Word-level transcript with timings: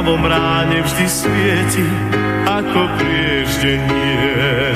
tmavom 0.00 0.24
ráne 0.24 0.80
vždy 0.80 1.06
svieti 1.12 1.84
ako 2.48 2.88
prieždenie. 2.96 4.72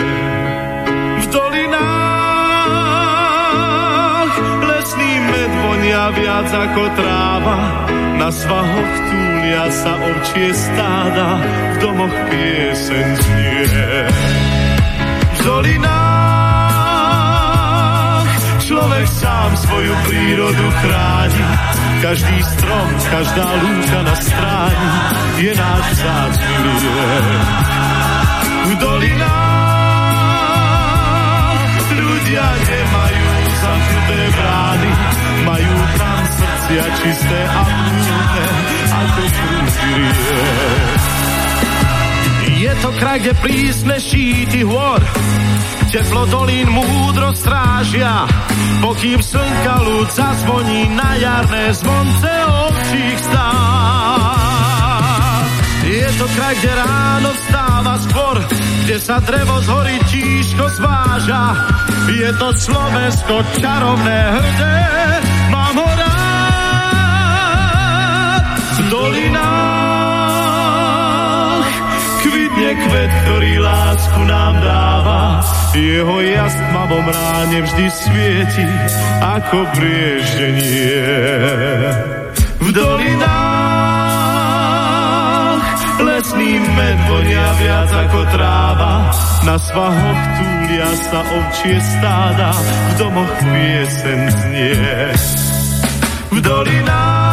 V 1.17 1.25
dolinách 1.33 1.89
lesný 4.69 5.13
med 5.25 5.49
vonia 5.65 6.13
viac 6.13 6.45
ako 6.53 6.93
tráva. 6.93 7.89
Na 8.21 8.29
svahoch 8.29 8.95
túlia 9.09 9.73
sa 9.73 9.97
ovčie 9.97 10.53
stáda, 10.53 11.41
v 11.73 11.77
domoch 11.81 12.13
pieseň 12.29 13.17
znie. 13.17 13.65
V 15.25 15.41
dolinách 15.41 15.89
človek 18.61 19.09
sám 19.09 19.57
svoju 19.57 19.95
prírodu 20.05 20.69
chráni. 20.85 21.74
Každý 22.03 22.39
strom, 22.43 22.89
každá 23.11 23.49
lúka 23.63 24.01
na 24.03 24.15
stráni 24.19 24.91
je 25.39 25.53
náš 25.55 25.85
vzácný 25.95 26.57
V 28.65 28.71
dolinách 28.81 29.65
ľudia 31.95 32.47
nemajú 32.67 33.27
zamknuté 33.63 34.21
brány, 34.35 34.91
majú 35.47 35.75
tam 36.01 36.21
srdcia 36.35 36.85
čisté 36.99 37.41
a 37.47 37.63
múdne, 37.63 38.47
ako 38.91 39.23
prúdy 39.29 39.95
Je 42.75 42.83
to 42.83 42.91
kraj, 42.99 43.23
kde 43.23 43.39
prísne 43.39 44.03
šíty 44.03 44.67
hôr, 44.67 44.99
teplo 45.95 46.27
dolín 46.27 46.75
múdro 46.75 47.31
strážia, 47.31 48.27
pokým 48.83 49.23
slnka 49.23 49.79
ľud 49.79 50.11
zazvoní 50.11 50.91
na 50.91 51.15
jarné 51.15 51.71
zvonce 51.71 52.31
ovčích 52.67 53.19
stát. 53.31 54.35
Je 55.87 56.09
to 56.19 56.27
kraj, 56.35 56.55
kde 56.59 56.73
ráno 56.75 57.31
vstáva 57.31 57.95
skôr, 58.11 58.43
kde 58.83 58.97
sa 58.99 59.23
drevo 59.23 59.55
z 59.63 59.67
hory 59.71 59.95
tížko 60.11 60.67
zváža. 60.75 61.55
Je 62.11 62.27
to 62.43 62.49
Slovensko 62.59 63.35
čarovné 63.55 64.19
hrdé, 64.35 64.83
kvitne 72.65 72.81
kvet, 72.89 73.13
ktorý 73.25 73.61
lásku 73.61 74.25
nám 74.25 74.57
dáva 74.65 75.45
jeho 75.77 76.17
jas 76.25 76.55
tmavom 76.57 77.05
ráne 77.05 77.61
vždy 77.61 77.87
svieti 77.93 78.65
ako 79.21 79.69
brieždenie. 79.77 80.97
V 82.65 82.73
dolinách 82.73 83.05
lesný 86.09 86.57
med 86.57 86.99
vonia 87.05 87.53
viac 87.61 87.93
ako 87.93 88.33
tráva, 88.33 89.13
na 89.45 89.61
svahoch 89.61 90.23
túlia 90.41 90.89
sa 91.13 91.21
ovčie 91.21 91.77
stáda, 91.85 92.49
v 92.65 92.93
domoch 92.97 93.35
piesen 93.45 94.33
znie. 94.33 95.13
V 96.33 96.41
dolinách 96.41 97.24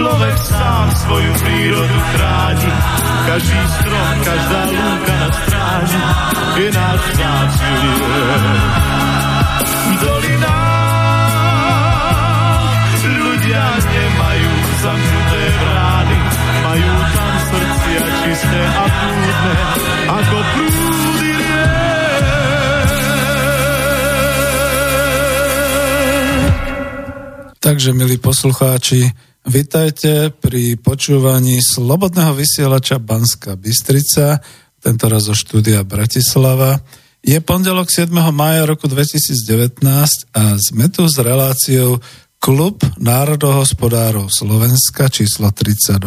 človek 0.00 0.36
sám 0.48 0.86
svoju 0.96 1.32
prírodu 1.44 1.98
chráni, 2.16 2.70
každý 3.28 3.60
strom, 3.76 4.14
každá 4.24 4.60
lúka 4.72 5.14
na 5.20 5.28
stráži 5.28 6.02
je 6.56 6.68
náš 6.72 7.00
vzácný 7.12 7.76
Dolina. 10.00 10.56
Ľudia 13.00 13.64
nemajú 13.76 14.52
zamknuté 14.80 15.42
brány, 15.60 16.18
majú 16.64 16.92
tam 17.12 17.34
srdcia 17.44 18.04
čisté 18.24 18.62
a 18.72 18.84
prúdne, 18.88 19.54
ako 20.08 20.36
prúdy 20.56 21.32
Takže, 27.60 27.92
milí 27.92 28.16
poslucháči, 28.16 29.12
Vitajte 29.40 30.36
pri 30.36 30.76
počúvaní 30.76 31.64
Slobodného 31.64 32.36
vysielača 32.36 33.00
Banska 33.00 33.56
Bystrica, 33.56 34.36
tento 34.84 35.08
raz 35.08 35.32
zo 35.32 35.32
štúdia 35.32 35.80
Bratislava. 35.80 36.76
Je 37.24 37.40
pondelok 37.40 37.88
7. 37.88 38.12
maja 38.36 38.68
roku 38.68 38.84
2019 38.84 39.80
a 40.36 40.60
sme 40.60 40.92
tu 40.92 41.08
s 41.08 41.16
reláciou 41.16 42.04
Klub 42.36 42.84
národohospodárov 43.00 44.28
Slovenska 44.28 45.08
číslo 45.08 45.48
32 45.48 46.04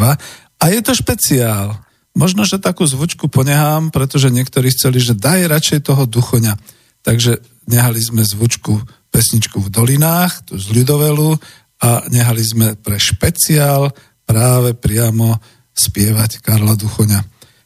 a 0.61 0.65
je 0.69 0.79
to 0.85 0.93
špeciál. 0.93 1.81
Možno, 2.13 2.45
že 2.45 2.61
takú 2.61 2.85
zvučku 2.85 3.33
ponehám, 3.33 3.89
pretože 3.89 4.29
niektorí 4.29 4.69
chceli, 4.69 5.01
že 5.01 5.17
daj 5.17 5.49
radšej 5.49 5.79
toho 5.89 6.05
duchoňa. 6.05 6.53
Takže 7.01 7.41
nehali 7.65 7.97
sme 7.97 8.21
zvučku 8.21 8.77
pesničku 9.09 9.57
v 9.57 9.69
dolinách, 9.73 10.49
tu 10.49 10.57
z 10.57 10.69
ľudovelu 10.73 11.37
a 11.83 12.07
nehali 12.07 12.39
sme 12.39 12.79
pre 12.79 12.95
špeciál 12.95 13.91
práve 14.23 14.71
priamo 14.71 15.35
spievať 15.75 16.39
Karla 16.39 16.79
Duchoňa. 16.79 17.19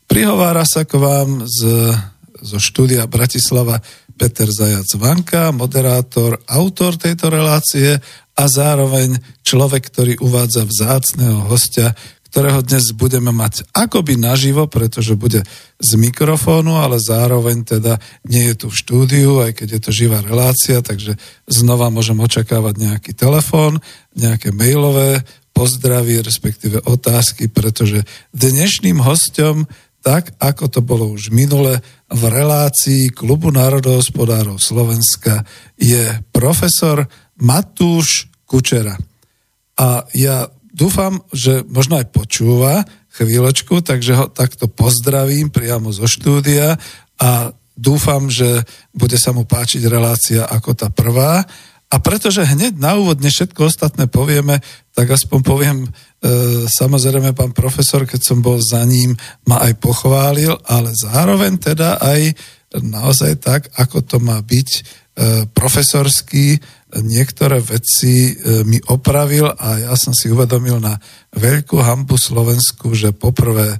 Prihovára 0.09 0.65
sa 0.65 0.89
k 0.89 0.97
vám 0.97 1.45
z, 1.45 1.93
zo 2.41 2.57
štúdia 2.57 3.05
Bratislava 3.05 3.77
Peter 4.17 4.49
Zajac 4.49 4.89
Vanka, 4.97 5.53
moderátor, 5.53 6.41
autor 6.49 6.97
tejto 6.97 7.29
relácie 7.29 8.01
a 8.33 8.43
zároveň 8.49 9.21
človek, 9.45 9.93
ktorý 9.93 10.13
uvádza 10.25 10.65
vzácného 10.65 11.45
hostia, 11.45 11.93
ktorého 12.27 12.59
dnes 12.61 12.91
budeme 12.91 13.31
mať 13.31 13.67
akoby 13.71 14.19
naživo, 14.19 14.67
pretože 14.67 15.15
bude 15.15 15.47
z 15.79 15.91
mikrofónu, 15.95 16.77
ale 16.77 16.99
zároveň 16.99 17.63
teda 17.63 17.97
nie 18.27 18.51
je 18.51 18.55
tu 18.61 18.65
v 18.67 18.79
štúdiu, 18.79 19.31
aj 19.41 19.55
keď 19.57 19.67
je 19.77 19.81
to 19.81 19.91
živá 19.95 20.19
relácia, 20.19 20.83
takže 20.83 21.15
znova 21.47 21.87
môžem 21.87 22.19
očakávať 22.19 22.75
nejaký 22.77 23.11
telefón, 23.15 23.79
nejaké 24.13 24.51
mailové 24.51 25.23
pozdravy, 25.55 26.21
respektíve 26.21 26.85
otázky, 26.85 27.49
pretože 27.49 28.05
dnešným 28.35 29.01
hostom, 29.01 29.65
tak 30.05 30.37
ako 30.37 30.69
to 30.69 30.79
bolo 30.85 31.09
už 31.09 31.33
minule, 31.33 31.81
v 32.07 32.23
relácii 32.31 33.11
Klubu 33.11 33.51
národohospodárov 33.51 34.61
Slovenska 34.61 35.43
je 35.75 36.23
profesor 36.31 37.03
Matúš 37.41 38.31
Kučera. 38.47 38.95
A 39.77 40.07
ja 40.15 40.47
dúfam, 40.77 41.25
že 41.33 41.65
možno 41.65 41.97
aj 41.97 42.13
počúva 42.13 42.85
chvíľočku, 43.17 43.81
takže 43.81 44.13
ho 44.13 44.25
takto 44.29 44.69
pozdravím 44.69 45.49
priamo 45.49 45.89
zo 45.89 46.05
štúdia 46.05 46.77
a 47.17 47.49
dúfam, 47.73 48.29
že 48.29 48.61
bude 48.93 49.17
sa 49.17 49.33
mu 49.33 49.41
páčiť 49.41 49.81
relácia 49.89 50.45
ako 50.45 50.77
tá 50.77 50.93
prvá. 50.93 51.41
A 51.87 52.03
pretože 52.03 52.43
hneď 52.43 52.77
na 52.77 52.99
úvod, 52.99 53.23
než 53.23 53.41
všetko 53.41 53.71
ostatné 53.71 54.11
povieme, 54.11 54.59
tak 54.91 55.07
aspoň 55.07 55.39
poviem, 55.39 55.77
e, 55.87 55.89
samozrejme 56.67 57.31
pán 57.31 57.55
profesor, 57.55 58.03
keď 58.03 58.21
som 58.27 58.43
bol 58.43 58.59
za 58.59 58.83
ním, 58.83 59.15
ma 59.47 59.63
aj 59.63 59.79
pochválil, 59.79 60.51
ale 60.67 60.91
zároveň 60.91 61.55
teda 61.57 61.95
aj 62.03 62.35
naozaj 62.75 63.39
tak, 63.39 63.71
ako 63.79 64.03
to 64.03 64.17
má 64.19 64.35
byť 64.43 64.69
e, 64.75 64.81
profesorský, 65.55 66.59
niektoré 66.95 67.59
veci 67.59 68.31
e, 68.31 68.63
mi 68.63 68.79
opravil 68.87 69.43
a 69.43 69.91
ja 69.91 69.93
som 69.99 70.15
si 70.15 70.31
uvedomil 70.31 70.79
na 70.79 70.95
veľkú 71.35 71.75
hambu 71.83 72.15
Slovensku, 72.15 72.95
že 72.95 73.11
poprvé 73.11 73.75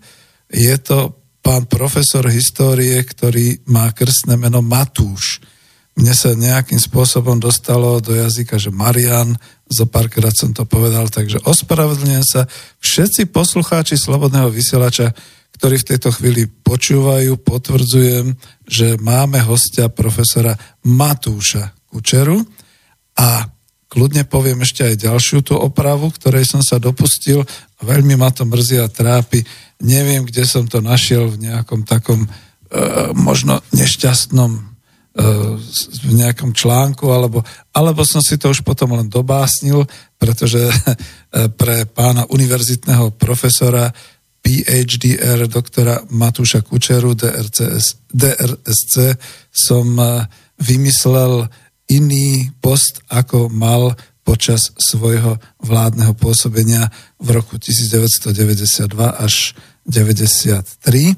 je 0.51 0.75
to 0.83 1.15
pán 1.39 1.63
profesor 1.71 2.27
histórie, 2.27 3.00
ktorý 3.00 3.63
má 3.71 3.88
krstné 3.95 4.36
meno 4.36 4.59
Matúš. 4.59 5.39
Mne 5.98 6.13
sa 6.13 6.36
nejakým 6.36 6.77
spôsobom 6.77 7.39
dostalo 7.39 8.04
do 8.04 8.12
jazyka, 8.13 8.59
že 8.59 8.69
Marian, 8.69 9.33
zo 9.65 9.88
párkrát 9.88 10.36
som 10.36 10.51
to 10.51 10.68
povedal, 10.68 11.07
takže 11.07 11.42
ospravedlňujem 11.48 12.25
sa. 12.27 12.45
Všetci 12.83 13.31
poslucháči 13.31 13.95
Slobodného 13.95 14.51
vysielača, 14.51 15.15
ktorí 15.57 15.81
v 15.81 15.89
tejto 15.95 16.13
chvíli 16.13 16.45
počúvajú, 16.45 17.42
potvrdzujem, 17.42 18.36
že 18.68 19.00
máme 19.01 19.42
hostia 19.48 19.89
profesora 19.89 20.54
Matúša 20.86 21.74
Kučeru 21.89 22.56
a 23.18 23.50
kľudne 23.90 24.30
poviem 24.30 24.62
ešte 24.62 24.86
aj 24.86 25.10
ďalšiu 25.10 25.42
tú 25.42 25.58
opravu, 25.58 26.14
ktorej 26.14 26.46
som 26.46 26.62
sa 26.62 26.78
dopustil. 26.78 27.42
Veľmi 27.81 28.14
ma 28.14 28.30
to 28.30 28.46
mrzí 28.46 28.78
a 28.78 28.92
trápi. 28.92 29.42
Neviem, 29.81 30.28
kde 30.28 30.46
som 30.46 30.69
to 30.69 30.84
našiel 30.84 31.34
v 31.34 31.50
nejakom 31.50 31.81
takom 31.81 32.25
e, 32.25 32.30
možno 33.18 33.64
nešťastnom 33.74 34.52
e, 34.54 34.62
v 36.04 36.12
nejakom 36.14 36.54
článku, 36.54 37.10
alebo, 37.10 37.42
alebo 37.74 38.06
som 38.06 38.22
si 38.22 38.38
to 38.38 38.54
už 38.54 38.62
potom 38.62 38.94
len 38.94 39.10
dobásnil, 39.10 39.88
pretože 40.22 40.62
e, 40.69 40.74
pre 41.50 41.90
pána 41.90 42.30
univerzitného 42.30 43.18
profesora 43.18 43.90
PhDR 44.46 45.50
doktora 45.50 46.06
Matúša 46.14 46.62
Kučeru 46.64 47.18
DRCS, 47.18 48.08
DRSC 48.14 49.18
som 49.52 49.92
vymyslel 50.56 51.52
iný 51.88 52.51
post, 52.60 53.01
ako 53.07 53.48
mal 53.48 53.95
počas 54.28 54.75
svojho 54.75 55.39
vládneho 55.63 56.12
pôsobenia 56.19 56.92
v 57.16 57.39
roku 57.39 57.56
1992 57.56 58.92
až 59.16 59.56
1993, 59.88 61.16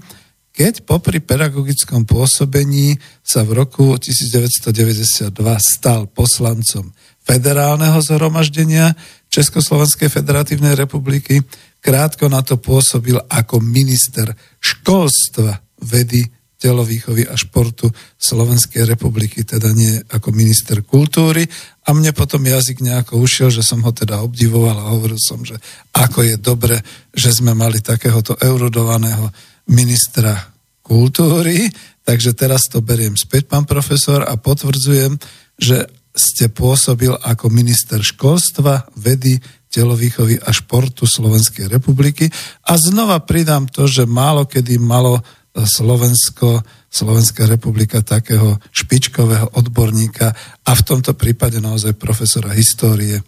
keď 0.54 0.86
popri 0.86 1.18
pedagogickom 1.18 2.06
pôsobení 2.06 3.02
sa 3.26 3.42
v 3.42 3.66
roku 3.66 3.98
1992 3.98 5.34
stal 5.58 6.06
poslancom 6.06 6.94
federálneho 7.26 7.98
zhromaždenia 8.02 8.94
Československej 9.30 10.10
federatívnej 10.10 10.78
republiky. 10.78 11.42
Krátko 11.82 12.30
na 12.30 12.46
to 12.46 12.62
pôsobil 12.62 13.18
ako 13.30 13.62
minister 13.64 14.34
školstva, 14.62 15.62
vedy, 15.82 16.26
telovýchovy 16.60 17.24
a 17.24 17.40
športu 17.40 17.88
Slovenskej 18.20 18.84
republiky, 18.84 19.48
teda 19.48 19.72
nie 19.72 19.96
ako 20.12 20.36
minister 20.36 20.84
kultúry. 20.84 21.48
A 21.88 21.96
mne 21.96 22.12
potom 22.12 22.44
jazyk 22.44 22.84
nejako 22.84 23.24
ušiel, 23.24 23.48
že 23.50 23.64
som 23.64 23.80
ho 23.82 23.96
teda 23.96 24.20
obdivoval 24.20 24.76
a 24.76 24.92
hovoril 24.92 25.18
som, 25.18 25.42
že 25.42 25.56
ako 25.96 26.20
je 26.28 26.36
dobre, 26.36 26.76
že 27.16 27.32
sme 27.32 27.56
mali 27.56 27.80
takéhoto 27.80 28.36
eurodovaného 28.36 29.32
ministra 29.72 30.36
kultúry. 30.84 31.72
Takže 32.04 32.36
teraz 32.36 32.68
to 32.68 32.84
beriem 32.84 33.16
späť, 33.16 33.48
pán 33.48 33.64
profesor, 33.64 34.28
a 34.28 34.36
potvrdzujem, 34.36 35.16
že 35.56 35.88
ste 36.12 36.52
pôsobil 36.52 37.16
ako 37.16 37.48
minister 37.48 38.04
školstva, 38.04 38.92
vedy, 39.00 39.40
telovýchovy 39.70 40.42
a 40.42 40.50
športu 40.50 41.06
Slovenskej 41.06 41.70
republiky. 41.70 42.28
A 42.66 42.76
znova 42.76 43.22
pridám 43.22 43.70
to, 43.70 43.86
že 43.86 44.10
málo 44.10 44.50
kedy 44.50 44.82
malo 44.82 45.22
Slovensko, 45.66 46.64
Slovenská 46.90 47.46
republika 47.46 48.02
takého 48.02 48.58
špičkového 48.74 49.56
odborníka 49.58 50.34
a 50.66 50.72
v 50.74 50.86
tomto 50.86 51.14
prípade 51.14 51.62
naozaj 51.62 51.98
profesora 51.98 52.54
histórie 52.54 53.22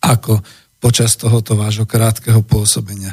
ako 0.00 0.40
počas 0.80 1.16
tohoto 1.16 1.56
vášho 1.56 1.84
krátkeho 1.84 2.40
pôsobenia. 2.40 3.12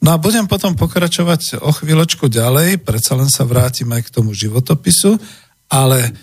No 0.00 0.16
a 0.16 0.22
budem 0.22 0.48
potom 0.48 0.78
pokračovať 0.78 1.60
o 1.60 1.70
chvíľočku 1.74 2.30
ďalej, 2.32 2.80
predsa 2.80 3.18
len 3.18 3.28
sa 3.28 3.44
vrátim 3.44 3.90
aj 3.92 4.08
k 4.08 4.14
tomu 4.14 4.32
životopisu, 4.32 5.20
ale 5.68 6.16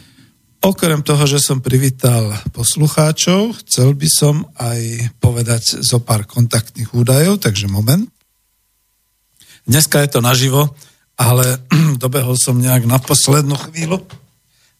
okrem 0.63 1.05
toho, 1.05 1.23
že 1.29 1.37
som 1.37 1.61
privítal 1.61 2.33
poslucháčov, 2.51 3.61
chcel 3.61 3.93
by 3.93 4.09
som 4.09 4.35
aj 4.57 5.13
povedať 5.21 5.85
zo 5.85 6.01
pár 6.01 6.25
kontaktných 6.25 6.89
údajov, 6.89 7.37
takže 7.37 7.69
moment. 7.69 8.09
Dneska 9.67 10.01
je 10.01 10.09
to 10.09 10.19
naživo, 10.25 10.73
ale 11.17 11.65
dobehol 12.03 12.37
som 12.37 12.61
nejak 12.61 12.85
na 12.85 13.01
poslednú 13.01 13.57
chvíľu, 13.57 14.05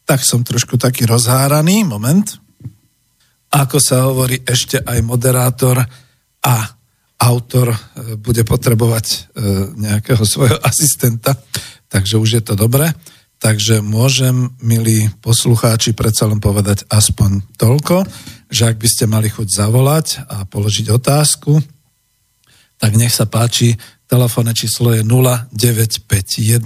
tak 0.07 0.23
som 0.23 0.45
trošku 0.45 0.79
taký 0.79 1.03
rozháraný, 1.03 1.83
moment. 1.83 2.23
Ako 3.51 3.81
sa 3.81 4.07
hovorí, 4.07 4.39
ešte 4.45 4.79
aj 4.79 5.03
moderátor 5.03 5.83
a 6.45 6.55
autor 7.17 7.73
e, 7.73 7.77
bude 8.15 8.45
potrebovať 8.45 9.05
e, 9.09 9.17
nejakého 9.75 10.23
svojho 10.23 10.55
asistenta, 10.69 11.35
takže 11.89 12.15
už 12.21 12.29
je 12.39 12.43
to 12.45 12.53
dobré. 12.55 12.93
Takže 13.37 13.85
môžem, 13.85 14.49
milí 14.65 15.13
poslucháči, 15.21 15.93
predsa 15.93 16.25
len 16.25 16.41
povedať 16.41 16.89
aspoň 16.89 17.45
toľko, 17.53 18.01
že 18.49 18.65
ak 18.65 18.81
by 18.81 18.87
ste 18.89 19.05
mali 19.05 19.29
chuť 19.29 19.45
zavolať 19.45 20.25
a 20.25 20.41
položiť 20.49 20.89
otázku, 20.89 21.61
tak 22.77 22.97
nech 22.97 23.13
sa 23.13 23.25
páči, 23.25 23.77
Telefónne 24.07 24.55
číslo 24.55 24.95
je 24.95 25.03
0951 25.03 26.63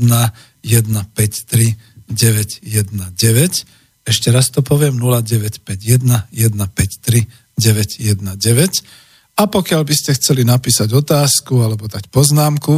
153 0.62 1.74
919. 2.06 4.06
Ešte 4.06 4.30
raz 4.30 4.54
to 4.54 4.62
poviem 4.62 5.02
0951 5.02 6.30
153 6.30 7.26
919. 7.58 9.42
A 9.42 9.50
pokiaľ 9.50 9.82
by 9.82 9.94
ste 9.98 10.14
chceli 10.22 10.46
napísať 10.46 10.94
otázku 10.94 11.66
alebo 11.66 11.90
dať 11.90 12.14
poznámku, 12.14 12.78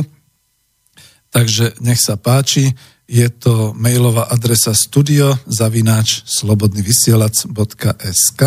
takže 1.28 1.76
nech 1.84 2.00
sa 2.00 2.16
páči, 2.16 2.72
je 3.04 3.28
to 3.28 3.76
mailová 3.76 4.32
adresa 4.32 4.72
studio 4.72 5.36
zavináč 5.44 6.24
slobodnyvysielac.sk 6.24 8.42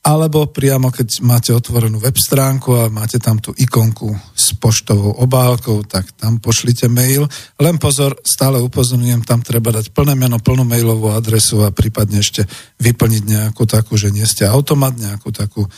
alebo 0.00 0.48
priamo, 0.48 0.88
keď 0.88 1.20
máte 1.20 1.52
otvorenú 1.52 2.00
web 2.00 2.16
stránku 2.16 2.72
a 2.72 2.88
máte 2.88 3.20
tam 3.20 3.36
tú 3.36 3.52
ikonku 3.52 4.08
s 4.32 4.56
poštovou 4.56 5.20
obálkou, 5.20 5.84
tak 5.84 6.16
tam 6.16 6.40
pošlite 6.40 6.88
mail. 6.88 7.28
Len 7.60 7.76
pozor, 7.76 8.16
stále 8.24 8.56
upozorňujem, 8.64 9.28
tam 9.28 9.44
treba 9.44 9.68
dať 9.68 9.92
plné 9.92 10.16
meno, 10.16 10.40
plnú 10.40 10.64
mailovú 10.64 11.12
adresu 11.12 11.68
a 11.68 11.74
prípadne 11.74 12.24
ešte 12.24 12.48
vyplniť 12.80 13.22
nejakú 13.28 13.68
takú, 13.68 14.00
že 14.00 14.08
nie 14.08 14.24
ste 14.24 14.48
automat, 14.48 14.96
nejakú 14.96 15.36
takú 15.36 15.68
e, 15.68 15.70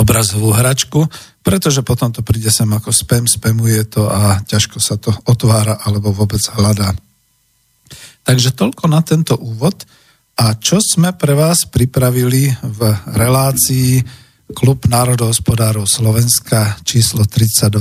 obrazovú 0.00 0.56
hračku, 0.56 1.04
pretože 1.44 1.84
potom 1.84 2.16
to 2.16 2.24
príde 2.24 2.48
sem 2.48 2.68
ako 2.68 2.96
spam, 2.96 3.28
spamuje 3.28 3.84
to 3.92 4.08
a 4.08 4.40
ťažko 4.48 4.80
sa 4.80 4.96
to 4.96 5.12
otvára 5.28 5.84
alebo 5.84 6.16
vôbec 6.16 6.40
hľadá. 6.56 6.96
Takže 8.24 8.56
toľko 8.56 8.88
na 8.88 9.04
tento 9.04 9.36
úvod. 9.36 9.84
A 10.32 10.56
čo 10.56 10.80
sme 10.80 11.12
pre 11.12 11.36
vás 11.36 11.68
pripravili 11.68 12.48
v 12.64 12.80
relácii 13.12 14.00
Klub 14.52 14.84
národohospodárov 14.84 15.88
Slovenska 15.88 16.76
číslo 16.84 17.24
32, 17.24 17.72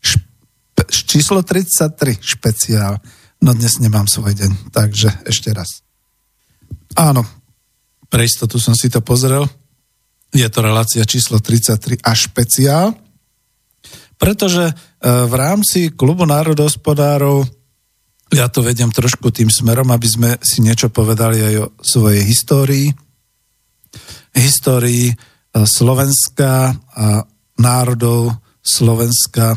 špe, 0.00 0.82
číslo 0.88 1.40
33 1.44 2.20
špeciál. 2.20 3.00
No 3.44 3.56
dnes 3.56 3.80
nemám 3.80 4.08
svoj 4.08 4.36
deň, 4.36 4.72
takže 4.72 5.24
ešte 5.24 5.52
raz. 5.56 5.84
Áno, 6.96 7.24
pre 8.08 8.24
istotu 8.24 8.56
som 8.60 8.72
si 8.72 8.88
to 8.88 9.04
pozrel. 9.04 9.44
Je 10.32 10.44
to 10.48 10.60
relácia 10.60 11.04
číslo 11.08 11.40
33 11.40 12.04
a 12.04 12.12
špeciál, 12.12 12.92
pretože 14.20 14.68
e, 14.68 14.72
v 15.04 15.34
rámci 15.36 15.92
Klubu 15.96 16.28
národohospodárov 16.28 17.57
ja 18.28 18.46
to 18.52 18.60
vedem 18.60 18.92
trošku 18.92 19.32
tým 19.32 19.48
smerom, 19.48 19.88
aby 19.88 20.08
sme 20.08 20.30
si 20.44 20.60
niečo 20.60 20.92
povedali 20.92 21.40
aj 21.40 21.54
o 21.64 21.66
svojej 21.80 22.22
histórii. 22.28 22.86
Histórii 24.36 25.08
e, 25.08 25.14
Slovenska 25.64 26.76
a 26.76 27.24
národov 27.58 28.36
Slovenska, 28.60 29.56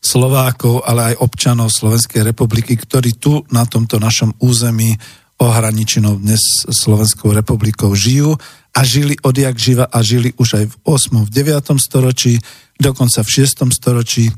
Slovákov, 0.00 0.84
ale 0.84 1.12
aj 1.12 1.20
občanov 1.20 1.72
Slovenskej 1.72 2.24
republiky, 2.24 2.76
ktorí 2.76 3.16
tu 3.16 3.44
na 3.52 3.64
tomto 3.64 3.96
našom 4.00 4.36
území 4.40 4.96
ohraničenou 5.40 6.20
dnes 6.20 6.40
Slovenskou 6.68 7.32
republikou 7.32 7.92
žijú 7.92 8.36
a 8.74 8.80
žili 8.84 9.16
odjak 9.20 9.56
živa 9.56 9.84
a 9.88 9.98
žili 10.00 10.32
už 10.36 10.48
aj 10.60 10.64
v 10.70 10.74
8. 10.86 11.24
v 11.24 11.30
9. 11.30 11.76
storočí, 11.76 12.38
dokonca 12.80 13.20
v 13.20 13.30
6. 13.44 13.68
storočí 13.74 14.32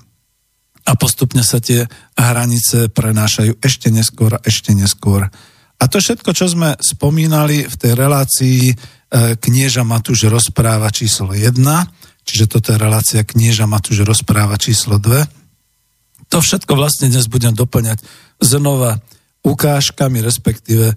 a 0.87 0.93
postupne 0.95 1.43
sa 1.43 1.59
tie 1.59 1.85
hranice 2.15 2.89
prenášajú 2.95 3.59
ešte 3.59 3.91
neskôr 3.91 4.39
a 4.39 4.43
ešte 4.47 4.71
neskôr. 4.71 5.27
A 5.77 5.85
to 5.91 5.99
všetko, 5.99 6.31
čo 6.33 6.47
sme 6.49 6.79
spomínali 6.79 7.67
v 7.67 7.75
tej 7.77 7.93
relácii 7.99 8.61
e, 8.71 8.75
knieža 9.37 9.83
Matúš 9.85 10.31
rozpráva 10.31 10.89
číslo 10.95 11.35
1, 11.35 11.53
čiže 12.23 12.47
toto 12.49 12.73
je 12.73 12.79
relácia 12.81 13.21
knieža 13.27 13.69
Matúš 13.69 14.07
rozpráva 14.07 14.57
číslo 14.57 14.97
2, 14.97 15.47
to 16.27 16.43
všetko 16.43 16.75
vlastne 16.75 17.07
dnes 17.11 17.31
budem 17.31 17.55
doplňať 17.55 18.03
znova 18.43 18.99
ukážkami, 19.47 20.19
respektíve 20.27 20.91
e, 20.91 20.95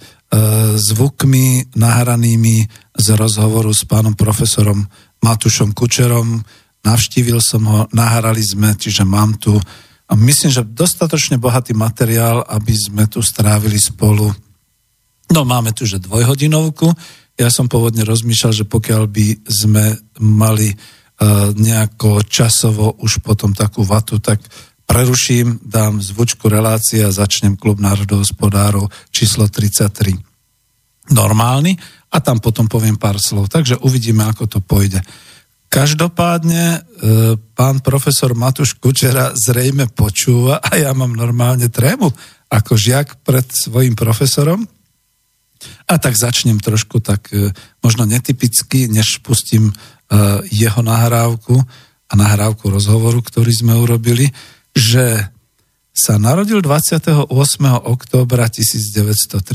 zvukmi 0.73 1.69
nahranými 1.77 2.65
z 2.97 3.07
rozhovoru 3.13 3.69
s 3.69 3.85
pánom 3.85 4.17
profesorom 4.17 4.89
Matúšom 5.21 5.77
Kučerom, 5.77 6.41
navštívil 6.83 7.39
som 7.43 7.61
ho, 7.67 7.79
nahrali 7.91 8.41
sme, 8.41 8.75
čiže 8.75 9.03
mám 9.03 9.35
tu 9.35 9.55
a 10.09 10.17
myslím, 10.17 10.49
že 10.49 10.65
dostatočne 10.65 11.37
bohatý 11.37 11.77
materiál, 11.77 12.41
aby 12.49 12.73
sme 12.73 13.05
tu 13.05 13.21
strávili 13.21 13.77
spolu. 13.77 14.33
No 15.29 15.45
máme 15.45 15.69
tu, 15.69 15.85
že 15.85 16.01
dvojhodinovku. 16.01 16.89
Ja 17.37 17.53
som 17.53 17.69
pôvodne 17.69 18.01
rozmýšľal, 18.01 18.51
že 18.51 18.65
pokiaľ 18.65 19.03
by 19.05 19.27
sme 19.45 19.93
mali 20.17 20.73
uh, 20.73 21.53
nejako 21.53 22.25
časovo 22.25 22.97
už 23.05 23.21
potom 23.21 23.53
takú 23.53 23.85
vatu, 23.85 24.17
tak 24.17 24.41
preruším, 24.89 25.61
dám 25.61 26.01
zvučku 26.01 26.49
relácie 26.49 27.05
a 27.05 27.13
začnem 27.13 27.53
klub 27.53 27.77
národohospodárov 27.77 28.89
číslo 29.13 29.45
33. 29.45 30.17
Normálny 31.13 31.77
a 32.09 32.17
tam 32.17 32.41
potom 32.41 32.65
poviem 32.65 32.97
pár 32.97 33.21
slov. 33.21 33.53
Takže 33.53 33.77
uvidíme, 33.85 34.25
ako 34.25 34.49
to 34.49 34.59
pôjde. 34.65 34.97
Každopádne 35.69 36.65
e, 36.65 36.79
pán 37.53 37.77
profesor 37.85 38.33
Matuš 38.33 38.81
Kučera 38.81 39.37
zrejme 39.37 39.85
počúva 39.93 40.57
a 40.57 40.73
ja 40.81 40.97
mám 40.97 41.13
normálne 41.13 41.69
trému 41.69 42.09
ako 42.49 42.73
žiak 42.73 43.21
pred 43.21 43.45
svojim 43.45 43.93
profesorom. 43.93 44.65
A 45.85 45.93
tak 46.01 46.17
začnem 46.17 46.57
trošku 46.57 47.05
tak 47.05 47.29
e, 47.29 47.53
možno 47.85 48.09
netypicky, 48.09 48.89
než 48.89 49.21
pustím 49.21 49.69
e, 49.69 49.73
jeho 50.49 50.81
nahrávku 50.81 51.61
a 52.09 52.13
nahrávku 52.17 52.65
rozhovoru, 52.73 53.21
ktorý 53.21 53.53
sme 53.53 53.77
urobili, 53.77 54.33
že 54.73 55.29
sa 55.93 56.17
narodil 56.17 56.65
28. 56.65 57.29
októbra 57.85 58.49
1932 58.49 59.45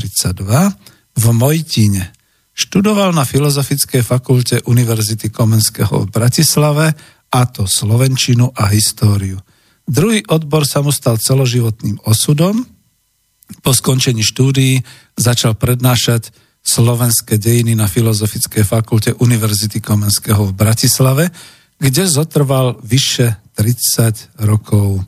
v 1.19 1.25
Mojtine. 1.35 2.14
Študoval 2.55 3.11
na 3.11 3.27
Filozofickej 3.27 3.99
fakulte 3.99 4.63
Univerzity 4.63 5.27
Komenského 5.27 6.07
v 6.07 6.11
Bratislave, 6.11 6.95
a 7.35 7.41
to 7.51 7.67
Slovenčinu 7.67 8.55
a 8.55 8.71
históriu. 8.71 9.35
Druhý 9.83 10.23
odbor 10.31 10.63
sa 10.63 10.79
mu 10.79 10.89
stal 10.95 11.19
celoživotným 11.19 11.99
osudom. 12.07 12.63
Po 13.61 13.71
skončení 13.75 14.23
štúdií 14.23 14.81
začal 15.19 15.53
prednášať 15.59 16.31
slovenské 16.65 17.37
dejiny 17.37 17.77
na 17.77 17.85
Filozofickej 17.85 18.65
fakulte 18.65 19.11
Univerzity 19.19 19.83
Komenského 19.83 20.49
v 20.49 20.57
Bratislave, 20.57 21.29
kde 21.77 22.07
zotrval 22.09 22.79
vyše 22.81 23.37
30 23.53 24.41
rokov. 24.47 25.03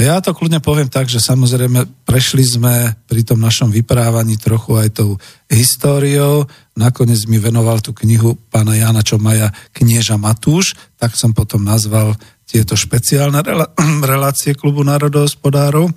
Ja 0.00 0.16
to 0.24 0.32
kľudne 0.32 0.64
poviem 0.64 0.88
tak, 0.88 1.12
že 1.12 1.20
samozrejme 1.20 2.08
prešli 2.08 2.40
sme 2.40 2.96
pri 3.04 3.20
tom 3.20 3.36
našom 3.36 3.68
vyprávaní 3.68 4.40
trochu 4.40 4.80
aj 4.80 4.96
tou 4.96 5.20
históriou. 5.52 6.48
Nakoniec 6.72 7.28
mi 7.28 7.36
venoval 7.36 7.84
tú 7.84 7.92
knihu 7.92 8.32
pána 8.48 8.80
Jana 8.80 9.04
Čomaja 9.04 9.52
Knieža 9.76 10.16
Matúš, 10.16 10.72
tak 10.96 11.12
som 11.20 11.36
potom 11.36 11.68
nazval 11.68 12.16
tieto 12.48 12.80
špeciálne 12.80 13.44
relácie 14.16 14.56
klubu 14.56 14.80
národohospodárov. 14.88 15.92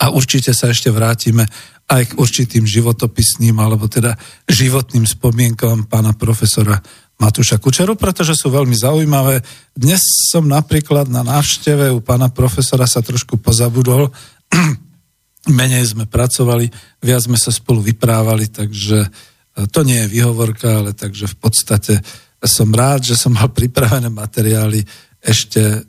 A 0.00 0.08
určite 0.08 0.56
sa 0.56 0.72
ešte 0.72 0.88
vrátime 0.88 1.44
aj 1.92 2.02
k 2.10 2.16
určitým 2.16 2.64
životopisným 2.64 3.60
alebo 3.60 3.92
teda 3.92 4.16
životným 4.48 5.04
spomienkom 5.04 5.84
pána 5.84 6.16
profesora 6.16 6.80
Matúša 7.16 7.56
Kučeru, 7.56 7.96
pretože 7.96 8.36
sú 8.36 8.52
veľmi 8.52 8.76
zaujímavé. 8.76 9.40
Dnes 9.72 10.04
som 10.28 10.44
napríklad 10.44 11.08
na 11.08 11.24
návšteve 11.24 11.88
u 11.88 12.04
pána 12.04 12.28
profesora 12.28 12.84
sa 12.84 13.00
trošku 13.00 13.40
pozabudol. 13.40 14.12
Menej 15.48 15.96
sme 15.96 16.04
pracovali, 16.04 16.68
viac 17.00 17.24
sme 17.24 17.40
sa 17.40 17.48
spolu 17.48 17.80
vyprávali, 17.80 18.52
takže 18.52 18.98
e, 19.00 19.08
to 19.72 19.80
nie 19.80 20.04
je 20.04 20.12
výhovorka, 20.12 20.84
ale 20.84 20.92
takže 20.92 21.32
v 21.32 21.36
podstate 21.40 21.94
som 22.44 22.68
rád, 22.68 23.08
že 23.08 23.16
som 23.16 23.32
mal 23.32 23.48
pripravené 23.58 24.12
materiály 24.12 24.84
ešte 25.24 25.88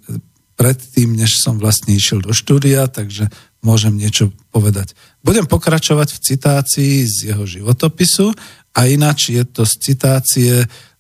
predtým, 0.58 1.14
než 1.14 1.44
som 1.44 1.60
vlastne 1.60 1.94
išiel 1.94 2.24
do 2.24 2.34
štúdia, 2.34 2.88
takže 2.88 3.30
môžem 3.62 3.94
niečo 3.94 4.34
povedať. 4.50 4.96
Budem 5.22 5.46
pokračovať 5.46 6.18
v 6.18 6.24
citácii 6.24 6.94
z 7.06 7.18
jeho 7.30 7.46
životopisu 7.46 8.34
a 8.74 8.90
ináč 8.90 9.36
je 9.38 9.44
to 9.46 9.68
z 9.68 9.74
citácie 9.82 10.54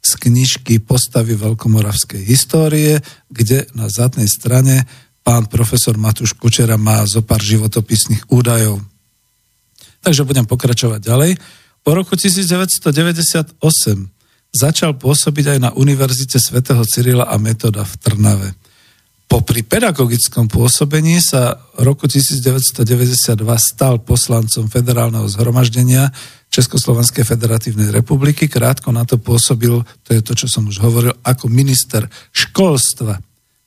z 0.07 0.15
knižky 0.15 0.79
Postavy 0.79 1.35
veľkomoravskej 1.35 2.23
histórie, 2.23 3.03
kde 3.27 3.67
na 3.75 3.91
zadnej 3.91 4.31
strane 4.31 4.87
pán 5.27 5.51
profesor 5.51 5.99
Matúš 5.99 6.31
Kučera 6.39 6.79
má 6.79 7.03
zo 7.03 7.19
pár 7.19 7.43
životopisných 7.43 8.31
údajov. 8.31 8.79
Takže 9.99 10.23
budem 10.23 10.47
pokračovať 10.47 11.03
ďalej. 11.03 11.31
Po 11.83 11.91
roku 11.91 12.15
1998 12.15 13.59
začal 14.55 14.95
pôsobiť 14.95 15.45
aj 15.55 15.59
na 15.59 15.69
Univerzite 15.75 16.39
svätého 16.39 16.79
Cyrila 16.87 17.27
a 17.27 17.35
Metoda 17.35 17.83
v 17.83 17.93
Trnave. 17.99 18.49
Popri 19.27 19.59
pedagogickom 19.59 20.47
pôsobení 20.47 21.19
sa 21.19 21.59
roku 21.75 22.07
1992 22.07 23.35
stal 23.59 23.99
poslancom 23.99 24.71
federálneho 24.71 25.27
zhromaždenia 25.27 26.15
Československej 26.47 27.27
federatívnej 27.27 27.91
republiky. 27.91 28.47
Krátko 28.47 28.89
na 28.95 29.03
to 29.03 29.19
pôsobil, 29.19 29.83
to 30.03 30.09
je 30.15 30.21
to, 30.23 30.33
čo 30.33 30.47
som 30.47 30.65
už 30.67 30.79
hovoril, 30.81 31.13
ako 31.21 31.51
minister 31.51 32.07
školstva, 32.31 33.19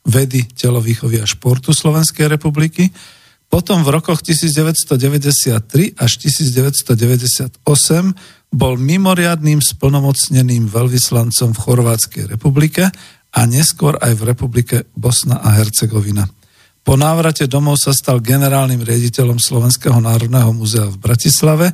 vedy, 0.08 0.48
telovýchovy 0.56 1.20
a 1.20 1.28
športu 1.28 1.76
Slovenskej 1.76 2.26
republiky. 2.26 2.88
Potom 3.50 3.82
v 3.82 3.90
rokoch 3.98 4.22
1993 4.22 5.98
až 5.98 6.12
1998 6.22 7.66
bol 8.50 8.74
mimoriadným 8.78 9.62
splnomocneným 9.62 10.66
veľvyslancom 10.66 11.48
v 11.54 11.62
Chorvátskej 11.62 12.24
republike 12.30 12.86
a 13.30 13.40
neskôr 13.46 13.94
aj 14.02 14.12
v 14.18 14.22
republike 14.26 14.76
Bosna 14.94 15.38
a 15.38 15.54
Hercegovina. 15.54 16.26
Po 16.80 16.98
návrate 16.98 17.46
domov 17.46 17.78
sa 17.78 17.94
stal 17.94 18.18
generálnym 18.18 18.82
riaditeľom 18.82 19.38
Slovenského 19.38 20.00
národného 20.00 20.50
múzea 20.50 20.88
v 20.88 20.96
Bratislave, 20.98 21.70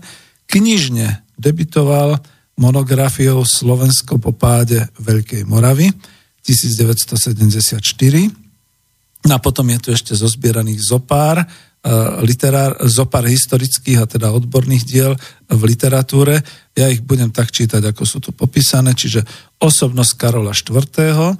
knižne 0.50 1.22
debitoval 1.36 2.18
monografiou 2.56 3.44
Slovensko 3.44 4.16
po 4.16 4.32
páde 4.32 4.88
Veľkej 4.96 5.44
Moravy 5.44 5.92
1974. 6.40 7.76
No 9.26 9.32
a 9.36 9.42
potom 9.42 9.66
je 9.68 9.78
tu 9.82 9.88
ešte 9.92 10.14
zozbieraných 10.14 10.80
zopár, 10.80 11.42
uh, 11.42 11.48
literár, 12.22 12.78
zopár 12.86 13.26
historických 13.26 13.98
a 14.00 14.06
teda 14.06 14.30
odborných 14.32 14.84
diel 14.86 15.12
v 15.50 15.62
literatúre. 15.66 16.40
Ja 16.72 16.88
ich 16.88 17.02
budem 17.02 17.34
tak 17.34 17.50
čítať, 17.50 17.82
ako 17.92 18.02
sú 18.06 18.18
tu 18.22 18.30
popísané, 18.30 18.94
čiže 18.94 19.26
osobnosť 19.60 20.12
Karola 20.16 20.54
IV., 20.54 21.36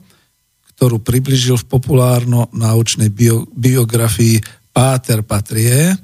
ktorú 0.77 1.01
približil 1.01 1.57
v 1.57 1.69
populárno-náučnej 1.73 3.09
bio, 3.09 3.49
biografii 3.57 4.45
Páter 4.77 5.25
Patrie 5.25 5.97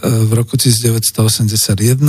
v 0.00 0.30
roku 0.32 0.56
1981. 0.56 2.00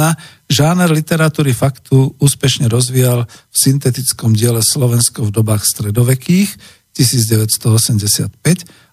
Žáner 0.48 0.90
literatúry 0.92 1.52
faktu 1.52 2.16
úspešne 2.18 2.72
rozvíjal 2.72 3.28
v 3.28 3.56
syntetickom 3.56 4.36
diele 4.36 4.64
Slovensko 4.64 5.28
v 5.28 5.32
dobách 5.36 5.68
stredovekých 5.68 6.56
1985 6.96 8.32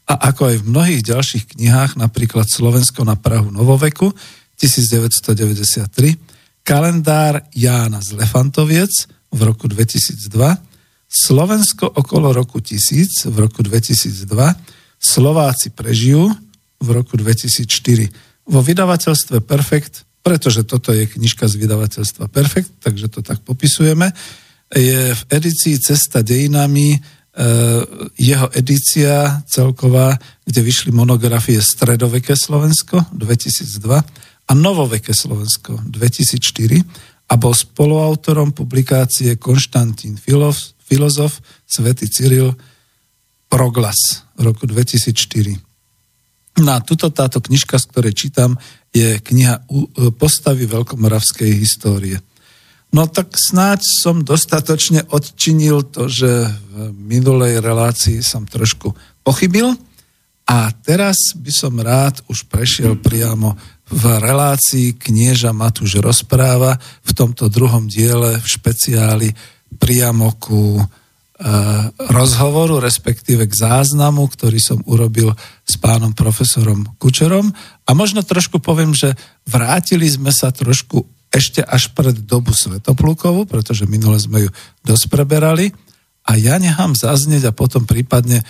a 0.08 0.14
ako 0.32 0.42
aj 0.50 0.56
v 0.62 0.68
mnohých 0.68 1.02
ďalších 1.04 1.44
knihách, 1.54 2.00
napríklad 2.00 2.48
Slovensko 2.48 3.04
na 3.04 3.14
Prahu 3.18 3.52
novoveku 3.52 4.14
1993, 4.56 6.64
kalendár 6.64 7.44
Jána 7.54 8.00
z 8.00 8.16
Lefantoviec 8.16 8.90
v 9.28 9.40
roku 9.44 9.68
2002, 9.68 10.56
Slovensko 11.08 11.88
okolo 11.88 12.36
roku 12.36 12.60
1000 12.60 13.32
v 13.32 13.36
roku 13.36 13.64
2002, 13.64 14.28
Slováci 14.98 15.70
prežijú 15.72 16.28
v 16.78 16.88
roku 16.90 17.16
2004. 17.16 18.27
Vo 18.48 18.60
vydavateľstve 18.64 19.44
Perfekt, 19.44 20.08
pretože 20.24 20.64
toto 20.64 20.90
je 20.96 21.04
knižka 21.04 21.44
z 21.44 21.54
vydavateľstva 21.60 22.32
Perfekt, 22.32 22.72
takže 22.80 23.12
to 23.12 23.20
tak 23.20 23.44
popisujeme, 23.44 24.12
je 24.72 25.14
v 25.16 25.22
edícii 25.32 25.80
Cesta 25.80 26.20
dejinami 26.20 26.96
e, 26.96 26.98
jeho 28.16 28.48
edícia 28.52 29.40
celková, 29.48 30.16
kde 30.44 30.60
vyšli 30.64 30.92
monografie 30.92 31.60
Stredoveké 31.60 32.36
Slovensko 32.36 33.04
2002 33.12 34.48
a 34.48 34.52
Novoveké 34.56 35.12
Slovensko 35.12 35.84
2004 35.88 37.28
a 37.28 37.34
bol 37.36 37.52
spoluautorom 37.52 38.56
publikácie 38.56 39.36
Konštantín 39.36 40.16
Filov 40.16 40.56
filozof 40.88 41.44
svätý 41.68 42.08
Cyril 42.08 42.56
Proglas 43.48 44.24
roku 44.40 44.64
2004. 44.64 45.67
Na 46.58 46.82
tuto 46.82 47.14
táto 47.14 47.38
knižka, 47.38 47.78
z 47.78 47.86
ktorej 47.90 48.14
čítam, 48.18 48.58
je 48.90 49.22
kniha 49.22 49.62
Postavy 50.18 50.66
veľkomoravskej 50.66 51.50
histórie. 51.54 52.18
No 52.88 53.04
tak 53.04 53.36
snáď 53.36 53.84
som 53.84 54.24
dostatočne 54.24 55.04
odčinil 55.12 55.92
to, 55.92 56.08
že 56.08 56.48
v 56.48 56.74
minulej 56.96 57.60
relácii 57.60 58.24
som 58.24 58.48
trošku 58.48 58.96
pochybil 59.20 59.76
a 60.48 60.72
teraz 60.72 61.36
by 61.36 61.52
som 61.52 61.76
rád 61.76 62.24
už 62.32 62.48
prešiel 62.48 62.96
priamo 62.96 63.52
v 63.92 64.04
relácii 64.16 64.96
knieža 64.96 65.52
Matúš 65.52 66.00
rozpráva 66.00 66.80
v 67.04 67.12
tomto 67.12 67.52
druhom 67.52 67.84
diele 67.84 68.40
v 68.40 68.46
špeciáli 68.48 69.28
priamo 69.76 70.40
ku 70.40 70.80
e, 70.80 70.84
rozhovoru, 72.10 72.82
respektíve 72.82 73.46
k 73.46 73.54
záznamu, 73.54 74.26
ktorý 74.26 74.58
som 74.58 74.82
urobil 74.90 75.30
s 75.62 75.78
pánom 75.78 76.10
profesorom 76.10 76.82
Kučerom. 76.98 77.54
A 77.86 77.90
možno 77.94 78.26
trošku 78.26 78.58
poviem, 78.58 78.90
že 78.90 79.14
vrátili 79.46 80.10
sme 80.10 80.34
sa 80.34 80.50
trošku 80.50 81.06
ešte 81.30 81.62
až 81.62 81.94
pred 81.94 82.26
dobu 82.26 82.50
Svetoplukovú, 82.50 83.46
pretože 83.46 83.86
minule 83.86 84.18
sme 84.18 84.48
ju 84.48 84.50
dosť 84.82 85.04
preberali. 85.12 85.70
A 86.26 86.36
ja 86.36 86.58
nechám 86.58 86.98
zaznieť 86.98 87.48
a 87.48 87.56
potom 87.56 87.86
prípadne 87.86 88.42
e, 88.42 88.44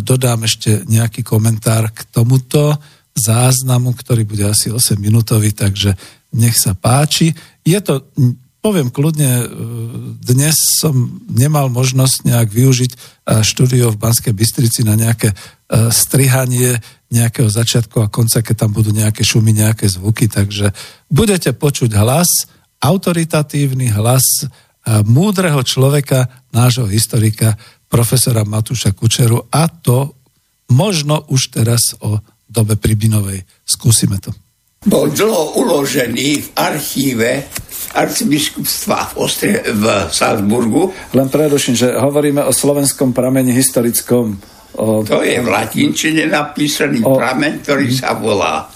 dodám 0.00 0.48
ešte 0.48 0.82
nejaký 0.88 1.22
komentár 1.22 1.92
k 1.92 2.08
tomuto 2.10 2.74
záznamu, 3.14 3.92
ktorý 3.94 4.24
bude 4.24 4.48
asi 4.48 4.72
8 4.72 4.96
minútový, 4.98 5.52
takže 5.52 5.94
nech 6.34 6.56
sa 6.56 6.72
páči. 6.72 7.34
Je 7.62 7.78
to 7.82 8.08
poviem 8.60 8.92
kľudne, 8.92 9.32
e, 9.40 9.46
dnes 10.20 10.54
som 10.80 11.24
nemal 11.32 11.72
možnosť 11.72 12.28
nejak 12.28 12.48
využiť 12.52 12.92
e, 12.92 12.98
štúdio 13.40 13.92
v 13.92 14.00
Banskej 14.00 14.36
Bystrici 14.36 14.84
na 14.84 14.94
nejaké 14.94 15.32
e, 15.32 15.36
strihanie 15.88 16.76
nejakého 17.10 17.50
začiatku 17.50 17.98
a 18.04 18.12
konca, 18.12 18.44
keď 18.44 18.54
tam 18.54 18.70
budú 18.70 18.94
nejaké 18.94 19.26
šumy, 19.26 19.50
nejaké 19.50 19.90
zvuky, 19.90 20.30
takže 20.30 20.70
budete 21.10 21.50
počuť 21.50 21.90
hlas, 21.98 22.46
autoritatívny 22.78 23.90
hlas 23.90 24.46
múdreho 25.10 25.58
človeka, 25.66 26.30
nášho 26.54 26.86
historika, 26.86 27.58
profesora 27.90 28.46
Matúša 28.46 28.94
Kučeru 28.94 29.50
a 29.50 29.66
to 29.66 30.14
možno 30.70 31.26
už 31.34 31.50
teraz 31.50 31.98
o 31.98 32.22
dobe 32.46 32.78
Pribinovej. 32.78 33.42
Skúsime 33.66 34.22
to. 34.22 34.30
Bol 34.86 35.10
dlho 35.10 35.60
uložený 35.60 36.28
v 36.40 36.48
archíve 36.56 37.50
arcibiskupstva 37.94 39.10
v, 39.10 39.12
Ostre, 39.18 39.50
v 39.66 39.84
Salzburgu. 40.10 40.94
Len 41.14 41.26
preruším, 41.26 41.74
že 41.74 41.88
hovoríme 41.94 42.42
o 42.46 42.52
slovenskom 42.54 43.10
pramení 43.10 43.50
historickom. 43.50 44.38
O... 44.78 45.02
To 45.02 45.26
je 45.26 45.42
v 45.42 45.48
latinčine 45.50 46.30
napísaný 46.30 47.02
o... 47.02 47.18
pramen, 47.18 47.58
ktorý 47.62 47.88
sa 47.90 48.14
volá 48.14 48.70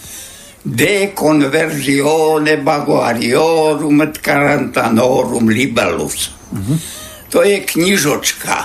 De 0.65 1.13
conversione 1.13 2.57
baguariorum 2.57 4.01
et 4.01 4.17
carantanorum 4.17 5.53
libellus. 5.53 6.33
Uh-huh. 6.49 6.81
To 7.29 7.45
je 7.45 7.61
knižočka, 7.69 8.65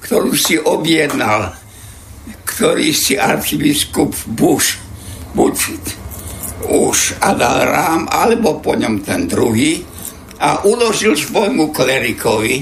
ktorú 0.00 0.32
si 0.32 0.56
objednal, 0.56 1.52
ktorý 2.48 2.88
si 2.96 3.20
arcibiskup 3.20 4.16
Bush, 4.32 4.80
buď 5.36 5.52
už 6.64 7.20
Adal 7.20 7.68
Rám, 7.68 8.02
alebo 8.08 8.62
po 8.64 8.72
ňom 8.72 9.04
ten 9.04 9.28
druhý, 9.28 9.84
a 10.36 10.64
uložil 10.64 11.16
svojmu 11.16 11.72
klerikovi, 11.72 12.60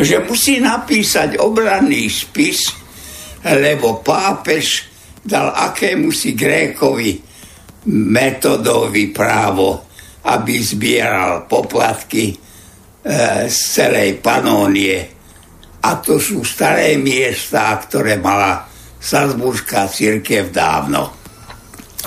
že 0.00 0.24
musí 0.24 0.60
napísať 0.60 1.36
obranný 1.36 2.08
spis, 2.08 2.72
lebo 3.44 4.00
pápež 4.00 4.88
dal 5.20 5.52
akému 5.52 6.08
si 6.08 6.32
Grékovi 6.32 7.20
metodovi 7.92 9.12
právo, 9.12 9.84
aby 10.24 10.54
zbieral 10.62 11.44
poplatky 11.44 12.32
e, 12.32 12.36
z 13.50 13.58
celej 13.58 14.22
panónie. 14.22 14.98
A 15.82 15.98
to 15.98 16.16
sú 16.22 16.46
staré 16.46 16.94
miesta, 16.94 17.74
ktoré 17.76 18.16
mala 18.22 18.70
Salzburská 19.02 19.90
církev 19.90 20.54
dávno. 20.54 21.21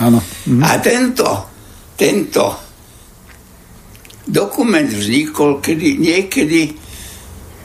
Áno. 0.00 0.20
Mhm. 0.20 0.62
A 0.62 0.70
tento, 0.78 1.28
tento 1.96 2.44
dokument 4.26 4.88
vznikol 4.90 5.62
kedy, 5.62 5.96
niekedy, 5.96 6.74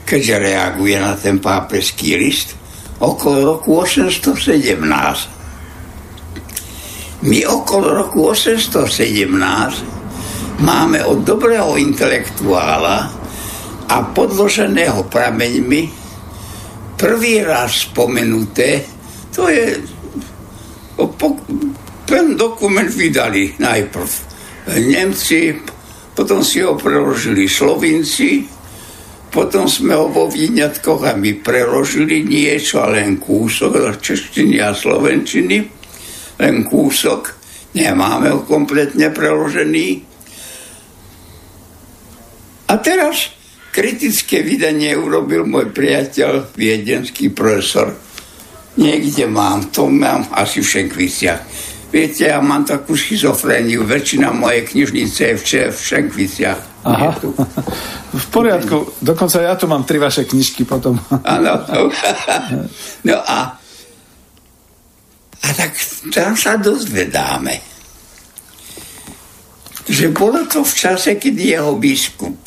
keďže 0.06 0.36
reaguje 0.38 0.96
na 0.96 1.18
ten 1.18 1.42
pápežský 1.42 2.16
list, 2.16 2.56
okolo 3.02 3.58
roku 3.58 3.82
817 3.82 5.42
my 7.22 7.46
okolo 7.46 7.94
roku 7.94 8.34
817 8.34 9.86
máme 10.66 11.06
od 11.06 11.22
dobrého 11.22 11.78
intelektuála 11.78 13.14
a 13.86 13.98
podloženého 14.10 15.06
prameňmi 15.06 15.82
prvý 16.98 17.46
raz 17.46 17.86
spomenuté, 17.86 18.82
to 19.34 19.50
je 19.50 19.86
ten 22.12 22.36
dokument 22.36 22.92
vydali 22.92 23.56
najprv 23.56 24.12
Nemci, 24.84 25.56
potom 26.12 26.44
si 26.44 26.60
ho 26.60 26.76
preložili 26.76 27.48
Slovinci, 27.48 28.44
potom 29.32 29.72
sme 29.72 29.96
ho 29.96 30.12
vo 30.12 30.28
výňatkoch 30.28 31.08
a 31.08 31.16
my 31.16 31.40
preložili 31.40 32.28
niečo, 32.28 32.84
len 32.84 33.16
kúsok 33.16 34.04
češtiny 34.04 34.60
a 34.60 34.76
slovenčiny 34.76 35.82
len 36.42 36.66
kúsok, 36.66 37.38
nemáme 37.78 38.34
ho 38.34 38.42
kompletne 38.42 39.14
preložený. 39.14 39.88
A 42.66 42.74
teraz 42.82 43.30
kritické 43.70 44.42
vydanie 44.42 44.98
urobil 44.98 45.46
môj 45.46 45.70
priateľ, 45.70 46.50
viedenský 46.58 47.30
profesor. 47.30 47.94
Niekde 48.82 49.30
mám, 49.30 49.70
to 49.70 49.86
mám 49.92 50.26
asi 50.34 50.64
v 50.64 50.72
Šenkviciach. 50.80 51.42
Viete, 51.92 52.32
ja 52.32 52.40
mám 52.40 52.64
takú 52.64 52.96
schizofréniu, 52.96 53.84
väčšina 53.84 54.32
mojej 54.32 54.64
knižnice 54.64 55.22
je 55.28 55.36
v, 55.36 55.44
v 55.76 55.80
Šenkviciach. 55.92 56.62
Aha, 56.88 57.14
v 58.16 58.26
poriadku, 58.32 58.98
dokonca 59.04 59.44
ja 59.44 59.54
tu 59.60 59.68
mám 59.68 59.84
tri 59.84 60.00
vaše 60.00 60.24
knižky 60.24 60.64
potom. 60.64 60.96
Áno, 61.28 61.62
no 63.04 63.18
a 63.22 63.60
a 65.42 65.48
tak 65.58 65.76
tam 66.16 66.34
sa 66.40 66.56
dozvedáme, 66.56 67.60
že 69.92 70.08
bolo 70.16 70.48
to 70.48 70.64
v 70.64 70.74
čase, 70.74 71.20
kedy 71.20 71.60
jeho 71.60 71.76
biskup 71.76 72.40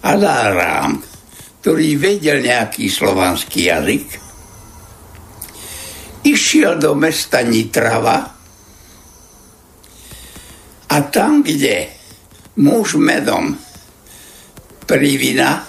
Adárám, 0.00 0.96
ktorý 1.60 2.00
vedel 2.00 2.40
nejaký 2.40 2.88
slovanský 2.88 3.68
jazyk, 3.68 4.06
išiel 6.24 6.80
do 6.80 6.96
mesta 6.96 7.44
Nitrava 7.44 8.39
a 10.90 10.96
tam, 11.06 11.42
kde 11.46 11.86
muž 12.58 12.98
medom 12.98 13.54
Privina 14.86 15.62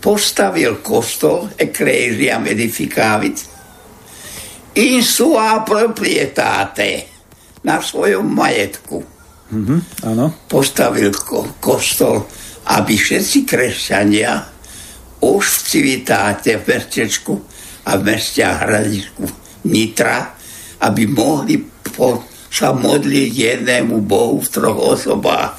postavil 0.00 0.80
kostol 0.80 1.52
Ecclesia 1.60 2.40
Medificavit 2.40 3.44
in 4.80 5.04
sua 5.04 5.60
proprietate 5.60 7.06
na 7.62 7.78
svojom 7.78 8.24
majetku. 8.24 8.98
Mm-hmm, 9.52 9.80
áno. 10.08 10.32
Postavil 10.48 11.12
ko- 11.12 11.60
kostol, 11.60 12.24
aby 12.72 12.96
všetci 12.96 13.44
kresťania 13.44 14.48
už 15.22 15.44
v 15.44 15.58
civitáte 15.68 16.56
v 16.56 16.72
mestečku 16.72 17.36
a 17.84 18.00
v 18.00 18.02
meste 18.02 18.40
a 18.42 18.64
hradisku 18.64 19.28
Nitra, 19.68 20.34
aby 20.82 21.06
mohli 21.06 21.62
po, 21.94 22.31
sa 22.52 22.76
modliť 22.76 23.32
jednému 23.32 24.04
Bohu 24.04 24.44
v 24.44 24.48
troch 24.52 24.76
osobách. 24.76 25.56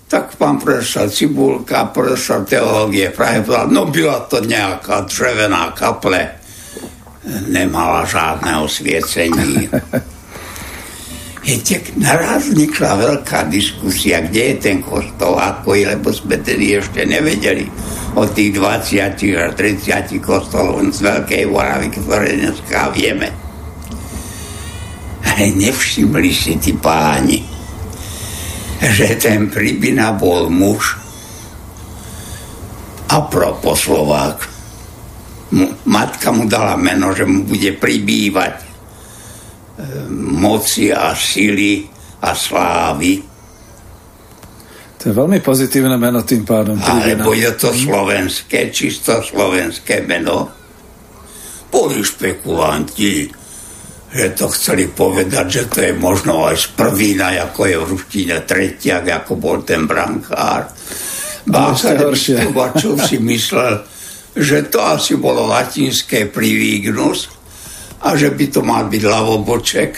tak 0.10 0.34
pán 0.42 0.58
profesor 0.58 1.06
Cibulka, 1.06 1.94
profesor 1.94 2.42
teológie 2.42 3.14
Prahe 3.14 3.46
povedal, 3.46 3.70
no 3.70 3.86
byla 3.86 4.26
to 4.26 4.42
nejaká 4.42 5.06
drevená 5.06 5.70
kaple, 5.78 6.34
nemala 7.46 8.10
žiadne 8.10 8.58
osviecení. 8.66 9.70
Viete, 11.46 11.82
naraz 11.96 12.52
vznikla 12.52 12.92
veľká 13.00 13.48
diskusia, 13.48 14.22
kde 14.26 14.54
je 14.54 14.56
ten 14.60 14.78
kostol, 14.84 15.40
ako 15.40 15.78
je, 15.78 15.84
lebo 15.88 16.10
sme 16.12 16.36
tedy 16.42 16.78
ešte 16.78 17.06
nevedeli 17.08 17.70
o 18.18 18.28
tých 18.28 18.60
20 18.60 19.40
až 19.40 19.52
30 19.56 20.20
kostolov 20.20 20.84
z 20.90 21.00
Veľkej 21.00 21.44
Moravy, 21.48 21.88
ktoré 21.96 22.34
dneska 22.34 22.92
vieme. 22.92 23.49
Ale 25.24 25.52
nevšimli 25.56 26.32
si 26.32 26.56
tí 26.60 26.76
páni, 26.76 27.44
že 28.80 29.20
ten 29.20 29.52
Pribina 29.52 30.16
bol 30.16 30.48
muž 30.48 30.96
a 33.10 33.18
propo 33.26 33.74
Slovák. 33.74 34.38
Matka 35.90 36.30
mu 36.30 36.46
dala 36.46 36.78
meno, 36.78 37.10
že 37.12 37.26
mu 37.26 37.42
bude 37.42 37.74
pribývať 37.74 38.56
e, 38.62 38.66
moci 40.14 40.94
a 40.94 41.18
sily 41.18 41.90
a 42.22 42.38
slávy. 42.38 43.26
To 45.00 45.04
je 45.10 45.14
veľmi 45.16 45.40
pozitívne 45.40 45.96
meno 45.96 46.22
tým 46.28 46.44
pádom. 46.46 46.78
Alebo 46.78 47.32
je 47.32 47.50
to 47.56 47.72
slovenské, 47.72 48.70
čisto 48.70 49.24
slovenské 49.24 50.04
meno. 50.04 50.52
Boli 51.72 52.04
špekulanti, 52.04 53.32
že 54.10 54.34
to 54.34 54.50
chceli 54.50 54.90
povedať, 54.90 55.46
že 55.46 55.64
to 55.70 55.80
je 55.86 55.94
možno 55.94 56.50
aj 56.50 56.58
z 56.58 56.68
prvýna, 56.74 57.38
ako 57.46 57.62
je 57.66 57.76
v 57.78 57.90
ruštine 57.94 58.38
tretiak, 58.42 59.06
ako 59.06 59.38
bol 59.38 59.62
ten 59.62 59.86
brankár. 59.86 60.66
Báka 61.46 61.98
Kovačov 62.14 63.06
si 63.06 63.18
myslel, 63.22 63.86
že 64.34 64.70
to 64.70 64.82
asi 64.82 65.18
bolo 65.18 65.50
latinské 65.50 66.30
privígnus 66.30 67.30
a 68.02 68.14
že 68.18 68.34
by 68.34 68.46
to 68.50 68.62
mal 68.66 68.86
byť 68.86 69.04
lavoboček 69.06 69.92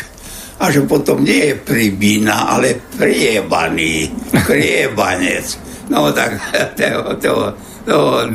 a 0.61 0.69
že 0.69 0.85
potom 0.85 1.25
nie 1.25 1.51
je 1.51 1.55
pribína, 1.57 2.51
ale 2.51 2.77
priebaný, 2.77 4.11
priebanec. 4.45 5.45
No 5.89 6.13
tak 6.13 6.37
toho, 6.79 7.15
toho, 7.17 7.45
toho 7.85 8.29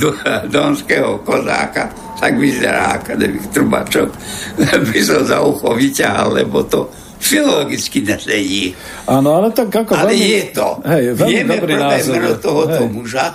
donského 0.49 1.23
kozáka 1.23 1.91
tak 2.17 2.33
vyzerá 2.41 2.97
akademik 2.97 3.45
Trubačok, 3.53 4.09
by 4.89 5.01
som 5.05 5.21
za 5.21 5.39
ucho 5.45 5.77
vyťahal, 5.77 6.33
lebo 6.33 6.65
to 6.65 6.89
filologicky 7.21 8.01
nesedí. 8.05 8.73
Áno, 9.09 9.37
ale 9.37 9.53
tak 9.53 9.69
ako... 9.69 9.93
Ale 9.93 10.17
veľmi, 10.17 10.29
je 10.33 10.43
to. 10.53 10.69
Hej, 10.85 11.05
veľmi 11.17 11.33
Vieme 11.33 11.55
dobrý 11.61 11.75
názor. 11.77 12.21
tohoto 12.41 12.83
hej. 12.89 12.93
muža 12.93 13.27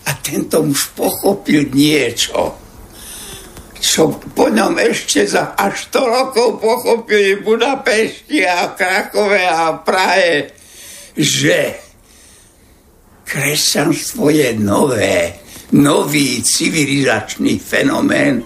a 0.00 0.10
tento 0.24 0.64
muž 0.64 0.96
pochopil 0.96 1.68
niečo, 1.76 2.56
čo 3.80 4.16
po 4.32 4.48
ňom 4.48 4.76
ešte 4.80 5.24
za 5.28 5.56
až 5.56 5.88
100 5.92 6.16
rokov 6.16 6.48
pochopili 6.60 7.40
Budapešti 7.40 8.44
a 8.44 8.72
Krakove 8.76 9.44
a 9.44 9.76
Prahe, 9.80 10.52
že 11.16 11.89
kresťanstvo 13.30 14.26
je 14.34 14.58
nové, 14.58 15.38
nový 15.78 16.42
civilizačný 16.42 17.62
fenomén, 17.62 18.42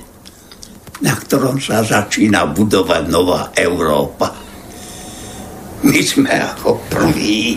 na 1.00 1.14
ktorom 1.16 1.56
sa 1.56 1.80
začína 1.80 2.52
budovať 2.52 3.02
nová 3.08 3.48
Európa. 3.56 4.28
My 5.88 6.00
sme 6.04 6.36
ako 6.36 6.84
prví 6.92 7.56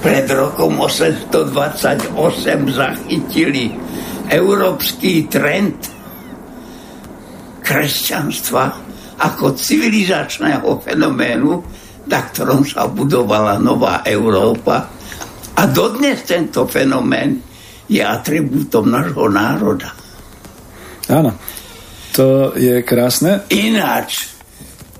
pred 0.00 0.24
rokom 0.32 0.80
828 0.80 2.16
zachytili 2.72 3.76
európsky 4.32 5.28
trend 5.28 5.76
kresťanstva 7.60 8.64
ako 9.20 9.52
civilizačného 9.52 10.80
fenoménu, 10.80 11.52
na 12.08 12.20
ktorom 12.24 12.64
sa 12.64 12.88
budovala 12.88 13.60
nová 13.60 14.00
Európa. 14.00 14.97
A 15.58 15.66
dodnes 15.66 16.22
tento 16.22 16.70
fenomén 16.70 17.42
je 17.90 17.98
atribútom 17.98 18.86
nášho 18.86 19.26
národa. 19.26 19.90
Áno, 21.10 21.34
to 22.14 22.54
je 22.54 22.84
krásne. 22.86 23.48
Ináč, 23.50 24.30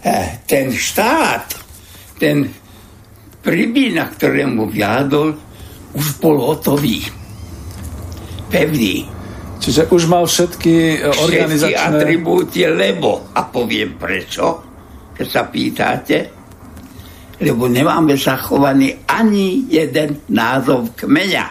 eh, 0.03 0.43
ten 0.49 0.75
štát, 0.75 1.55
ten 2.19 2.49
príbí, 3.45 3.95
na 3.95 4.11
ktorému 4.11 4.67
viadol, 4.67 5.37
už 5.95 6.19
bol 6.19 6.43
hotový. 6.43 7.07
Pevný. 8.49 9.07
Čiže 9.59 9.91
už 9.91 10.07
mal 10.07 10.25
všetky 10.25 10.75
e, 10.75 11.11
Všetky 11.11 11.19
organizačné... 11.19 11.99
atribúty, 11.99 12.63
lebo, 12.65 13.35
a 13.35 13.43
poviem 13.51 13.99
prečo, 13.99 14.65
keď 15.13 15.27
sa 15.27 15.43
pýtate, 15.51 16.38
lebo 17.39 17.71
nemáme 17.71 18.19
zachovaný 18.19 18.99
ani 19.07 19.67
jeden 19.71 20.19
názov 20.31 20.95
kmeňa. 20.99 21.47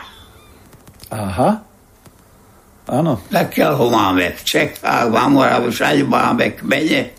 Aha. 1.15 1.49
Áno. 2.87 3.19
Takiaľ 3.27 3.71
ho 3.75 3.87
máme 3.91 4.31
v 4.31 4.41
Čechách, 4.43 5.11
v 5.11 5.15
Amorave, 5.15 5.67
všade 5.71 6.07
máme 6.07 6.55
kmene. 6.55 7.11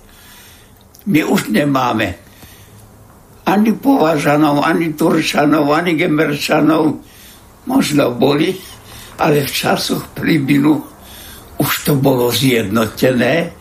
My 1.08 1.20
už 1.24 1.52
nemáme 1.52 2.16
ani 3.48 3.72
Považanov, 3.76 4.60
ani 4.60 4.92
Turčanov, 4.92 5.72
ani 5.72 5.96
Gemerčanov. 5.96 7.00
Možno 7.68 8.12
boli, 8.16 8.56
ale 9.20 9.44
v 9.44 9.50
časoch 9.52 10.12
príbinu 10.12 10.80
už 11.60 11.72
to 11.84 11.92
bolo 11.96 12.32
zjednotené. 12.32 13.57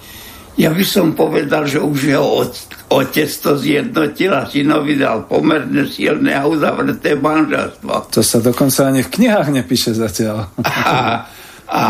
Ja 0.57 0.73
by 0.73 0.81
som 0.81 1.13
povedal, 1.13 1.69
že 1.69 1.77
už 1.77 2.17
jeho 2.17 2.41
otec 2.89 3.29
to 3.29 3.61
zjednotil 3.61 4.33
a 4.33 4.49
synovi 4.49 4.97
dal 4.97 5.29
pomerne 5.29 5.85
silné 5.85 6.33
a 6.33 6.49
uzavreté 6.49 7.13
manželstvo. 7.13 8.09
To 8.09 8.21
sa 8.25 8.41
dokonca 8.41 8.89
ani 8.89 9.05
v 9.05 9.13
knihách 9.13 9.53
nepíše 9.53 9.93
zatiaľ. 9.93 10.49
A, 10.65 11.29
a, 11.69 11.85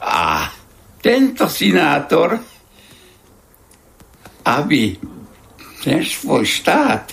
a 0.00 0.18
tento 1.04 1.44
sinátor, 1.44 2.40
aby 4.48 4.96
ten 5.84 6.00
svoj 6.08 6.48
štát 6.48 7.04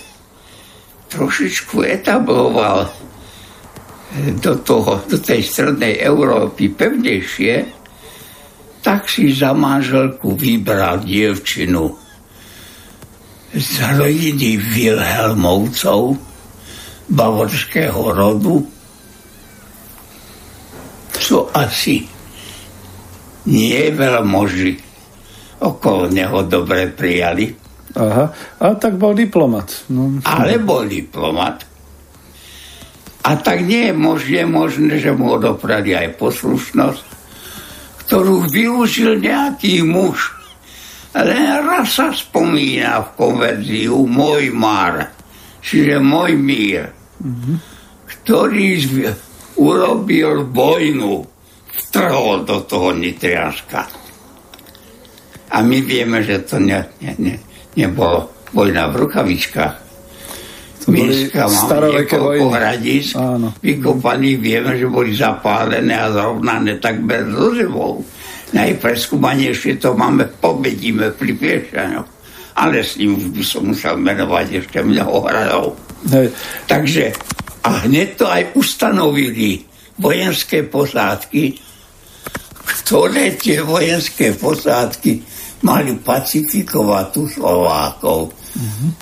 trošičku 1.12 1.84
etabloval 1.84 2.96
do, 4.40 4.54
toho, 4.64 5.04
do 5.04 5.20
tej 5.20 5.44
strednej 5.44 6.00
Európy 6.00 6.72
pevnejšie, 6.72 7.84
tak 8.86 9.10
si 9.10 9.34
za 9.34 9.50
manželku 9.58 10.38
vybral 10.38 11.02
dievčinu 11.02 11.90
z 13.50 13.72
rodiny 13.98 14.62
Wilhelmovcov, 14.62 16.14
bavorského 17.10 18.14
rodu, 18.14 18.62
čo 21.18 21.50
asi 21.50 22.06
nie 23.50 23.82
veľmoži 23.90 24.74
okolo 25.66 26.06
neho 26.14 26.46
dobre 26.46 26.94
prijali, 26.94 27.66
Aha. 27.96 28.28
A 28.60 28.76
tak 28.76 29.00
bol 29.00 29.16
diplomat. 29.16 29.88
No. 29.88 30.20
ale 30.28 30.60
bol 30.60 30.84
diplomat. 30.84 31.64
A 33.24 33.40
tak 33.40 33.64
nie 33.64 33.90
je 33.90 33.96
možné, 33.96 34.44
možné, 34.44 35.00
že 35.00 35.16
mu 35.16 35.32
odoprali 35.32 35.96
aj 35.96 36.20
poslušnosť, 36.20 37.04
ktorú 38.06 38.46
využil 38.50 39.18
nejaký 39.18 39.82
muž. 39.82 40.34
Len 41.16 41.64
raz 41.64 41.96
sa 41.96 42.12
spomína 42.12 43.02
v 43.02 43.10
konverziu 43.16 44.04
môj 44.04 44.52
mar, 44.52 45.16
čiže 45.64 46.04
môj 46.04 46.36
mír, 46.36 46.92
ktorý 48.06 48.70
urobil 49.56 50.44
vojnu, 50.52 51.24
vtrhol 51.76 52.44
do 52.44 52.64
toho 52.68 52.92
Nitrianska. 52.92 53.88
A 55.56 55.64
my 55.64 55.78
vieme, 55.80 56.20
že 56.20 56.44
to 56.44 56.60
ne, 56.60 56.84
ne, 57.00 57.16
ne, 57.16 57.36
nebolo 57.80 58.32
vojna 58.52 58.92
v 58.92 59.08
rukavičkách. 59.08 59.85
To 60.86 60.94
boli 60.94 61.34
staroveké 61.34 62.16
vojny. 62.22 62.46
hradíc, 62.54 63.18
Áno. 63.18 63.50
vykopaných, 63.58 64.38
vieme, 64.38 64.78
že 64.78 64.86
boli 64.86 65.18
zapálené 65.18 65.98
a 65.98 66.14
zrovnané 66.14 66.78
takmer 66.78 67.26
so 67.34 67.50
zemou. 67.58 68.06
Najpreskúmanejšie 68.54 69.82
to 69.82 69.98
máme 69.98 70.30
v 70.30 70.34
Pobedíme 70.38 71.10
pri 71.18 71.34
Piešťanoch. 71.34 72.08
Ale 72.56 72.86
s 72.86 73.02
ním 73.02 73.18
už 73.18 73.34
by 73.36 73.44
som 73.44 73.62
musel 73.68 73.98
menovať 73.98 74.64
ešte 74.64 74.80
mnoho 74.80 75.26
hradov. 75.26 75.76
Hej. 76.08 76.32
Takže 76.70 77.04
a 77.66 77.90
hneď 77.90 78.08
to 78.16 78.26
aj 78.30 78.44
ustanovili 78.54 79.66
vojenské 79.98 80.70
posádky, 80.70 81.58
ktoré 82.86 83.34
tie 83.36 83.66
vojenské 83.66 84.38
posádky 84.38 85.26
mali 85.66 85.98
pacifikovať 85.98 87.06
tu 87.10 87.26
Slovákov. 87.26 88.45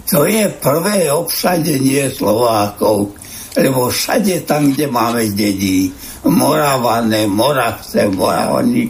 To 0.09 0.25
je 0.25 0.49
prvé 0.49 1.13
obsadenie 1.13 2.09
Slovákov, 2.09 3.13
lebo 3.53 3.89
všade 3.93 4.49
tam, 4.49 4.73
kde 4.73 4.89
máme 4.89 5.29
dedí, 5.29 5.93
Moravané, 6.25 7.29
Moravce, 7.29 8.09
Moravani, 8.09 8.89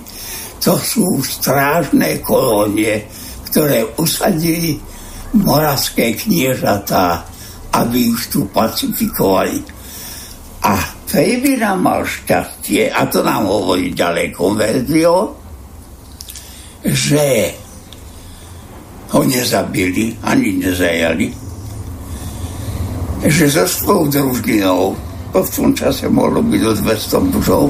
to 0.64 0.80
sú 0.80 1.20
strážne 1.20 2.24
kolónie, 2.24 3.04
ktoré 3.52 3.84
usadili 4.00 4.80
moravské 5.36 6.16
kniežatá, 6.16 7.28
aby 7.74 8.14
už 8.14 8.22
tu 8.32 8.40
pacifikovali. 8.48 9.60
A 10.64 10.80
Fejbina 11.04 11.76
mal 11.76 12.08
šťastie, 12.08 12.88
a 12.88 13.04
to 13.12 13.20
nám 13.26 13.46
hovorí 13.46 13.92
ďalej 13.92 14.32
konverzio, 14.32 15.36
že 16.88 17.52
ho 19.14 19.22
nezabili, 19.22 20.18
ani 20.26 20.58
nezajali, 20.58 21.30
že 23.30 23.46
so 23.48 23.64
svojou 23.70 24.10
druždinou, 24.10 24.98
to 25.32 25.40
v 25.46 25.54
tom 25.54 25.70
čase 25.78 26.10
mohlo 26.10 26.42
byť 26.42 26.60
do 26.60 26.74
200 26.82 27.30
mužov, 27.30 27.70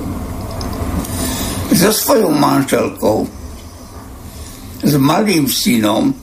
so 1.75 1.91
svojou 1.91 2.31
manželkou, 2.31 3.27
s 4.83 4.93
malým 4.95 5.45
synom 5.51 6.15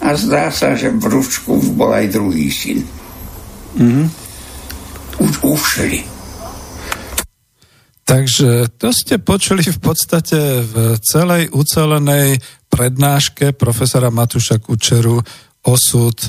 a 0.00 0.08
zdá 0.16 0.48
sa, 0.52 0.76
že 0.76 0.92
v 0.92 1.04
Ručku 1.04 1.60
už 1.60 1.76
bol 1.76 1.92
aj 1.92 2.16
druhý 2.16 2.48
syn. 2.48 2.80
Mm-hmm. 3.76 4.06
Už 5.20 5.32
ušli. 5.44 6.00
Takže 8.08 8.72
to 8.80 8.90
ste 8.90 9.22
počuli 9.22 9.62
v 9.62 9.78
podstate 9.78 10.64
v 10.64 10.98
celej 10.98 11.52
ucelenej 11.52 12.42
prednáške 12.70 13.52
profesora 13.52 14.08
Matúša 14.08 14.62
Kučeru 14.62 15.18
osud 15.66 16.16
e, 16.16 16.28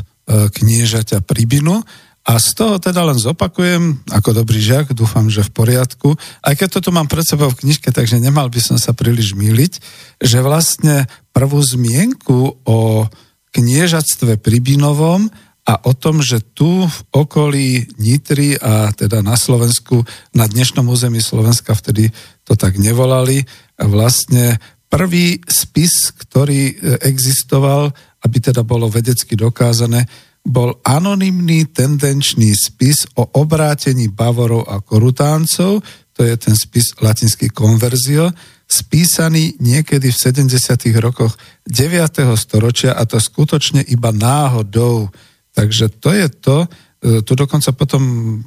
kniežaťa 0.50 1.24
Pribinu. 1.24 1.80
A 2.22 2.38
z 2.38 2.54
toho 2.54 2.78
teda 2.78 3.02
len 3.02 3.18
zopakujem, 3.18 4.06
ako 4.14 4.46
dobrý 4.46 4.62
žiak, 4.62 4.94
dúfam, 4.94 5.26
že 5.26 5.42
v 5.42 5.58
poriadku, 5.58 6.14
aj 6.46 6.54
keď 6.54 6.68
toto 6.78 6.94
mám 6.94 7.10
pred 7.10 7.26
sebou 7.26 7.50
v 7.50 7.66
knižke, 7.66 7.90
takže 7.90 8.22
nemal 8.22 8.46
by 8.46 8.62
som 8.62 8.78
sa 8.78 8.94
príliš 8.94 9.34
míliť, 9.34 9.82
že 10.22 10.38
vlastne 10.46 11.10
prvú 11.34 11.58
zmienku 11.66 12.62
o 12.62 13.10
kniežatstve 13.58 14.38
Pribinovom 14.38 15.34
a 15.66 15.74
o 15.82 15.98
tom, 15.98 16.22
že 16.22 16.42
tu 16.42 16.86
v 16.86 16.98
okolí 17.10 17.90
Nitry 17.98 18.58
a 18.58 18.94
teda 18.94 19.26
na 19.26 19.34
Slovensku, 19.34 20.06
na 20.38 20.46
dnešnom 20.46 20.86
území 20.90 21.26
Slovenska 21.26 21.74
vtedy 21.74 22.14
to 22.46 22.54
tak 22.54 22.78
nevolali, 22.78 23.46
vlastne 23.82 24.62
prvý 24.92 25.40
spis, 25.48 26.12
ktorý 26.12 26.62
e, 26.68 26.74
existoval, 27.08 27.96
aby 28.28 28.38
teda 28.44 28.68
bolo 28.68 28.92
vedecky 28.92 29.40
dokázané, 29.40 30.04
bol 30.44 30.84
anonymný 30.84 31.72
tendenčný 31.72 32.52
spis 32.52 33.08
o 33.16 33.24
obrátení 33.40 34.12
Bavorov 34.12 34.68
a 34.68 34.84
Korutáncov, 34.84 35.80
to 36.12 36.22
je 36.28 36.36
ten 36.36 36.54
spis 36.60 36.92
latinský 37.00 37.48
konverzio, 37.56 38.36
spísaný 38.68 39.56
niekedy 39.64 40.12
v 40.12 40.18
70. 40.18 40.52
rokoch 41.00 41.40
9. 41.66 42.28
storočia 42.36 42.94
a 42.98 43.08
to 43.08 43.16
skutočne 43.16 43.86
iba 43.88 44.12
náhodou 44.12 45.08
Takže 45.52 45.92
to 46.00 46.10
je 46.16 46.28
to, 46.32 46.58
e, 47.04 47.22
tu 47.22 47.36
dokonca 47.36 47.76
potom 47.76 48.04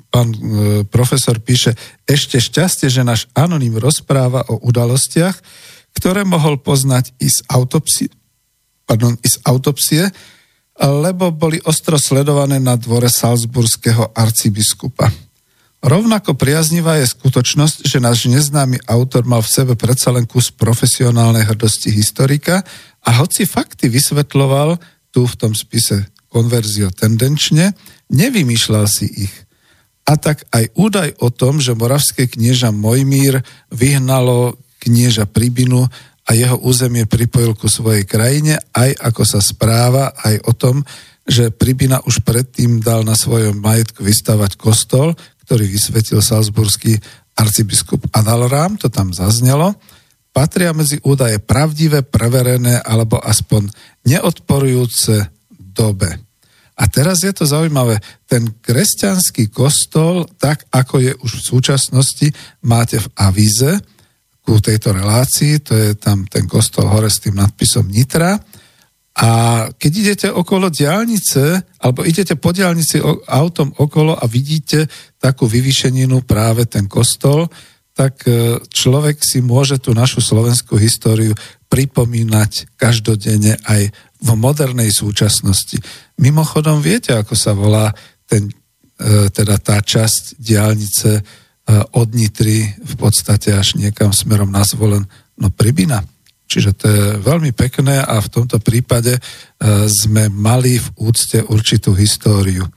pán 0.09 0.33
e, 0.33 0.38
profesor 0.88 1.37
píše, 1.37 1.76
ešte 2.09 2.40
šťastie, 2.40 2.88
že 2.88 3.04
náš 3.04 3.28
anonym 3.37 3.76
rozpráva 3.76 4.48
o 4.48 4.57
udalostiach, 4.64 5.37
ktoré 5.94 6.26
mohol 6.26 6.59
poznať 6.59 7.14
i 7.22 7.30
z 7.30 7.40
autopsie, 7.48 8.11
pardon, 8.85 9.14
i 9.22 9.28
z 9.30 9.38
autopsie, 9.46 10.11
lebo 10.78 11.30
boli 11.30 11.62
ostro 11.64 11.94
sledované 11.96 12.59
na 12.59 12.74
dvore 12.74 13.07
salzburského 13.07 14.11
arcibiskupa. 14.11 15.07
Rovnako 15.85 16.33
priaznivá 16.35 16.96
je 16.96 17.12
skutočnosť, 17.12 17.85
že 17.85 18.00
náš 18.00 18.24
neznámy 18.26 18.88
autor 18.88 19.28
mal 19.28 19.44
v 19.44 19.52
sebe 19.52 19.74
predsa 19.76 20.11
len 20.16 20.24
kus 20.24 20.48
profesionálnej 20.48 21.44
hrdosti 21.44 21.92
historika 21.92 22.64
a 23.04 23.11
hoci 23.20 23.44
fakty 23.44 23.92
vysvetloval 23.92 24.80
tu 25.12 25.28
v 25.28 25.35
tom 25.37 25.52
spise 25.52 26.09
konverzio 26.33 26.88
tendenčne, 26.90 27.76
nevymýšľal 28.09 28.88
si 28.88 29.28
ich. 29.28 29.35
A 30.09 30.16
tak 30.16 30.48
aj 30.50 30.72
údaj 30.72 31.20
o 31.20 31.28
tom, 31.28 31.61
že 31.61 31.76
moravské 31.76 32.33
knieža 32.33 32.72
Mojmír 32.72 33.44
vyhnalo 33.68 34.57
knieža 34.85 35.25
Pribinu 35.25 35.88
a 36.25 36.31
jeho 36.33 36.61
územie 36.61 37.09
pripojil 37.09 37.57
ku 37.57 37.68
svojej 37.68 38.05
krajine, 38.05 38.61
aj 38.73 38.97
ako 39.01 39.23
sa 39.25 39.40
správa, 39.40 40.12
aj 40.20 40.44
o 40.44 40.53
tom, 40.53 40.85
že 41.25 41.53
Pribina 41.53 42.01
už 42.05 42.20
predtým 42.20 42.85
dal 42.85 43.05
na 43.05 43.16
svojom 43.16 43.61
majetku 43.61 44.05
vystavať 44.05 44.61
kostol, 44.61 45.16
ktorý 45.44 45.68
vysvetil 45.68 46.20
salzburský 46.20 46.97
arcibiskup 47.37 48.09
Adalrám, 48.12 48.77
to 48.81 48.88
tam 48.88 49.12
zaznelo, 49.12 49.77
patria 50.33 50.73
medzi 50.73 51.01
údaje 51.05 51.40
pravdivé, 51.40 52.05
preverené 52.05 52.81
alebo 52.81 53.20
aspoň 53.20 53.68
neodporujúce 54.05 55.29
dobe. 55.53 56.20
A 56.75 56.90
teraz 56.90 57.23
je 57.23 57.31
to 57.31 57.47
zaujímavé, 57.47 58.03
ten 58.27 58.51
kresťanský 58.51 59.55
kostol, 59.55 60.27
tak 60.42 60.66
ako 60.75 60.99
je 60.99 61.12
už 61.23 61.31
v 61.38 61.47
súčasnosti, 61.55 62.29
máte 62.66 62.99
v 62.99 63.09
avíze 63.14 63.79
ku 64.44 64.61
tejto 64.61 64.92
relácii, 64.92 65.64
to 65.64 65.72
je 65.72 65.96
tam 65.96 66.28
ten 66.28 66.44
kostol 66.44 66.85
hore 66.92 67.09
s 67.09 67.24
tým 67.24 67.40
nadpisom 67.40 67.88
Nitra. 67.88 68.37
A 69.14 69.30
keď 69.72 69.92
idete 69.94 70.28
okolo 70.28 70.68
diálnice, 70.68 71.64
alebo 71.80 72.04
idete 72.04 72.37
po 72.37 72.52
diálnici 72.52 73.00
autom 73.30 73.72
okolo 73.80 74.12
a 74.12 74.28
vidíte 74.28 74.85
takú 75.16 75.48
vyvýšeninu 75.48 76.28
práve 76.28 76.68
ten 76.68 76.85
kostol, 76.85 77.48
tak 77.94 78.26
e, 78.26 78.59
človek 78.59 79.22
si 79.22 79.38
môže 79.38 79.78
tú 79.78 79.94
našu 79.94 80.18
slovenskú 80.18 80.74
históriu 80.74 81.30
pripomínať 81.70 82.74
každodenne 82.74 83.54
aj 83.64 83.94
v 84.18 84.28
modernej 84.35 84.90
súčasnosti. 84.90 85.78
Mimochodom, 86.18 86.83
viete, 86.83 87.14
ako 87.14 87.38
sa 87.38 87.54
volá 87.54 87.94
ten, 88.26 88.50
e, 88.98 89.30
teda 89.30 89.62
tá 89.62 89.78
časť 89.78 90.42
diálnice 90.42 91.22
od 91.66 92.09
Nitry 92.12 92.77
v 92.77 92.94
podstate 93.00 93.57
až 93.57 93.81
niekam 93.81 94.12
smerom 94.12 94.53
na 94.53 94.61
zvolen, 94.64 95.09
no 95.40 95.48
Pribina. 95.48 96.05
Čiže 96.44 96.70
to 96.77 96.85
je 96.87 97.05
veľmi 97.24 97.57
pekné 97.57 98.05
a 98.05 98.20
v 98.20 98.29
tomto 98.29 98.61
prípade 98.61 99.16
e, 99.16 99.20
sme 99.88 100.29
mali 100.29 100.77
v 100.77 100.88
úcte 101.00 101.40
určitú 101.40 101.96
históriu. 101.96 102.68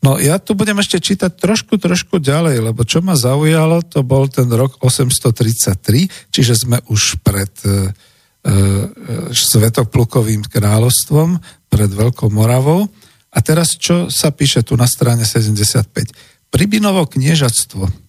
No 0.00 0.16
ja 0.16 0.40
tu 0.40 0.56
budem 0.56 0.80
ešte 0.80 1.00
čítať 1.00 1.36
trošku, 1.36 1.76
trošku 1.76 2.16
ďalej, 2.16 2.64
lebo 2.64 2.84
čo 2.88 3.04
ma 3.04 3.12
zaujalo, 3.12 3.84
to 3.84 4.00
bol 4.00 4.24
ten 4.28 4.48
rok 4.48 4.80
833, 4.80 6.32
čiže 6.32 6.64
sme 6.64 6.80
už 6.88 7.20
pred 7.20 7.52
E, 8.44 8.52
Svetoplukovým 9.32 10.44
kráľovstvom 10.44 11.40
pred 11.72 11.88
Veľkou 11.88 12.28
Moravou. 12.28 12.84
A 13.32 13.40
teraz 13.40 13.72
čo 13.80 14.12
sa 14.12 14.36
píše 14.36 14.60
tu 14.60 14.76
na 14.76 14.84
strane 14.84 15.24
75? 15.24 15.88
Pribinovo 16.52 17.08
kniežatstvo, 17.08 18.03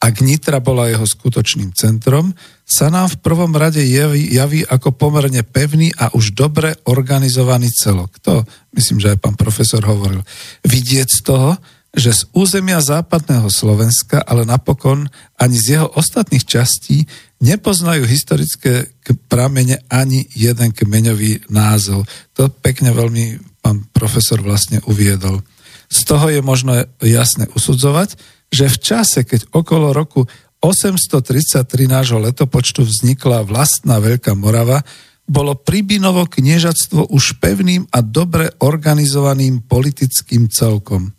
ak 0.00 0.24
Nitra 0.24 0.64
bola 0.64 0.88
jeho 0.88 1.04
skutočným 1.04 1.76
centrom, 1.76 2.32
sa 2.64 2.88
nám 2.88 3.12
v 3.12 3.20
prvom 3.20 3.52
rade 3.52 3.84
javí, 3.84 4.32
javí 4.32 4.64
ako 4.64 4.96
pomerne 4.96 5.44
pevný 5.44 5.92
a 6.00 6.08
už 6.16 6.32
dobre 6.32 6.72
organizovaný 6.88 7.68
celok. 7.68 8.16
To 8.24 8.40
myslím, 8.72 8.96
že 8.96 9.12
aj 9.12 9.18
pán 9.20 9.36
profesor 9.36 9.84
hovoril. 9.84 10.24
Vidieť 10.64 11.08
z 11.10 11.20
toho, 11.20 11.50
že 11.90 12.14
z 12.14 12.22
územia 12.32 12.78
západného 12.78 13.50
Slovenska, 13.50 14.22
ale 14.22 14.46
napokon 14.46 15.10
ani 15.36 15.58
z 15.58 15.76
jeho 15.76 15.88
ostatných 15.92 16.46
častí 16.46 17.04
nepoznajú 17.42 18.06
historické 18.06 18.94
pramene 19.26 19.82
ani 19.90 20.22
jeden 20.32 20.70
kmeňový 20.70 21.50
názov. 21.50 22.06
To 22.38 22.46
pekne 22.48 22.94
veľmi 22.94 23.42
pán 23.58 23.84
profesor 23.90 24.38
vlastne 24.38 24.78
uviedol. 24.86 25.42
Z 25.90 26.06
toho 26.06 26.30
je 26.30 26.40
možno 26.40 26.78
jasne 27.02 27.50
usudzovať, 27.50 28.14
že 28.50 28.66
v 28.66 28.76
čase, 28.82 29.22
keď 29.22 29.54
okolo 29.54 29.94
roku 29.94 30.26
833 30.60 31.64
nášho 31.88 32.20
letopočtu 32.20 32.84
vznikla 32.84 33.46
vlastná 33.48 33.96
Veľká 33.96 34.36
Morava, 34.36 34.84
bolo 35.30 35.54
Pribinovo 35.54 36.26
kniežatstvo 36.26 37.14
už 37.14 37.38
pevným 37.38 37.86
a 37.94 38.02
dobre 38.02 38.50
organizovaným 38.60 39.62
politickým 39.64 40.50
celkom. 40.50 41.14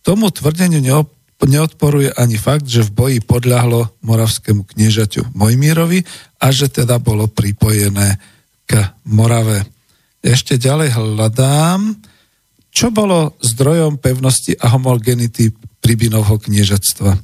Tomu 0.00 0.32
tvrdeniu 0.32 0.80
neodporuje 1.44 2.16
ani 2.16 2.40
fakt, 2.40 2.64
že 2.64 2.88
v 2.88 2.90
boji 2.96 3.18
podľahlo 3.20 4.00
moravskému 4.00 4.64
kniežaťu 4.64 5.36
Mojmírovi 5.36 6.00
a 6.40 6.48
že 6.48 6.72
teda 6.72 6.96
bolo 6.96 7.28
pripojené 7.28 8.16
k 8.64 8.80
Morave. 9.04 9.68
Ešte 10.24 10.56
ďalej 10.56 10.96
hľadám, 10.96 12.00
čo 12.70 12.94
bolo 12.94 13.34
zdrojom 13.42 13.98
pevnosti 13.98 14.54
a 14.58 14.70
homogenity 14.72 15.50
Pribinovho 15.80 16.38
kniežatstva. 16.38 17.18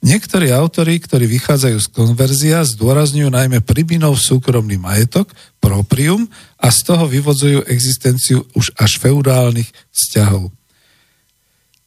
Niektorí 0.00 0.48
autori, 0.48 0.96
ktorí 0.96 1.28
vychádzajú 1.28 1.76
z 1.76 1.88
konverzia, 1.92 2.64
zdôrazňujú 2.64 3.28
najmä 3.28 3.60
Pribinov 3.60 4.16
súkromný 4.16 4.80
majetok, 4.80 5.28
proprium, 5.60 6.24
a 6.56 6.72
z 6.72 6.88
toho 6.88 7.04
vyvodzujú 7.04 7.68
existenciu 7.68 8.40
už 8.56 8.72
až 8.80 8.96
feudálnych 8.96 9.68
vzťahov. 9.92 10.48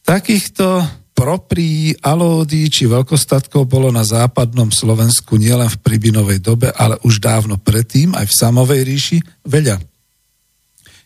Takýchto 0.06 0.86
proprí, 1.10 1.98
alódy 1.98 2.70
či 2.70 2.86
veľkostatkov 2.86 3.66
bolo 3.66 3.90
na 3.90 4.06
západnom 4.06 4.70
Slovensku 4.70 5.34
nielen 5.34 5.66
v 5.66 5.80
Pribinovej 5.82 6.38
dobe, 6.38 6.70
ale 6.70 6.94
už 7.02 7.18
dávno 7.18 7.58
predtým 7.58 8.14
aj 8.14 8.30
v 8.30 8.36
Samovej 8.38 8.80
ríši 8.86 9.18
veľa. 9.42 9.93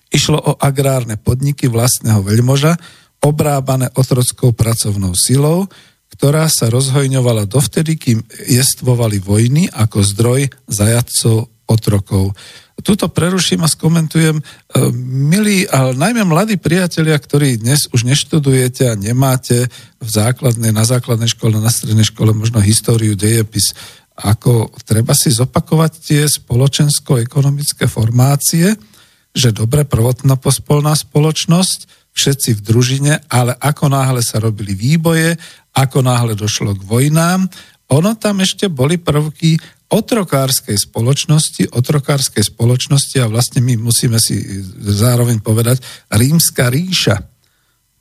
Išlo 0.08 0.38
o 0.40 0.52
agrárne 0.56 1.20
podniky 1.20 1.68
vlastného 1.68 2.24
veľmoža, 2.24 2.76
obrábané 3.20 3.90
otrockou 3.98 4.54
pracovnou 4.54 5.12
silou, 5.18 5.66
ktorá 6.14 6.48
sa 6.48 6.72
rozhojňovala 6.72 7.44
dovtedy, 7.46 8.00
kým 8.00 8.18
jestvovali 8.48 9.20
vojny 9.20 9.68
ako 9.68 10.00
zdroj 10.02 10.48
zajadcov 10.66 11.52
otrokov. 11.68 12.32
Tuto 12.78 13.10
preruším 13.10 13.66
a 13.66 13.68
skomentujem. 13.68 14.38
E, 14.38 14.42
milí, 15.04 15.66
ale 15.68 15.98
najmä 15.98 16.24
mladí 16.24 16.56
priatelia, 16.56 17.18
ktorí 17.18 17.60
dnes 17.60 17.90
už 17.92 18.06
neštudujete 18.08 18.88
a 18.88 18.96
nemáte 18.96 19.68
v 19.98 20.08
základnej, 20.08 20.72
na 20.72 20.86
základnej 20.86 21.28
škole, 21.28 21.58
na 21.58 21.68
strednej 21.68 22.06
škole 22.06 22.32
možno 22.32 22.62
históriu, 22.62 23.18
dejepis, 23.18 23.74
ako 24.18 24.72
treba 24.86 25.12
si 25.12 25.34
zopakovať 25.34 25.92
tie 26.00 26.22
spoločensko-ekonomické 26.26 27.90
formácie, 27.90 28.78
že 29.32 29.54
dobre, 29.54 29.84
prvotná 29.84 30.36
pospolná 30.36 30.96
spoločnosť, 30.96 32.10
všetci 32.12 32.50
v 32.58 32.64
družine, 32.64 33.14
ale 33.30 33.54
ako 33.54 33.94
náhle 33.94 34.22
sa 34.26 34.42
robili 34.42 34.74
výboje, 34.74 35.38
ako 35.76 36.02
náhle 36.02 36.34
došlo 36.34 36.74
k 36.74 36.82
vojnám, 36.82 37.46
ono 37.88 38.12
tam 38.20 38.44
ešte 38.44 38.68
boli 38.68 39.00
prvky 39.00 39.56
otrokárskej 39.88 40.76
spoločnosti, 40.76 41.72
otrokárskej 41.72 42.44
spoločnosti 42.52 43.16
a 43.24 43.30
vlastne 43.32 43.64
my 43.64 43.80
musíme 43.80 44.20
si 44.20 44.36
zároveň 44.76 45.40
povedať 45.40 45.80
rímska 46.12 46.68
ríša, 46.68 47.16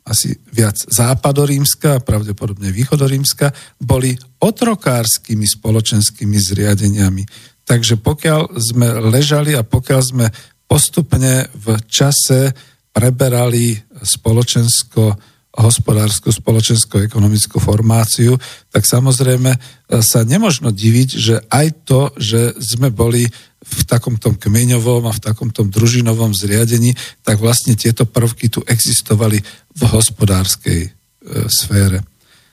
asi 0.07 0.35
viac 0.51 0.75
západorímska 0.75 1.99
a 1.99 2.03
pravdepodobne 2.03 2.71
východorímska, 2.71 3.51
boli 3.79 4.15
otrokárskymi 4.39 5.47
spoločenskými 5.47 6.35
zriadeniami. 6.35 7.23
Takže 7.67 7.99
pokiaľ 7.99 8.55
sme 8.55 8.87
ležali 9.11 9.55
a 9.55 9.67
pokiaľ 9.67 10.01
sme 10.03 10.25
postupne 10.67 11.47
v 11.56 11.67
čase 11.88 12.51
preberali 12.91 13.80
spoločensko 14.03 15.15
hospodárskú, 15.58 16.30
spoločensko-ekonomickú 16.30 17.58
formáciu, 17.58 18.38
tak 18.69 18.86
samozrejme 18.86 19.58
e, 19.58 19.60
sa 20.06 20.21
nemožno 20.21 20.69
diviť, 20.69 21.10
že 21.17 21.36
aj 21.49 21.67
to, 21.82 22.13
že 22.13 22.53
sme 22.62 22.93
boli 22.93 23.25
v 23.67 23.82
takomto 23.89 24.38
kmeňovom 24.38 25.10
a 25.10 25.17
v 25.17 25.23
takomto 25.23 25.65
družinovom 25.65 26.38
zriadení, 26.38 26.93
tak 27.25 27.41
vlastne 27.41 27.73
tieto 27.73 28.06
prvky 28.06 28.53
tu 28.53 28.62
existovali 28.69 29.41
v 29.73 29.82
hospodárskej 29.82 30.82
e, 30.86 30.89
sfére. 31.49 32.06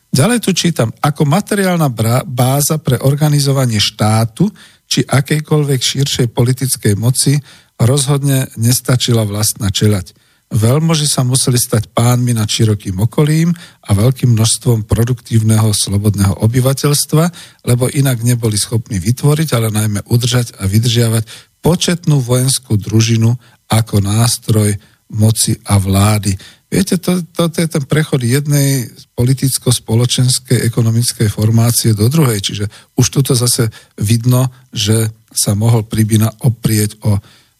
Ďalej 0.09 0.39
tu 0.41 0.51
čítam, 0.57 0.89
ako 1.05 1.29
materiálna 1.29 1.91
báza 2.25 2.81
pre 2.81 2.97
organizovanie 3.03 3.83
štátu 3.83 4.49
či 4.87 5.03
akejkoľvek 5.05 5.81
širšej 5.83 6.27
politickej 6.31 6.95
moci 6.95 7.35
rozhodne 7.81 8.51
nestačila 8.55 9.27
vlastná 9.27 9.71
čelať. 9.71 10.15
Veľmoži 10.55 11.11
sa 11.11 11.27
museli 11.27 11.59
stať 11.59 11.91
pánmi 11.91 12.31
nad 12.31 12.47
širokým 12.47 12.95
okolím 13.03 13.51
a 13.83 13.91
veľkým 13.91 14.39
množstvom 14.39 14.87
produktívneho 14.87 15.75
slobodného 15.75 16.39
obyvateľstva, 16.47 17.25
lebo 17.67 17.91
inak 17.91 18.23
neboli 18.23 18.55
schopní 18.55 19.03
vytvoriť, 19.03 19.49
ale 19.57 19.75
najmä 19.75 20.07
udržať 20.07 20.55
a 20.61 20.71
vydržiavať 20.71 21.27
početnú 21.59 22.21
vojenskú 22.23 22.77
družinu 22.77 23.35
ako 23.67 24.05
nástroj 24.05 24.77
moci 25.11 25.59
a 25.65 25.81
vlády. 25.81 26.37
Viete, 26.69 26.99
to, 26.99 27.23
to, 27.35 27.49
to 27.49 27.59
je 27.65 27.69
ten 27.71 27.85
prechod 27.87 28.23
jednej 28.23 28.91
politicko-spoločenskej 29.15 30.67
ekonomickej 30.67 31.31
formácie 31.31 31.95
do 31.95 32.11
druhej, 32.11 32.43
čiže 32.43 32.67
už 32.99 33.07
tuto 33.11 33.33
zase 33.39 33.71
vidno, 33.95 34.51
že 34.75 35.11
sa 35.31 35.55
mohol 35.55 35.87
Pribina 35.87 36.31
oprieť 36.43 36.99
o, 37.03 37.19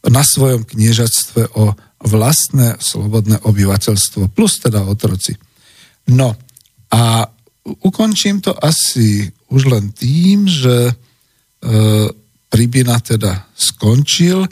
na 0.09 0.21
svojom 0.21 0.63
kniežatstve 0.63 1.57
o 1.57 1.73
vlastné 2.05 2.77
slobodné 2.77 3.41
obyvateľstvo, 3.41 4.29
plus 4.29 4.61
teda 4.61 4.85
otroci. 4.85 5.33
No 6.13 6.37
a 6.93 7.25
ukončím 7.81 8.41
to 8.45 8.53
asi 8.53 9.25
už 9.49 9.61
len 9.69 9.89
tým, 9.89 10.45
že 10.45 10.89
e, 10.89 10.93
Pribina 12.45 13.01
teda 13.01 13.51
skončil. 13.51 14.45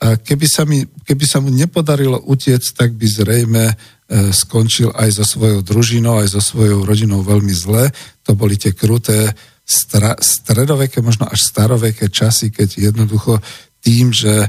A 0.00 0.16
keby, 0.16 0.46
sa 0.46 0.62
mi, 0.64 0.84
keby 0.84 1.24
sa 1.26 1.42
mu 1.42 1.50
nepodarilo 1.50 2.20
utiec, 2.28 2.62
tak 2.76 2.94
by 2.94 3.06
zrejme 3.08 3.64
e, 3.68 3.74
skončil 4.30 4.92
aj 4.92 5.18
so 5.18 5.24
svojou 5.24 5.60
družinou, 5.64 6.20
aj 6.20 6.36
so 6.36 6.40
svojou 6.40 6.84
rodinou 6.84 7.24
veľmi 7.24 7.52
zle. 7.52 7.90
To 8.28 8.36
boli 8.36 8.60
tie 8.60 8.76
kruté 8.76 9.32
stra, 9.64 10.14
stredoveké, 10.20 11.02
možno 11.02 11.26
až 11.26 11.42
staroveké 11.42 12.08
časy, 12.12 12.54
keď 12.54 12.92
jednoducho 12.92 13.40
tým, 13.80 14.12
že 14.12 14.46
e, 14.46 14.48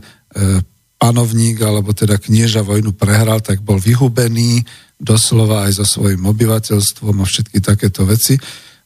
panovník 1.02 1.58
alebo 1.65 1.98
teda 1.98 2.22
knieža 2.22 2.62
vojnu 2.62 2.94
prehral, 2.94 3.41
tak 3.41 3.65
bol 3.65 3.82
vyhubený 3.82 4.62
doslova 5.02 5.65
aj 5.65 5.82
so 5.82 5.86
svojím 5.98 6.30
obyvateľstvom 6.30 7.15
a 7.17 7.26
všetky 7.26 7.58
takéto 7.58 8.06
veci. 8.06 8.38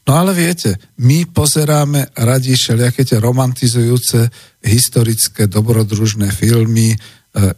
No 0.07 0.21
ale 0.21 0.31
viete, 0.31 0.79
my 1.03 1.27
pozeráme 1.27 2.15
radi 2.15 2.55
všelijaké 2.55 3.03
tie 3.03 3.19
romantizujúce 3.19 4.31
historické 4.63 5.49
dobrodružné 5.49 6.31
filmy 6.31 6.93
e, 6.93 6.97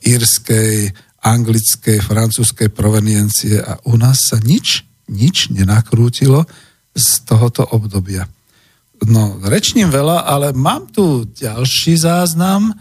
írskej, 0.07 0.89
anglickej, 1.21 1.99
francúzskej 2.01 2.71
proveniencie 2.71 3.61
a 3.61 3.77
u 3.85 3.99
nás 3.99 4.31
sa 4.31 4.39
nič, 4.41 4.87
nič 5.11 5.51
nenakrútilo 5.51 6.47
z 6.95 7.07
tohoto 7.27 7.67
obdobia. 7.75 8.25
No, 9.05 9.37
rečním 9.43 9.93
veľa, 9.93 10.25
ale 10.25 10.55
mám 10.57 10.89
tu 10.89 11.29
ďalší 11.29 12.01
záznam, 12.01 12.73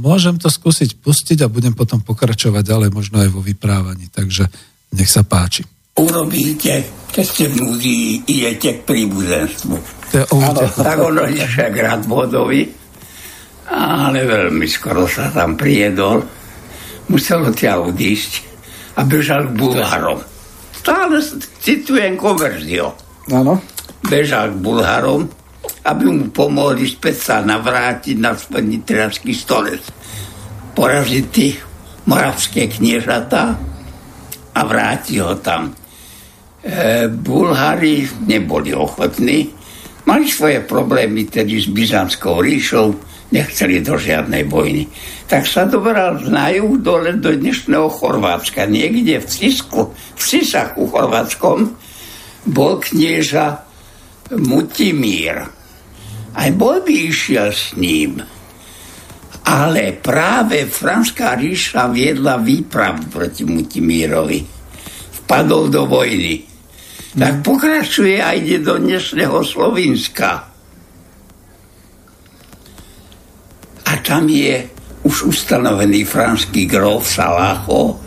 môžem 0.00 0.40
to 0.40 0.48
skúsiť 0.48 0.96
pustiť 0.98 1.38
a 1.44 1.52
budem 1.52 1.76
potom 1.76 2.00
pokračovať 2.00 2.64
ďalej, 2.64 2.88
možno 2.90 3.20
aj 3.20 3.28
vo 3.28 3.44
vyprávaní. 3.44 4.08
Takže 4.08 4.48
nech 4.96 5.08
sa 5.08 5.20
páči. 5.24 5.64
Urobíte, 5.92 6.88
keď 7.12 7.24
ste 7.24 7.44
v 7.52 7.60
idete 8.24 8.80
k 8.80 8.84
príbuzenstvu. 8.88 9.76
Áno, 10.32 10.60
tak 10.72 10.96
ono 10.96 11.28
je 11.28 11.44
však 11.44 11.72
rád 11.76 12.02
vodovi, 12.08 12.64
ale 13.68 14.24
veľmi 14.24 14.64
skoro 14.64 15.04
sa 15.04 15.28
tam 15.28 15.56
prijedol. 15.56 16.24
Musel 17.12 17.44
odtiaľ 17.44 17.92
odísť 17.92 18.32
a 18.96 19.04
bežal 19.04 19.52
k 19.52 19.56
Bulharom. 19.60 20.20
Stále 20.72 21.20
citujem 21.60 22.16
konverziu. 22.16 22.88
Áno. 23.28 23.60
Bežal 24.08 24.56
k 24.56 24.60
Bulharom 24.64 25.28
aby 25.82 26.04
mu 26.06 26.30
pomohli 26.30 26.86
späť 26.86 27.16
sa 27.18 27.36
navrátiť 27.42 28.16
na 28.18 28.38
nitrianský 28.38 29.34
stolec. 29.34 29.82
Poraziť 30.72 31.24
tých 31.28 31.56
moravské 32.06 32.70
kniežatá 32.70 33.58
a 34.54 34.60
vráti 34.62 35.18
ho 35.18 35.34
tam. 35.42 35.74
E, 36.62 37.10
Bulhári 37.10 38.06
neboli 38.26 38.70
ochotní, 38.70 39.50
mali 40.06 40.26
svoje 40.30 40.62
problémy 40.62 41.26
tedy 41.26 41.58
s 41.58 41.66
Byzantskou 41.66 42.42
ríšou, 42.42 42.94
nechceli 43.32 43.80
do 43.80 43.96
žiadnej 43.96 44.44
vojny. 44.46 44.86
Tak 45.26 45.48
sa 45.48 45.64
doberal 45.64 46.20
na 46.28 46.52
juh 46.52 46.76
dole 46.78 47.16
do 47.16 47.32
dnešného 47.32 47.88
Chorvátska. 47.88 48.68
Niekde 48.68 49.24
v 49.24 49.26
Cisku, 49.26 49.80
v 49.90 50.20
Cisaku 50.20 50.84
chorvátskom 50.92 51.72
bol 52.52 52.76
knieža 52.76 53.64
Mutimír 54.36 55.61
aj 56.32 56.48
bol 56.56 56.80
by 56.80 56.94
išiel 57.12 57.52
s 57.52 57.76
ním. 57.76 58.20
Ale 59.42 59.98
práve 59.98 60.70
Franská 60.70 61.34
ríša 61.36 61.90
viedla 61.90 62.38
výprav 62.38 63.10
proti 63.10 63.42
Mutimírovi. 63.44 64.40
Vpadol 65.22 65.68
do 65.68 65.82
vojny. 65.84 66.46
Tak 67.12 67.44
pokračuje 67.44 68.22
a 68.22 68.32
ide 68.32 68.64
do 68.64 68.80
dnešného 68.80 69.44
Slovinska. 69.44 70.48
A 73.84 73.92
tam 74.00 74.24
je 74.30 74.64
už 75.04 75.28
ustanovený 75.28 76.06
franský 76.08 76.64
grof 76.64 77.04
Salacho 77.04 77.98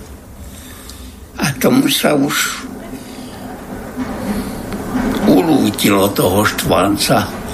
a 1.35 1.45
tomu 1.59 1.91
sa 1.91 2.15
už 2.15 2.65
ulútilo 5.27 6.09
toho 6.15 6.47
štvanca 6.47 7.44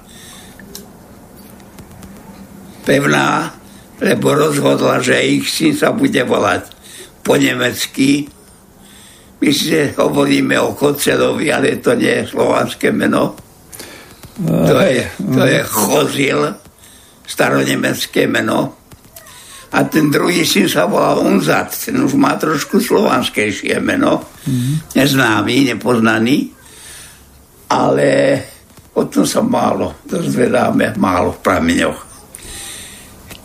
pevná, 2.84 3.56
lebo 4.04 4.36
rozhodla, 4.36 5.00
že 5.00 5.24
ich 5.24 5.48
syn 5.48 5.72
sa 5.72 5.96
bude 5.96 6.20
volať 6.20 6.68
po 7.24 7.40
nemecky. 7.40 8.28
My 9.40 9.56
si 9.56 9.88
hovoríme 9.96 10.60
o 10.60 10.76
Kocelovi, 10.76 11.48
ale 11.48 11.80
to 11.80 11.96
nie 11.96 12.12
je 12.12 12.36
slovanské 12.36 12.92
meno. 12.92 13.40
To 14.44 14.76
je, 14.84 15.08
to 15.16 15.48
je 15.48 15.64
Chozil, 15.64 16.44
staronemecké 17.24 18.28
meno 18.28 18.83
a 19.74 19.90
ten 19.90 20.14
druhý 20.14 20.46
syn 20.46 20.70
sa 20.70 20.86
volal 20.86 21.26
Unzat, 21.26 21.74
ten 21.74 21.98
už 21.98 22.14
má 22.14 22.38
trošku 22.38 22.78
slovanskejšie 22.78 23.82
meno, 23.82 24.22
mm. 24.46 24.94
neznámy, 24.94 25.74
nepoznaný, 25.74 26.54
ale 27.74 28.10
o 28.94 29.10
tom 29.10 29.26
sa 29.26 29.42
málo 29.42 30.06
dozvedáme, 30.06 30.94
málo 31.02 31.34
v 31.34 31.42
prameňoch. 31.42 32.00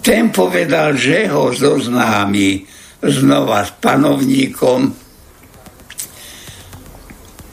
Ten 0.04 0.28
povedal, 0.28 1.00
že 1.00 1.32
ho 1.32 1.48
zoznámi 1.48 2.64
znova 3.00 3.64
s 3.64 3.72
panovníkom 3.80 4.80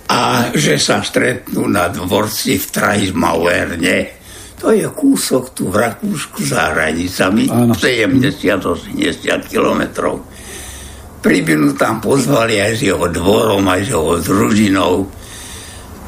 a 0.06 0.22
že 0.52 0.76
sa 0.76 1.00
stretnú 1.00 1.66
na 1.72 1.88
dvorci 1.88 2.60
v 2.60 2.66
Trajsmauerne 2.70 4.25
to 4.56 4.72
je 4.72 4.88
kúsok 4.88 5.52
tu 5.52 5.68
v 5.68 5.84
Rakúsku 5.84 6.40
za 6.44 6.72
hranicami, 6.72 7.52
70-80 7.52 9.52
kilometrov. 9.52 10.24
Pribinu 11.20 11.76
tam 11.76 12.00
pozvali 12.00 12.62
aj 12.62 12.72
s 12.78 12.82
jeho 12.86 13.10
dvorom, 13.10 13.68
aj 13.68 13.82
s 13.84 13.90
jeho 13.92 14.16
družinou. 14.22 15.10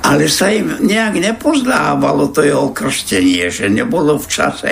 Ale 0.07 0.31
sa 0.31 0.47
im 0.53 0.79
nejak 0.79 1.19
nepozdávalo 1.19 2.31
to 2.31 2.45
jeho 2.45 2.71
krstenie, 2.71 3.51
že 3.51 3.67
nebolo 3.67 4.15
v 4.15 4.27
čase 4.29 4.71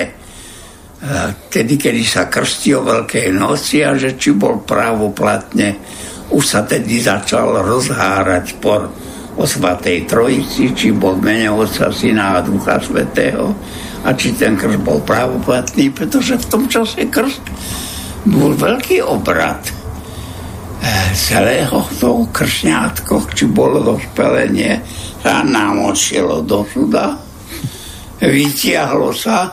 tedy, 1.52 1.76
kedy 1.76 2.02
sa 2.02 2.32
krstí 2.32 2.72
o 2.72 2.80
Veľkej 2.80 3.28
noci 3.36 3.84
a 3.84 3.92
že 4.00 4.16
či 4.16 4.32
bol 4.32 4.64
právoplatne, 4.64 5.76
už 6.32 6.42
sa 6.42 6.64
tedy 6.64 7.04
začal 7.04 7.62
rozhárať 7.62 8.56
spor 8.56 8.88
o 9.36 9.44
Svatej 9.44 10.08
Trojici, 10.08 10.72
či 10.72 10.92
bol 10.96 11.20
mene 11.20 11.52
Otca, 11.52 11.92
Syna 11.92 12.40
a 12.40 12.44
Ducha 12.44 12.80
Svetého 12.80 13.52
a 14.02 14.12
či 14.16 14.32
ten 14.32 14.56
krst 14.56 14.80
bol 14.80 15.04
právoplatný, 15.04 15.92
pretože 15.92 16.40
v 16.40 16.48
tom 16.48 16.64
čase 16.66 17.08
krst 17.12 17.44
bol 18.26 18.56
veľký 18.56 19.04
obrad. 19.04 19.60
celého 21.16 21.80
toho 21.98 22.28
kršňátko, 22.30 23.32
či 23.32 23.48
bolo 23.48 23.80
dospelenie, 23.80 24.84
sa 25.24 25.42
namočilo 25.42 26.44
do 26.44 26.62
suda, 26.68 27.16
vytiahlo 28.20 29.10
sa 29.10 29.50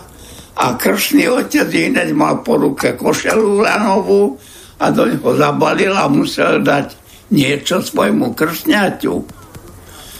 a 0.53 0.65
kršný 0.77 1.25
otec 1.31 1.65
hneď 1.65 2.13
mal 2.13 2.45
po 2.45 2.61
ruke 2.61 2.93
košelu 2.93 3.63
lanovú 3.63 4.37
a 4.77 4.93
do 4.93 5.09
neho 5.09 5.31
zabalil 5.33 5.95
a 5.97 6.05
musel 6.11 6.61
dať 6.61 6.93
niečo 7.33 7.81
svojmu 7.81 8.37
kršňaťu. 8.37 9.42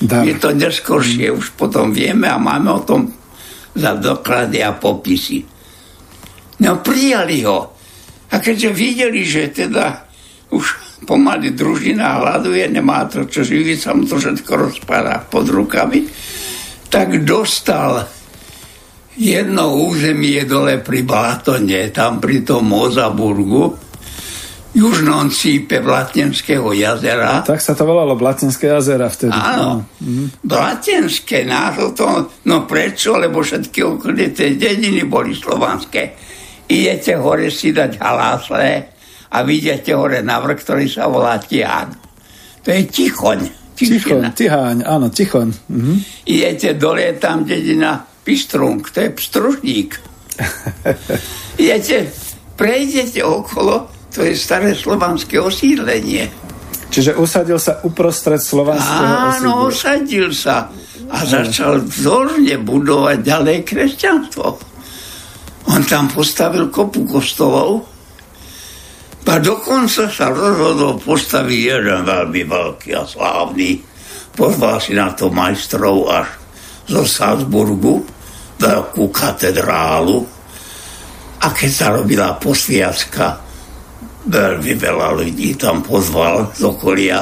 Da. 0.04 0.28
Je 0.28 0.36
to 0.36 0.52
neskôršie, 0.52 1.32
už 1.32 1.56
potom 1.56 1.96
vieme 1.96 2.28
a 2.28 2.36
máme 2.36 2.76
o 2.76 2.84
tom 2.84 3.08
za 3.72 3.96
doklady 3.96 4.60
a 4.60 4.76
popisy. 4.76 5.48
No 6.60 6.84
prijali 6.84 7.40
ho. 7.48 7.72
A 8.34 8.36
keďže 8.42 8.70
videli, 8.76 9.24
že 9.24 9.48
teda 9.48 10.04
už 10.52 10.66
pomaly 11.08 11.56
družina 11.56 12.20
hľaduje, 12.20 12.68
nemá 12.68 13.08
to 13.08 13.28
čo 13.28 13.48
živiť, 13.48 13.78
sa 13.80 13.92
mu 13.96 14.04
to 14.04 14.20
všetko 14.20 14.52
rozpadá 14.52 15.24
pod 15.24 15.48
rukami, 15.48 16.08
tak 16.88 17.24
dostal 17.24 18.08
jedno 19.18 19.78
územie 19.78 20.44
dole 20.46 20.82
pri 20.82 21.06
Balatone, 21.06 21.94
tam 21.94 22.18
pri 22.18 22.42
tom 22.42 22.70
Mozaburgu, 22.70 23.83
južnom 24.74 25.30
cípe 25.30 25.80
Blatenského 25.80 26.74
jazera. 26.74 27.46
Tak 27.46 27.62
sa 27.62 27.78
to 27.78 27.86
volalo 27.86 28.18
Blatenské 28.18 28.74
jazera 28.74 29.06
vtedy. 29.06 29.34
Áno, 29.34 29.86
mm. 30.02 30.42
Blatenské, 30.42 31.46
názov 31.46 31.94
to, 31.94 32.06
no 32.50 32.66
prečo, 32.66 33.22
lebo 33.22 33.46
všetky 33.46 33.80
okolité 33.86 34.58
dediny 34.58 35.06
boli 35.06 35.38
slovanské. 35.38 36.18
Idete 36.66 37.14
hore 37.22 37.54
si 37.54 37.70
dať 37.70 38.02
halásle 38.02 38.70
a 39.30 39.38
vidíte 39.46 39.94
hore 39.94 40.26
navrh, 40.26 40.58
ktorý 40.58 40.90
sa 40.90 41.06
volá 41.06 41.38
Tihan. 41.38 41.94
To 42.66 42.70
je 42.74 42.82
Tichoň. 42.90 43.40
Tichoň, 43.74 44.34
Tiháň, 44.34 44.78
áno, 44.86 45.10
Tichoň. 45.10 45.50
Mhm. 45.70 45.94
Idete 46.30 46.74
dole, 46.78 47.14
tam 47.22 47.46
dedina 47.46 48.02
Pistrung, 48.24 48.82
to 48.82 49.04
je 49.04 49.10
pstružník. 49.12 49.92
Idete, 51.62 52.10
prejdete 52.56 53.22
okolo, 53.22 53.92
to 54.14 54.22
je 54.22 54.38
staré 54.38 54.78
slovanské 54.78 55.42
osídlenie. 55.42 56.30
Čiže 56.94 57.18
usadil 57.18 57.58
sa 57.58 57.82
uprostred 57.82 58.38
slovanského 58.38 59.42
Áno, 59.42 59.74
usadil 59.74 60.30
sa 60.30 60.70
a 61.10 61.18
začal 61.26 61.82
vzorne 61.90 62.62
budovať 62.62 63.18
ďalej 63.26 63.58
kresťanstvo. 63.66 64.46
On 65.74 65.82
tam 65.90 66.06
postavil 66.14 66.70
kopu 66.70 67.10
kostolov 67.10 67.90
a 69.34 69.42
dokonca 69.42 70.06
sa 70.06 70.30
rozhodol 70.30 71.02
postaviť 71.02 71.60
jeden 71.74 72.06
veľmi 72.06 72.42
veľký 72.46 72.94
a 72.94 73.10
slávny. 73.10 73.82
Pozval 74.38 74.78
si 74.78 74.94
na 74.94 75.10
to 75.18 75.34
majstrov 75.34 76.06
až 76.14 76.30
zo 76.86 77.02
Salzburgu, 77.02 78.06
veľkú 78.62 79.10
katedrálu. 79.10 80.22
A 81.42 81.50
keď 81.50 81.72
sa 81.74 81.88
robila 81.98 82.38
posviacka, 82.38 83.42
veľmi 84.28 84.74
veľa 84.80 85.10
ľudí 85.20 85.56
tam 85.60 85.84
pozval 85.84 86.52
z 86.56 86.62
okolia. 86.64 87.22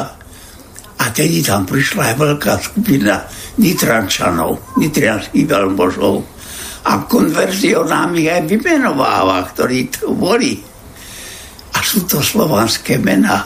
A 1.02 1.06
tedy 1.10 1.42
tam 1.42 1.66
prišla 1.66 2.14
aj 2.14 2.16
veľká 2.18 2.54
skupina 2.62 3.26
Nitrančanov, 3.58 4.78
nitrianských 4.78 5.50
veľmožov. 5.50 6.16
A 6.82 7.06
konverzionám 7.06 8.18
ich 8.18 8.30
aj 8.30 8.42
vymenováva, 8.46 9.46
ktorí 9.50 9.90
tu 9.90 10.14
boli. 10.14 10.62
A 11.74 11.78
sú 11.82 12.06
to 12.06 12.22
slovanské 12.22 13.02
mená. 13.02 13.46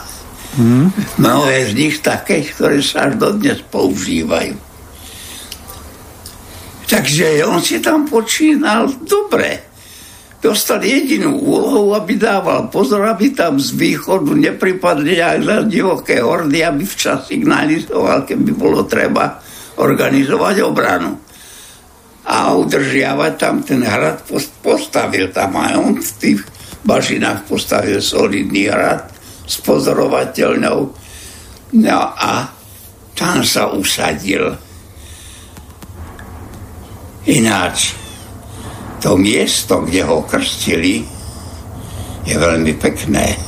Hmm. 0.56 0.88
Mnohé 1.20 1.68
z 1.68 1.72
nich 1.76 1.96
také, 2.00 2.44
ktoré 2.44 2.80
sa 2.80 3.12
až 3.12 3.20
dodnes 3.20 3.60
používajú. 3.68 4.56
Takže 6.86 7.42
on 7.44 7.60
si 7.60 7.82
tam 7.82 8.06
počínal 8.06 8.88
dobre. 9.04 9.65
Dostal 10.36 10.84
jedinú 10.84 11.40
úlohu, 11.40 11.96
aby 11.96 12.20
dával 12.20 12.68
pozor, 12.68 13.08
aby 13.08 13.32
tam 13.32 13.56
z 13.56 13.72
východu 13.72 14.36
nepripadli 14.36 15.18
aj 15.18 15.66
divoké 15.66 16.20
hordy, 16.20 16.60
aby 16.60 16.84
včas 16.84 17.32
signalizoval, 17.32 18.28
keby 18.28 18.52
bolo 18.52 18.84
treba 18.84 19.40
organizovať 19.80 20.56
obranu. 20.62 21.16
A 22.26 22.52
udržiavať 22.52 23.32
tam 23.38 23.62
ten 23.62 23.80
hrad 23.86 24.26
postavil 24.60 25.30
tam 25.30 25.56
aj 25.56 25.72
on 25.78 25.94
v 26.02 26.10
tých 26.20 26.40
bažinách 26.86 27.46
postavil 27.46 27.98
solidný 27.98 28.70
hrad 28.70 29.08
s 29.46 29.58
pozorovateľnou. 29.62 30.78
No 31.80 32.00
a 32.14 32.50
tam 33.16 33.42
sa 33.42 33.72
usadil 33.72 34.54
Ináč, 37.26 37.90
to 39.06 39.14
miesto, 39.14 39.86
kde 39.86 40.02
ho 40.02 40.26
krstili, 40.26 41.06
je 42.26 42.34
veľmi 42.34 42.74
pekné. 42.74 43.38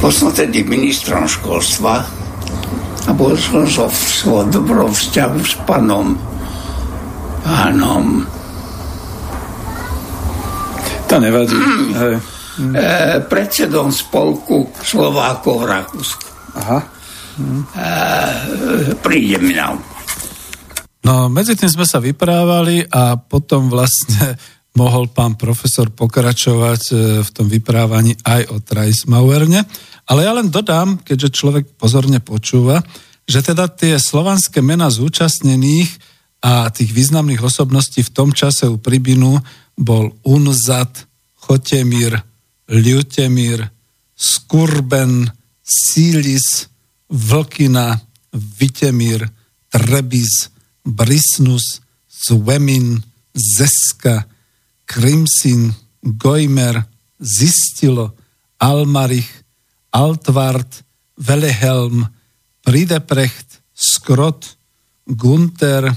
Bol 0.00 0.08
som 0.08 0.32
tedy 0.32 0.64
ministrom 0.64 1.28
školstva 1.28 2.00
a 3.04 3.10
bol 3.12 3.36
som 3.36 3.68
so 3.68 3.92
v 3.92 3.98
svojom 4.00 4.48
dobrom 4.48 4.88
vzťahu 4.88 5.40
s 5.44 5.54
panom 5.68 6.16
pánom 7.44 8.24
to 11.12 11.20
nevadí. 11.20 11.52
Mm. 11.52 11.92
Hej. 11.92 12.14
Mm. 12.56 12.72
E, 12.72 12.84
predsedom 13.28 13.92
spolku 13.92 14.72
Slovákov 14.80 15.60
v 15.60 15.64
Rakúsku. 15.76 16.28
Aha. 16.56 16.80
Mm. 17.36 17.62
E, 17.68 17.88
príde 18.96 19.36
mi 19.44 19.52
na 19.52 19.76
No, 21.02 21.26
medzi 21.26 21.58
tým 21.58 21.66
sme 21.66 21.86
sa 21.86 21.98
vyprávali 21.98 22.86
a 22.86 23.18
potom 23.18 23.66
vlastne 23.66 24.38
mohol 24.80 25.10
pán 25.10 25.34
profesor 25.34 25.90
pokračovať 25.90 26.82
e, 26.88 26.94
v 27.20 27.30
tom 27.34 27.46
vyprávaní 27.50 28.16
aj 28.22 28.42
o 28.48 28.56
Trajsmauerne. 28.62 29.66
Ale 30.08 30.20
ja 30.24 30.32
len 30.32 30.48
dodám, 30.48 31.02
keďže 31.02 31.34
človek 31.34 31.64
pozorne 31.76 32.22
počúva, 32.22 32.80
že 33.26 33.42
teda 33.42 33.70
tie 33.70 33.98
slovanské 33.98 34.64
mena 34.64 34.90
zúčastnených 34.90 35.90
a 36.42 36.70
tých 36.74 36.90
významných 36.90 37.42
osobností 37.42 38.02
v 38.02 38.14
tom 38.14 38.30
čase 38.34 38.66
u 38.66 38.78
Pribinu 38.78 39.38
bol 39.78 40.10
Unzat, 40.26 41.06
Chotemír, 41.46 42.18
Ľutemír, 42.66 43.62
Skurben, 44.14 45.30
Sílis, 45.62 46.66
Vlkina, 47.10 47.98
Vitemír, 48.32 49.28
Trebiz, 49.70 50.51
Brisnus, 50.84 51.80
Zwemin, 52.08 53.02
Zeska, 53.34 54.26
Krimsin, 54.84 55.74
Gojmer, 56.02 56.84
Zistilo, 57.20 58.12
Almarich, 58.58 59.30
Altvart, 59.90 60.84
Velehelm, 61.16 62.06
Prideprecht, 62.62 63.62
Skrot, 63.74 64.56
Gunter, 65.06 65.96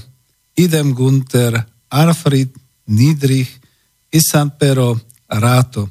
Idem 0.56 0.94
Gunter, 0.94 1.66
Arfrid, 1.90 2.54
Nidrich, 2.86 3.60
Isampero, 4.10 5.00
Ráto 5.26 5.90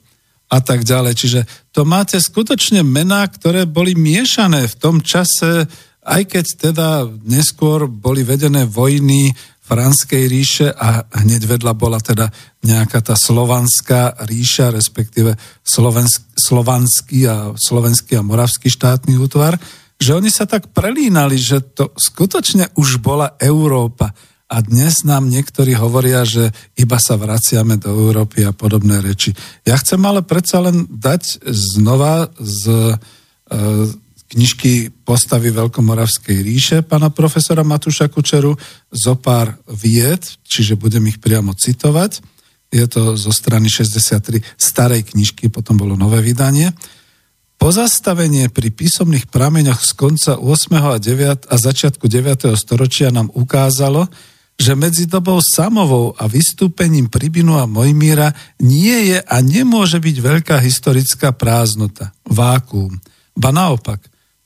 a 0.49 0.63
tak 0.63 0.87
ďalej. 0.87 1.13
Čiže 1.19 1.41
to 1.75 1.83
máte 1.83 2.15
skutočne 2.21 2.85
mená, 2.85 3.27
ktoré 3.27 3.67
boli 3.67 3.97
miešané 3.97 4.69
v 4.69 4.75
tom 4.79 5.03
čase 5.03 5.67
aj 6.05 6.21
keď 6.29 6.45
teda 6.69 6.87
neskôr 7.25 7.89
boli 7.89 8.21
vedené 8.21 8.69
vojny 8.69 9.33
Franskej 9.65 10.29
ríše 10.29 10.67
a 10.69 11.01
hneď 11.25 11.57
vedľa 11.57 11.73
bola 11.73 11.97
teda 11.97 12.29
nejaká 12.61 13.01
tá 13.01 13.17
slovanská 13.17 14.13
ríša, 14.29 14.69
respektíve 14.69 15.33
slovanský 15.65 17.25
a 17.25 17.49
slovenský 17.57 18.21
a 18.21 18.21
moravský 18.21 18.69
štátny 18.69 19.17
útvar, 19.17 19.57
že 19.97 20.13
oni 20.13 20.29
sa 20.29 20.45
tak 20.45 20.69
prelínali, 20.69 21.41
že 21.41 21.65
to 21.65 21.89
skutočne 21.97 22.77
už 22.77 23.01
bola 23.01 23.33
Európa. 23.41 24.13
A 24.45 24.61
dnes 24.61 25.01
nám 25.01 25.25
niektorí 25.25 25.73
hovoria, 25.73 26.21
že 26.21 26.53
iba 26.77 27.01
sa 27.01 27.17
vraciame 27.17 27.81
do 27.81 27.89
Európy 27.89 28.45
a 28.45 28.53
podobné 28.53 29.01
reči. 29.01 29.33
Ja 29.65 29.73
chcem 29.81 29.97
ale 30.05 30.21
predsa 30.21 30.61
len 30.61 30.85
dať 30.85 31.49
znova 31.49 32.29
z 32.37 32.93
e, 32.93 32.95
knižky 34.35 34.91
Postavy 35.07 35.55
Veľkomoravskej 35.55 36.37
ríše 36.43 36.77
pána 36.83 37.07
profesora 37.07 37.63
Matúša 37.63 38.11
Kučeru 38.11 38.59
zo 38.91 39.13
pár 39.15 39.55
vied, 39.71 40.27
čiže 40.43 40.75
budem 40.75 41.07
ich 41.07 41.23
priamo 41.23 41.55
citovať. 41.55 42.19
Je 42.67 42.83
to 42.91 43.15
zo 43.15 43.31
strany 43.31 43.71
63 43.71 44.43
starej 44.59 45.15
knižky, 45.15 45.47
potom 45.47 45.79
bolo 45.79 45.95
nové 45.95 46.19
vydanie. 46.19 46.75
Pozastavenie 47.55 48.51
pri 48.51 48.75
písomných 48.75 49.31
prameňoch 49.31 49.79
z 49.79 49.91
konca 49.95 50.31
8. 50.35 50.75
a, 50.75 50.99
9. 50.99 51.47
a 51.47 51.55
začiatku 51.55 52.03
9. 52.11 52.51
storočia 52.59 53.15
nám 53.15 53.31
ukázalo, 53.31 54.11
že 54.59 54.75
medzi 54.75 55.07
dobou 55.07 55.39
Samovou 55.39 56.11
a 56.19 56.27
vystúpením 56.27 57.07
Pribinu 57.07 57.55
a 57.55 57.67
Mojmíra 57.67 58.35
nie 58.59 59.15
je 59.15 59.19
a 59.23 59.35
nemôže 59.39 59.99
byť 60.03 60.15
veľká 60.19 60.59
historická 60.59 61.31
prázdnota, 61.31 62.11
vákuum 62.27 62.99
Ba 63.35 63.51
naopak, 63.51 63.99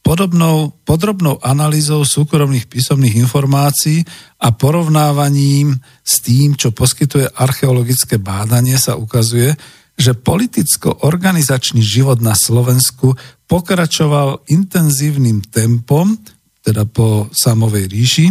podobnou, 0.09 0.73
podrobnou 0.89 1.37
analýzou 1.37 2.01
súkromných 2.01 2.65
písomných 2.65 3.21
informácií 3.21 4.01
a 4.41 4.49
porovnávaním 4.49 5.77
s 6.01 6.25
tým, 6.25 6.57
čo 6.57 6.73
poskytuje 6.73 7.29
archeologické 7.37 8.17
bádanie, 8.17 8.73
sa 8.81 8.97
ukazuje, 8.97 9.53
že 9.93 10.17
politicko-organizačný 10.17 11.85
život 11.85 12.25
na 12.25 12.33
Slovensku 12.33 13.13
pokračoval 13.45 14.49
intenzívnym 14.49 15.45
tempom, 15.45 16.17
teda 16.65 16.89
po 16.89 17.29
samovej 17.29 17.85
ríši, 17.85 18.27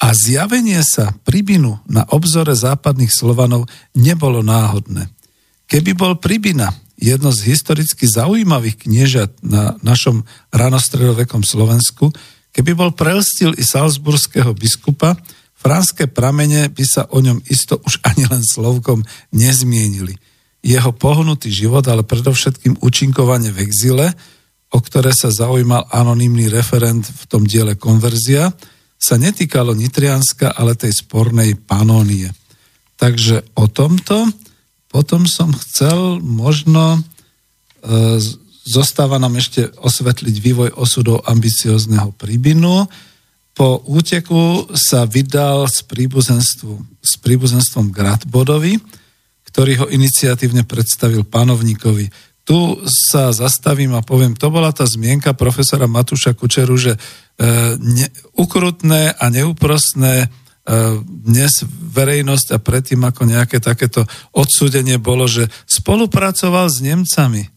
a 0.00 0.16
zjavenie 0.16 0.80
sa 0.80 1.12
Pribinu 1.12 1.76
na 1.92 2.08
obzore 2.08 2.56
západných 2.56 3.12
Slovanov 3.12 3.68
nebolo 3.92 4.40
náhodné. 4.40 5.12
Keby 5.68 5.92
bol 5.92 6.16
Pribina 6.16 6.72
jedno 7.02 7.34
z 7.34 7.50
historicky 7.50 8.06
zaujímavých 8.06 8.86
kniežat 8.86 9.42
na 9.42 9.74
našom 9.82 10.22
ranostredovekom 10.54 11.42
Slovensku, 11.42 12.14
keby 12.54 12.78
bol 12.78 12.90
prelstil 12.94 13.50
i 13.58 13.66
salzburského 13.66 14.54
biskupa, 14.54 15.18
franské 15.58 16.06
pramene 16.06 16.70
by 16.70 16.84
sa 16.86 17.10
o 17.10 17.18
ňom 17.18 17.42
isto 17.50 17.82
už 17.82 17.98
ani 18.06 18.30
len 18.30 18.46
slovkom 18.46 19.02
nezmienili. 19.34 20.14
Jeho 20.62 20.94
pohnutý 20.94 21.50
život, 21.50 21.82
ale 21.90 22.06
predovšetkým 22.06 22.78
účinkovanie 22.78 23.50
v 23.50 23.66
exile, 23.66 24.14
o 24.70 24.78
ktoré 24.78 25.10
sa 25.10 25.34
zaujímal 25.34 25.90
anonymný 25.90 26.46
referent 26.46 27.02
v 27.02 27.24
tom 27.26 27.42
diele 27.42 27.74
Konverzia, 27.74 28.54
sa 28.94 29.18
netýkalo 29.18 29.74
Nitrianska, 29.74 30.54
ale 30.54 30.78
tej 30.78 30.94
spornej 30.94 31.58
Panónie. 31.58 32.30
Takže 32.94 33.58
o 33.58 33.66
tomto 33.66 34.30
potom 34.92 35.24
som 35.24 35.48
chcel 35.56 36.20
možno, 36.20 37.00
e, 37.80 38.20
zostáva 38.68 39.16
nám 39.16 39.40
ešte 39.40 39.72
osvetliť 39.80 40.36
vývoj 40.38 40.70
osudov 40.76 41.24
ambiciozného 41.24 42.12
príbinu. 42.14 42.86
Po 43.56 43.80
úteku 43.88 44.68
sa 44.76 45.08
vydal 45.08 45.64
s, 45.66 45.82
s 47.00 47.12
príbuzenstvom 47.18 47.88
Gratbodovi, 47.88 48.78
ktorý 49.48 49.72
ho 49.84 49.86
iniciatívne 49.88 50.68
predstavil 50.68 51.24
panovníkovi 51.24 52.32
tu 52.42 52.82
sa 52.90 53.30
zastavím 53.30 53.94
a 53.94 54.02
poviem, 54.02 54.34
to 54.34 54.50
bola 54.50 54.74
tá 54.74 54.82
zmienka 54.82 55.30
profesora 55.30 55.86
Matúša 55.86 56.34
Kučeru, 56.34 56.74
že 56.74 56.98
e, 56.98 56.98
ne, 57.78 58.06
ukrutné 58.34 59.14
a 59.14 59.24
neúprostné 59.30 60.26
dnes 61.26 61.66
verejnosť 61.66 62.54
a 62.54 62.62
predtým 62.62 63.02
ako 63.02 63.26
nejaké 63.26 63.58
takéto 63.58 64.06
odsúdenie 64.30 64.94
bolo, 65.02 65.26
že 65.26 65.50
spolupracoval 65.66 66.70
s 66.70 66.78
Nemcami. 66.78 67.50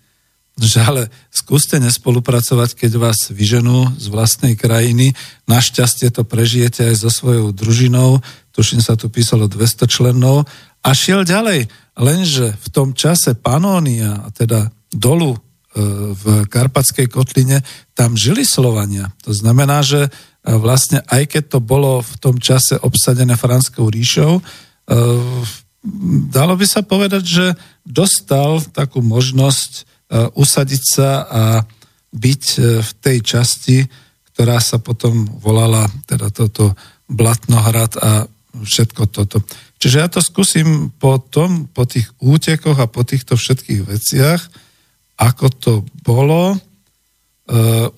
Že 0.55 0.77
ale 0.81 1.03
skúste 1.29 1.77
nespolupracovať, 1.77 2.73
keď 2.73 2.91
vás 2.97 3.29
vyženú 3.29 3.99
z 3.99 4.05
vlastnej 4.09 4.57
krajiny. 4.57 5.13
Našťastie 5.45 6.09
to 6.09 6.25
prežijete 6.25 6.81
aj 6.87 6.95
so 6.97 7.11
svojou 7.13 7.53
družinou. 7.53 8.23
Tuším 8.55 8.81
sa 8.81 8.97
tu 8.97 9.11
písalo 9.11 9.45
200 9.45 9.85
členov. 9.85 10.47
A 10.81 10.95
šiel 10.95 11.27
ďalej 11.27 11.69
Lenže 11.95 12.59
v 12.59 12.67
tom 12.75 12.91
čase 12.91 13.39
Panónia, 13.39 14.27
teda 14.35 14.67
dolu 14.91 15.31
e, 15.31 15.39
v 16.11 16.43
Karpatskej 16.43 17.07
kotline, 17.07 17.63
tam 17.95 18.19
žili 18.19 18.43
Slovania. 18.43 19.15
To 19.23 19.31
znamená, 19.31 19.79
že 19.79 20.03
e, 20.03 20.09
vlastne 20.45 21.01
aj 21.09 21.25
keď 21.25 21.57
to 21.57 21.59
bolo 21.59 22.05
v 22.05 22.13
tom 22.21 22.37
čase 22.37 22.77
obsadené 22.77 23.33
Franskou 23.33 23.89
ríšou, 23.89 24.37
e, 24.37 24.41
dalo 26.29 26.53
by 26.53 26.65
sa 26.69 26.85
povedať, 26.85 27.23
že 27.25 27.45
dostal 27.85 28.61
takú 28.73 29.01
možnosť 29.01 29.93
usadiť 30.15 30.83
sa 30.85 31.09
a 31.25 31.43
byť 32.13 32.43
v 32.81 32.91
tej 33.01 33.17
časti, 33.25 33.77
ktorá 34.33 34.61
sa 34.61 34.77
potom 34.77 35.25
volala 35.41 35.89
teda 36.05 36.29
toto 36.29 36.77
Blatnohrad 37.09 37.97
a 38.01 38.25
všetko 38.55 39.03
toto. 39.11 39.41
Čiže 39.77 39.97
ja 39.99 40.07
to 40.07 40.23
skúsim 40.23 40.89
po, 40.95 41.19
tom, 41.19 41.67
po 41.69 41.83
tých 41.85 42.07
útekoch 42.17 42.79
a 42.79 42.89
po 42.89 43.03
týchto 43.03 43.35
všetkých 43.35 43.81
veciach, 43.85 44.41
ako 45.19 45.45
to 45.55 45.73
bolo. 46.01 46.55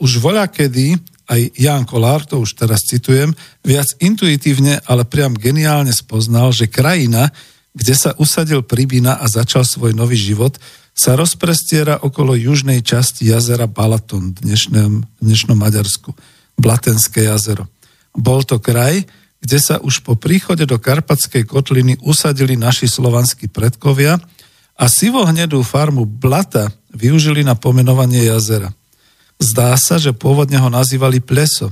Už 0.02 0.12
voľa 0.20 0.50
kedy, 0.52 0.98
aj 1.28 1.42
Jan 1.60 1.84
Kolár, 1.84 2.24
to 2.24 2.40
už 2.40 2.56
teraz 2.56 2.88
citujem, 2.88 3.36
viac 3.62 3.88
intuitívne, 4.00 4.80
ale 4.88 5.04
priam 5.04 5.36
geniálne 5.36 5.92
spoznal, 5.92 6.56
že 6.56 6.72
krajina, 6.72 7.36
kde 7.76 7.94
sa 7.94 8.16
usadil 8.16 8.64
Pribina 8.64 9.20
a 9.20 9.28
začal 9.28 9.68
svoj 9.68 9.92
nový 9.92 10.16
život, 10.16 10.56
sa 10.98 11.14
rozprestiera 11.14 12.02
okolo 12.02 12.34
južnej 12.34 12.82
časti 12.82 13.30
jazera 13.30 13.70
Balaton, 13.70 14.34
dnešnom, 14.34 15.06
dnešnom 15.22 15.54
Maďarsku, 15.54 16.10
Blatenské 16.58 17.30
jazero. 17.30 17.70
Bol 18.18 18.42
to 18.42 18.58
kraj, 18.58 19.06
kde 19.38 19.58
sa 19.62 19.78
už 19.78 20.02
po 20.02 20.18
príchode 20.18 20.66
do 20.66 20.82
Karpatskej 20.82 21.46
kotliny 21.46 22.02
usadili 22.02 22.58
naši 22.58 22.90
slovanskí 22.90 23.46
predkovia 23.46 24.18
a 24.74 24.86
sivohnedú 24.90 25.62
farmu 25.62 26.10
Blata 26.10 26.74
využili 26.90 27.46
na 27.46 27.54
pomenovanie 27.54 28.26
jazera. 28.26 28.74
Zdá 29.38 29.78
sa, 29.78 30.02
že 30.02 30.18
pôvodne 30.18 30.58
ho 30.58 30.70
nazývali 30.70 31.22
Pleso. 31.22 31.70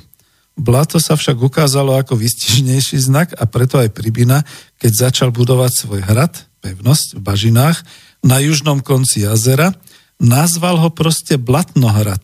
Blato 0.55 1.01
sa 1.01 1.20
však 1.20 1.36
ukázalo 1.36 1.97
ako 1.99 2.16
vystižnejší 2.16 2.95
znak 3.11 3.36
a 3.36 3.43
preto 3.43 3.76
aj 3.76 3.91
Pribina, 3.91 4.45
keď 4.80 5.09
začal 5.09 5.30
budovať 5.36 5.72
svoj 5.84 6.01
hrad, 6.05 6.32
pevnosť 6.63 7.20
v 7.20 7.22
Bažinách, 7.22 7.78
na 8.24 8.39
južnom 8.39 8.80
konci 8.80 9.28
jazera, 9.28 9.76
nazval 10.18 10.80
ho 10.80 10.89
proste 10.93 11.36
Blatnohrad, 11.36 12.24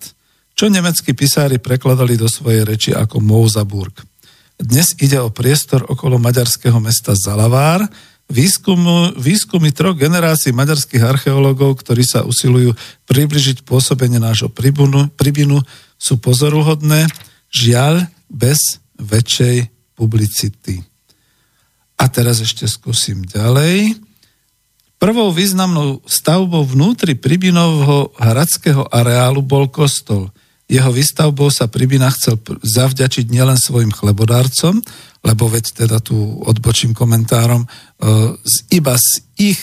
čo 0.56 0.72
nemeckí 0.72 1.12
pisári 1.12 1.60
prekladali 1.60 2.16
do 2.16 2.32
svojej 2.32 2.64
reči 2.64 2.92
ako 2.96 3.20
Mouzaburg. 3.20 3.94
Dnes 4.62 4.94
ide 5.02 5.18
o 5.18 5.34
priestor 5.34 5.84
okolo 5.90 6.22
maďarského 6.22 6.78
mesta 6.78 7.18
Zalavár, 7.18 7.84
Výskumu, 8.32 9.12
výskumy 9.20 9.76
troch 9.76 10.00
generácií 10.00 10.56
maďarských 10.56 11.04
archeológov, 11.04 11.84
ktorí 11.84 12.08
sa 12.08 12.24
usilujú 12.24 12.72
približiť 13.04 13.68
pôsobenie 13.68 14.24
nášho 14.24 14.48
pribunu, 14.48 15.12
pribinu, 15.20 15.60
sú 16.00 16.16
pozoruhodné, 16.16 17.12
žiaľ 17.52 18.08
bez 18.32 18.80
väčšej 18.96 19.68
publicity. 20.00 20.80
A 22.00 22.08
teraz 22.08 22.40
ešte 22.40 22.64
skúsim 22.72 23.28
ďalej. 23.28 24.00
Prvou 24.96 25.30
významnou 25.36 26.00
stavbou 26.08 26.64
vnútri 26.64 27.20
Pribinovho 27.20 28.16
hradského 28.16 28.88
areálu 28.88 29.44
bol 29.44 29.68
kostol– 29.68 30.32
jeho 30.72 30.88
výstavbou 30.88 31.52
sa 31.52 31.68
Pribina 31.68 32.08
chcel 32.16 32.40
zavďačiť 32.64 33.28
nielen 33.28 33.60
svojim 33.60 33.92
chlebodárcom, 33.92 34.80
lebo 35.20 35.44
veď 35.52 35.84
teda 35.84 36.00
tu 36.00 36.16
odbočím 36.48 36.96
komentárom, 36.96 37.68
e, 37.68 37.68
iba 38.72 38.96
s 38.96 39.20
ich 39.36 39.60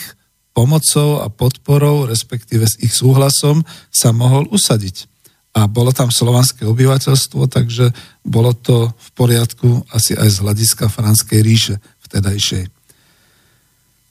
pomocou 0.53 1.25
a 1.25 1.33
podporou, 1.33 2.05
respektíve 2.05 2.69
s 2.69 2.77
ich 2.77 2.93
súhlasom 2.93 3.65
sa 3.89 4.13
mohol 4.13 4.45
usadiť. 4.53 5.09
A 5.57 5.65
bolo 5.65 5.89
tam 5.89 6.13
slovanské 6.13 6.61
obyvateľstvo, 6.69 7.49
takže 7.49 7.89
bolo 8.21 8.53
to 8.53 8.93
v 8.93 9.09
poriadku 9.17 9.81
asi 9.89 10.13
aj 10.13 10.29
z 10.29 10.37
hľadiska 10.45 10.93
Franskej 10.93 11.41
ríše 11.41 11.75
vtedajšej. 12.05 12.69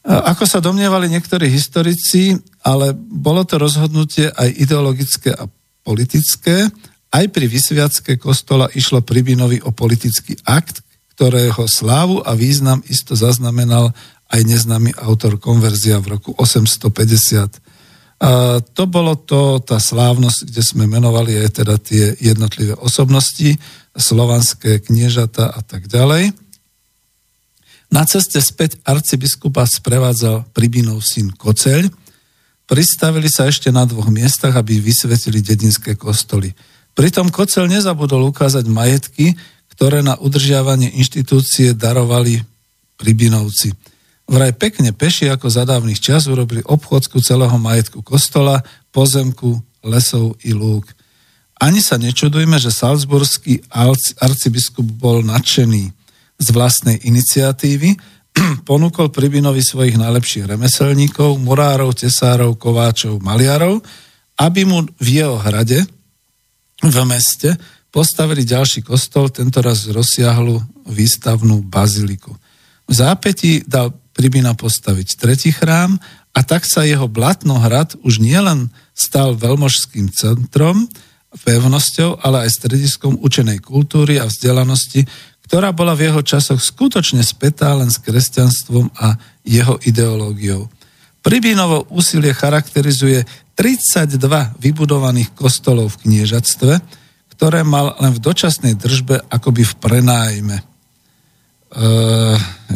Ako 0.09 0.49
sa 0.49 0.59
domnievali 0.65 1.13
niektorí 1.13 1.53
historici, 1.53 2.33
ale 2.65 2.97
bolo 2.97 3.45
to 3.45 3.61
rozhodnutie 3.61 4.33
aj 4.33 4.49
ideologické 4.57 5.37
a 5.37 5.47
politické. 5.89 6.69
Aj 7.09 7.25
pri 7.33 7.49
vysviacke 7.49 8.21
kostola 8.21 8.69
išlo 8.77 9.01
Pribinovi 9.01 9.65
o 9.65 9.73
politický 9.73 10.37
akt, 10.45 10.85
ktorého 11.17 11.65
slávu 11.65 12.21
a 12.21 12.37
význam 12.37 12.85
isto 12.93 13.17
zaznamenal 13.17 13.97
aj 14.29 14.41
neznámy 14.45 14.93
autor 15.01 15.41
konverzia 15.41 15.97
v 16.05 16.21
roku 16.21 16.37
850. 16.37 17.65
A 18.19 18.61
to 18.61 18.85
bolo 18.85 19.17
to, 19.17 19.63
tá 19.65 19.81
slávnosť, 19.81 20.53
kde 20.53 20.63
sme 20.63 20.85
menovali 20.85 21.39
aj 21.41 21.65
teda 21.65 21.81
tie 21.81 22.13
jednotlivé 22.21 22.77
osobnosti, 22.77 23.57
slovanské 23.97 24.85
kniežata 24.85 25.49
a 25.49 25.61
tak 25.65 25.89
ďalej. 25.89 26.37
Na 27.89 28.05
ceste 28.05 28.37
späť 28.45 28.77
arcibiskupa 28.85 29.65
sprevádzal 29.65 30.45
Pribinov 30.53 31.01
syn 31.01 31.33
Koceľ, 31.33 31.89
Pristavili 32.69 33.33
sa 33.33 33.49
ešte 33.49 33.73
na 33.73 33.89
dvoch 33.89 34.13
miestach, 34.13 34.53
aby 34.53 34.77
vysvetili 34.77 35.41
dedinské 35.41 35.97
kostoly. 35.97 36.53
Pritom 36.93 37.33
Kocel 37.33 37.65
nezabudol 37.65 38.29
ukázať 38.29 38.69
majetky, 38.69 39.33
ktoré 39.73 40.05
na 40.05 40.21
udržiavanie 40.21 40.93
inštitúcie 41.01 41.73
darovali 41.73 42.45
Pribinovci. 43.01 43.73
Vraj 44.29 44.53
pekne 44.53 44.93
peši 44.93 45.33
ako 45.33 45.49
za 45.49 45.65
dávnych 45.65 45.97
čas 45.97 46.29
urobili 46.29 46.61
obchodsku 46.61 47.25
celého 47.25 47.57
majetku 47.57 48.05
kostola, 48.05 48.61
pozemku, 48.93 49.57
lesov 49.81 50.37
i 50.45 50.53
lúk. 50.53 50.93
Ani 51.57 51.81
sa 51.81 51.97
nečudujme, 51.97 52.61
že 52.61 52.69
salzburský 52.69 53.65
arcibiskup 54.21 54.85
bol 54.85 55.25
nadšený 55.25 55.89
z 56.39 56.49
vlastnej 56.53 57.01
iniciatívy, 57.03 57.97
ponúkol 58.69 59.09
Pribinovi 59.09 59.65
svojich 59.65 59.97
najlepších 59.97 60.45
remeselníkov, 60.45 61.41
murárov, 61.41 61.97
tesárov, 61.97 62.61
kováčov, 62.61 63.17
maliarov, 63.25 63.81
aby 64.37 64.69
mu 64.69 64.85
v 65.01 65.25
jeho 65.25 65.41
hrade, 65.41 65.89
v 66.85 66.97
meste 67.09 67.57
postavili 67.89 68.45
ďalší 68.45 68.85
kostol, 68.85 69.33
tentoraz 69.33 69.89
rozsiahlu 69.89 70.61
výstavnú 70.85 71.65
baziliku. 71.65 72.37
V 72.85 72.93
zápäti 72.93 73.65
dal 73.65 73.97
Pribina 74.13 74.53
postaviť 74.53 75.17
tretí 75.17 75.49
chrám 75.49 75.97
a 76.37 76.41
tak 76.45 76.69
sa 76.69 76.85
jeho 76.85 77.09
Blatnohrad 77.09 77.97
už 78.05 78.21
nielen 78.21 78.69
stal 78.93 79.33
veľmožským 79.33 80.13
centrom, 80.13 80.85
pevnosťou, 81.29 82.21
ale 82.21 82.45
aj 82.45 82.57
strediskom 82.57 83.21
učenej 83.21 83.65
kultúry 83.65 84.17
a 84.21 84.29
vzdelanosti, 84.29 85.09
ktorá 85.49 85.73
bola 85.73 85.97
v 85.97 86.13
jeho 86.13 86.21
časoch 86.21 86.61
skutočne 86.61 87.25
spätá 87.25 87.73
len 87.73 87.89
s 87.89 87.97
kresťanstvom 88.05 88.93
a 89.01 89.17
jeho 89.49 89.81
ideológiou. 89.81 90.69
Pribínovo 91.25 91.89
úsilie 91.89 92.37
charakterizuje 92.37 93.25
32 93.57 94.21
vybudovaných 94.61 95.33
kostolov 95.33 95.97
v 95.97 96.05
kniežatstve, 96.05 96.73
ktoré 97.33 97.65
mal 97.65 97.97
len 97.97 98.13
v 98.13 98.21
dočasnej 98.21 98.77
držbe 98.77 99.25
akoby 99.33 99.65
v 99.65 99.75
prenájme. 99.81 100.57
E, 100.61 100.65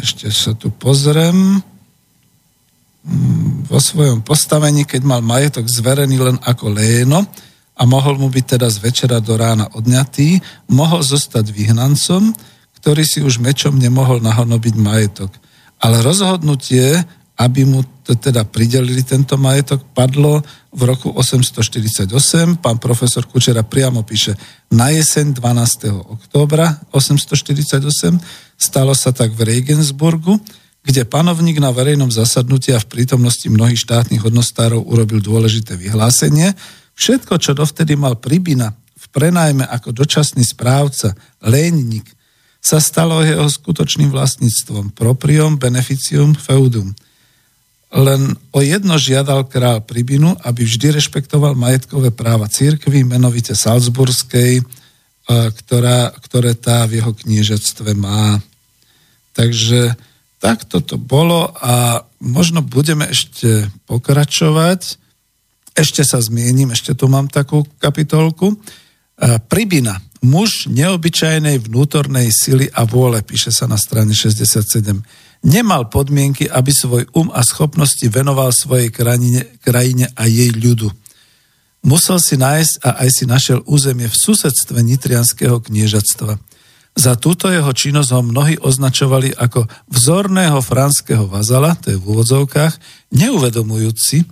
ešte 0.01 0.33
sa 0.33 0.57
tu 0.57 0.73
pozriem. 0.73 1.61
Mm, 3.05 3.69
vo 3.69 3.77
svojom 3.77 4.25
postavení, 4.25 4.89
keď 4.89 5.01
mal 5.05 5.21
majetok 5.21 5.69
zverený 5.69 6.17
len 6.17 6.37
ako 6.41 6.73
léno 6.73 7.21
a 7.77 7.85
mohol 7.85 8.17
mu 8.17 8.33
byť 8.33 8.57
teda 8.57 8.67
z 8.73 8.77
večera 8.81 9.21
do 9.21 9.37
rána 9.37 9.69
odňatý, 9.77 10.41
mohol 10.73 11.05
zostať 11.05 11.53
vyhnancom, 11.53 12.33
ktorý 12.83 13.03
si 13.07 13.23
už 13.23 13.39
mečom 13.39 13.79
nemohol 13.79 14.19
nahonobiť 14.19 14.75
majetok. 14.75 15.31
Ale 15.79 16.03
rozhodnutie 16.03 16.99
aby 17.33 17.65
mu 17.65 17.81
teda 18.05 18.45
pridelili 18.45 19.01
tento 19.01 19.41
majetok, 19.41 19.81
padlo 19.97 20.45
v 20.69 20.81
roku 20.85 21.09
848. 21.09 22.61
Pán 22.61 22.77
profesor 22.77 23.25
Kučera 23.25 23.65
priamo 23.65 24.05
píše 24.05 24.37
na 24.69 24.93
jeseň 24.93 25.33
12. 25.41 25.89
októbra 26.13 26.77
848. 26.93 28.21
Stalo 28.53 28.93
sa 28.93 29.09
tak 29.09 29.33
v 29.33 29.49
Regensburgu, 29.49 30.37
kde 30.85 31.09
panovník 31.09 31.57
na 31.57 31.73
verejnom 31.73 32.13
zasadnutí 32.13 32.69
a 32.75 32.83
v 32.83 32.91
prítomnosti 32.91 33.47
mnohých 33.49 33.81
štátnych 33.81 34.21
hodnostárov 34.21 34.85
urobil 34.85 35.17
dôležité 35.17 35.73
vyhlásenie. 35.73 36.53
Všetko, 36.93 37.41
čo 37.41 37.57
dovtedy 37.57 37.97
mal 37.97 38.21
Pribina 38.21 38.77
v 38.93 39.05
prenajme 39.09 39.65
ako 39.65 39.89
dočasný 39.89 40.45
správca, 40.45 41.17
lénnik, 41.41 42.12
sa 42.63 42.79
stalo 42.79 43.19
jeho 43.19 43.43
skutočným 43.51 44.07
vlastníctvom, 44.07 44.95
proprium 44.95 45.59
beneficium 45.59 46.31
feudum– 46.33 46.95
len 47.93 48.33
o 48.49 48.59
jedno 48.65 48.97
žiadal 48.97 49.45
král 49.45 49.85
Pribinu, 49.85 50.33
aby 50.41 50.65
vždy 50.65 50.97
rešpektoval 50.97 51.53
majetkové 51.53 52.09
práva 52.09 52.49
církvy, 52.49 53.05
menovite 53.05 53.53
Salzburskej, 53.53 54.59
e, 54.59 54.63
ktorá, 55.29 56.09
ktoré 56.25 56.57
tá 56.57 56.89
v 56.89 56.97
jeho 56.99 57.13
kniežectve 57.13 57.93
má. 57.93 58.41
Takže 59.37 59.93
takto 60.41 60.81
to 60.81 60.97
bolo 60.97 61.53
a 61.61 62.01
možno 62.17 62.65
budeme 62.65 63.05
ešte 63.13 63.69
pokračovať. 63.85 64.97
Ešte 65.77 66.01
sa 66.01 66.17
zmienim, 66.17 66.73
ešte 66.73 66.97
tu 66.97 67.05
mám 67.05 67.29
takú 67.29 67.61
kapitolku. 67.77 68.57
E, 68.57 68.57
Pribina, 69.45 70.01
muž 70.23 70.71
neobyčajnej 70.71 71.59
vnútornej 71.59 72.31
sily 72.31 72.71
a 72.71 72.87
vôle, 72.87 73.19
píše 73.21 73.51
sa 73.51 73.67
na 73.67 73.75
strane 73.75 74.15
67 74.15 75.03
nemal 75.43 75.91
podmienky, 75.91 76.47
aby 76.47 76.71
svoj 76.71 77.03
um 77.13 77.29
a 77.29 77.43
schopnosti 77.43 78.03
venoval 78.07 78.55
svojej 78.55 78.89
krajine, 78.89 79.59
krajine 79.59 80.07
a 80.15 80.23
jej 80.25 80.49
ľudu. 80.55 80.89
Musel 81.83 82.15
si 82.23 82.39
nájsť 82.39 82.73
a 82.79 83.03
aj 83.03 83.09
si 83.11 83.23
našiel 83.27 83.59
územie 83.67 84.07
v 84.07 84.15
susedstve 84.15 84.79
Nitrianského 84.79 85.59
kniežatstva. 85.59 86.39
Za 86.95 87.19
túto 87.19 87.51
jeho 87.51 87.67
činnosť 87.75 88.09
ho 88.15 88.21
mnohí 88.23 88.55
označovali 88.55 89.35
ako 89.35 89.67
vzorného 89.91 90.63
franského 90.63 91.27
vazala, 91.27 91.75
to 91.75 91.91
je 91.91 91.99
v 91.99 92.07
úvodzovkách, 92.07 92.73
neuvedomujúci, 93.11 94.23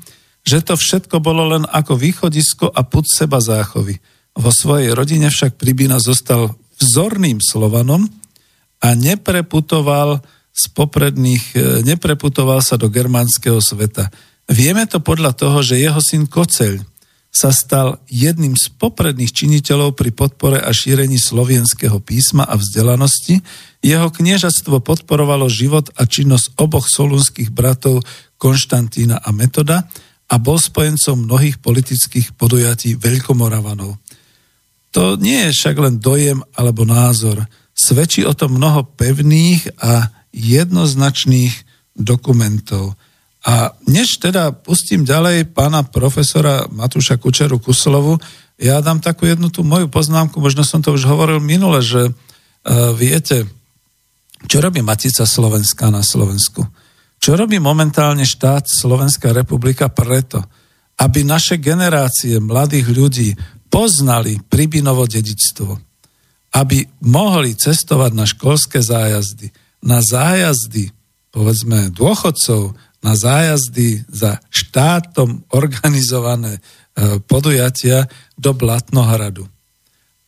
že 0.47 0.59
to 0.63 0.79
všetko 0.79 1.19
bolo 1.19 1.51
len 1.51 1.67
ako 1.67 1.99
východisko 1.99 2.71
a 2.71 2.87
put 2.87 3.03
seba 3.09 3.43
záchovy. 3.43 3.99
Vo 4.37 4.51
svojej 4.51 4.95
rodine 4.95 5.27
však 5.27 5.59
Pribina 5.59 5.99
zostal 5.99 6.55
vzorným 6.79 7.43
Slovanom 7.43 8.07
a 8.81 8.97
nepreputoval 8.97 10.23
z 10.51 10.63
popredných, 10.75 11.45
e, 11.55 11.59
nepreputoval 11.85 12.59
sa 12.59 12.75
do 12.75 12.91
germánskeho 12.91 13.59
sveta. 13.59 14.11
Vieme 14.51 14.83
to 14.89 14.99
podľa 14.99 15.31
toho, 15.37 15.63
že 15.63 15.79
jeho 15.79 15.99
syn 16.03 16.27
Koceľ 16.27 16.83
sa 17.31 17.55
stal 17.55 18.03
jedným 18.11 18.59
z 18.59 18.67
popredných 18.75 19.31
činiteľov 19.31 19.95
pri 19.95 20.11
podpore 20.11 20.59
a 20.59 20.67
šírení 20.75 21.15
slovenského 21.15 22.03
písma 22.03 22.43
a 22.43 22.59
vzdelanosti. 22.59 23.39
Jeho 23.79 24.11
kniežatstvo 24.11 24.83
podporovalo 24.83 25.47
život 25.47 25.87
a 25.95 26.03
činnosť 26.03 26.59
oboch 26.59 26.91
solunských 26.91 27.47
bratov 27.55 28.03
Konštantína 28.35 29.23
a 29.23 29.31
Metoda 29.31 29.87
a 30.27 30.35
bol 30.35 30.59
spojencom 30.59 31.23
mnohých 31.23 31.63
politických 31.63 32.35
podujatí 32.35 32.99
Veľkomoravanov. 32.99 33.95
To 34.91 35.15
nie 35.15 35.47
je 35.47 35.55
však 35.55 35.75
len 35.79 35.95
dojem 35.99 36.43
alebo 36.55 36.83
názor. 36.83 37.47
Svedčí 37.71 38.27
o 38.27 38.35
tom 38.35 38.59
mnoho 38.59 38.83
pevných 38.83 39.79
a 39.79 40.11
jednoznačných 40.35 41.53
dokumentov. 41.95 42.95
A 43.41 43.73
než 43.89 44.21
teda 44.21 44.53
pustím 44.53 45.01
ďalej 45.01 45.49
pána 45.51 45.81
profesora 45.81 46.69
Matúša 46.69 47.17
Kučeru 47.17 47.57
Kuslovu, 47.57 48.21
ja 48.61 48.77
dám 48.77 49.01
takú 49.01 49.25
jednu 49.25 49.49
tú 49.49 49.65
moju 49.65 49.89
poznámku, 49.89 50.37
možno 50.37 50.61
som 50.61 50.85
to 50.85 50.93
už 50.93 51.09
hovoril 51.09 51.41
minule, 51.41 51.81
že 51.81 52.05
uh, 52.05 52.93
viete, 52.93 53.49
čo 54.45 54.61
robí 54.61 54.85
Matica 54.85 55.25
Slovenska 55.25 55.89
na 55.89 56.05
Slovensku? 56.05 56.61
Čo 57.17 57.33
robí 57.33 57.57
momentálne 57.57 58.25
štát 58.25 58.69
Slovenská 58.69 59.33
republika 59.33 59.89
preto, 59.89 60.45
aby 61.01 61.25
naše 61.25 61.57
generácie 61.57 62.37
mladých 62.37 62.87
ľudí 62.93 63.29
poznali 63.71 64.43
Pribinovo 64.51 65.07
dedictvo, 65.07 65.79
aby 66.51 66.83
mohli 67.07 67.55
cestovať 67.55 68.11
na 68.11 68.27
školské 68.27 68.83
zájazdy, 68.83 69.47
na 69.81 70.03
zájazdy, 70.03 70.91
povedzme, 71.31 71.95
dôchodcov, 71.95 72.75
na 73.01 73.17
zájazdy 73.17 74.05
za 74.11 74.37
štátom 74.51 75.47
organizované 75.55 76.59
e, 76.59 76.61
podujatia 77.23 78.05
do 78.37 78.53
Blatnohradu. 78.53 79.47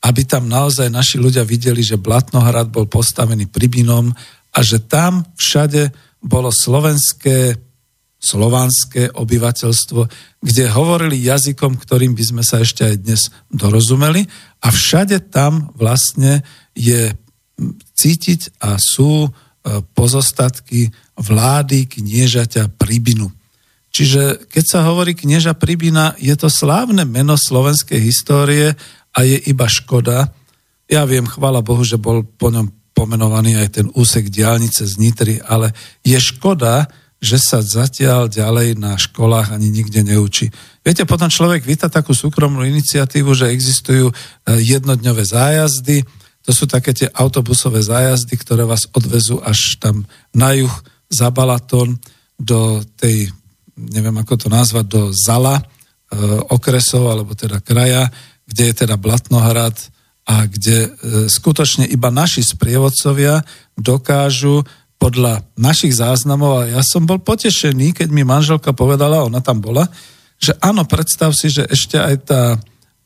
Aby 0.03 0.25
tam 0.25 0.49
naozaj 0.49 0.89
naši 0.89 1.21
ľudia 1.21 1.45
videli, 1.45 1.85
že 1.85 2.01
Blatnohrad 2.01 2.73
bol 2.73 2.89
postavený 2.89 3.51
pribinom 3.51 4.09
a 4.55 4.59
že 4.63 4.81
tam 4.81 5.27
všade 5.37 5.93
bolo 6.23 6.49
slovenské, 6.49 7.59
slovanské 8.23 9.11
obyvateľstvo, 9.11 10.01
kde 10.39 10.63
hovorili 10.71 11.27
jazykom, 11.27 11.75
ktorým 11.75 12.15
by 12.15 12.23
sme 12.23 12.43
sa 12.47 12.63
ešte 12.63 12.87
aj 12.87 12.95
dnes 13.03 13.27
dorozumeli 13.51 14.23
a 14.63 14.71
všade 14.71 15.27
tam 15.27 15.75
vlastne 15.75 16.39
je 16.71 17.11
cítiť 17.99 18.63
a 18.63 18.79
sú 18.79 19.27
pozostatky 19.91 20.87
vlády 21.19 21.91
kniežaťa 21.91 22.79
Pribinu. 22.79 23.27
Čiže 23.93 24.49
keď 24.49 24.63
sa 24.65 24.79
hovorí 24.87 25.13
knieža 25.13 25.53
Pribina, 25.53 26.15
je 26.17 26.33
to 26.33 26.47
slávne 26.47 27.05
meno 27.05 27.37
slovenskej 27.37 28.01
histórie 28.01 28.73
a 29.13 29.19
je 29.21 29.37
iba 29.51 29.69
škoda. 29.69 30.33
Ja 30.89 31.05
viem, 31.05 31.29
chvála 31.29 31.61
Bohu, 31.61 31.85
že 31.85 32.01
bol 32.01 32.25
po 32.25 32.49
ňom 32.49 32.71
pomenovaný 32.97 33.61
aj 33.61 33.69
ten 33.69 33.87
úsek 33.93 34.33
diálnice 34.33 34.89
z 34.89 34.97
Nitry, 34.97 35.37
ale 35.43 35.71
je 36.01 36.17
škoda, 36.17 36.89
že 37.23 37.39
sa 37.39 37.63
zatiaľ 37.63 38.27
ďalej 38.27 38.75
na 38.75 38.99
školách 38.99 39.55
ani 39.55 39.71
nikde 39.71 40.03
neučí. 40.03 40.51
Viete, 40.83 41.07
potom 41.07 41.31
človek 41.31 41.63
víta 41.63 41.87
takú 41.87 42.11
súkromnú 42.11 42.67
iniciatívu, 42.67 43.31
že 43.31 43.55
existujú 43.55 44.11
e, 44.11 44.13
jednodňové 44.59 45.23
zájazdy, 45.23 46.03
to 46.43 46.51
sú 46.51 46.67
také 46.67 46.91
tie 46.91 47.07
autobusové 47.15 47.79
zájazdy, 47.79 48.35
ktoré 48.35 48.67
vás 48.67 48.91
odvezú 48.91 49.39
až 49.39 49.79
tam 49.79 50.03
na 50.35 50.51
juh 50.51 50.75
za 51.07 51.31
Balaton 51.31 51.95
do 52.35 52.83
tej, 52.99 53.31
neviem 53.79 54.19
ako 54.19 54.35
to 54.35 54.47
nazvať, 54.51 54.85
do 54.91 55.01
Zala 55.15 55.63
e, 55.63 55.63
okresov, 56.51 57.07
alebo 57.07 57.31
teda 57.31 57.63
kraja, 57.63 58.11
kde 58.43 58.63
je 58.67 58.73
teda 58.83 58.99
Blatnohrad 58.99 59.79
a 60.27 60.43
kde 60.43 60.77
e, 60.83 60.89
skutočne 61.31 61.87
iba 61.87 62.11
naši 62.11 62.43
sprievodcovia 62.43 63.47
dokážu 63.79 64.67
podľa 65.03 65.43
našich 65.59 65.99
záznamov, 65.99 66.63
a 66.63 66.79
ja 66.79 66.81
som 66.87 67.03
bol 67.03 67.19
potešený, 67.19 67.91
keď 67.91 68.07
mi 68.07 68.23
manželka 68.23 68.71
povedala, 68.71 69.27
ona 69.27 69.43
tam 69.43 69.59
bola, 69.59 69.83
že 70.39 70.55
áno, 70.63 70.87
predstav 70.87 71.35
si, 71.35 71.51
že 71.51 71.67
ešte 71.67 71.99
aj 71.99 72.15
tá 72.23 72.41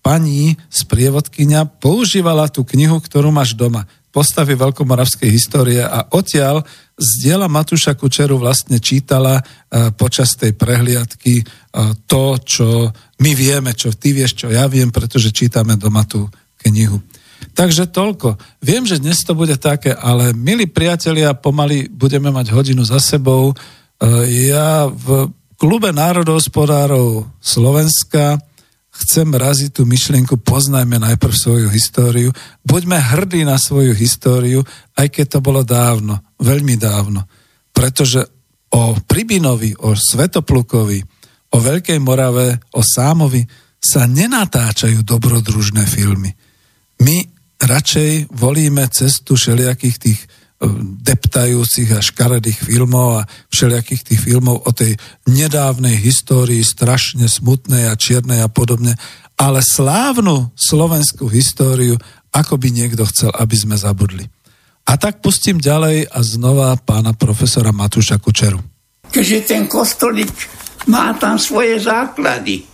pani 0.06 0.54
sprievodkynia 0.70 1.66
používala 1.66 2.54
tú 2.54 2.62
knihu, 2.62 3.02
ktorú 3.02 3.34
máš 3.34 3.58
doma, 3.58 3.89
postavy 4.14 4.54
veľkomoravskej 4.54 5.30
histórie 5.30 5.82
a 5.82 6.06
odtiaľ 6.14 6.62
z 6.98 7.10
diela 7.26 7.50
Matúša 7.50 7.93
Kučeru 7.93 8.38
vlastne 8.41 8.82
čítala 8.82 9.38
e, 9.38 9.43
počas 9.93 10.34
tej 10.34 10.58
prehliadky 10.58 11.41
e, 11.41 11.45
to, 12.10 12.38
čo 12.41 12.68
My 13.18 13.34
vieme, 13.34 13.74
čo 13.74 13.89
ty 13.98 14.14
vieš, 14.14 14.45
čo 14.45 14.48
ja 14.54 14.70
viem, 14.70 14.93
pretože 14.93 15.34
čítame 15.34 15.74
doma 15.74 16.06
tú 16.06 16.30
knihu. 16.62 17.02
Takže 17.58 17.90
toľko. 17.90 18.38
Viem, 18.62 18.86
že 18.86 19.02
dnes 19.02 19.18
to 19.26 19.34
bude 19.34 19.58
také, 19.58 19.94
ale 19.94 20.34
milí 20.38 20.70
priatelia, 20.70 21.34
pomaly 21.34 21.90
budeme 21.90 22.30
mať 22.30 22.54
hodinu 22.54 22.86
za 22.86 23.02
sebou. 23.02 23.52
E, 23.52 23.56
ja 24.50 24.86
v 24.86 25.34
klube 25.58 25.90
národohospodárov 25.90 27.26
Slovenska 27.42 28.38
chcem 28.98 29.30
raziť 29.30 29.70
tú 29.74 29.84
myšlienku, 29.86 30.42
poznajme 30.42 30.98
najprv 30.98 31.34
svoju 31.34 31.68
históriu, 31.70 32.30
buďme 32.66 32.98
hrdí 32.98 33.46
na 33.46 33.58
svoju 33.58 33.94
históriu, 33.94 34.66
aj 34.98 35.08
keď 35.14 35.38
to 35.38 35.40
bolo 35.42 35.62
dávno, 35.62 36.22
veľmi 36.42 36.78
dávno. 36.78 37.26
Pretože 37.74 38.26
o 38.74 38.98
Pribinovi, 38.98 39.78
o 39.86 39.94
Svetoplukovi, 39.94 41.00
o 41.54 41.58
Veľkej 41.62 42.00
Morave, 42.02 42.58
o 42.74 42.82
Sámovi 42.82 43.46
sa 43.78 44.10
nenatáčajú 44.10 45.06
dobrodružné 45.06 45.86
filmy. 45.86 46.34
My 47.02 47.26
radšej 47.62 48.34
volíme 48.34 48.88
cestu 48.89 49.38
všelijakých 49.38 49.98
tých 50.00 50.20
deptajúcich 51.06 51.93
a 51.93 52.02
škaredých 52.02 52.66
filmov 52.66 53.22
a 53.22 53.28
všelijakých 53.54 54.02
tých 54.14 54.22
filmov 54.26 54.66
o 54.66 54.72
tej 54.74 54.98
nedávnej 55.30 55.93
histórii, 56.02 56.66
strašne 56.66 57.30
smutnej 57.30 57.86
a 57.86 57.93
čiernej 57.93 58.41
a 58.41 58.50
podobne, 58.50 58.98
ale 59.38 59.62
slávnu 59.62 60.50
slovenskú 60.58 61.30
históriu, 61.30 61.93
ako 62.34 62.58
by 62.58 62.74
niekto 62.74 63.06
chcel, 63.06 63.30
aby 63.38 63.54
sme 63.54 63.78
zabudli. 63.78 64.26
A 64.89 64.98
tak 64.98 65.22
pustím 65.22 65.62
ďalej 65.62 66.10
a 66.10 66.20
znova 66.26 66.74
pána 66.82 67.14
profesora 67.14 67.70
Matúša 67.70 68.18
Kučeru. 68.18 68.58
Keďže 69.14 69.39
ten 69.45 69.70
kostolík 69.70 70.34
má 70.89 71.14
tam 71.22 71.38
svoje 71.38 71.78
základy. 71.78 72.66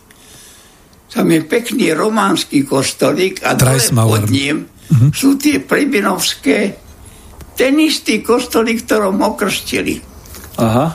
Tam 1.11 1.27
je 1.29 1.41
pekný 1.43 1.91
románsky 1.93 2.63
kostolík 2.63 3.43
a 3.43 3.53
dole 3.53 3.77
pod 3.79 4.29
ním 4.29 4.65
uh-huh. 4.65 5.09
sú 5.13 5.37
tie 5.37 5.61
pribinovské 5.61 6.83
ten 7.53 7.77
istý 7.77 8.25
kostolík, 8.25 8.85
ktorom 8.85 9.21
okrštili. 9.21 10.01
Aha. 10.57 10.89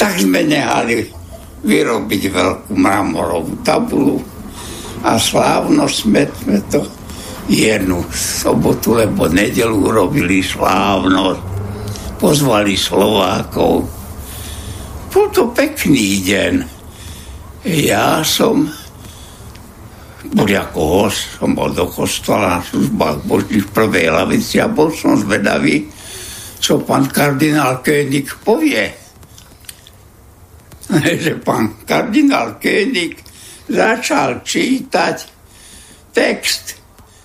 Tak 0.00 0.24
sme 0.24 0.40
nehali 0.44 1.04
vyrobiť 1.62 2.22
veľkú 2.32 2.72
mramorovú 2.74 3.54
tabulu 3.62 4.18
a 5.04 5.14
slávno 5.20 5.86
sme, 5.86 6.26
sme 6.26 6.58
to 6.72 6.82
jednu 7.46 8.02
sobotu, 8.10 8.98
lebo 8.98 9.28
nedelu 9.28 9.74
urobili 9.74 10.42
slávno. 10.42 11.38
Pozvali 12.18 12.78
Slovákov. 12.78 13.82
Bol 15.12 15.26
to 15.34 15.50
pekný 15.52 16.22
deň. 16.22 16.54
Ja 17.68 18.22
som 18.22 18.70
bol 20.30 20.46
ako 20.46 20.80
host, 21.02 21.42
som 21.42 21.50
bol 21.50 21.74
do 21.74 21.90
kostola 21.90 22.58
na 22.58 22.60
službách 22.62 23.18
božích 23.26 23.66
v 23.66 23.74
prvej 23.74 24.06
lavici 24.14 24.62
a 24.62 24.70
bol 24.70 24.94
som 24.94 25.18
zvedavý, 25.18 25.90
čo 26.62 26.78
pán 26.86 27.10
kardinál 27.10 27.82
König 27.82 28.30
povie. 28.46 28.86
že 31.26 31.34
pán 31.42 31.82
kardinál 31.82 32.62
König 32.62 33.18
začal 33.66 34.46
čítať 34.46 35.16
text, 36.14 36.78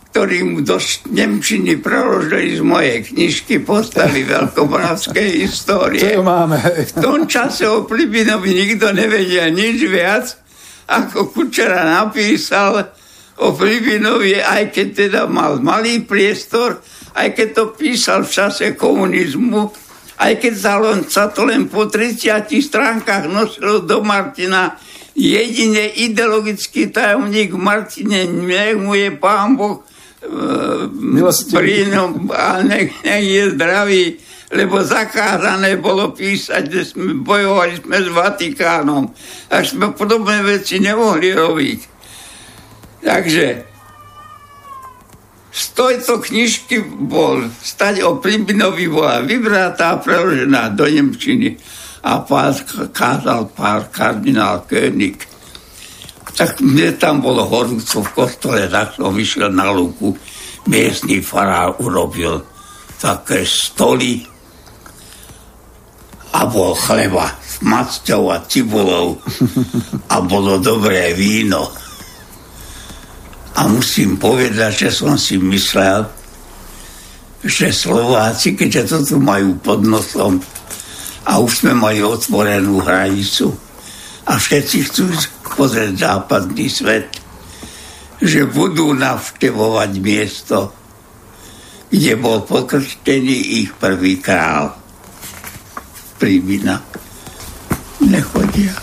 ktorý 0.10 0.38
mu 0.50 0.66
do 0.66 0.82
Nemčiny 1.14 1.78
preložili 1.78 2.58
z 2.58 2.62
mojej 2.66 2.98
knižky 3.06 3.62
Postavy 3.62 4.26
veľkomoravskej 4.26 5.30
histórie. 5.46 6.02
Čo 6.02 6.26
máme? 6.26 6.58
v 6.66 6.94
tom 6.98 7.30
čase 7.30 7.70
o 7.70 7.86
Plibinovi 7.86 8.58
nikto 8.58 8.90
nevedia 8.90 9.54
nič 9.54 9.86
viac, 9.86 10.47
ako 10.88 11.36
Kučera 11.36 11.84
napísal 11.84 12.96
o 13.38 13.54
Filipinovi, 13.54 14.40
aj 14.42 14.74
keď 14.74 14.88
teda 14.96 15.22
mal 15.30 15.62
malý 15.62 16.02
priestor, 16.02 16.82
aj 17.14 17.38
keď 17.38 17.48
to 17.54 17.64
písal 17.76 18.26
v 18.26 18.34
čase 18.34 18.74
komunizmu, 18.74 19.70
aj 20.18 20.34
keď 20.42 20.54
sa, 21.06 21.30
to 21.30 21.46
len 21.46 21.70
po 21.70 21.86
30 21.86 22.50
stránkach 22.50 23.30
nosilo 23.30 23.86
do 23.86 24.02
Martina, 24.02 24.74
jedine 25.14 25.94
ideologický 25.94 26.90
tajomník 26.90 27.54
Martine, 27.54 28.26
nech 28.26 28.78
mu 28.78 28.98
je 28.98 29.14
pán 29.14 29.58
Boh 29.58 29.82
e, 30.22 30.30
a 32.34 32.50
nech, 32.66 32.90
nech 33.06 33.26
je 33.26 33.44
zdravý, 33.54 34.04
lebo 34.48 34.80
zakázané 34.80 35.76
bolo 35.76 36.16
písať, 36.16 36.64
že 36.72 36.82
sme 36.96 37.20
bojovali 37.20 37.84
sme 37.84 37.98
s 38.00 38.08
Vatikánom. 38.08 39.12
Až 39.52 39.76
sme 39.76 39.92
podobné 39.92 40.40
veci 40.40 40.80
nemohli 40.80 41.36
robiť. 41.36 41.80
Takže 43.04 43.46
z 45.52 45.64
tejto 45.76 46.24
knižky 46.24 46.80
bol, 47.10 47.50
stať 47.60 48.06
o 48.08 48.22
Pribinovi 48.24 48.88
bola 48.88 49.26
vybratá, 49.26 50.00
preložená 50.00 50.72
do 50.72 50.88
Nemčiny 50.88 51.58
a 52.08 52.24
pán 52.24 52.56
kázal 52.94 53.52
pár 53.52 53.92
kardinál 53.92 54.64
König. 54.64 55.28
Tak 56.38 56.62
mne 56.62 56.94
tam 56.96 57.20
bolo 57.26 57.50
horúco 57.50 58.06
v 58.06 58.14
kostole, 58.14 58.70
tak 58.70 58.96
som 58.96 59.10
vyšiel 59.10 59.50
na 59.50 59.74
lúku. 59.74 60.14
Miestný 60.70 61.26
farár 61.26 61.74
urobil 61.82 62.46
také 63.02 63.42
stoly 63.42 64.37
a 66.38 66.46
bol 66.46 66.78
chleba 66.78 67.34
s 67.42 67.66
macťou 67.66 68.30
a 68.30 68.46
cibulou 68.46 69.18
a 70.14 70.22
bolo 70.22 70.62
dobré 70.62 71.18
víno. 71.18 71.66
A 73.58 73.66
musím 73.66 74.22
povedať, 74.22 74.86
že 74.86 74.90
som 74.94 75.18
si 75.18 75.42
myslel, 75.42 76.06
že 77.42 77.74
Slováci, 77.74 78.54
keďže 78.54 78.86
to 78.86 78.98
tu 79.02 79.16
majú 79.18 79.58
pod 79.58 79.82
nosom 79.82 80.38
a 81.26 81.42
už 81.42 81.66
sme 81.66 81.74
mali 81.74 82.06
otvorenú 82.06 82.86
hranicu 82.86 83.58
a 84.30 84.38
všetci 84.38 84.78
chcú 84.94 85.10
pozrieť 85.58 85.98
západný 85.98 86.70
svet, 86.70 87.10
že 88.22 88.46
budú 88.46 88.94
navštevovať 88.94 89.92
miesto, 89.98 90.70
kde 91.90 92.14
bol 92.22 92.46
pokrštený 92.46 93.66
ich 93.66 93.74
prvý 93.74 94.22
král 94.22 94.87
príbina. 96.18 96.82
Nechodia. 98.02 98.74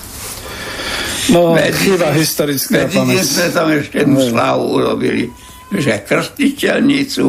No, 1.32 1.56
chyba 1.56 2.12
historická 2.12 2.84
pamäť. 2.90 3.24
sme 3.24 3.46
tam 3.48 3.68
ešte 3.72 4.04
jednu 4.04 4.20
slávu 4.20 4.64
urobili, 4.76 5.32
že 5.72 6.04
krstiteľnicu, 6.04 7.24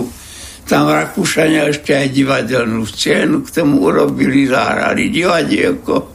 tam 0.68 0.92
Rakúšania 0.92 1.70
ešte 1.72 1.96
aj 1.96 2.08
divadelnú 2.12 2.84
scénu 2.84 3.46
k 3.46 3.50
tomu 3.54 3.86
urobili, 3.86 4.50
zahrali 4.50 5.14
divadielko. 5.14 6.12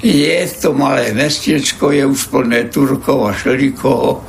Je 0.00 0.38
to 0.56 0.72
malé 0.72 1.12
mestečko, 1.12 1.90
je 1.90 2.04
už 2.06 2.30
plné 2.30 2.70
Turkov 2.70 3.26
a 3.26 3.32
Šelikoho, 3.34 4.22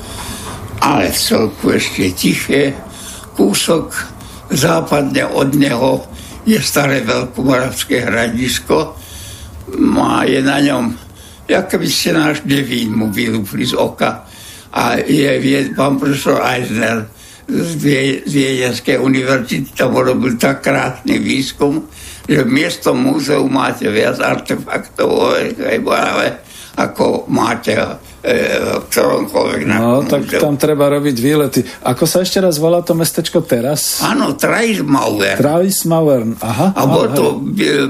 ale 0.81 1.13
v 1.13 1.17
celku 1.17 1.71
ešte 1.71 2.11
tiché. 2.17 2.73
Kúsok 3.37 3.93
západne 4.49 5.29
od 5.29 5.53
neho 5.53 6.16
je 6.47 6.59
staré 6.63 7.03
veľkomoravské 7.03 8.07
hradisko 8.07 8.95
a 9.99 10.23
je 10.23 10.39
na 10.39 10.63
ňom, 10.63 10.95
ako 11.43 11.75
by 11.75 11.87
ste 11.91 12.15
náš 12.15 12.39
devín 12.47 12.95
mu 12.95 13.11
vylúpli 13.11 13.67
z 13.67 13.75
oka. 13.75 14.23
A 14.71 14.95
je, 15.03 15.27
je 15.27 15.75
pán 15.75 15.99
profesor 15.99 16.39
Eisner 16.39 17.03
z, 17.47 17.71
Viedenskej 18.27 18.99
univerzity 18.99 19.75
tam 19.75 19.95
urobil 19.95 20.39
tak 20.39 20.63
krásny 20.63 21.19
výskum, 21.19 21.87
že 22.23 22.43
v 22.43 22.49
miestom 22.51 22.95
múzeu 22.95 23.43
máte 23.51 23.87
viac 23.91 24.19
artefaktov 24.23 25.35
ako 26.77 27.27
máte 27.27 27.75
ktoromkoľvek 28.91 29.61
na 29.63 29.75
No, 29.79 29.91
tak 30.03 30.27
tam 30.27 30.59
treba 30.59 30.91
robiť 30.91 31.15
výlety. 31.15 31.59
Ako 31.87 32.03
sa 32.03 32.27
ešte 32.27 32.43
raz 32.43 32.59
volá 32.59 32.83
to 32.83 32.91
mestečko 32.91 33.39
teraz? 33.43 34.03
Áno, 34.03 34.35
Traismauer. 34.35 35.39
Traismauer, 35.39 36.35
aha. 36.43 36.75
A 36.75 36.83
bol, 36.83 37.07
to, 37.15 37.39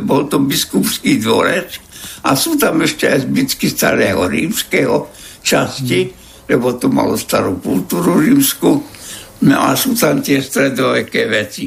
bol 0.05 0.29
to 0.29 0.38
biskupský 0.38 1.17
dvorec 1.17 1.81
a 2.21 2.38
sú 2.38 2.59
tam 2.59 2.81
ešte 2.85 3.09
aj 3.09 3.25
zbytky 3.25 3.67
starého 3.71 4.21
rímskeho 4.29 5.09
časti, 5.41 6.11
hmm. 6.11 6.13
lebo 6.53 6.77
tu 6.77 6.93
malo 6.93 7.17
starú 7.17 7.57
kultúru 7.57 8.21
rímsku, 8.21 8.69
no 9.47 9.57
a 9.57 9.73
sú 9.73 9.97
tam 9.97 10.21
tie 10.21 10.43
stredoveké 10.43 11.25
veci. 11.25 11.65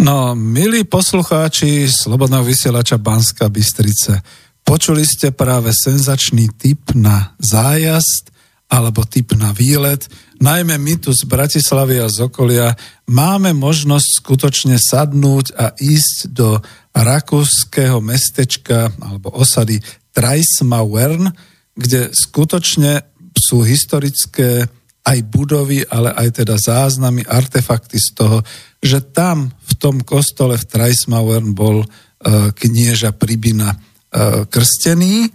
No, 0.00 0.32
milí 0.32 0.88
poslucháči 0.88 1.84
Slobodného 1.84 2.40
vysielača 2.40 2.96
Banska 2.96 3.52
Bystrice, 3.52 4.24
Počuli 4.70 5.02
ste 5.02 5.34
práve 5.34 5.74
senzačný 5.74 6.46
tip 6.54 6.94
na 6.94 7.34
zájazd 7.42 8.30
alebo 8.70 9.02
tip 9.02 9.34
na 9.34 9.50
výlet. 9.50 10.06
Najmä 10.38 10.78
my 10.78 10.94
tu 10.94 11.10
z 11.10 11.26
Bratislavy 11.26 11.98
a 11.98 12.06
z 12.06 12.30
okolia 12.30 12.78
máme 13.10 13.50
možnosť 13.50 14.22
skutočne 14.22 14.78
sadnúť 14.78 15.58
a 15.58 15.74
ísť 15.74 16.30
do 16.30 16.62
rakúskeho 16.94 17.98
mestečka 17.98 18.94
alebo 19.02 19.34
osady 19.34 19.82
Treismauern, 20.14 21.34
kde 21.74 22.14
skutočne 22.14 23.02
sú 23.34 23.66
historické 23.66 24.70
aj 25.02 25.18
budovy, 25.34 25.82
ale 25.82 26.14
aj 26.14 26.46
teda 26.46 26.54
záznamy, 26.54 27.26
artefakty 27.26 27.98
z 27.98 28.14
toho, 28.14 28.46
že 28.78 29.02
tam 29.02 29.50
v 29.50 29.74
tom 29.82 30.06
kostole 30.06 30.54
v 30.54 30.68
Treismauern 30.70 31.58
bol 31.58 31.82
uh, 31.82 32.54
knieža 32.54 33.10
Pribina 33.18 33.89
uh, 34.12 34.44
krstený 34.46 35.30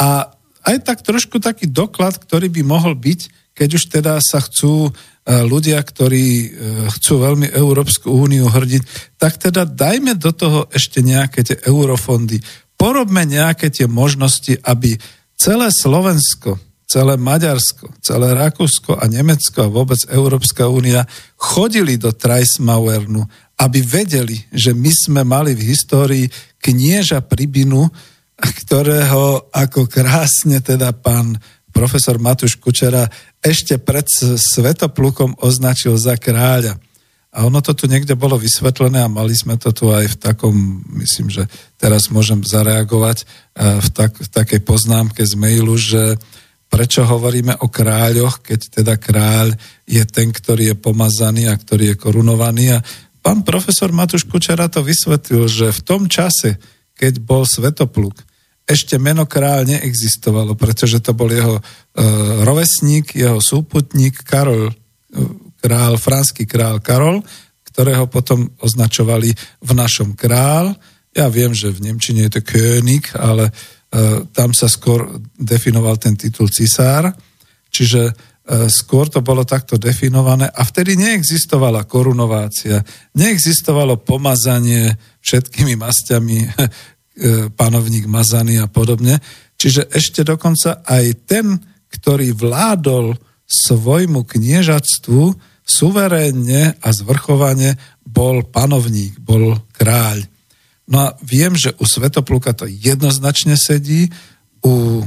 a 0.00 0.32
aj 0.64 0.76
tak 0.80 1.04
trošku 1.04 1.38
taký 1.38 1.68
doklad, 1.68 2.16
ktorý 2.16 2.48
by 2.48 2.62
mohol 2.64 2.96
byť, 2.96 3.52
keď 3.54 3.68
už 3.76 3.84
teda 3.92 4.18
sa 4.18 4.40
chcú 4.40 4.88
uh, 4.88 4.92
ľudia, 5.44 5.78
ktorí 5.80 6.26
uh, 6.26 6.48
chcú 6.98 7.20
veľmi 7.20 7.52
Európsku 7.52 8.10
úniu 8.10 8.48
hrdiť, 8.48 9.14
tak 9.20 9.38
teda 9.38 9.68
dajme 9.68 10.16
do 10.16 10.32
toho 10.32 10.66
ešte 10.72 11.04
nejaké 11.04 11.44
tie 11.44 11.56
eurofondy. 11.68 12.40
Porobme 12.74 13.22
nejaké 13.22 13.70
tie 13.70 13.86
možnosti, 13.86 14.58
aby 14.66 14.98
celé 15.38 15.68
Slovensko, 15.70 16.58
celé 16.84 17.16
Maďarsko, 17.16 17.90
celé 18.04 18.36
Rakúsko 18.36 18.94
a 18.98 19.04
Nemecko 19.08 19.66
a 19.66 19.72
vôbec 19.72 19.98
Európska 20.10 20.68
únia 20.68 21.08
chodili 21.34 21.96
do 21.96 22.12
Treismauernu, 22.12 23.24
aby 23.58 23.78
vedeli, 23.82 24.38
že 24.50 24.74
my 24.74 24.92
sme 24.92 25.22
mali 25.22 25.54
v 25.54 25.74
histórii 25.74 26.26
knieža 26.58 27.22
Pribinu, 27.22 27.88
ktorého 28.38 29.50
ako 29.54 29.86
krásne 29.86 30.58
teda 30.58 30.90
pán 30.90 31.38
profesor 31.74 32.18
Matúš 32.22 32.58
Kučera 32.58 33.06
ešte 33.42 33.78
pred 33.82 34.06
Svetoplukom 34.38 35.38
označil 35.42 35.98
za 35.98 36.14
kráľa. 36.14 36.78
A 37.34 37.50
ono 37.50 37.58
to 37.58 37.74
tu 37.74 37.90
niekde 37.90 38.14
bolo 38.14 38.38
vysvetlené 38.38 39.02
a 39.02 39.10
mali 39.10 39.34
sme 39.34 39.58
to 39.58 39.74
tu 39.74 39.90
aj 39.90 40.06
v 40.06 40.16
takom, 40.22 40.54
myslím, 41.02 41.34
že 41.34 41.50
teraz 41.74 42.06
môžem 42.14 42.46
zareagovať 42.46 43.26
eh, 43.26 43.82
v, 43.82 43.88
tak, 43.90 44.14
v 44.22 44.28
takej 44.30 44.60
poznámke 44.62 45.26
z 45.26 45.34
mailu, 45.34 45.74
že 45.74 46.14
prečo 46.70 47.02
hovoríme 47.06 47.58
o 47.62 47.70
kráľoch, 47.70 48.42
keď 48.42 48.82
teda 48.82 48.94
kráľ 48.98 49.54
je 49.86 50.02
ten, 50.06 50.30
ktorý 50.30 50.74
je 50.74 50.76
pomazaný 50.78 51.50
a 51.50 51.58
ktorý 51.58 51.94
je 51.94 51.96
korunovaný. 51.98 52.78
A 52.78 52.82
pán 53.22 53.46
profesor 53.46 53.90
Matúš 53.94 54.26
Kučera 54.26 54.70
to 54.70 54.82
vysvetlil, 54.82 55.46
že 55.50 55.70
v 55.70 55.80
tom 55.86 56.06
čase, 56.10 56.58
keď 57.04 57.20
bol 57.20 57.44
Svetopluk, 57.44 58.16
ešte 58.64 58.96
meno 58.96 59.28
kráľ 59.28 59.68
neexistovalo, 59.68 60.56
pretože 60.56 60.96
to 61.04 61.12
bol 61.12 61.28
jeho 61.28 61.60
e, 61.60 61.62
rovesník, 62.48 63.12
jeho 63.12 63.36
súputník 63.36 64.24
Karol 64.24 64.72
král, 65.64 65.96
franský 65.96 66.44
král 66.44 66.84
Karol, 66.84 67.24
ktorého 67.72 68.04
potom 68.06 68.52
označovali 68.60 69.32
v 69.64 69.70
našom 69.72 70.12
král. 70.12 70.76
Ja 71.16 71.32
viem, 71.32 71.56
že 71.56 71.72
v 71.72 71.88
Nemčine 71.88 72.28
je 72.28 72.38
to 72.38 72.42
König, 72.44 73.08
ale 73.16 73.48
uh, 73.48 74.28
tam 74.30 74.52
sa 74.52 74.68
skôr 74.68 75.08
definoval 75.32 75.96
ten 75.96 76.14
titul 76.20 76.52
cisár. 76.52 77.10
Čiže 77.72 78.02
uh, 78.10 78.68
skôr 78.70 79.10
to 79.10 79.24
bolo 79.24 79.42
takto 79.42 79.80
definované 79.80 80.46
a 80.46 80.62
vtedy 80.62 80.94
neexistovala 81.00 81.88
korunovácia, 81.88 82.84
neexistovalo 83.16 84.04
pomazanie 84.04 84.94
všetkými 85.24 85.74
masťami, 85.74 86.38
panovník 87.54 88.10
mazaný 88.10 88.58
a 88.58 88.66
podobne. 88.66 89.22
Čiže 89.54 89.86
ešte 89.94 90.26
dokonca 90.26 90.82
aj 90.82 91.04
ten, 91.30 91.62
ktorý 91.94 92.34
vládol 92.34 93.14
svojmu 93.46 94.26
kniežatstvu, 94.26 95.22
suverénne 95.64 96.76
a 96.82 96.88
zvrchovane 96.92 97.80
bol 98.04 98.44
panovník, 98.44 99.16
bol 99.22 99.56
kráľ. 99.72 100.26
No 100.84 101.08
a 101.08 101.08
viem, 101.24 101.56
že 101.56 101.72
u 101.80 101.88
Svetopluka 101.88 102.52
to 102.52 102.68
jednoznačne 102.68 103.56
sedí, 103.56 104.12
u 104.60 105.00
e, 105.00 105.04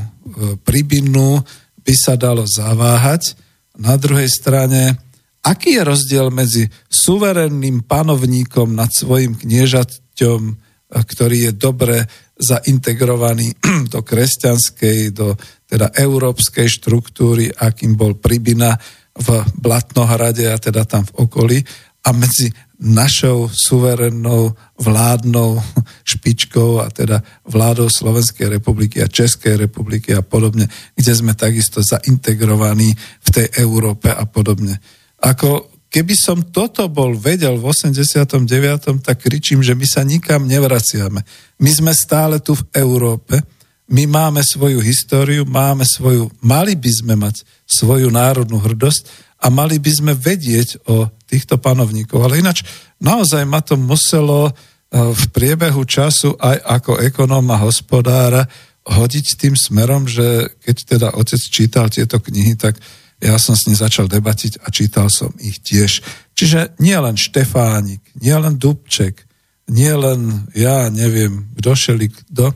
Pribinu 0.66 1.46
by 1.86 1.94
sa 1.94 2.18
dalo 2.18 2.46
zaváhať. 2.50 3.38
Na 3.78 3.94
druhej 3.98 4.30
strane, 4.30 4.98
aký 5.46 5.78
je 5.78 5.84
rozdiel 5.86 6.34
medzi 6.34 6.66
suverénnym 6.90 7.86
panovníkom 7.86 8.74
nad 8.74 8.90
svojim 8.90 9.38
kniežaťom, 9.38 10.42
e, 10.50 10.54
ktorý 10.92 11.52
je 11.52 11.54
dobre 11.56 12.08
zaintegrovaný 12.38 13.54
do 13.94 14.00
kresťanskej, 14.06 15.00
do 15.12 15.36
teda 15.68 15.92
európskej 15.92 16.68
štruktúry, 16.70 17.52
akým 17.52 18.00
bol 18.00 18.16
Pribina, 18.16 18.78
v 19.18 19.42
Blatnohrade 19.58 20.46
a 20.46 20.62
teda 20.62 20.86
tam 20.86 21.02
v 21.02 21.26
okolí 21.26 21.58
a 22.06 22.14
medzi 22.14 22.54
našou 22.78 23.50
suverénnou 23.50 24.54
vládnou 24.78 25.58
špičkou 26.14 26.86
a 26.86 26.94
teda 26.94 27.26
vládou 27.50 27.90
Slovenskej 27.90 28.62
republiky 28.62 29.02
a 29.02 29.10
Českej 29.10 29.58
republiky 29.58 30.14
a 30.14 30.22
podobne, 30.22 30.70
kde 30.94 31.14
sme 31.18 31.34
takisto 31.34 31.82
zaintegrovaní 31.82 32.94
v 33.26 33.30
tej 33.34 33.48
Európe 33.58 34.14
a 34.14 34.24
podobne. 34.30 34.78
Ako 35.18 35.77
keby 35.98 36.14
som 36.14 36.46
toto 36.54 36.86
bol 36.94 37.18
vedel 37.18 37.58
v 37.58 37.74
89., 37.74 39.02
tak 39.02 39.18
kričím, 39.18 39.66
že 39.66 39.74
my 39.74 39.82
sa 39.90 40.06
nikam 40.06 40.46
nevraciame. 40.46 41.26
My 41.58 41.72
sme 41.74 41.90
stále 41.90 42.38
tu 42.38 42.54
v 42.54 42.70
Európe, 42.78 43.42
my 43.90 44.06
máme 44.06 44.46
svoju 44.46 44.78
históriu, 44.78 45.42
máme 45.50 45.90
svoju, 45.90 46.30
mali 46.46 46.78
by 46.78 46.92
sme 46.94 47.18
mať 47.18 47.42
svoju 47.66 48.14
národnú 48.14 48.62
hrdosť 48.62 49.26
a 49.42 49.50
mali 49.50 49.82
by 49.82 49.90
sme 49.90 50.14
vedieť 50.14 50.86
o 50.86 51.10
týchto 51.26 51.58
panovníkov. 51.58 52.22
Ale 52.22 52.46
ináč 52.46 52.62
naozaj 53.02 53.42
ma 53.50 53.66
to 53.66 53.74
muselo 53.74 54.52
e, 54.52 54.52
v 54.94 55.24
priebehu 55.34 55.82
času 55.82 56.38
aj 56.38 56.62
ako 56.78 57.02
ekonóma 57.02 57.58
hospodára 57.58 58.46
hodiť 58.86 59.26
tým 59.40 59.56
smerom, 59.58 60.06
že 60.06 60.54
keď 60.62 60.78
teda 60.84 61.08
otec 61.18 61.42
čítal 61.42 61.90
tieto 61.90 62.22
knihy, 62.22 62.54
tak 62.54 62.78
ja 63.18 63.36
som 63.42 63.58
s 63.58 63.66
ním 63.66 63.78
začal 63.78 64.06
debatiť 64.06 64.62
a 64.62 64.70
čítal 64.70 65.10
som 65.10 65.34
ich 65.42 65.62
tiež. 65.62 66.06
Čiže 66.38 66.78
nie 66.78 66.94
len 66.94 67.18
Štefánik, 67.18 68.02
nie 68.22 68.36
len 68.38 68.62
Dubček, 68.62 69.26
nie 69.68 69.92
len 69.92 70.48
ja 70.54 70.88
neviem, 70.94 71.50
kto 71.58 71.72
šeli 71.74 72.08
kto, 72.14 72.54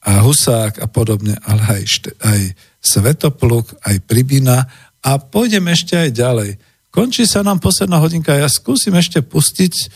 a 0.00 0.24
Husák 0.24 0.80
a 0.80 0.88
podobne, 0.88 1.36
ale 1.44 1.80
aj, 1.80 1.82
šte, 1.84 2.10
aj 2.24 2.56
Svetopluk, 2.80 3.76
aj 3.84 4.00
Pribina 4.08 4.64
a 5.04 5.20
pôjdem 5.20 5.68
ešte 5.68 5.92
aj 5.92 6.10
ďalej. 6.16 6.50
Končí 6.88 7.28
sa 7.28 7.44
nám 7.44 7.60
posledná 7.60 8.00
hodinka, 8.00 8.32
ja 8.32 8.48
skúsim 8.48 8.96
ešte 8.96 9.20
pustiť 9.20 9.74
e, 9.76 9.86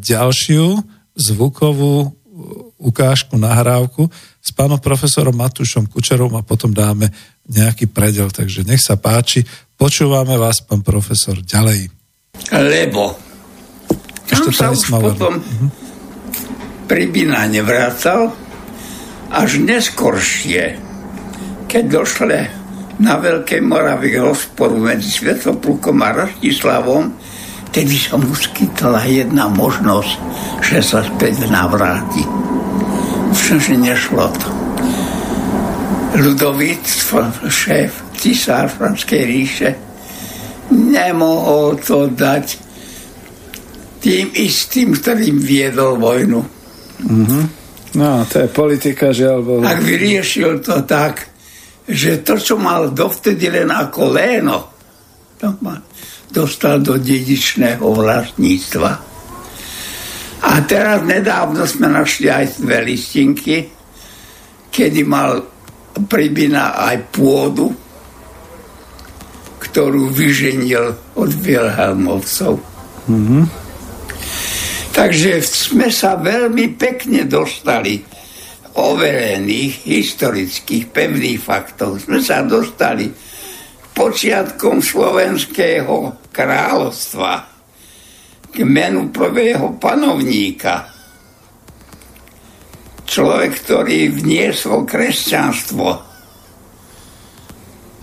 ďalšiu 0.00 0.80
zvukovú 1.16 2.16
ukážku, 2.76 3.40
nahrávku 3.40 4.08
s 4.40 4.50
pánom 4.52 4.78
profesorom 4.78 5.34
Matúšom 5.34 5.88
Kučerom 5.88 6.36
a 6.36 6.44
potom 6.44 6.70
dáme 6.70 7.10
nejaký 7.48 7.88
predel. 7.88 8.28
Takže 8.28 8.62
nech 8.68 8.84
sa 8.84 9.00
páči, 9.00 9.42
počúvame 9.74 10.36
vás, 10.36 10.60
pán 10.60 10.84
profesor, 10.84 11.40
ďalej. 11.40 11.88
Lebo 12.52 13.16
tam 14.28 14.52
sa 14.52 14.70
už 14.70 14.92
potom 14.92 15.40
uh-huh. 15.40 15.70
Pribina 16.86 17.42
nevrácal, 17.50 18.30
až 19.34 19.58
neskoršie, 19.58 20.78
keď 21.66 21.84
došle 21.90 22.38
na 23.02 23.18
Veľkej 23.18 23.58
Moravi 23.58 24.14
k 24.14 24.22
rozporu 24.22 24.78
medzi 24.78 25.10
Svetoplukom 25.10 25.98
a 26.06 26.10
Rastislavom, 26.14 27.10
tedy 27.76 28.00
sa 28.00 28.16
mu 28.16 28.32
skytla 28.32 29.04
jedna 29.04 29.52
možnosť, 29.52 30.16
že 30.64 30.80
sa 30.80 31.04
späť 31.04 31.44
navráti. 31.52 32.24
Všemže 33.36 33.76
nešlo 33.76 34.24
to. 34.32 34.48
Ludovít, 36.16 36.80
šéf, 37.52 38.16
cisár 38.16 38.72
Franskej 38.72 39.22
ríše, 39.28 39.70
nemohol 40.72 41.76
to 41.76 42.08
dať 42.08 42.56
tým 44.00 44.32
istým, 44.32 44.96
ktorým 44.96 45.36
viedol 45.36 46.00
vojnu. 46.00 46.40
Mm-hmm. 47.04 47.44
No, 48.00 48.24
to 48.24 48.40
je 48.40 48.48
politika, 48.56 49.12
žiaľ 49.12 49.44
Bohu. 49.44 49.60
Ak 49.68 49.84
vyriešil 49.84 50.64
to 50.64 50.80
tak, 50.88 51.28
že 51.84 52.24
to, 52.24 52.40
čo 52.40 52.56
mal 52.56 52.88
dovtedy 52.88 53.52
len 53.52 53.68
ako 53.68 54.16
léno, 54.16 54.58
to 55.36 55.52
ma 55.60 55.76
dostal 56.30 56.82
do 56.82 56.98
dedičného 56.98 57.82
vlastníctva. 57.82 58.90
A 60.46 60.52
teraz 60.68 61.02
nedávno 61.02 61.66
sme 61.66 61.90
našli 61.90 62.30
aj 62.30 62.60
dve 62.60 62.78
listinky, 62.86 63.56
kedy 64.70 65.00
mal 65.02 65.42
Pribina 65.96 66.76
aj 66.76 67.08
pôdu, 67.08 67.72
ktorú 69.64 70.12
vyženil 70.12 71.16
od 71.16 71.30
Wilhelmovcov. 71.40 72.60
Mm-hmm. 73.08 73.44
Takže 74.92 75.40
sme 75.40 75.88
sa 75.88 76.20
veľmi 76.20 76.76
pekne 76.76 77.24
dostali 77.24 78.00
overených 78.76 79.88
historických 79.88 80.92
pevných 80.92 81.40
faktov. 81.40 82.00
Sme 82.04 82.20
sa 82.20 82.44
dostali 82.44 83.08
počiatkom 83.96 84.84
slovenského 84.84 86.28
kráľovstva 86.28 87.32
k 88.52 88.56
menu 88.60 89.08
prvého 89.08 89.80
panovníka. 89.80 90.92
Človek, 93.08 93.52
ktorý 93.64 94.12
vniesol 94.12 94.84
kresťanstvo 94.84 95.88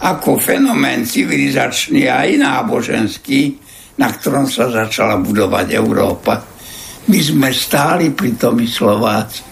ako 0.03 0.29
fenomén 0.41 1.05
civilizačný 1.05 2.09
a 2.09 2.25
aj 2.25 2.31
náboženský, 2.41 3.41
na 4.01 4.09
ktorom 4.09 4.49
sa 4.49 4.73
začala 4.73 5.21
budovať 5.21 5.67
Európa. 5.77 6.41
My 7.07 7.19
sme 7.21 7.53
stáli 7.53 8.11
pri 8.11 8.35
tom 8.35 8.57
i 8.59 8.67
Slováci. 8.67 9.45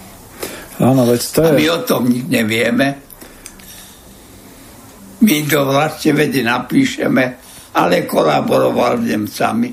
Áno, 0.82 1.06
veď 1.06 1.22
to 1.22 1.40
je... 1.46 1.52
A 1.54 1.56
my 1.56 1.66
o 1.70 1.80
tom 1.86 2.10
nič 2.10 2.26
nevieme. 2.26 3.11
My 5.22 5.38
to 5.46 5.60
vlastne 5.70 6.12
vede 6.18 6.42
napíšeme, 6.42 7.24
ale 7.78 8.10
kolaboroval 8.10 9.00
s 9.00 9.06
Nemcami. 9.06 9.70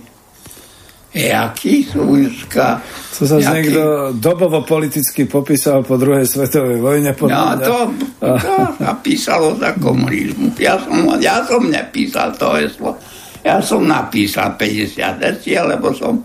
Jaký 1.08 1.88
Súrska. 1.88 2.84
To 3.16 3.24
sa 3.24 3.40
jaký... 3.40 3.72
niekto 3.72 4.12
dobovo 4.20 4.60
politicky 4.60 5.24
popísal 5.24 5.80
po 5.80 5.96
druhej 5.96 6.28
svetovej 6.28 6.84
vojne. 6.84 7.16
No, 7.16 7.56
to, 7.56 7.76
to 8.20 8.54
napísalo 8.76 9.56
za 9.56 9.72
komunizmu. 9.80 10.52
Ja 10.60 10.76
som, 10.76 11.08
ja 11.16 11.40
som 11.48 11.64
nepísal 11.64 12.36
to 12.36 12.52
heslo. 12.60 13.00
Ja 13.40 13.64
som 13.64 13.88
napísal 13.88 14.60
50 14.60 15.00
hesiel, 15.24 15.64
lebo 15.64 15.96
som 15.96 16.20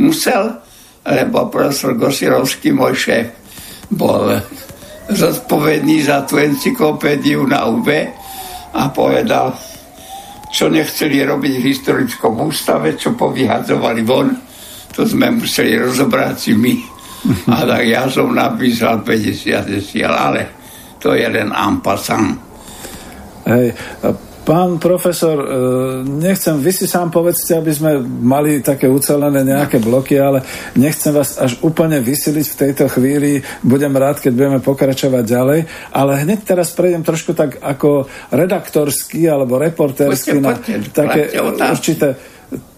musel, 0.00 0.56
lebo 1.04 1.52
profesor 1.52 1.92
Gosirovský, 1.92 2.72
môj 2.72 2.96
šéf, 2.96 3.26
bol 3.92 4.40
zodpovedný 5.12 6.00
za 6.00 6.24
tú 6.24 6.40
encyklopédiu 6.40 7.44
na 7.44 7.68
UB 7.68 7.92
a 8.74 8.90
povedal, 8.90 9.54
čo 10.54 10.70
nechceli 10.70 11.22
robiť 11.22 11.54
v 11.58 11.66
historickom 11.66 12.34
ústave, 12.46 12.94
čo 12.94 13.14
povyhadzovali 13.14 14.02
von, 14.06 14.30
to 14.94 15.02
sme 15.02 15.34
museli 15.34 15.74
rozobrať 15.74 16.54
my. 16.54 16.74
A 17.50 17.64
tak 17.64 17.82
ja 17.88 18.06
som 18.06 18.30
napísal 18.30 19.02
50 19.02 19.66
desiel, 19.66 20.12
ale 20.12 20.54
to 21.00 21.16
je 21.16 21.26
len 21.26 21.50
ampasant. 21.50 22.38
Hej, 23.48 23.74
Pán 24.44 24.76
profesor, 24.76 25.40
e, 25.40 25.46
nechcem, 26.04 26.60
vy 26.60 26.68
si 26.68 26.84
sám 26.84 27.08
povedzte, 27.08 27.56
aby 27.56 27.72
sme 27.72 27.96
mali 28.04 28.60
také 28.60 28.84
ucelené 28.84 29.40
nejaké 29.40 29.80
bloky, 29.80 30.20
ale 30.20 30.44
nechcem 30.76 31.16
vás 31.16 31.40
až 31.40 31.56
úplne 31.64 31.96
vysiliť 32.04 32.46
v 32.52 32.58
tejto 32.60 32.84
chvíli. 32.92 33.40
Budem 33.64 33.96
rád, 33.96 34.20
keď 34.20 34.32
budeme 34.36 34.60
pokračovať 34.60 35.24
ďalej, 35.24 35.60
ale 35.96 36.12
hneď 36.28 36.44
teraz 36.44 36.76
prejdem 36.76 37.00
trošku 37.00 37.32
tak 37.32 37.56
ako 37.56 38.04
redaktorský 38.36 39.24
alebo 39.32 39.56
reportérsky 39.56 40.36
na 40.36 40.60
také 40.92 41.32
určité 41.40 42.12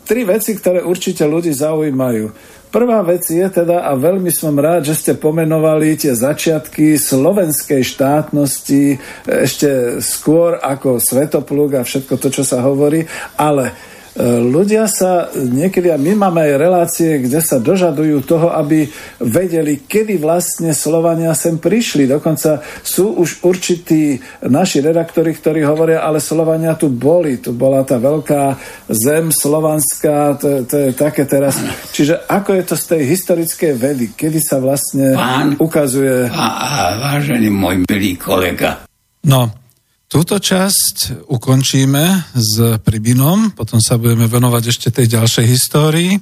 tri 0.07 0.23
veci, 0.23 0.55
ktoré 0.55 0.87
určite 0.87 1.27
ľudí 1.27 1.51
zaujímajú. 1.51 2.55
Prvá 2.67 3.01
vec 3.07 3.25
je 3.25 3.47
teda, 3.47 3.87
a 3.87 3.97
veľmi 3.97 4.29
som 4.35 4.53
rád, 4.53 4.91
že 4.91 4.99
ste 4.99 5.12
pomenovali 5.17 5.97
tie 5.97 6.12
začiatky 6.12 6.99
slovenskej 6.99 7.83
štátnosti 7.83 9.01
ešte 9.25 10.03
skôr 10.03 10.59
ako 10.61 11.01
Svetopluk 11.01 11.79
a 11.79 11.87
všetko 11.87 12.14
to, 12.21 12.29
čo 12.29 12.43
sa 12.45 12.61
hovorí, 12.61 13.07
ale 13.39 13.95
ľudia 14.25 14.89
sa 14.89 15.29
niekedy, 15.37 15.93
a 15.93 16.01
my 16.01 16.17
máme 16.17 16.41
aj 16.41 16.55
relácie, 16.57 17.11
kde 17.21 17.45
sa 17.45 17.61
dožadujú 17.61 18.25
toho, 18.25 18.49
aby 18.53 18.89
vedeli, 19.21 19.85
kedy 19.85 20.17
vlastne 20.17 20.73
Slovania 20.73 21.37
sem 21.37 21.61
prišli. 21.61 22.09
Dokonca 22.09 22.64
sú 22.81 23.12
už 23.21 23.45
určití 23.45 24.17
naši 24.49 24.81
redaktori, 24.81 25.37
ktorí 25.37 25.69
hovoria, 25.69 26.01
ale 26.01 26.25
Slovania 26.25 26.73
tu 26.81 26.89
boli. 26.89 27.37
Tu 27.45 27.53
bola 27.53 27.85
tá 27.85 28.01
veľká 28.01 28.57
zem 28.89 29.29
slovanská, 29.29 30.41
to, 30.41 30.64
to 30.64 30.77
je 30.89 30.91
také 30.97 31.29
teraz. 31.29 31.61
Čiže 31.93 32.25
ako 32.25 32.57
je 32.57 32.64
to 32.64 32.75
z 32.81 32.85
tej 32.97 33.03
historickej 33.05 33.73
vedy? 33.77 34.07
Kedy 34.17 34.41
sa 34.41 34.57
vlastne 34.57 35.12
Pán, 35.12 35.61
ukazuje... 35.61 36.33
A, 36.33 36.47
a 36.57 36.81
vážený 36.97 37.53
môj 37.53 37.85
milý 37.85 38.17
kolega. 38.17 38.89
No, 39.27 39.66
Túto 40.07 40.38
časť 40.38 41.26
ukončíme 41.26 42.30
s 42.30 42.78
Pribinom, 42.86 43.50
potom 43.59 43.82
sa 43.82 43.98
budeme 43.98 44.30
venovať 44.30 44.64
ešte 44.70 44.88
tej 44.94 45.18
ďalšej 45.18 45.46
histórii. 45.50 46.14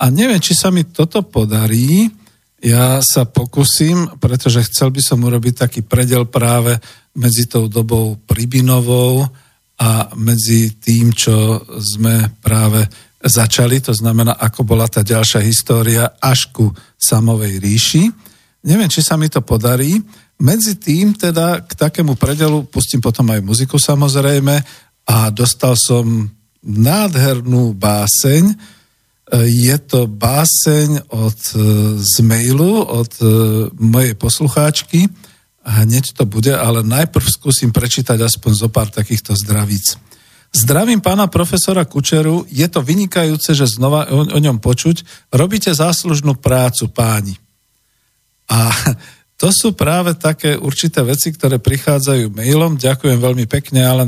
A 0.00 0.08
neviem, 0.08 0.40
či 0.40 0.56
sa 0.56 0.72
mi 0.72 0.88
toto 0.88 1.20
podarí. 1.20 2.08
Ja 2.64 3.04
sa 3.04 3.28
pokúsim, 3.28 4.08
pretože 4.16 4.64
chcel 4.64 4.88
by 4.88 5.04
som 5.04 5.20
urobiť 5.20 5.68
taký 5.68 5.80
predel 5.84 6.24
práve 6.24 6.80
medzi 7.12 7.44
tou 7.44 7.68
dobou 7.68 8.16
Pribinovou 8.24 9.28
a 9.76 10.08
medzi 10.16 10.72
tým, 10.80 11.12
čo 11.12 11.60
sme 11.76 12.32
práve 12.40 12.88
začali, 13.20 13.84
to 13.84 13.92
znamená, 13.92 14.40
ako 14.40 14.64
bola 14.64 14.88
tá 14.88 15.04
ďalšia 15.04 15.44
história 15.44 16.16
až 16.16 16.48
ku 16.56 16.72
samovej 16.96 17.60
ríši. 17.60 18.04
Neviem, 18.64 18.88
či 18.88 19.04
sa 19.04 19.20
mi 19.20 19.28
to 19.28 19.44
podarí. 19.44 20.00
Medzi 20.36 20.76
tým 20.76 21.16
teda 21.16 21.64
k 21.64 21.72
takému 21.72 22.12
predelu 22.20 22.68
pustím 22.68 23.00
potom 23.00 23.24
aj 23.32 23.40
muziku 23.40 23.80
samozrejme 23.80 24.60
a 25.08 25.16
dostal 25.32 25.72
som 25.80 26.28
nádhernú 26.60 27.72
báseň. 27.72 28.44
E, 28.52 28.54
je 29.48 29.76
to 29.80 30.04
báseň 30.04 31.08
od, 31.08 31.40
e, 31.56 31.58
z 32.04 32.14
mailu 32.20 32.84
od 32.84 33.12
e, 33.16 33.26
mojej 33.80 34.12
poslucháčky. 34.18 35.08
Hneď 35.66 36.12
to 36.12 36.28
bude, 36.28 36.52
ale 36.52 36.84
najprv 36.84 37.26
skúsim 37.26 37.72
prečítať 37.72 38.20
aspoň 38.20 38.52
zo 38.54 38.68
pár 38.68 38.92
takýchto 38.92 39.32
zdravíc. 39.34 39.96
Zdravím 40.52 41.00
pána 41.00 41.26
profesora 41.26 41.88
Kučeru, 41.88 42.46
je 42.48 42.66
to 42.70 42.84
vynikajúce, 42.84 43.56
že 43.56 43.66
znova 43.66 44.06
o, 44.12 44.24
o 44.24 44.38
ňom 44.38 44.60
počuť. 44.62 45.28
Robíte 45.32 45.72
záslužnú 45.72 46.36
prácu, 46.38 46.92
páni. 46.92 47.34
A 48.52 48.70
to 49.36 49.52
sú 49.52 49.76
práve 49.76 50.16
také 50.16 50.56
určité 50.56 51.04
veci, 51.04 51.28
ktoré 51.28 51.60
prichádzajú 51.60 52.32
mailom. 52.32 52.80
Ďakujem 52.80 53.20
veľmi 53.20 53.44
pekne, 53.44 53.84
ale 53.84 54.02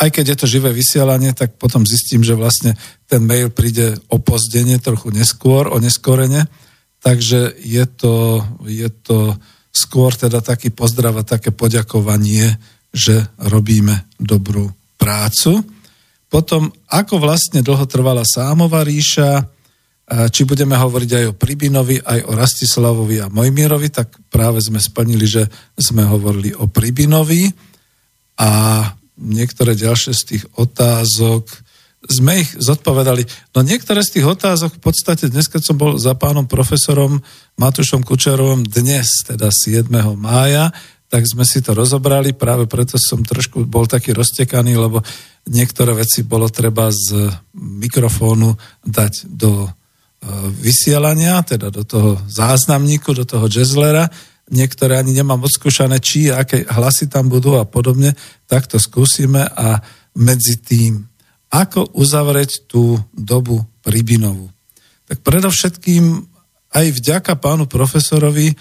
aj 0.00 0.08
keď 0.08 0.24
je 0.32 0.36
to 0.40 0.46
živé 0.48 0.72
vysielanie, 0.72 1.36
tak 1.36 1.60
potom 1.60 1.84
zistím, 1.84 2.24
že 2.24 2.32
vlastne 2.32 2.72
ten 3.04 3.20
mail 3.20 3.52
príde 3.52 4.00
opozdenie, 4.08 4.80
trochu 4.80 5.12
neskôr, 5.12 5.68
o 5.68 5.76
neskorene. 5.76 6.48
Takže 7.04 7.60
je 7.60 7.84
to, 7.92 8.40
je 8.64 8.88
to 8.88 9.36
skôr 9.68 10.16
teda 10.16 10.40
taký 10.40 10.72
pozdrav 10.72 11.20
a 11.20 11.28
také 11.28 11.52
poďakovanie, 11.52 12.56
že 12.88 13.28
robíme 13.36 14.08
dobrú 14.16 14.72
prácu. 14.96 15.60
Potom, 16.32 16.72
ako 16.88 17.20
vlastne 17.20 17.60
dlho 17.60 17.84
trvala 17.84 18.24
Sámova 18.24 18.80
ríša, 18.80 19.44
či 20.08 20.48
budeme 20.48 20.72
hovoriť 20.72 21.10
aj 21.12 21.24
o 21.28 21.36
Pribinovi, 21.36 22.00
aj 22.00 22.20
o 22.24 22.32
Rastislavovi 22.32 23.20
a 23.20 23.28
Mojmírovi, 23.28 23.92
tak 23.92 24.16
práve 24.32 24.64
sme 24.64 24.80
splnili, 24.80 25.28
že 25.28 25.44
sme 25.76 26.08
hovorili 26.08 26.56
o 26.56 26.64
Pribinovi 26.64 27.52
a 28.40 28.50
niektoré 29.20 29.76
ďalšie 29.76 30.12
z 30.16 30.22
tých 30.24 30.44
otázok 30.56 31.44
sme 32.08 32.46
ich 32.46 32.50
zodpovedali. 32.56 33.26
No 33.52 33.60
niektoré 33.60 34.00
z 34.00 34.16
tých 34.16 34.26
otázok 34.32 34.78
v 34.78 34.82
podstate 34.82 35.28
dnes, 35.28 35.50
keď 35.50 35.62
som 35.66 35.76
bol 35.76 35.98
za 36.00 36.14
pánom 36.16 36.46
profesorom 36.48 37.20
Matušom 37.58 38.06
Kučerovom 38.06 38.64
dnes, 38.64 39.26
teda 39.26 39.50
7. 39.52 39.90
mája, 40.16 40.70
tak 41.08 41.24
sme 41.26 41.42
si 41.44 41.60
to 41.60 41.72
rozobrali, 41.74 42.36
práve 42.36 42.64
preto 42.64 43.00
som 43.00 43.24
trošku 43.24 43.64
bol 43.68 43.88
taký 43.88 44.12
roztekaný, 44.14 44.76
lebo 44.76 45.02
niektoré 45.50 45.96
veci 45.96 46.24
bolo 46.24 46.48
treba 46.52 46.92
z 46.92 47.32
mikrofónu 47.56 48.56
dať 48.84 49.26
do 49.28 49.68
vysielania, 50.58 51.40
teda 51.46 51.70
do 51.70 51.86
toho 51.86 52.18
záznamníku, 52.26 53.14
do 53.14 53.22
toho 53.22 53.46
jazzlera, 53.46 54.10
niektoré 54.50 54.98
ani 54.98 55.14
nemám 55.14 55.44
odskúšané, 55.44 56.00
či 56.02 56.32
aké 56.32 56.64
hlasy 56.66 57.06
tam 57.06 57.28
budú 57.28 57.54
a 57.56 57.68
podobne, 57.68 58.16
tak 58.48 58.66
to 58.66 58.80
skúsime 58.80 59.44
a 59.44 59.78
medzi 60.18 60.58
tým, 60.58 61.06
ako 61.48 61.94
uzavrieť 61.96 62.68
tú 62.68 62.98
dobu 63.14 63.64
Pribinovú. 63.80 64.52
Tak 65.08 65.24
predovšetkým 65.24 66.28
aj 66.76 66.86
vďaka 67.00 67.40
pánu 67.40 67.64
profesorovi 67.64 68.52
e, 68.52 68.54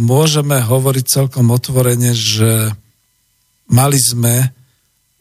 môžeme 0.00 0.56
hovoriť 0.64 1.04
celkom 1.04 1.52
otvorene, 1.52 2.16
že 2.16 2.72
mali 3.68 4.00
sme 4.00 4.48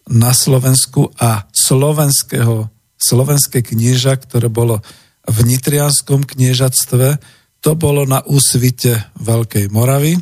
na 0.08 0.32
Slovensku 0.32 1.12
a 1.20 1.52
slovenského, 1.52 2.72
slovenské 2.96 3.60
knieža, 3.60 4.16
ktoré 4.24 4.48
bolo 4.48 4.80
v 5.28 5.38
Nitrianskom 5.46 6.26
kniežatstve, 6.26 7.22
to 7.62 7.72
bolo 7.78 8.10
na 8.10 8.26
úsvite 8.26 9.14
Veľkej 9.22 9.70
Moravy. 9.70 10.18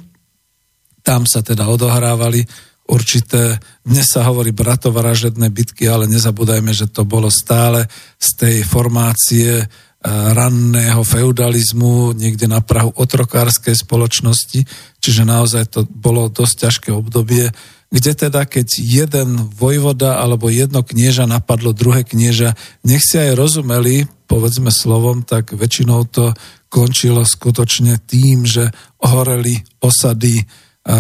Tam 0.99 1.23
sa 1.23 1.39
teda 1.39 1.71
odohrávali 1.71 2.43
určité, 2.91 3.55
dnes 3.85 4.09
sa 4.11 4.27
hovorí 4.27 4.51
bratovražedné 4.51 5.47
bitky, 5.53 5.87
ale 5.87 6.09
nezabúdajme, 6.09 6.73
že 6.75 6.91
to 6.91 7.07
bolo 7.07 7.31
stále 7.31 7.87
z 8.19 8.29
tej 8.35 8.55
formácie 8.67 9.63
eh, 9.63 9.67
ranného 10.09 10.99
feudalizmu, 11.05 12.11
niekde 12.17 12.51
na 12.51 12.59
Prahu 12.59 12.91
otrokárskej 12.91 13.77
spoločnosti, 13.77 14.65
čiže 14.99 15.23
naozaj 15.23 15.63
to 15.71 15.79
bolo 15.87 16.27
dosť 16.27 16.55
ťažké 16.67 16.89
obdobie, 16.91 17.47
kde 17.89 18.11
teda 18.13 18.45
keď 18.45 18.69
jeden 18.79 19.49
vojvoda 19.49 20.21
alebo 20.21 20.49
jedno 20.53 20.85
knieža 20.85 21.25
napadlo 21.25 21.73
druhé 21.73 22.05
knieža, 22.05 22.53
nech 22.85 23.01
si 23.01 23.17
aj 23.17 23.33
rozumeli, 23.33 24.05
povedzme 24.29 24.69
slovom, 24.69 25.25
tak 25.25 25.57
väčšinou 25.57 26.05
to 26.05 26.37
končilo 26.69 27.25
skutočne 27.25 27.97
tým, 28.05 28.45
že 28.45 28.69
horeli 29.01 29.57
osady, 29.81 30.45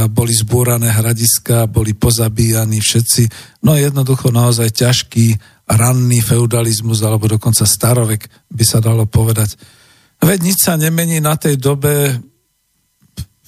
boli 0.09 0.33
zbúrané 0.33 0.89
hradiska, 0.89 1.69
boli 1.69 1.93
pozabíjani 1.93 2.77
všetci. 2.81 3.23
No 3.65 3.77
jednoducho 3.77 4.29
naozaj 4.29 4.73
ťažký 4.73 5.37
ranný 5.69 6.25
feudalizmus, 6.25 7.05
alebo 7.05 7.29
dokonca 7.29 7.65
starovek 7.65 8.25
by 8.49 8.65
sa 8.65 8.81
dalo 8.81 9.05
povedať. 9.05 9.57
Veď 10.19 10.39
nič 10.41 10.57
sa 10.65 10.73
nemení 10.75 11.21
na 11.21 11.37
tej 11.37 11.57
dobe. 11.61 12.17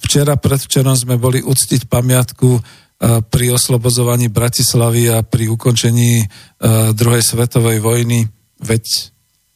Včera, 0.02 0.38
predvčerom 0.38 0.94
sme 0.94 1.20
boli 1.20 1.42
uctiť 1.42 1.86
pamiatku 1.86 2.48
pri 3.02 3.46
oslobozovaní 3.50 4.30
Bratislavy 4.30 5.10
a 5.10 5.26
pri 5.26 5.50
ukončení 5.50 6.22
druhej 6.94 7.24
svetovej 7.26 7.82
vojny. 7.82 8.30
Veď 8.62 9.10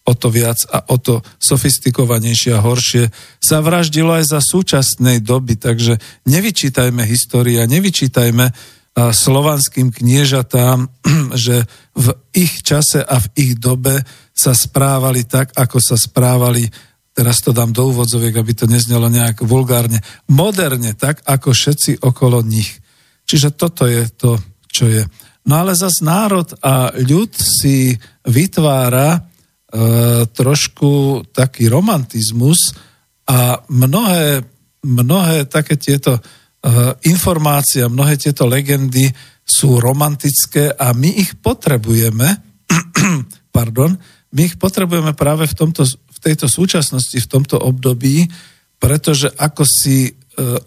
o 0.07 0.15
to 0.15 0.31
viac 0.31 0.59
a 0.71 0.83
o 0.91 0.97
to 0.99 1.23
sofistikovanejšie 1.43 2.55
a 2.55 2.63
horšie 2.63 3.11
sa 3.43 3.59
vraždilo 3.59 4.15
aj 4.15 4.35
za 4.35 4.41
súčasnej 4.43 5.23
doby, 5.23 5.59
takže 5.59 5.99
nevyčítajme 6.27 7.03
história, 7.07 7.67
nevyčítajme 7.67 8.51
slovanským 8.97 9.93
kniežatám, 9.93 10.89
že 11.45 11.67
v 11.99 12.07
ich 12.33 12.63
čase 12.63 13.03
a 13.03 13.19
v 13.21 13.27
ich 13.37 13.53
dobe 13.59 14.01
sa 14.33 14.57
správali 14.57 15.27
tak, 15.27 15.53
ako 15.59 15.79
sa 15.83 15.99
správali, 15.99 16.65
teraz 17.13 17.43
to 17.43 17.51
dám 17.53 17.75
do 17.75 17.93
úvodzoviek, 17.93 18.33
aby 18.39 18.53
to 18.57 18.71
neznelo 18.71 19.11
nejak 19.13 19.45
vulgárne, 19.45 20.01
moderne, 20.31 20.97
tak 20.97 21.21
ako 21.29 21.53
všetci 21.53 22.01
okolo 22.01 22.41
nich. 22.47 22.79
Čiže 23.27 23.59
toto 23.59 23.85
je 23.91 24.07
to, 24.15 24.39
čo 24.71 24.87
je. 24.87 25.03
No 25.47 25.63
ale 25.63 25.75
zas 25.75 25.99
národ 26.03 26.47
a 26.63 26.95
ľud 26.95 27.35
si 27.35 27.95
vytvára 28.27 29.27
E, 29.67 29.83
trošku 30.31 31.21
taký 31.35 31.67
romantizmus 31.67 32.71
a 33.27 33.61
mnohé, 33.67 34.41
mnohé 34.87 35.51
také 35.51 35.75
tieto 35.75 36.17
e, 36.17 36.21
informácie, 37.11 37.83
mnohé 37.91 38.15
tieto 38.15 38.47
legendy 38.47 39.11
sú 39.43 39.83
romantické 39.83 40.71
a 40.71 40.95
my 40.95 41.11
ich 41.19 41.35
potrebujeme, 41.43 42.29
pardon, 43.57 43.99
my 44.33 44.41
ich 44.47 44.55
potrebujeme 44.55 45.19
práve 45.19 45.51
v, 45.51 45.55
tomto, 45.59 45.83
v 45.85 46.19
tejto 46.25 46.47
súčasnosti, 46.47 47.19
v 47.19 47.27
tomto 47.27 47.59
období, 47.59 48.23
pretože 48.79 49.35
ako 49.35 49.67
si 49.67 50.15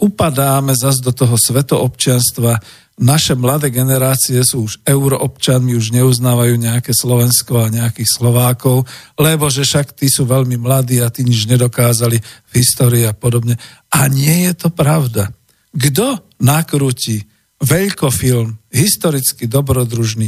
upadáme 0.02 0.74
zase 0.74 1.06
do 1.06 1.14
toho 1.14 1.38
svetoobčianstva, 1.38 2.58
naše 3.00 3.32
mladé 3.32 3.72
generácie 3.72 4.44
sú 4.44 4.68
už 4.68 4.84
euroobčanmi, 4.84 5.72
už 5.72 5.96
neuznávajú 5.96 6.60
nejaké 6.60 6.92
Slovensko 6.92 7.64
a 7.64 7.72
nejakých 7.72 8.10
Slovákov, 8.12 8.84
lebo 9.16 9.48
že 9.48 9.64
však 9.64 9.96
tí 9.96 10.12
sú 10.12 10.28
veľmi 10.28 10.60
mladí 10.60 11.00
a 11.00 11.08
tí 11.08 11.24
nič 11.24 11.48
nedokázali 11.48 12.20
v 12.20 12.52
histórii 12.60 13.08
a 13.08 13.16
podobne. 13.16 13.56
A 13.96 14.12
nie 14.12 14.52
je 14.52 14.54
to 14.68 14.70
pravda. 14.76 15.32
Kto 15.72 16.36
nakrúti 16.44 17.24
veľkofilm, 17.64 18.68
historicky 18.68 19.48
dobrodružný, 19.48 20.28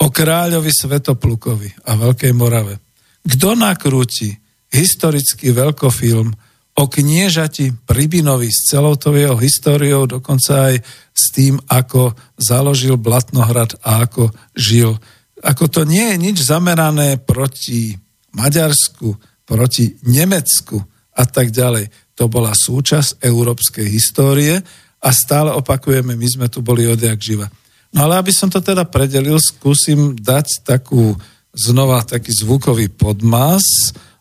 o 0.00 0.08
kráľovi 0.08 0.72
Svetoplukovi 0.72 1.84
a 1.84 2.00
Veľkej 2.00 2.32
Morave? 2.32 2.80
Kto 3.28 3.52
nakrúti 3.52 4.32
historický 4.72 5.52
veľkofilm 5.52 6.45
o 6.76 6.84
kniežati 6.84 7.72
Pribinovi 7.88 8.52
s 8.52 8.68
celou 8.68 9.00
to 9.00 9.16
jeho 9.16 9.40
históriou, 9.40 10.04
dokonca 10.04 10.72
aj 10.72 10.84
s 11.16 11.24
tým, 11.32 11.56
ako 11.72 12.12
založil 12.36 13.00
Blatnohrad 13.00 13.80
a 13.80 14.04
ako 14.04 14.28
žil. 14.52 15.00
Ako 15.40 15.72
to 15.72 15.88
nie 15.88 16.12
je 16.12 16.16
nič 16.20 16.36
zamerané 16.44 17.16
proti 17.16 17.96
Maďarsku, 18.36 19.16
proti 19.48 19.96
Nemecku 20.04 20.76
a 21.16 21.24
tak 21.24 21.48
ďalej. 21.48 21.88
To 22.20 22.28
bola 22.28 22.52
súčasť 22.52 23.24
európskej 23.24 23.88
histórie 23.88 24.60
a 25.00 25.08
stále 25.12 25.56
opakujeme, 25.56 26.12
my 26.12 26.28
sme 26.28 26.46
tu 26.52 26.60
boli 26.60 26.84
odjak 26.84 27.16
živa. 27.16 27.48
No 27.96 28.04
ale 28.04 28.20
aby 28.20 28.32
som 28.36 28.52
to 28.52 28.60
teda 28.60 28.84
predelil, 28.84 29.40
skúsim 29.40 30.12
dať 30.12 30.60
takú 30.60 31.16
znova 31.56 32.04
taký 32.04 32.36
zvukový 32.36 32.92
podmas, 32.92 33.64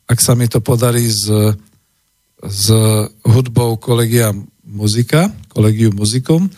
ak 0.08 0.24
sa 0.24 0.38
mi 0.40 0.48
to 0.48 0.64
podarí 0.64 1.04
z 1.12 1.52
s 2.44 2.68
hudbou 3.24 3.78
kolegia 3.80 4.36
muzika, 4.66 5.32
kolegiu 5.48 5.94
muzikum 5.96 6.50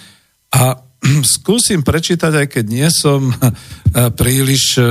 a 0.56 0.82
skúsim 1.38 1.86
prečítať, 1.86 2.34
aj 2.34 2.48
keď 2.50 2.66
nie 2.66 2.88
som 2.90 3.30
eh, 3.34 4.10
príliš 4.16 4.80
eh, 4.80 4.86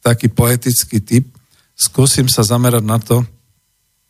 taký 0.00 0.32
poetický 0.32 1.00
typ, 1.00 1.26
skúsim 1.74 2.28
sa 2.28 2.44
zamerať 2.44 2.84
na 2.84 2.98
to, 3.00 3.24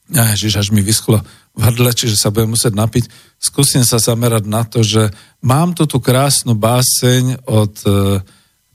Ježiš, 0.05 0.61
až 0.61 0.69
mi 0.69 0.85
vyschlo 0.85 1.17
v 1.57 1.61
hrdle, 1.65 1.89
čiže 1.97 2.21
sa 2.21 2.29
budem 2.29 2.53
musieť 2.53 2.77
napiť. 2.77 3.09
Skúsim 3.41 3.81
sa 3.89 3.97
zamerať 3.97 4.45
na 4.45 4.67
to, 4.69 4.85
že 4.85 5.09
mám 5.41 5.73
tu 5.73 5.89
tú 5.89 5.97
krásnu 5.97 6.53
báseň 6.53 7.49
od 7.49 7.73
e, 7.89 8.21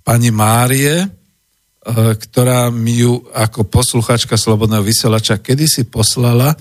pani 0.02 0.34
Márie, 0.34 1.06
ktorá 1.96 2.70
mi 2.74 3.02
ju 3.02 3.24
ako 3.34 3.66
posluchačka 3.66 4.36
Slobodného 4.36 4.84
vysielača 4.84 5.40
kedysi 5.40 5.88
poslala 5.88 6.54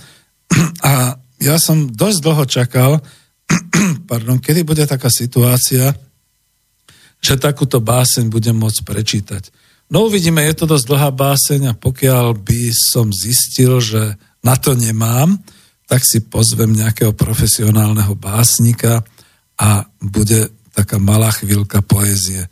a 0.91 1.17
ja 1.39 1.57
som 1.57 1.87
dosť 1.87 2.19
dlho 2.25 2.45
čakal, 2.49 2.93
pardon, 4.11 4.43
kedy 4.43 4.67
bude 4.67 4.85
taká 4.85 5.09
situácia, 5.09 5.95
že 7.19 7.35
takúto 7.39 7.83
báseň 7.83 8.31
budem 8.31 8.55
môcť 8.55 8.81
prečítať. 8.87 9.51
No 9.89 10.05
uvidíme, 10.07 10.45
je 10.45 10.55
to 10.55 10.67
dosť 10.69 10.85
dlhá 10.85 11.11
báseň 11.11 11.61
a 11.73 11.79
pokiaľ 11.79 12.37
by 12.37 12.71
som 12.71 13.09
zistil, 13.09 13.81
že 13.81 14.21
na 14.45 14.55
to 14.55 14.77
nemám, 14.77 15.41
tak 15.89 16.05
si 16.05 16.21
pozvem 16.21 16.77
nejakého 16.77 17.17
profesionálneho 17.17 18.13
básnika 18.13 19.01
a 19.57 19.89
bude 19.99 20.53
taká 20.77 21.01
malá 21.01 21.33
chvíľka 21.33 21.81
poézie. 21.81 22.47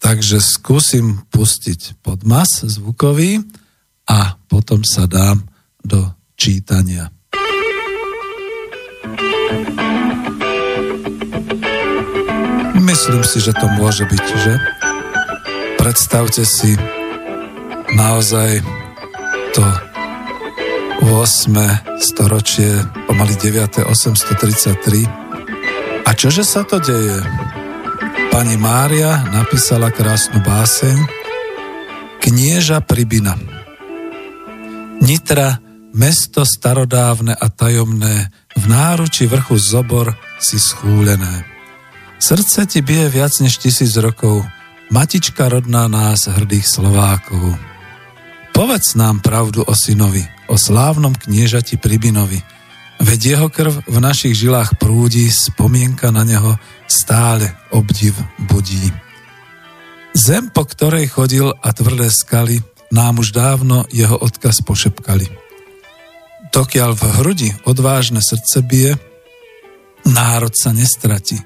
Takže 0.00 0.40
skúsim 0.40 1.26
pustiť 1.28 2.00
podmas 2.00 2.48
zvukový 2.62 3.42
a 4.08 4.38
potom 4.48 4.80
sa 4.86 5.04
dám 5.04 5.44
do 5.84 6.08
čítania. 6.38 7.12
Myslím 12.90 13.22
si, 13.22 13.38
že 13.38 13.54
to 13.54 13.70
môže 13.78 14.02
byť, 14.02 14.26
že? 14.34 14.58
Predstavte 15.78 16.42
si 16.42 16.74
naozaj 17.94 18.66
to 19.54 19.62
8. 20.98 22.02
storočie, 22.02 22.82
pomaly 23.06 23.38
9. 23.38 23.86
833. 23.86 25.06
A 26.02 26.10
čože 26.18 26.42
sa 26.42 26.66
to 26.66 26.82
deje? 26.82 27.22
Pani 28.34 28.58
Mária 28.58 29.22
napísala 29.38 29.94
krásnu 29.94 30.42
báseň 30.42 30.98
Knieža 32.18 32.82
Pribina. 32.82 33.38
Nitra, 34.98 35.62
mesto 35.94 36.42
starodávne 36.42 37.38
a 37.38 37.46
tajomné, 37.54 38.34
v 38.58 38.64
náruči 38.66 39.30
vrchu 39.30 39.54
Zobor 39.62 40.10
si 40.42 40.58
schúlené. 40.58 41.59
Srdce 42.20 42.68
ti 42.68 42.84
bije 42.84 43.08
viac 43.08 43.32
než 43.40 43.56
tisíc 43.56 43.96
rokov, 43.96 44.44
matička 44.92 45.48
rodná 45.48 45.88
nás, 45.88 46.28
hrdých 46.28 46.68
Slovákov. 46.68 47.56
Povedz 48.52 48.92
nám 48.92 49.24
pravdu 49.24 49.64
o 49.64 49.72
synovi, 49.72 50.20
o 50.52 50.60
slávnom 50.60 51.16
kniežati 51.16 51.80
Pribinovi, 51.80 52.36
veď 53.00 53.20
jeho 53.24 53.48
krv 53.48 53.72
v 53.88 53.96
našich 54.04 54.36
žilách 54.36 54.76
prúdi, 54.76 55.32
spomienka 55.32 56.12
na 56.12 56.28
neho 56.28 56.60
stále 56.84 57.56
obdiv 57.72 58.12
budí. 58.52 58.92
Zem, 60.12 60.52
po 60.52 60.68
ktorej 60.68 61.08
chodil 61.08 61.48
a 61.48 61.68
tvrdé 61.72 62.12
skaly, 62.12 62.60
nám 62.92 63.24
už 63.24 63.32
dávno 63.32 63.88
jeho 63.88 64.20
odkaz 64.20 64.60
pošepkali. 64.60 65.24
Dokiaľ 66.52 66.90
v 66.98 67.02
hrudi 67.22 67.48
odvážne 67.64 68.20
srdce 68.20 68.60
bije, 68.60 68.98
národ 70.04 70.52
sa 70.52 70.74
nestratí, 70.76 71.38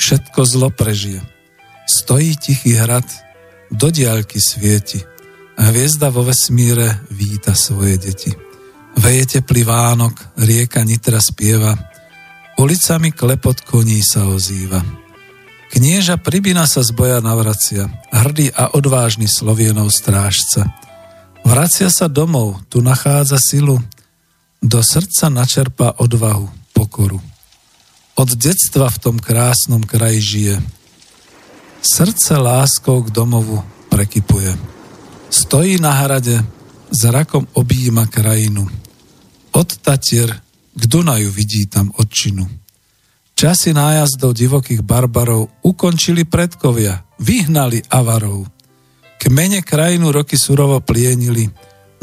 všetko 0.00 0.40
zlo 0.48 0.68
prežije. 0.72 1.20
Stojí 1.84 2.32
tichý 2.40 2.80
hrad, 2.80 3.04
do 3.70 3.92
diaľky 3.92 4.40
svieti. 4.40 5.04
Hviezda 5.60 6.08
vo 6.08 6.24
vesmíre 6.24 7.04
víta 7.12 7.52
svoje 7.52 8.00
deti. 8.00 8.32
Veje 8.96 9.38
teplý 9.38 9.62
Vánok, 9.62 10.40
rieka 10.40 10.82
Nitra 10.82 11.20
spieva, 11.22 11.76
ulicami 12.58 13.12
klepot 13.12 13.62
koní 13.62 14.00
sa 14.02 14.26
ozýva. 14.26 14.82
Knieža 15.70 16.18
Pribina 16.18 16.66
sa 16.66 16.82
z 16.82 16.90
boja 16.90 17.22
navracia, 17.22 17.86
hrdý 18.10 18.50
a 18.50 18.74
odvážny 18.74 19.30
Slovienov 19.30 19.94
strážca. 19.94 20.66
Vracia 21.46 21.86
sa 21.92 22.10
domov, 22.10 22.66
tu 22.66 22.82
nachádza 22.82 23.38
silu, 23.38 23.78
do 24.58 24.80
srdca 24.82 25.30
načerpa 25.30 25.94
odvahu, 26.02 26.50
pokoru. 26.74 27.22
Od 28.20 28.36
detstva 28.36 28.92
v 28.92 29.00
tom 29.00 29.16
krásnom 29.16 29.80
kraji 29.80 30.20
žije. 30.20 30.56
Srdce 31.80 32.36
láskou 32.36 33.00
k 33.00 33.16
domovu 33.16 33.64
prekypuje. 33.88 34.52
Stojí 35.32 35.80
na 35.80 36.04
hrade, 36.04 36.44
zrakom 36.92 37.48
objíma 37.56 38.12
krajinu. 38.12 38.68
Od 39.56 39.68
Tatier 39.80 40.36
k 40.76 40.82
Dunaju 40.84 41.32
vidí 41.32 41.64
tam 41.64 41.88
odčinu. 41.96 42.44
Časy 43.32 43.72
nájazdov 43.72 44.36
divokých 44.36 44.84
barbarov 44.84 45.64
ukončili 45.64 46.28
predkovia, 46.28 47.00
vyhnali 47.24 47.88
avarov. 47.88 48.44
Kmene 49.16 49.64
krajinu 49.64 50.12
roky 50.12 50.36
surovo 50.36 50.84
plienili, 50.84 51.48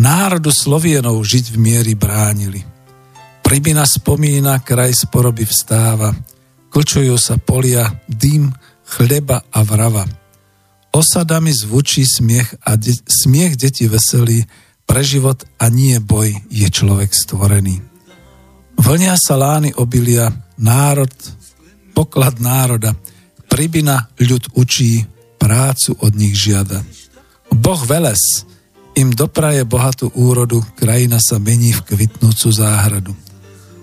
národu 0.02 0.49
Slovienov 0.49 1.22
žiť 1.22 1.53
v 1.53 1.57
miery 1.61 1.94
bránili. 1.94 2.77
Pribina 3.48 3.88
spomína, 3.88 4.60
kraj 4.60 5.07
sporoby 5.07 5.48
vstáva, 5.48 6.11
klčujú 6.68 7.15
sa 7.15 7.40
polia, 7.40 7.88
dým, 8.03 8.52
chleba 8.84 9.40
a 9.48 9.64
vrava. 9.64 10.03
Osadami 10.91 11.56
zvučí 11.56 12.03
smiech 12.03 12.60
a 12.68 12.76
de- 12.76 12.99
smiech 13.07 13.56
deti 13.56 13.88
veselý, 13.88 14.44
pre 14.84 14.99
život 14.99 15.48
a 15.64 15.72
nie 15.72 15.95
boj 16.03 16.44
je 16.52 16.68
človek 16.68 17.15
stvorený. 17.15 17.80
Vlnia 18.84 19.15
sa 19.15 19.40
lány 19.40 19.72
obilia, 19.80 20.28
národ, 20.60 21.15
poklad 21.95 22.44
národa, 22.44 22.99
pribina 23.48 24.11
ľud 24.19 24.60
učí, 24.60 25.07
prácu 25.40 25.95
od 26.03 26.11
nich 26.19 26.36
žiada. 26.36 26.84
Boh 27.48 27.80
Veles 27.88 28.44
im 28.99 29.15
dopraje 29.15 29.64
bohatú 29.64 30.11
úrodu, 30.19 30.60
krajina 30.76 31.24
sa 31.24 31.40
mení 31.40 31.72
v 31.72 31.95
kvitnúcu 31.95 32.52
záhradu. 32.52 33.15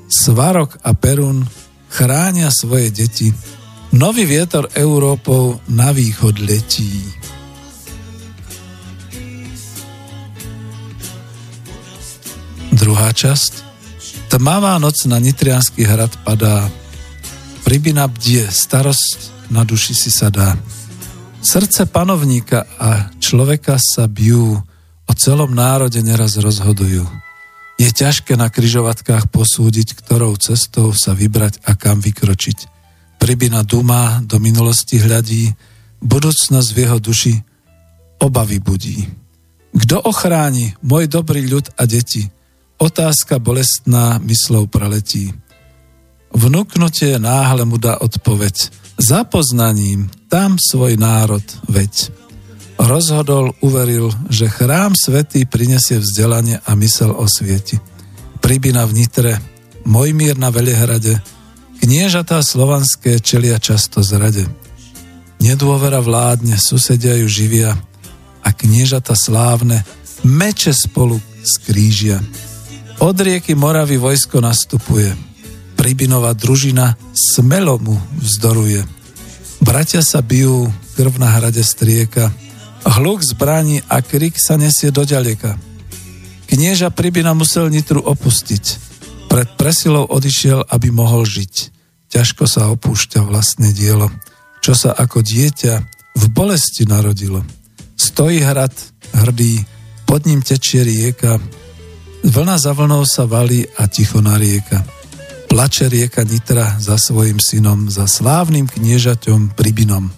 Svarok 0.09 0.79
a 0.85 0.93
Perun 0.93 1.45
chránia 1.89 2.51
svoje 2.51 2.91
deti, 2.91 3.31
nový 3.95 4.27
vietor 4.27 4.69
Európou 4.75 5.63
na 5.71 5.95
východ 5.95 6.43
letí. 6.43 7.05
Druhá 12.75 13.15
časť. 13.15 13.63
Tmavá 14.35 14.75
noc 14.83 15.07
na 15.07 15.23
Nitrianský 15.23 15.87
hrad 15.87 16.11
padá, 16.27 16.67
Pribina 17.65 18.05
bdie, 18.11 18.45
starosť 18.51 19.49
na 19.49 19.65
duši 19.65 19.97
si 19.97 20.11
sa 20.13 20.29
dá. 20.29 20.53
Srdce 21.41 21.89
panovníka 21.89 22.69
a 22.77 23.09
človeka 23.17 23.81
sa 23.81 24.05
bijú, 24.05 24.61
o 25.05 25.13
celom 25.17 25.53
národe 25.53 26.01
neraz 26.05 26.37
rozhodujú. 26.37 27.24
Je 27.75 27.91
ťažké 27.91 28.39
na 28.39 28.47
kryžovatkách 28.49 29.29
posúdiť, 29.35 29.99
ktorou 29.99 30.39
cestou 30.39 30.95
sa 30.95 31.13
vybrať 31.13 31.59
a 31.67 31.75
kam 31.75 31.99
vykročiť. 31.99 32.71
Pribina 33.19 33.67
duma, 33.67 34.23
do 34.23 34.39
minulosti 34.39 35.01
hľadí, 35.01 35.51
budúcnosť 35.99 36.69
v 36.71 36.79
jeho 36.79 36.99
duši 37.03 37.35
obavy 38.23 38.63
budí. 38.63 39.05
Kto 39.75 40.07
ochráni 40.07 40.79
môj 40.87 41.11
dobrý 41.11 41.51
ľud 41.51 41.67
a 41.75 41.83
deti? 41.89 42.31
Otázka 42.79 43.43
bolestná 43.43 44.23
myslou 44.23 44.71
preletí. 44.71 45.35
Vnúknutie 46.35 47.19
náhle 47.19 47.67
mu 47.67 47.79
dá 47.79 47.99
odpoveď. 47.99 48.71
Za 48.99 49.27
poznaním 49.27 50.11
tam 50.31 50.59
svoj 50.59 50.95
národ 50.99 51.43
veď. 51.67 52.11
Rozhodol, 52.79 53.55
uveril, 53.63 54.11
že 54.29 54.51
chrám 54.51 54.99
svetý 54.99 55.47
prinesie 55.47 56.03
vzdelanie 56.03 56.59
a 56.63 56.75
mysel 56.75 57.15
osvieti. 57.15 57.79
Pribina 58.43 58.85
v 58.85 58.93
Nitre, 59.01 59.33
Mojmír 59.87 60.37
na 60.37 60.51
Velehrade, 60.51 61.23
kniežatá 61.81 62.41
slovanské 62.43 63.21
čelia 63.21 63.61
často 63.63 64.01
zrade. 64.03 64.49
Nedôvera 65.41 66.01
vládne, 66.01 66.57
susedia 66.57 67.17
ju 67.21 67.29
živia 67.29 67.77
a 68.45 68.49
kniežata 68.53 69.13
slávne 69.17 69.85
meče 70.25 70.73
spolu 70.73 71.21
skrížia. 71.45 72.21
Od 73.05 73.17
rieky 73.17 73.53
Moravy 73.53 74.01
vojsko 74.01 74.41
nastupuje, 74.41 75.13
Pribinová 75.75 76.33
družina 76.33 76.97
smelo 77.13 77.77
mu 77.77 78.01
vzdoruje. 78.17 78.81
Bratia 79.61 80.01
sa 80.01 80.25
bijú, 80.25 80.73
krv 80.97 81.21
na 81.21 81.29
hrade 81.29 81.61
strieka, 81.61 82.33
hluk 82.85 83.25
zbraní 83.25 83.81
a 83.89 84.05
krik 84.05 84.37
sa 84.37 84.61
nesie 84.61 84.93
do 84.93 85.03
ďaleka. 85.03 85.57
Knieža 86.49 86.93
Pribina 86.93 87.33
musel 87.33 87.73
Nitru 87.73 88.05
opustiť. 88.05 88.65
Pred 89.33 89.59
presilou 89.59 90.07
odišiel, 90.07 90.69
aby 90.71 90.93
mohol 90.95 91.27
žiť. 91.27 91.75
Ťažko 92.13 92.45
sa 92.47 92.71
opúšťa 92.71 93.27
vlastné 93.27 93.75
dielo, 93.75 94.13
čo 94.63 94.77
sa 94.79 94.95
ako 94.95 95.25
dieťa 95.25 95.75
v 96.15 96.25
bolesti 96.31 96.87
narodilo. 96.87 97.43
Stojí 97.99 98.39
hrad, 98.39 98.75
hrdý, 99.11 99.65
pod 100.07 100.29
ním 100.29 100.45
tečie 100.45 100.87
rieka, 100.87 101.43
vlna 102.23 102.57
za 102.61 102.71
vlnou 102.71 103.03
sa 103.03 103.27
valí 103.27 103.67
a 103.75 103.91
ticho 103.91 104.23
narieka. 104.23 104.85
rieka 104.85 105.03
plače 105.55 105.87
rieka 105.87 106.27
Nitra 106.27 106.83
za 106.83 106.99
svojim 106.99 107.39
synom, 107.39 107.87
za 107.87 108.11
slávnym 108.11 108.67
kniežaťom 108.67 109.55
Pribinom. 109.55 110.11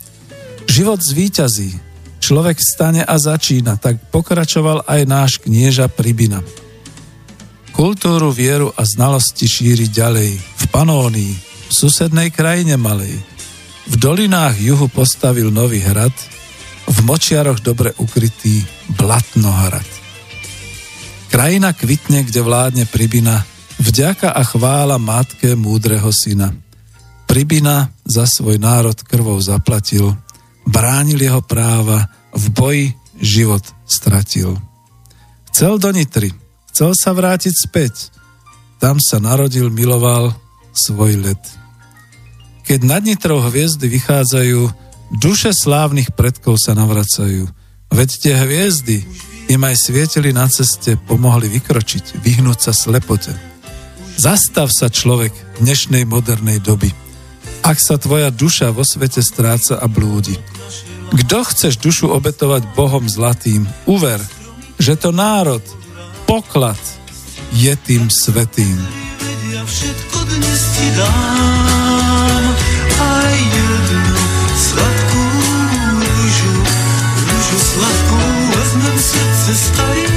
Život 0.64 1.04
zvíťazí, 1.04 1.76
človek 2.26 2.58
stane 2.58 3.06
a 3.06 3.14
začína, 3.14 3.78
tak 3.78 4.02
pokračoval 4.10 4.82
aj 4.90 5.00
náš 5.06 5.32
knieža 5.38 5.86
Pribina. 5.86 6.42
Kultúru, 7.70 8.34
vieru 8.34 8.74
a 8.74 8.82
znalosti 8.82 9.46
šíri 9.46 9.86
ďalej, 9.86 10.34
v 10.34 10.64
Panónii, 10.74 11.34
v 11.70 11.72
susednej 11.72 12.34
krajine 12.34 12.74
malej. 12.74 13.14
V 13.86 13.94
dolinách 13.94 14.58
juhu 14.58 14.90
postavil 14.90 15.54
nový 15.54 15.78
hrad, 15.78 16.14
v 16.90 16.98
močiaroch 17.06 17.62
dobre 17.62 17.94
ukrytý 18.02 18.66
Blatnohrad. 18.98 19.86
Krajina 21.30 21.70
kvitne, 21.70 22.26
kde 22.26 22.40
vládne 22.42 22.84
Pribina, 22.90 23.46
Vďaka 23.76 24.32
a 24.32 24.40
chvála 24.40 24.96
matke 24.96 25.52
múdreho 25.52 26.08
syna. 26.08 26.48
Pribina 27.28 27.92
za 28.08 28.24
svoj 28.24 28.56
národ 28.56 28.96
krvou 29.04 29.36
zaplatil, 29.36 30.16
bránil 30.64 31.20
jeho 31.20 31.44
práva, 31.44 32.08
v 32.36 32.44
boji 32.52 32.86
život 33.16 33.64
stratil. 33.88 34.60
Chcel 35.50 35.80
do 35.80 35.88
Nitry, 35.88 36.36
chcel 36.68 36.92
sa 36.92 37.16
vrátiť 37.16 37.54
späť. 37.56 38.12
Tam 38.76 39.00
sa 39.00 39.16
narodil, 39.16 39.72
miloval 39.72 40.36
svoj 40.76 41.16
let. 41.24 41.40
Keď 42.68 42.80
nad 42.84 43.00
Nitrou 43.00 43.40
hviezdy 43.40 43.88
vychádzajú, 43.88 44.68
duše 45.16 45.56
slávnych 45.56 46.12
predkov 46.12 46.60
sa 46.60 46.76
navracajú. 46.76 47.48
Veď 47.88 48.10
tie 48.20 48.34
hviezdy 48.36 49.00
im 49.48 49.62
aj 49.62 49.78
svietili 49.78 50.34
na 50.34 50.50
ceste, 50.50 50.98
pomohli 51.08 51.46
vykročiť, 51.46 52.20
vyhnúť 52.20 52.58
sa 52.68 52.72
slepote. 52.74 53.32
Zastav 54.18 54.68
sa 54.74 54.90
človek 54.90 55.32
dnešnej 55.62 56.04
modernej 56.04 56.58
doby. 56.58 56.90
Ak 57.62 57.78
sa 57.78 57.96
tvoja 57.96 58.34
duša 58.34 58.74
vo 58.74 58.82
svete 58.82 59.22
stráca 59.22 59.78
a 59.78 59.86
blúdi. 59.86 60.34
Kto 61.14 61.38
chceš 61.46 61.78
dušu 61.78 62.10
obetovať 62.10 62.62
Bohom 62.74 63.06
zlatým, 63.06 63.68
uver, 63.86 64.18
že 64.80 64.98
to 64.98 65.14
národ, 65.14 65.62
poklad 66.26 66.78
je 67.54 67.72
tým 67.86 68.10
svetým. 68.10 68.78
Sladkú 74.56 75.24
rúžu, 76.00 76.54
rúžu 77.22 77.58
sladkú, 77.60 78.20
vezmem 78.50 78.96
srdce 78.98 79.52
starým 79.52 80.15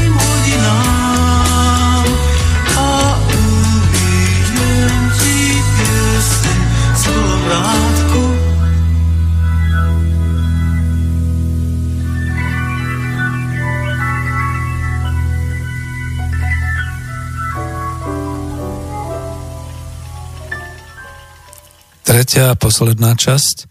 Tretia 22.10 22.50
a 22.50 22.58
posledná 22.58 23.14
časť. 23.14 23.70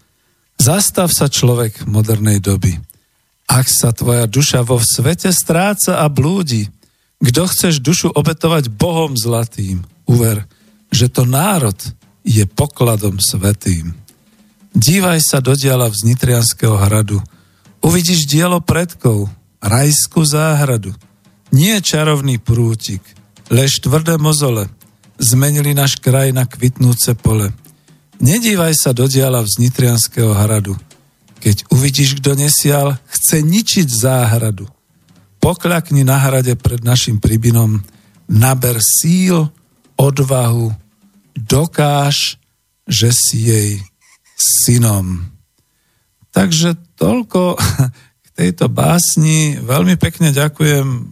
Zastav 0.63 1.11
sa 1.11 1.27
človek 1.27 1.91
modernej 1.91 2.39
doby. 2.39 2.79
Ak 3.51 3.67
sa 3.67 3.91
tvoja 3.91 4.31
duša 4.31 4.63
vo 4.63 4.79
svete 4.79 5.35
stráca 5.35 5.99
a 5.99 6.07
blúdi, 6.07 6.71
kto 7.19 7.51
chceš 7.51 7.83
dušu 7.83 8.15
obetovať 8.15 8.71
Bohom 8.71 9.19
zlatým, 9.19 9.83
uver, 10.07 10.47
že 10.95 11.11
to 11.11 11.27
národ 11.27 11.75
je 12.23 12.47
pokladom 12.47 13.19
svetým. 13.19 13.99
Dívaj 14.71 15.19
sa 15.19 15.43
do 15.43 15.59
diala 15.59 15.91
z 15.91 16.07
Nitrianského 16.07 16.79
hradu. 16.79 17.19
Uvidíš 17.83 18.31
dielo 18.31 18.63
predkov, 18.63 19.27
rajskú 19.59 20.23
záhradu. 20.23 20.95
Nie 21.51 21.83
čarovný 21.83 22.39
prútik, 22.39 23.03
lež 23.51 23.83
tvrdé 23.83 24.15
mozole. 24.15 24.71
Zmenili 25.19 25.75
náš 25.75 25.99
kraj 25.99 26.31
na 26.31 26.47
kvitnúce 26.47 27.19
pole. 27.19 27.51
Nedívaj 28.19 28.75
sa 28.75 28.91
do 28.91 29.07
diala 29.07 29.47
Nitrianského 29.47 30.35
hradu. 30.35 30.75
Keď 31.39 31.71
uvidíš, 31.71 32.19
kto 32.19 32.35
nesial, 32.35 32.99
chce 33.07 33.47
ničiť 33.47 33.87
záhradu. 33.87 34.67
Pokľakni 35.39 36.03
na 36.03 36.19
hrade 36.19 36.59
pred 36.59 36.83
našim 36.83 37.23
pribinom, 37.23 37.79
naber 38.27 38.83
síl, 38.83 39.47
odvahu, 39.95 40.75
dokáž, 41.39 42.43
že 42.91 43.15
si 43.15 43.39
jej 43.47 43.73
synom. 44.35 45.31
Takže 46.35 46.75
toľko 46.99 47.55
k 48.25 48.27
tejto 48.35 48.67
básni. 48.67 49.63
Veľmi 49.63 49.95
pekne 49.95 50.35
ďakujem 50.35 50.87
e, 50.91 51.03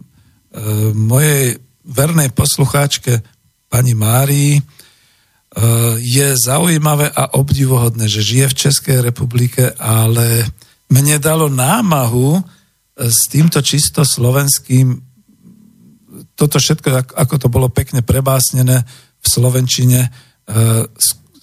mojej 0.91 1.55
vernej 1.87 2.35
poslucháčke 2.35 3.23
pani 3.71 3.95
Márii. 3.95 4.59
E, 5.57 5.61
je 5.97 6.27
zaujímavé 6.37 7.09
a 7.09 7.33
obdivohodné, 7.33 8.05
že 8.05 8.21
žije 8.21 8.45
v 8.53 8.59
Českej 8.67 8.97
republike, 9.01 9.73
ale 9.81 10.45
mne 10.93 11.17
dalo 11.17 11.49
námahu 11.49 12.37
s 12.97 13.25
týmto 13.33 13.61
čisto 13.65 14.05
slovenským 14.05 15.07
toto 16.37 16.61
všetko, 16.61 17.17
ako 17.17 17.35
to 17.41 17.47
bolo 17.49 17.73
pekne 17.73 18.05
prebásnené 18.05 18.85
v 19.17 19.25
Slovenčine, 19.25 20.05
e, 20.05 20.09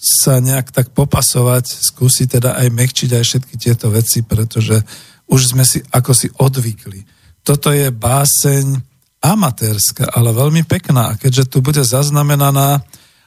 sa 0.05 0.39
nejak 0.39 0.71
tak 0.71 0.95
popasovať, 0.95 1.65
skúsiť 1.67 2.39
teda 2.39 2.55
aj 2.61 2.69
mekčiť 2.71 3.11
aj 3.11 3.25
všetky 3.25 3.55
tieto 3.59 3.91
veci, 3.91 4.23
pretože 4.23 4.79
už 5.27 5.57
sme 5.57 5.67
si 5.67 5.83
ako 5.91 6.13
si 6.15 6.31
odvykli. 6.31 7.03
Toto 7.43 7.75
je 7.75 7.91
báseň 7.91 8.79
amatérska, 9.25 10.13
ale 10.13 10.37
veľmi 10.37 10.63
pekná. 10.69 11.17
A 11.17 11.19
keďže 11.19 11.49
tu 11.49 11.65
bude 11.65 11.81
zaznamenaná 11.81 12.85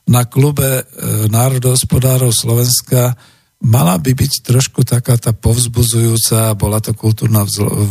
na 0.07 0.23
klube 0.23 0.81
e, 0.81 0.83
národohospodárov 1.27 2.31
Slovenska, 2.31 3.13
mala 3.61 3.99
by 3.99 4.15
byť 4.15 4.33
trošku 4.47 4.87
taká 4.87 5.19
tá 5.19 5.35
povzbuzujúca, 5.35 6.55
bola 6.55 6.79
to 6.79 6.95
kultúrna 6.95 7.43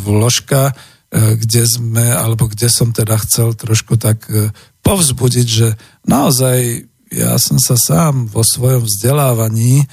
vložka, 0.04 0.72
E, 1.06 1.38
kde 1.38 1.62
sme, 1.70 2.02
alebo 2.02 2.50
kde 2.50 2.66
som 2.66 2.90
teda 2.90 3.14
chcel 3.22 3.54
trošku 3.54 3.94
tak 3.94 4.26
e, 4.26 4.50
povzbudiť, 4.82 5.46
že 5.46 5.78
naozaj 6.02 6.82
ja 7.14 7.38
som 7.38 7.62
sa 7.62 7.78
sám 7.78 8.26
vo 8.26 8.42
svojom 8.42 8.82
vzdelávaní 8.82 9.86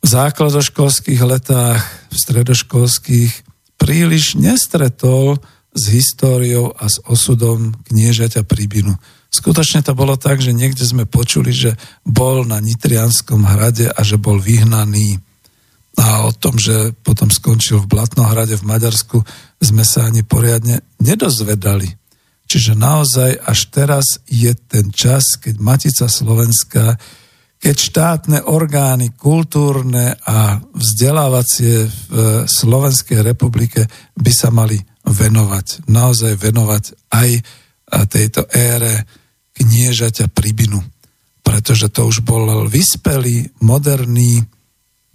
v 0.00 0.06
základoškolských 0.08 1.20
letách, 1.20 1.84
v 2.08 2.16
stredoškolských 2.16 3.32
príliš 3.76 4.40
nestretol 4.40 5.36
s 5.76 5.82
históriou 5.92 6.72
a 6.80 6.88
s 6.88 6.96
osudom 7.04 7.76
kniežaťa 7.92 8.48
Príbinu. 8.48 8.96
Skutočne 9.32 9.80
to 9.80 9.96
bolo 9.96 10.20
tak, 10.20 10.44
že 10.44 10.52
niekde 10.52 10.84
sme 10.84 11.08
počuli, 11.08 11.56
že 11.56 11.72
bol 12.04 12.44
na 12.44 12.60
Nitrianskom 12.60 13.48
hrade 13.48 13.88
a 13.88 14.00
že 14.04 14.20
bol 14.20 14.36
vyhnaný 14.36 15.16
a 15.96 16.24
o 16.28 16.32
tom, 16.32 16.56
že 16.56 16.92
potom 17.04 17.28
skončil 17.28 17.80
v 17.84 17.90
Blatnohrade 17.96 18.56
v 18.56 18.64
Maďarsku, 18.64 19.24
sme 19.60 19.84
sa 19.84 20.08
ani 20.08 20.24
poriadne 20.24 20.84
nedozvedali. 21.00 21.88
Čiže 22.48 22.76
naozaj 22.76 23.40
až 23.40 23.60
teraz 23.72 24.20
je 24.28 24.52
ten 24.52 24.92
čas, 24.92 25.40
keď 25.40 25.60
Matica 25.60 26.08
Slovenska, 26.08 27.00
keď 27.56 27.76
štátne 27.76 28.38
orgány 28.44 29.16
kultúrne 29.16 30.16
a 30.28 30.60
vzdelávacie 30.60 31.88
v 31.88 32.44
Slovenskej 32.44 33.24
republike 33.24 33.88
by 34.16 34.32
sa 34.32 34.52
mali 34.52 34.76
venovať, 35.08 35.88
naozaj 35.88 36.36
venovať 36.36 36.84
aj 37.08 37.30
tejto 38.08 38.48
ére 38.52 39.21
kniežaťa 39.62 40.26
Pribinu. 40.34 40.82
Pretože 41.46 41.86
to 41.90 42.10
už 42.10 42.26
bol 42.26 42.66
vyspelý, 42.66 43.50
moderný, 43.62 44.42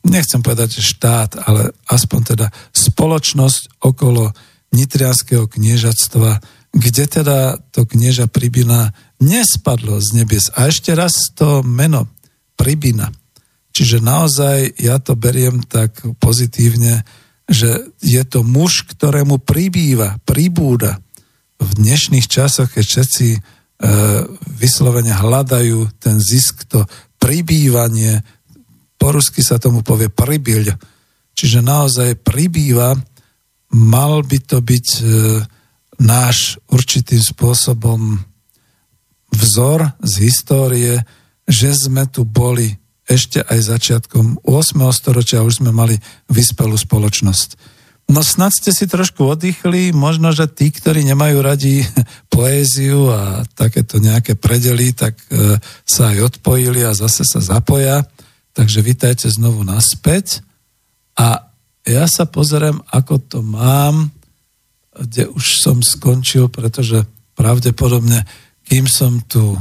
nechcem 0.07 0.40
povedať, 0.40 0.80
štát, 0.80 1.44
ale 1.44 1.76
aspoň 1.91 2.22
teda 2.36 2.48
spoločnosť 2.72 3.84
okolo 3.84 4.32
nitrianského 4.72 5.48
kniežatstva, 5.48 6.40
kde 6.72 7.03
teda 7.07 7.60
to 7.72 7.84
knieža 7.88 8.28
Pribina 8.28 8.91
nespadlo 9.19 9.99
z 9.99 10.24
nebies. 10.24 10.52
A 10.56 10.72
ešte 10.72 10.95
raz 10.95 11.32
to 11.36 11.64
meno 11.64 12.07
Pribina. 12.60 13.11
Čiže 13.72 14.02
naozaj 14.02 14.82
ja 14.82 14.98
to 14.98 15.14
beriem 15.14 15.61
tak 15.61 15.94
pozitívne, 16.18 17.06
že 17.48 17.94
je 18.03 18.24
to 18.28 18.44
muž, 18.44 18.84
ktorému 18.90 19.40
pribýva, 19.40 20.19
pribúda 20.28 20.99
v 21.57 21.69
dnešných 21.78 22.28
časoch, 22.28 22.74
keď 22.74 22.84
všetci 22.84 23.28
vyslovene 24.58 25.14
hľadajú 25.14 26.02
ten 26.02 26.18
zisk, 26.18 26.66
to 26.66 26.86
pribývanie, 27.22 28.26
po 28.98 29.14
rusky 29.14 29.45
sa 29.45 29.62
tomu 29.62 29.86
povie 29.86 30.10
pribyľ. 30.10 30.74
Čiže 31.38 31.62
naozaj 31.62 32.26
pribýva, 32.26 32.98
mal 33.78 34.26
by 34.26 34.40
to 34.41 34.58
byť 34.58 34.88
e, 34.98 35.04
náš 36.02 36.58
určitým 36.74 37.22
spôsobom 37.22 38.18
vzor 39.30 39.94
z 40.02 40.14
histórie, 40.26 40.94
že 41.45 41.78
sme 41.78 42.10
tu 42.10 42.26
boli 42.26 42.74
ešte 43.08 43.40
aj 43.45 43.60
začiatkom 43.64 44.41
8. 44.44 44.82
storočia, 44.91 45.45
už 45.45 45.64
sme 45.64 45.72
mali 45.72 45.95
vyspelú 46.28 46.76
spoločnosť. 46.76 47.77
No 48.08 48.24
snad 48.24 48.56
ste 48.56 48.72
si 48.72 48.88
trošku 48.88 49.20
oddychli, 49.28 49.92
možno, 49.92 50.32
že 50.32 50.48
tí, 50.48 50.72
ktorí 50.72 51.04
nemajú 51.04 51.44
radi 51.44 51.84
poéziu 52.34 53.12
a 53.12 53.44
takéto 53.52 54.00
nejaké 54.00 54.40
predely, 54.40 54.96
tak 54.96 55.20
e, 55.28 55.60
sa 55.84 56.16
aj 56.16 56.36
odpojili 56.36 56.88
a 56.88 56.96
zase 56.96 57.28
sa 57.28 57.44
zapoja. 57.44 58.08
Takže 58.56 58.80
vítajte 58.80 59.28
znovu 59.28 59.68
naspäť 59.68 60.40
a 61.20 61.52
ja 61.84 62.08
sa 62.08 62.24
pozriem, 62.24 62.80
ako 62.90 63.16
to 63.22 63.40
mám, 63.44 64.12
kde 64.96 65.28
už 65.30 65.62
som 65.62 65.84
skončil, 65.84 66.50
pretože 66.50 67.06
pravdepodobne, 67.38 68.24
kým 68.66 68.88
som 68.90 69.22
tu 69.24 69.56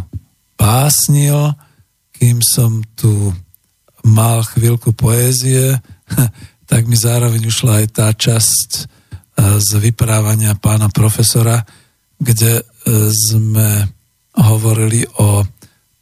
básnil, 0.56 1.52
kým 2.14 2.40
som 2.40 2.80
tu 2.96 3.34
mal 4.06 4.46
chvíľku 4.46 4.94
poézie, 4.94 5.76
tak 6.66 6.90
mi 6.90 6.98
zároveň 6.98 7.46
ušla 7.46 7.82
aj 7.82 7.86
tá 7.94 8.10
časť 8.10 8.70
e, 8.74 8.82
z 9.62 9.70
vyprávania 9.78 10.58
pána 10.58 10.90
profesora, 10.90 11.62
kde 12.18 12.60
e, 12.60 12.62
sme 13.10 13.86
hovorili 14.36 15.06
o 15.22 15.46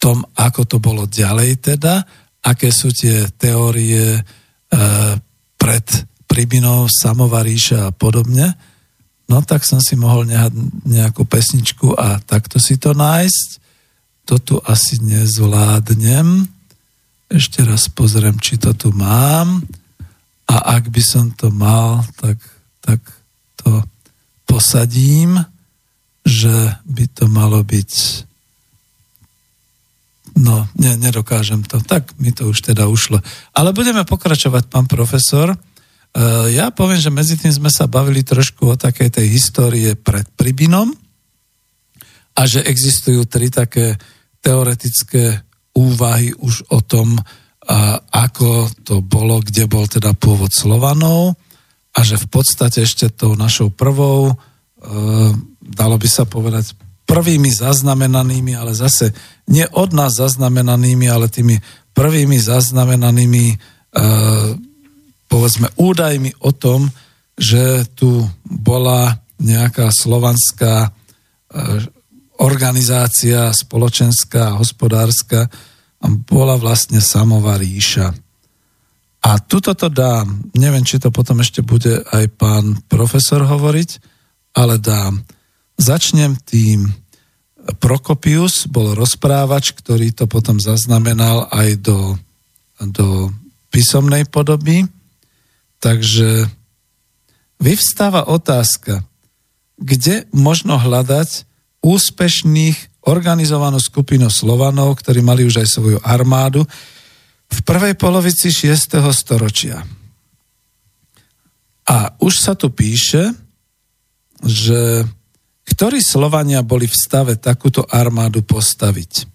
tom, 0.00 0.26
ako 0.34 0.60
to 0.66 0.76
bolo 0.82 1.06
ďalej 1.06 1.62
teda 1.62 2.24
aké 2.44 2.68
sú 2.68 2.92
tie 2.92 3.24
teórie 3.40 4.20
e, 4.20 4.22
pred 5.56 5.86
Pribinou, 6.28 6.90
Samovaríša 6.90 7.88
a 7.88 7.94
podobne, 7.94 8.52
no 9.30 9.40
tak 9.40 9.64
som 9.64 9.80
si 9.80 9.96
mohol 9.96 10.28
nehať 10.28 10.52
nejakú 10.84 11.24
pesničku 11.24 11.96
a 11.96 12.20
takto 12.20 12.60
si 12.60 12.76
to 12.76 12.92
nájsť. 12.92 13.48
To 14.24 14.40
tu 14.40 14.56
asi 14.64 14.98
nezvládnem. 15.04 16.48
Ešte 17.30 17.62
raz 17.62 17.86
pozriem, 17.86 18.36
či 18.40 18.58
to 18.58 18.74
tu 18.74 18.90
mám. 18.90 19.62
A 20.50 20.76
ak 20.76 20.92
by 20.92 21.02
som 21.02 21.32
to 21.32 21.48
mal, 21.48 22.04
tak, 22.20 22.36
tak 22.84 23.00
to 23.56 23.80
posadím, 24.44 25.40
že 26.24 26.80
by 26.84 27.04
to 27.12 27.24
malo 27.28 27.60
byť 27.64 27.92
No, 30.34 30.66
ne, 30.74 30.98
nedokážem 30.98 31.62
to. 31.62 31.78
Tak 31.78 32.18
mi 32.18 32.34
to 32.34 32.50
už 32.50 32.74
teda 32.74 32.90
ušlo. 32.90 33.22
Ale 33.54 33.70
budeme 33.70 34.02
pokračovať, 34.02 34.66
pán 34.66 34.90
profesor. 34.90 35.54
E, 35.54 35.56
ja 36.50 36.74
poviem, 36.74 36.98
že 36.98 37.14
medzi 37.14 37.38
tým 37.38 37.54
sme 37.54 37.70
sa 37.70 37.86
bavili 37.86 38.26
trošku 38.26 38.74
o 38.74 38.74
takej 38.74 39.14
tej 39.14 39.26
histórie 39.30 39.94
pred 39.94 40.26
Pribinom 40.34 40.90
a 42.34 42.40
že 42.50 42.66
existujú 42.66 43.30
tri 43.30 43.46
také 43.46 43.94
teoretické 44.42 45.38
úvahy 45.78 46.34
už 46.34 46.66
o 46.74 46.82
tom, 46.82 47.14
ako 48.12 48.68
to 48.84 49.00
bolo, 49.00 49.40
kde 49.40 49.64
bol 49.64 49.88
teda 49.88 50.12
pôvod 50.12 50.52
Slovanov 50.52 51.36
a 51.96 52.00
že 52.04 52.20
v 52.20 52.28
podstate 52.28 52.84
ešte 52.84 53.08
tou 53.08 53.32
našou 53.38 53.72
prvou, 53.72 54.28
e, 54.28 54.34
dalo 55.62 55.96
by 55.96 56.08
sa 56.08 56.28
povedať, 56.28 56.76
prvými 57.04 57.52
zaznamenanými, 57.52 58.52
ale 58.56 58.72
zase 58.76 59.12
nie 59.48 59.64
od 59.76 59.92
nás 59.96 60.16
zaznamenanými, 60.16 61.06
ale 61.08 61.32
tými 61.32 61.56
prvými 61.96 62.36
zaznamenanými 62.36 63.46
e, 63.48 63.56
povedzme 65.28 65.72
údajmi 65.78 66.44
o 66.44 66.50
tom, 66.52 66.90
že 67.38 67.88
tu 67.96 68.24
bola 68.44 69.14
nejaká 69.40 69.88
slovanská 69.88 70.74
e, 70.84 70.90
organizácia 72.42 73.54
spoločenská, 73.54 74.58
hospodárska 74.58 75.46
bola 76.08 76.60
vlastne 76.60 77.00
samová 77.00 77.56
ríša. 77.56 78.12
A 79.24 79.40
tuto 79.40 79.72
to 79.72 79.88
dám. 79.88 80.52
Neviem, 80.52 80.84
či 80.84 81.00
to 81.00 81.08
potom 81.08 81.40
ešte 81.40 81.64
bude 81.64 82.04
aj 82.12 82.28
pán 82.36 82.76
profesor 82.92 83.40
hovoriť, 83.48 83.90
ale 84.52 84.76
dám. 84.76 85.24
Začnem 85.80 86.36
tým. 86.44 86.92
Prokopius 87.80 88.68
bol 88.68 88.92
rozprávač, 88.92 89.72
ktorý 89.72 90.12
to 90.12 90.28
potom 90.28 90.60
zaznamenal 90.60 91.48
aj 91.48 91.80
do, 91.80 92.20
do 92.84 93.32
písomnej 93.72 94.28
podoby. 94.28 94.84
Takže 95.80 96.52
vyvstáva 97.56 98.28
otázka, 98.28 99.08
kde 99.80 100.28
možno 100.36 100.76
hľadať 100.76 101.48
úspešných 101.80 102.93
organizovanú 103.04 103.76
skupinu 103.80 104.32
Slovanov, 104.32 105.00
ktorí 105.00 105.20
mali 105.20 105.44
už 105.44 105.64
aj 105.64 105.68
svoju 105.68 105.98
armádu, 106.00 106.64
v 107.44 107.60
prvej 107.62 107.94
polovici 107.94 108.50
6. 108.50 108.98
storočia. 109.12 109.84
A 111.84 112.16
už 112.18 112.34
sa 112.40 112.56
tu 112.56 112.72
píše, 112.72 113.30
že 114.40 115.04
ktorí 115.64 116.00
Slovania 116.00 116.60
boli 116.60 116.88
v 116.88 116.96
stave 116.96 117.36
takúto 117.40 117.84
armádu 117.88 118.44
postaviť. 118.44 119.28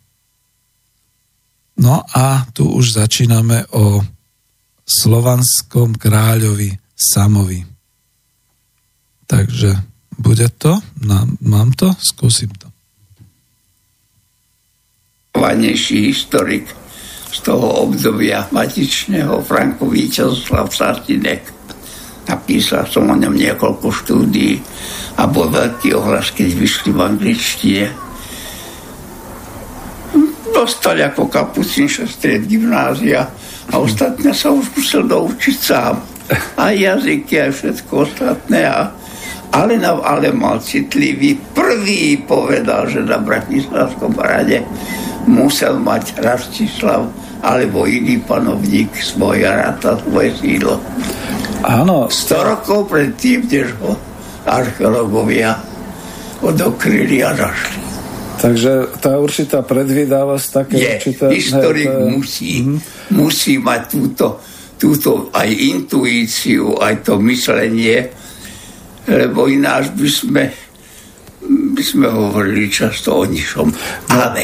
No 1.80 2.06
a 2.06 2.46
tu 2.54 2.70
už 2.70 3.02
začíname 3.02 3.66
o 3.74 4.04
slovanskom 4.86 5.98
kráľovi 5.98 6.74
Samovi. 6.94 7.66
Takže 9.30 9.78
bude 10.18 10.50
to? 10.58 10.82
Mám 11.46 11.78
to? 11.78 11.94
Skúsim 12.02 12.50
to. 12.58 12.69
Vanejší 15.40 16.12
historik 16.12 16.68
z 17.32 17.40
toho 17.48 17.88
obdobia 17.88 18.44
matičného 18.52 19.40
Franko 19.48 19.88
Víťazslav 19.88 20.68
Sartinek. 20.68 21.48
Napísal 22.28 22.84
som 22.92 23.08
o 23.08 23.16
ňom 23.16 23.32
niekoľko 23.32 23.88
štúdií 23.88 24.60
a 25.16 25.24
bol 25.32 25.48
veľký 25.48 25.96
ohlas, 25.96 26.36
keď 26.36 26.50
vyšli 26.60 26.92
v 26.92 27.00
angličtine. 27.00 27.86
Dostal 30.52 31.00
ako 31.08 31.32
kapucín 31.32 31.88
šestried 31.88 32.44
gymnázia 32.44 33.24
a 33.72 33.74
ostatné 33.86 34.36
sa 34.36 34.52
už 34.52 34.76
musel 34.76 35.08
doučiť 35.08 35.56
sám. 35.56 36.04
A 36.60 36.76
jazyky, 36.76 37.42
a 37.42 37.50
všetko 37.50 38.06
ostatné. 38.06 38.68
A, 38.68 38.92
ale, 39.52 39.82
na, 39.82 39.98
ale 40.02 40.30
mal 40.30 40.62
citlivý. 40.62 41.38
Prvý 41.54 42.22
povedal, 42.24 42.86
že 42.90 43.02
na 43.02 43.18
Bratislavskom 43.18 44.14
rade 44.18 44.62
musel 45.26 45.78
mať 45.82 46.22
Rastislav 46.22 47.10
alebo 47.40 47.88
iný 47.88 48.20
panovník 48.20 48.92
svoje 49.00 49.48
rata, 49.48 49.96
svoje 50.04 50.36
sídlo. 50.38 50.76
Áno. 51.64 52.08
100 52.12 52.50
rokov 52.52 52.92
predtým, 52.92 53.48
než 53.48 53.76
ho 53.80 53.96
archeológovia 54.48 55.60
odokryli 56.40 57.24
a 57.24 57.36
našli. 57.36 57.80
Takže 58.40 59.04
tá 59.04 59.20
určitá 59.20 59.60
predvídavosť, 59.60 60.48
také 60.48 60.76
je, 60.80 60.88
určité... 60.96 61.26
Historik 61.36 61.92
hej, 61.92 62.00
to... 62.00 62.08
musí, 62.08 62.52
mm-hmm. 62.64 62.80
musí 63.20 63.54
mať 63.60 63.82
túto, 63.92 64.26
túto 64.80 65.28
aj 65.36 65.50
intuíciu, 65.52 66.80
aj 66.80 67.04
to 67.04 67.20
myslenie, 67.28 68.08
lebo 69.08 69.48
ináč 69.48 69.96
by 69.96 70.10
sme, 70.10 70.44
by 71.48 71.84
sme 71.84 72.08
hovorili 72.12 72.68
často 72.68 73.24
o 73.24 73.24
ničom. 73.24 73.72
Ale 74.12 74.44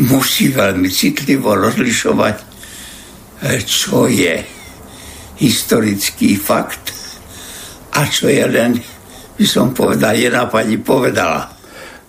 musí 0.00 0.48
veľmi 0.48 0.88
citlivo 0.88 1.52
rozlišovať, 1.52 2.36
eh, 3.44 3.60
čo 3.60 4.08
je 4.08 4.40
historický 5.36 6.38
fakt 6.40 6.96
a 7.92 8.08
čo 8.08 8.32
je 8.32 8.44
len, 8.48 8.72
by 9.36 9.44
som 9.44 9.76
povedal, 9.76 10.16
jedna 10.16 10.48
pani 10.48 10.80
povedala 10.80 11.51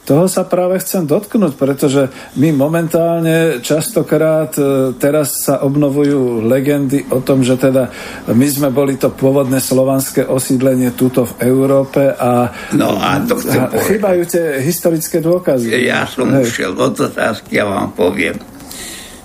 toho 0.03 0.27
sa 0.27 0.43
práve 0.43 0.83
chcem 0.83 1.07
dotknúť, 1.07 1.55
pretože 1.55 2.11
my 2.35 2.51
momentálne 2.51 3.63
častokrát 3.63 4.51
e, 4.59 4.91
teraz 4.99 5.47
sa 5.47 5.63
obnovujú 5.63 6.43
legendy 6.43 7.07
o 7.07 7.23
tom, 7.23 7.39
že 7.39 7.55
teda 7.55 7.87
my 8.27 8.47
sme 8.51 8.67
boli 8.67 8.99
to 8.99 9.15
pôvodné 9.15 9.63
slovanské 9.63 10.27
osídlenie 10.27 10.91
tuto 10.91 11.23
v 11.23 11.47
Európe 11.47 12.11
a, 12.11 12.51
no 12.75 12.99
a 12.99 13.23
to 13.23 13.39
a 13.47 13.71
chýbajú 13.71 14.27
tie 14.27 14.59
historické 14.59 15.23
dôkazy. 15.23 15.71
Ja 15.87 16.03
som 16.03 16.27
Hej. 16.35 16.51
ušiel 16.51 16.71
od 16.75 16.99
otázky, 16.99 17.55
ja 17.55 17.63
vám 17.63 17.95
poviem. 17.95 18.35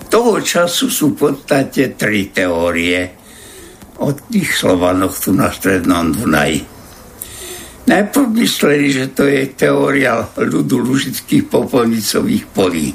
Toho 0.07 0.39
času 0.39 0.87
sú 0.89 1.19
v 1.19 1.27
podstate 1.27 1.99
tri 1.99 2.31
teórie 2.31 3.19
od 3.99 4.31
tých 4.31 4.55
Slovanoch 4.55 5.19
tu 5.19 5.35
na 5.35 5.51
Strednom 5.51 6.15
Dunaji 6.15 6.78
Najprv 7.89 8.36
mysleli, 8.44 8.93
že 8.93 9.16
to 9.16 9.24
je 9.24 9.48
teória 9.56 10.20
ľudu 10.20 10.77
lužických 10.77 11.48
popolnicových 11.48 12.44
polí. 12.52 12.93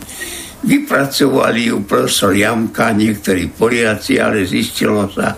Vypracovali 0.63 1.73
ju 1.73 1.81
profesor 1.81 2.29
Jamka, 2.29 2.93
niektorí 2.93 3.49
Poliaci, 3.49 4.21
ale 4.21 4.45
zistilo 4.45 5.09
sa, 5.09 5.33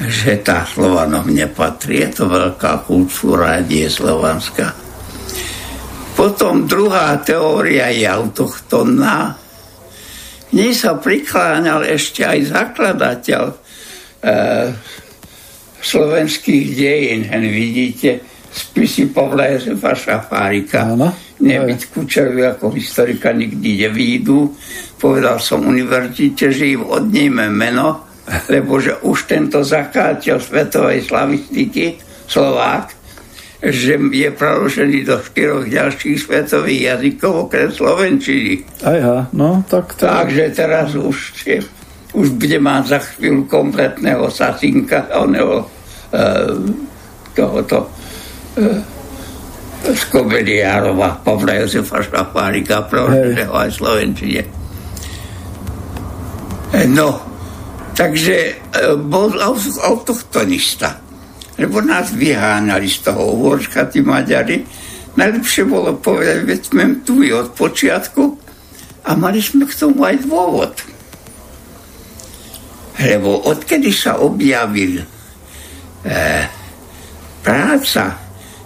že 0.00 0.40
tá 0.40 0.64
Slovanom 0.64 1.28
nepatrí. 1.28 2.08
Je 2.08 2.24
to 2.24 2.24
veľká 2.32 2.88
kultúra, 2.88 3.60
nie 3.60 3.84
je 3.84 4.00
slovanská. 4.00 4.72
Potom 6.16 6.64
druhá 6.64 7.20
teória 7.20 7.92
je 7.92 8.08
autochtónna. 8.08 9.36
V 10.48 10.52
nej 10.56 10.72
sa 10.72 10.96
prikláňal 10.96 11.84
ešte 11.84 12.24
aj 12.24 12.38
zakladateľ 12.48 13.44
e, 13.44 13.54
slovenských 15.84 16.66
dejín. 16.74 17.28
Vidíte, 17.28 18.29
spisy 18.50 19.14
Pavla 19.14 19.46
Josefa 19.54 19.94
Šafárika. 19.94 20.92
Áno. 20.92 21.14
Nebyť 21.40 21.80
Kučerovi 21.94 22.42
ako 22.44 22.74
historika 22.74 23.32
nikdy 23.32 23.86
nevýjdu. 23.86 24.52
Povedal 25.00 25.40
som 25.40 25.64
univerzite, 25.64 26.52
že 26.52 26.76
im 26.76 26.84
odníme 26.84 27.48
meno, 27.48 28.04
lebo 28.52 28.76
že 28.82 29.00
už 29.00 29.30
tento 29.30 29.64
zakáteľ 29.64 30.36
svetovej 30.36 31.08
slavistiky, 31.08 31.96
Slovák, 32.30 32.94
že 33.60 33.98
je 33.98 34.28
preložený 34.30 35.02
do 35.02 35.18
štyroch 35.18 35.66
ďalších 35.66 36.30
svetových 36.30 36.94
jazykov 36.94 37.50
okrem 37.50 37.68
Slovenčiny. 37.74 38.62
Ajha, 38.86 39.26
no 39.34 39.66
tak 39.66 39.98
to... 39.98 40.06
Takže 40.06 40.44
teraz 40.54 40.94
už, 40.94 41.16
je, 41.42 41.58
už 42.14 42.38
bude 42.38 42.58
mať 42.62 42.82
za 42.86 43.00
chvíľu 43.02 43.50
kompletného 43.50 44.30
Sasinka, 44.30 45.10
oného 45.10 45.66
e, 45.66 45.66
tohoto 47.34 47.99
z 49.80 50.02
Komediárova, 50.12 51.24
Pavla 51.24 51.64
Josefa 51.64 52.04
Šafárika, 52.04 52.84
preloženého 52.84 53.54
aj 53.56 53.70
Slovenčine. 53.72 54.42
No, 56.92 57.18
takže 57.96 58.36
e, 58.36 58.54
bol 59.00 59.34
autochtonista, 59.82 61.00
lebo 61.58 61.82
nás 61.82 62.14
vyháňali 62.14 62.86
z 62.86 63.10
toho 63.10 63.34
Uhorska, 63.34 63.90
tí 63.90 64.04
Maďari. 64.04 64.62
Najlepšie 65.18 65.66
bolo 65.66 65.98
povedať, 65.98 66.46
veď 66.46 66.60
sme 66.62 66.84
tu 67.02 67.26
od 67.34 67.50
počiatku 67.56 68.22
a 69.08 69.10
mali 69.18 69.42
sme 69.42 69.66
k 69.66 69.74
tomu 69.74 70.06
aj 70.06 70.16
dôvod. 70.22 70.74
Lebo 73.00 73.48
odkedy 73.48 73.90
sa 73.90 74.20
objavil 74.20 75.02
eh, 76.04 76.44
práca 77.42 78.19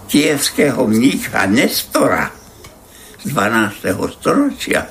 kievského 0.07 0.87
mnícha 0.87 1.45
Nestora 1.49 2.31
z 3.21 3.33
12. 3.33 3.89
storočia. 4.21 4.85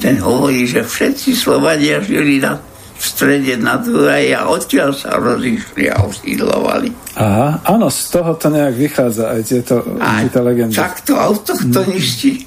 Ten 0.00 0.16
hovorí, 0.24 0.64
že 0.64 0.80
všetci 0.80 1.36
Slovania 1.36 2.00
žili 2.00 2.40
na, 2.40 2.56
v 2.96 3.04
strede 3.04 3.60
na 3.60 3.76
Dunaji 3.76 4.32
a 4.32 4.48
odtiaľ 4.48 4.96
sa 4.96 5.20
rozišli 5.20 5.92
a 5.92 6.00
osídlovali. 6.08 6.88
Aha, 7.20 7.60
áno, 7.68 7.92
z 7.92 8.00
toho 8.08 8.32
to 8.40 8.48
nejak 8.48 8.74
vychádza 8.80 9.36
aj 9.36 9.40
tieto, 9.44 9.84
a 10.00 10.24
tieto 10.24 10.40
legendy. 10.40 10.72
Takto 10.72 11.20
autochtonisti 11.20 12.32
hmm. 12.40 12.46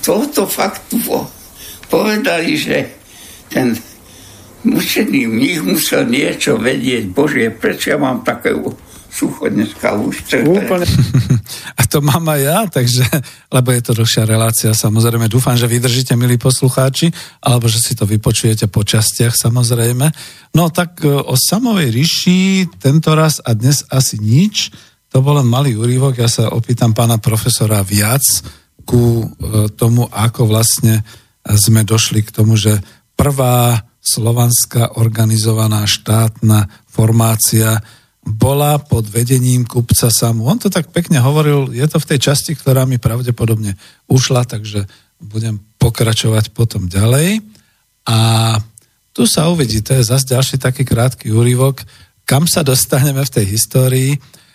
tohoto 0.00 0.48
faktu 0.48 0.96
povedali, 1.92 2.56
že 2.56 2.76
ten 3.52 3.76
mučený 4.64 5.28
mních 5.28 5.60
musel 5.60 6.08
niečo 6.08 6.56
vedieť. 6.56 7.12
Bože, 7.12 7.52
prečo 7.52 7.92
ja 7.92 7.98
mám 8.00 8.24
takú 8.24 8.72
sucho 9.14 9.46
dneska 9.46 9.94
už. 9.94 10.26
Úplne. 10.42 10.86
A 11.78 11.82
to 11.86 12.02
mám 12.02 12.26
aj 12.26 12.40
ja, 12.42 12.58
takže, 12.66 13.06
lebo 13.54 13.70
je 13.70 13.82
to 13.86 13.92
dlhšia 13.94 14.26
relácia, 14.26 14.74
samozrejme. 14.74 15.30
Dúfam, 15.30 15.54
že 15.54 15.70
vydržíte, 15.70 16.18
milí 16.18 16.34
poslucháči, 16.34 17.14
alebo 17.38 17.70
že 17.70 17.78
si 17.78 17.94
to 17.94 18.10
vypočujete 18.10 18.66
po 18.66 18.82
častiach, 18.82 19.30
samozrejme. 19.38 20.10
No 20.58 20.74
tak 20.74 21.06
e, 21.06 21.14
o 21.14 21.38
samovej 21.38 21.94
ríši 21.94 22.66
tento 22.82 23.14
raz 23.14 23.38
a 23.38 23.54
dnes 23.54 23.86
asi 23.86 24.18
nič. 24.18 24.74
To 25.14 25.22
bol 25.22 25.38
len 25.38 25.46
malý 25.46 25.78
úrivok. 25.78 26.18
Ja 26.18 26.26
sa 26.26 26.50
opýtam 26.50 26.90
pána 26.90 27.22
profesora 27.22 27.86
viac 27.86 28.26
ku 28.82 29.22
e, 29.22 29.70
tomu, 29.78 30.10
ako 30.10 30.50
vlastne 30.50 31.06
sme 31.46 31.86
došli 31.86 32.26
k 32.26 32.34
tomu, 32.34 32.58
že 32.58 32.82
prvá 33.14 33.86
slovanská 34.04 34.98
organizovaná 35.00 35.86
štátna 35.86 36.66
formácia 36.90 37.78
bola 38.24 38.80
pod 38.80 39.04
vedením 39.04 39.68
kupca 39.68 40.08
Samu. 40.08 40.48
On 40.48 40.56
to 40.56 40.72
tak 40.72 40.88
pekne 40.88 41.20
hovoril, 41.20 41.70
je 41.76 41.84
to 41.84 42.00
v 42.00 42.08
tej 42.16 42.32
časti, 42.32 42.56
ktorá 42.56 42.88
mi 42.88 42.96
pravdepodobne 42.96 43.76
ušla, 44.08 44.48
takže 44.48 44.88
budem 45.20 45.60
pokračovať 45.76 46.56
potom 46.56 46.88
ďalej. 46.88 47.44
A 48.08 48.18
tu 49.12 49.28
sa 49.28 49.52
uvidí, 49.52 49.84
to 49.84 49.94
je 49.94 50.08
zase 50.08 50.32
ďalší 50.32 50.56
taký 50.56 50.82
krátky 50.82 51.30
úryvok, 51.30 51.84
kam 52.24 52.48
sa 52.48 52.64
dostaneme 52.64 53.20
v 53.20 53.32
tej 53.32 53.46
histórii. 53.46 54.10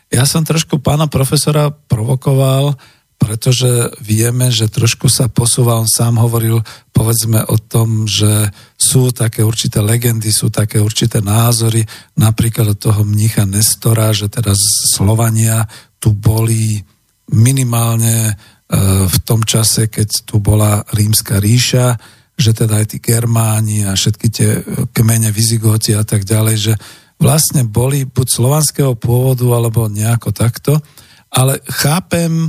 Ja 0.09 0.25
som 0.25 0.41
trošku 0.41 0.81
pána 0.81 1.05
profesora 1.05 1.69
provokoval 1.69 2.73
pretože 3.19 3.91
vieme, 3.99 4.47
že 4.47 4.71
trošku 4.71 5.11
sa 5.11 5.27
posúva, 5.27 5.75
on 5.75 5.91
sám 5.91 6.17
hovoril, 6.23 6.63
povedzme 6.95 7.43
o 7.51 7.59
tom, 7.59 8.07
že 8.07 8.47
sú 8.79 9.11
také 9.11 9.43
určité 9.43 9.83
legendy, 9.83 10.31
sú 10.31 10.47
také 10.47 10.79
určité 10.79 11.19
názory, 11.19 11.83
napríklad 12.15 12.73
od 12.73 12.79
toho 12.79 13.01
mnicha 13.03 13.43
Nestora, 13.43 14.15
že 14.15 14.31
teraz 14.31 14.57
Slovania 14.95 15.67
tu 15.99 16.15
boli 16.15 16.79
minimálne 17.35 18.31
e, 18.31 18.33
v 19.05 19.17
tom 19.27 19.43
čase, 19.43 19.91
keď 19.91 20.23
tu 20.23 20.39
bola 20.39 20.81
rímska 20.95 21.43
ríša, 21.43 21.99
že 22.39 22.55
teda 22.55 22.79
aj 22.79 22.95
tí 22.95 22.97
Germáni 23.03 23.83
a 23.83 23.99
všetky 23.99 24.27
tie 24.31 24.49
kmene 24.95 25.27
Vizigóti 25.35 25.91
a 25.91 26.07
tak 26.07 26.23
ďalej, 26.23 26.55
že 26.55 26.73
vlastne 27.19 27.67
boli 27.67 28.07
buď 28.07 28.27
slovanského 28.31 28.95
pôvodu 28.95 29.43
alebo 29.51 29.91
nejako 29.91 30.31
takto, 30.31 30.79
ale 31.35 31.59
chápem, 31.67 32.47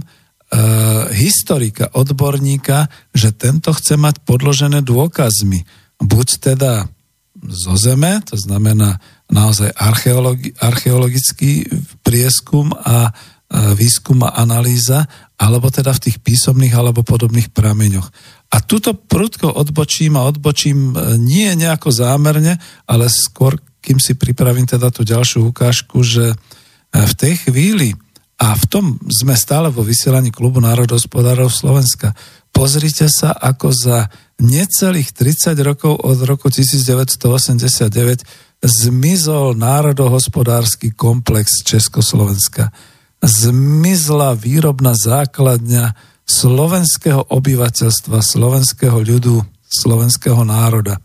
historika, 1.14 1.94
odborníka, 1.94 2.90
že 3.14 3.30
tento 3.30 3.70
chce 3.70 3.94
mať 3.94 4.26
podložené 4.26 4.82
dôkazmi. 4.82 5.62
Buď 6.02 6.28
teda 6.42 6.90
zo 7.38 7.74
zeme, 7.78 8.20
to 8.26 8.36
znamená 8.36 8.98
naozaj 9.30 9.72
archeologi- 9.78 10.52
archeologický 10.58 11.70
prieskum 12.02 12.74
a 12.74 13.10
eh, 13.10 13.72
výskum 13.78 14.20
a 14.26 14.34
analýza, 14.36 15.06
alebo 15.40 15.70
teda 15.72 15.94
v 15.96 16.10
tých 16.10 16.18
písomných 16.20 16.74
alebo 16.74 17.06
podobných 17.06 17.54
prameňoch. 17.54 18.08
A 18.50 18.56
tuto 18.60 18.98
prudko 18.98 19.54
odbočím 19.54 20.18
a 20.18 20.26
odbočím 20.26 20.92
eh, 20.92 21.16
nie 21.16 21.48
nejako 21.54 21.94
zámerne, 21.94 22.58
ale 22.84 23.06
skôr, 23.08 23.56
kým 23.80 24.02
si 24.02 24.18
pripravím 24.18 24.68
teda 24.68 24.92
tú 24.92 25.06
ďalšiu 25.06 25.48
ukážku, 25.48 26.04
že 26.04 26.36
v 26.90 27.14
tej 27.14 27.46
chvíli, 27.46 27.94
a 28.40 28.56
v 28.56 28.64
tom 28.72 28.86
sme 29.04 29.36
stále 29.36 29.68
vo 29.68 29.84
vysielaní 29.84 30.32
Klubu 30.32 30.64
národohospodárov 30.64 31.52
Slovenska. 31.52 32.16
Pozrite 32.48 33.12
sa, 33.12 33.36
ako 33.36 33.68
za 33.68 34.08
necelých 34.40 35.12
30 35.12 35.52
rokov 35.60 36.00
od 36.00 36.24
roku 36.24 36.48
1989 36.48 38.24
zmizol 38.64 39.52
národohospodársky 39.60 40.96
komplex 40.96 41.60
Československa. 41.68 42.72
Zmizla 43.20 44.32
výrobná 44.32 44.96
základňa 44.96 45.92
slovenského 46.24 47.28
obyvateľstva, 47.28 48.24
slovenského 48.24 48.96
ľudu, 49.04 49.44
slovenského 49.68 50.40
národa. 50.48 50.96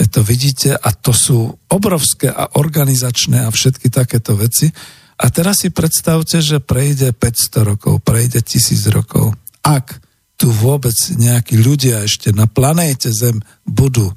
To 0.00 0.24
vidíte 0.24 0.80
a 0.80 0.88
to 0.96 1.12
sú 1.12 1.52
obrovské 1.68 2.32
a 2.32 2.56
organizačné 2.56 3.44
a 3.44 3.52
všetky 3.52 3.92
takéto 3.92 4.32
veci. 4.32 4.72
A 5.20 5.28
teraz 5.28 5.60
si 5.60 5.68
predstavte, 5.68 6.40
že 6.40 6.64
prejde 6.64 7.12
500 7.12 7.70
rokov, 7.76 8.00
prejde 8.00 8.40
1000 8.40 8.88
rokov. 8.96 9.36
Ak 9.60 10.00
tu 10.40 10.48
vôbec 10.48 10.96
nejakí 10.96 11.60
ľudia 11.60 12.08
ešte 12.08 12.32
na 12.32 12.48
planéte 12.48 13.12
Zem 13.12 13.44
budú 13.68 14.08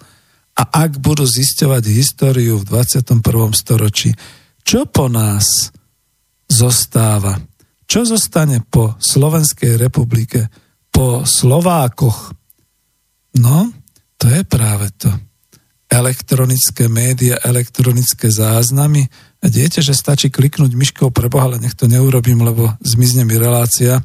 a 0.53 0.63
ak 0.85 1.01
budú 1.03 1.25
zisťovať 1.27 1.84
históriu 1.91 2.61
v 2.61 2.67
21. 2.69 3.19
storočí, 3.51 4.15
čo 4.63 4.88
po 4.88 5.11
nás 5.11 5.73
zostáva? 6.47 7.41
Čo 7.84 8.07
zostane 8.07 8.63
po 8.63 8.95
Slovenskej 9.01 9.75
republike, 9.75 10.47
po 10.93 11.27
Slovákoch? 11.27 12.31
No, 13.41 13.73
to 14.15 14.30
je 14.30 14.45
práve 14.45 14.93
to. 14.95 15.09
Elektronické 15.89 16.88
média, 16.88 17.41
elektronické 17.43 18.30
záznamy, 18.30 19.09
Viete, 19.44 19.84
že 19.84 19.91
stačí 19.91 20.32
kliknúť 20.32 20.72
myškou 20.72 21.11
pre 21.11 21.28
Boha, 21.28 21.52
ale 21.52 21.60
nech 21.60 21.76
to 21.76 21.91
neurobím, 21.91 22.48
lebo 22.48 22.72
zmizne 22.80 23.28
mi 23.28 23.36
relácia. 23.36 23.99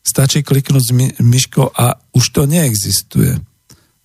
Stačí 0.00 0.40
kliknúť 0.40 1.20
myškou 1.20 1.76
a 1.76 2.00
už 2.16 2.24
to 2.32 2.48
neexistuje. 2.48 3.36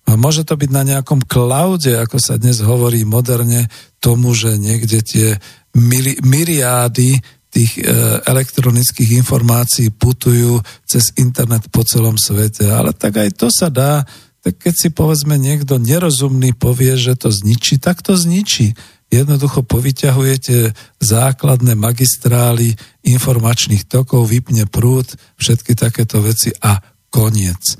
A 0.04 0.20
môže 0.20 0.44
to 0.44 0.60
byť 0.60 0.68
na 0.68 0.84
nejakom 0.84 1.24
cloude, 1.24 1.88
ako 1.88 2.20
sa 2.20 2.36
dnes 2.36 2.60
hovorí 2.60 3.08
moderne, 3.08 3.72
tomu, 3.96 4.36
že 4.36 4.60
niekde 4.60 5.00
tie 5.00 5.40
mili, 5.72 6.20
myriády 6.20 7.16
tých 7.48 7.80
e, 7.80 7.82
elektronických 8.28 9.16
informácií 9.24 9.88
putujú 9.88 10.60
cez 10.84 11.16
internet 11.16 11.72
po 11.72 11.80
celom 11.88 12.20
svete. 12.20 12.68
Ale 12.68 12.92
tak 12.92 13.16
aj 13.24 13.32
to 13.40 13.48
sa 13.48 13.72
dá, 13.72 14.04
tak 14.44 14.60
keď 14.60 14.74
si 14.76 14.88
povedzme 14.92 15.40
niekto 15.40 15.80
nerozumný 15.80 16.52
povie, 16.52 17.00
že 17.00 17.16
to 17.16 17.32
zničí, 17.32 17.80
tak 17.80 18.04
to 18.04 18.12
zničí 18.12 18.76
jednoducho 19.20 19.62
povyťahujete 19.62 20.74
základné 20.98 21.78
magistrály 21.78 22.74
informačných 23.06 23.86
tokov, 23.86 24.26
vypne 24.32 24.66
prúd, 24.66 25.06
všetky 25.38 25.78
takéto 25.78 26.18
veci 26.24 26.50
a 26.58 26.80
koniec. 27.12 27.78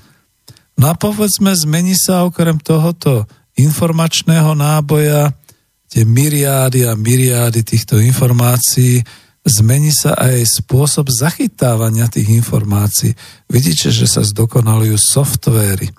No 0.78 0.90
a 0.90 0.94
povedzme, 0.94 1.54
zmení 1.54 1.94
sa 1.94 2.26
okrem 2.26 2.58
tohoto 2.58 3.26
informačného 3.54 4.54
náboja, 4.58 5.30
tie 5.86 6.02
myriády 6.02 6.86
a 6.86 6.98
myriády 6.98 7.62
týchto 7.62 8.02
informácií, 8.02 8.98
zmení 9.46 9.94
sa 9.94 10.18
aj 10.18 10.64
spôsob 10.64 11.06
zachytávania 11.12 12.10
tých 12.10 12.32
informácií. 12.32 13.14
Vidíte, 13.46 13.94
že 13.94 14.10
sa 14.10 14.26
zdokonalujú 14.26 14.98
softvéry, 14.98 15.94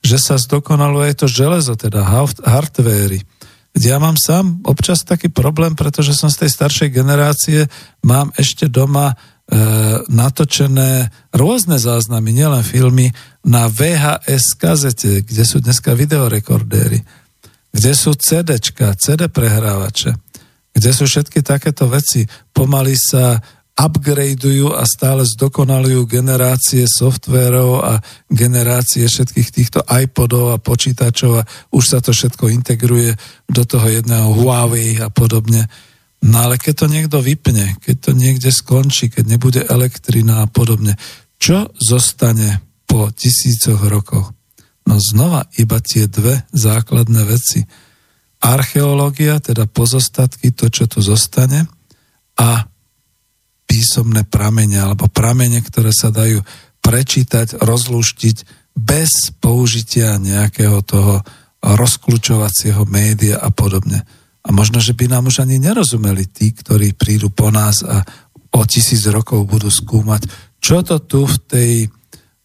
že 0.00 0.16
sa 0.16 0.40
zdokonaluje 0.40 1.12
to 1.18 1.26
železo, 1.28 1.76
teda 1.76 2.06
hardvéry 2.40 3.20
ja 3.74 3.98
mám 3.98 4.14
sám 4.14 4.62
občas 4.62 5.02
taký 5.02 5.34
problém, 5.34 5.74
pretože 5.74 6.14
som 6.14 6.30
z 6.30 6.46
tej 6.46 6.50
staršej 6.54 6.88
generácie, 6.94 7.66
mám 8.06 8.30
ešte 8.38 8.70
doma 8.70 9.10
e, 9.10 9.14
natočené 10.06 11.10
rôzne 11.34 11.82
záznamy, 11.82 12.30
nielen 12.30 12.62
filmy, 12.62 13.10
na 13.42 13.66
VHS 13.66 14.54
kazete, 14.54 15.26
kde 15.26 15.42
sú 15.42 15.58
dneska 15.58 15.98
videorekordéry, 15.98 17.02
kde 17.74 17.92
sú 17.98 18.14
CDčka, 18.14 18.94
CD 18.94 19.26
prehrávače, 19.26 20.14
kde 20.70 20.90
sú 20.94 21.10
všetky 21.10 21.42
takéto 21.42 21.90
veci. 21.90 22.30
Pomaly 22.54 22.94
sa 22.94 23.42
upgradeujú 23.74 24.70
a 24.70 24.86
stále 24.86 25.26
zdokonalujú 25.26 26.06
generácie 26.06 26.86
softverov 26.86 27.82
a 27.82 27.98
generácie 28.30 29.10
všetkých 29.10 29.48
týchto 29.50 29.80
iPodov 29.82 30.54
a 30.54 30.62
počítačov 30.62 31.42
a 31.42 31.46
už 31.74 31.84
sa 31.84 31.98
to 31.98 32.14
všetko 32.14 32.54
integruje 32.54 33.18
do 33.50 33.62
toho 33.66 33.86
jedného 33.90 34.30
Huawei 34.30 35.02
a 35.02 35.10
podobne. 35.10 35.66
No 36.22 36.46
ale 36.46 36.56
keď 36.56 36.74
to 36.80 36.86
niekto 36.86 37.18
vypne, 37.18 37.74
keď 37.82 37.96
to 37.98 38.10
niekde 38.14 38.50
skončí, 38.54 39.10
keď 39.10 39.24
nebude 39.26 39.60
elektrina 39.66 40.46
a 40.46 40.50
podobne, 40.50 40.94
čo 41.42 41.74
zostane 41.76 42.62
po 42.86 43.10
tisícoch 43.10 43.82
rokoch? 43.90 44.30
No 44.86 45.02
znova 45.02 45.50
iba 45.58 45.82
tie 45.82 46.06
dve 46.06 46.46
základné 46.54 47.26
veci. 47.26 47.66
Archeológia, 48.38 49.40
teda 49.42 49.66
pozostatky, 49.66 50.52
to, 50.54 50.68
čo 50.68 50.84
tu 50.86 51.00
zostane, 51.00 51.66
a 52.36 52.68
písomné 53.64 54.24
pramene 54.28 54.78
alebo 54.80 55.10
pramene, 55.10 55.60
ktoré 55.64 55.90
sa 55.90 56.12
dajú 56.12 56.44
prečítať, 56.84 57.58
rozluštiť 57.64 58.36
bez 58.76 59.32
použitia 59.40 60.20
nejakého 60.20 60.84
toho 60.84 61.24
rozklúčovacieho 61.64 62.84
média 62.84 63.40
a 63.40 63.48
podobne. 63.48 64.04
A 64.44 64.52
možno, 64.52 64.76
že 64.84 64.92
by 64.92 65.08
nám 65.08 65.32
už 65.32 65.40
ani 65.40 65.56
nerozumeli 65.56 66.28
tí, 66.28 66.52
ktorí 66.52 66.92
prídu 66.92 67.32
po 67.32 67.48
nás 67.48 67.80
a 67.80 68.04
o 68.52 68.62
tisíc 68.68 69.08
rokov 69.08 69.48
budú 69.48 69.72
skúmať, 69.72 70.28
čo 70.60 70.84
to 70.84 71.00
tu 71.00 71.24
v, 71.24 71.36
tej, 71.48 71.72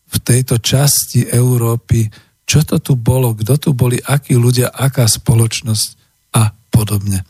v 0.07 0.17
tejto 0.23 0.63
časti 0.63 1.27
Európy, 1.27 2.07
čo 2.47 2.63
to 2.63 2.79
tu 2.79 2.95
bolo, 2.95 3.35
kto 3.35 3.59
tu 3.59 3.69
boli, 3.75 3.99
akí 3.99 4.39
ľudia, 4.39 4.71
aká 4.71 5.05
spoločnosť 5.05 5.87
a 6.33 6.49
podobne. 6.71 7.21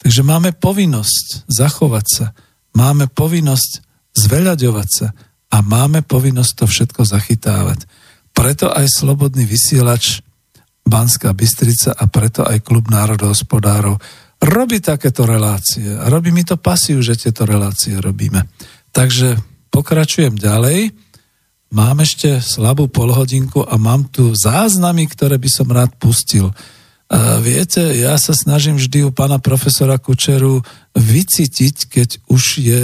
Takže 0.00 0.20
máme 0.24 0.56
povinnosť 0.56 1.46
zachovať 1.46 2.06
sa, 2.08 2.26
máme 2.74 3.10
povinnosť 3.10 3.82
zveľaďovať 4.14 4.88
sa 4.90 5.08
a 5.50 5.56
máme 5.62 6.02
povinnosť 6.02 6.52
to 6.58 6.64
všetko 6.66 7.02
zachytávať. 7.06 7.86
Preto 8.34 8.70
aj 8.70 8.90
Slobodný 8.90 9.46
vysielač 9.46 10.22
Banská 10.84 11.32
Bystrica 11.32 11.94
a 11.94 12.04
preto 12.10 12.44
aj 12.44 12.60
Klub 12.66 12.90
národohospodárov 12.90 13.96
robí 14.44 14.82
takéto 14.84 15.24
relácie. 15.24 15.86
Robí 16.10 16.28
mi 16.34 16.44
to 16.44 16.60
pasiu, 16.60 17.00
že 17.00 17.16
tieto 17.16 17.48
relácie 17.48 17.96
robíme. 17.96 18.44
Takže 18.92 19.40
pokračujem 19.72 20.36
ďalej. 20.36 20.92
Mám 21.74 22.04
ešte 22.04 22.38
slabú 22.38 22.86
polhodinku 22.86 23.64
a 23.64 23.74
mám 23.80 24.06
tu 24.12 24.30
záznamy, 24.36 25.10
ktoré 25.10 25.40
by 25.40 25.50
som 25.50 25.66
rád 25.72 25.96
pustil. 25.98 26.52
Viete, 27.14 27.94
ja 27.94 28.18
sa 28.18 28.34
snažím 28.34 28.74
vždy 28.74 29.06
u 29.06 29.10
pána 29.14 29.38
profesora 29.38 30.02
Kučeru 30.02 30.66
vycítiť, 30.98 31.74
keď 31.86 32.08
už 32.26 32.42
je 32.58 32.82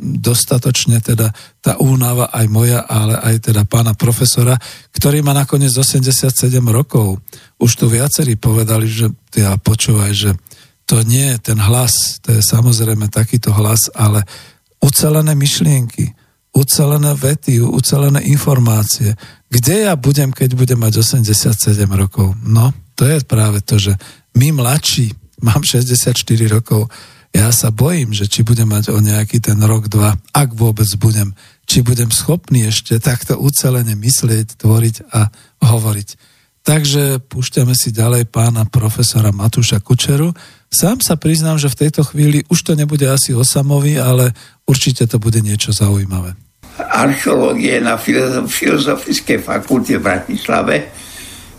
dostatočne 0.00 0.98
teda 1.04 1.30
tá 1.60 1.76
únava 1.76 2.32
aj 2.32 2.46
moja, 2.48 2.80
ale 2.82 3.20
aj 3.20 3.52
teda 3.52 3.68
pána 3.68 3.92
profesora, 3.92 4.56
ktorý 4.96 5.20
má 5.20 5.36
nakoniec 5.36 5.70
87 5.76 6.32
rokov. 6.72 7.20
Už 7.60 7.70
tu 7.76 7.86
viacerí 7.86 8.34
povedali, 8.40 8.88
že 8.88 9.12
ja 9.36 9.54
počúvaj, 9.60 10.10
že 10.16 10.30
to 10.88 11.04
nie 11.06 11.36
je 11.36 11.52
ten 11.52 11.58
hlas, 11.60 12.18
to 12.24 12.34
je 12.34 12.42
samozrejme 12.42 13.06
takýto 13.12 13.54
hlas, 13.54 13.92
ale 13.94 14.26
ucelené 14.82 15.36
myšlienky, 15.36 16.10
ucelené 16.56 17.14
vety, 17.14 17.62
ucelené 17.62 18.24
informácie. 18.26 19.14
Kde 19.46 19.86
ja 19.86 19.94
budem, 19.94 20.34
keď 20.34 20.58
budem 20.58 20.80
mať 20.80 21.04
87 21.06 21.54
rokov? 21.92 22.34
No, 22.42 22.74
to 23.00 23.08
je 23.08 23.24
práve 23.24 23.64
to, 23.64 23.80
že 23.80 23.96
my 24.36 24.52
mladší, 24.52 25.16
mám 25.40 25.64
64 25.64 26.12
rokov, 26.52 26.92
ja 27.32 27.48
sa 27.48 27.72
bojím, 27.72 28.12
že 28.12 28.28
či 28.28 28.44
budem 28.44 28.68
mať 28.68 28.92
o 28.92 29.00
nejaký 29.00 29.40
ten 29.40 29.56
rok, 29.64 29.88
dva, 29.88 30.20
ak 30.36 30.52
vôbec 30.52 30.84
budem, 31.00 31.32
či 31.64 31.80
budem 31.80 32.12
schopný 32.12 32.68
ešte 32.68 33.00
takto 33.00 33.40
ucelene 33.40 33.96
myslieť, 33.96 34.60
tvoriť 34.60 34.96
a 35.16 35.32
hovoriť. 35.64 36.08
Takže 36.60 37.24
púšťame 37.24 37.72
si 37.72 37.88
ďalej 37.88 38.28
pána 38.28 38.68
profesora 38.68 39.32
Matúša 39.32 39.80
Kučeru. 39.80 40.36
Sám 40.68 41.00
sa 41.00 41.16
priznám, 41.16 41.56
že 41.56 41.72
v 41.72 41.88
tejto 41.88 42.04
chvíli 42.04 42.44
už 42.52 42.68
to 42.68 42.72
nebude 42.76 43.08
asi 43.08 43.32
osamový, 43.32 43.96
ale 43.96 44.36
určite 44.68 45.08
to 45.08 45.16
bude 45.16 45.40
niečo 45.40 45.72
zaujímavé. 45.72 46.36
Archeológie 46.76 47.80
na 47.80 47.96
Filozofickej 48.44 49.40
fakulte 49.40 49.96
v 49.96 50.04
Bratislave 50.04 50.76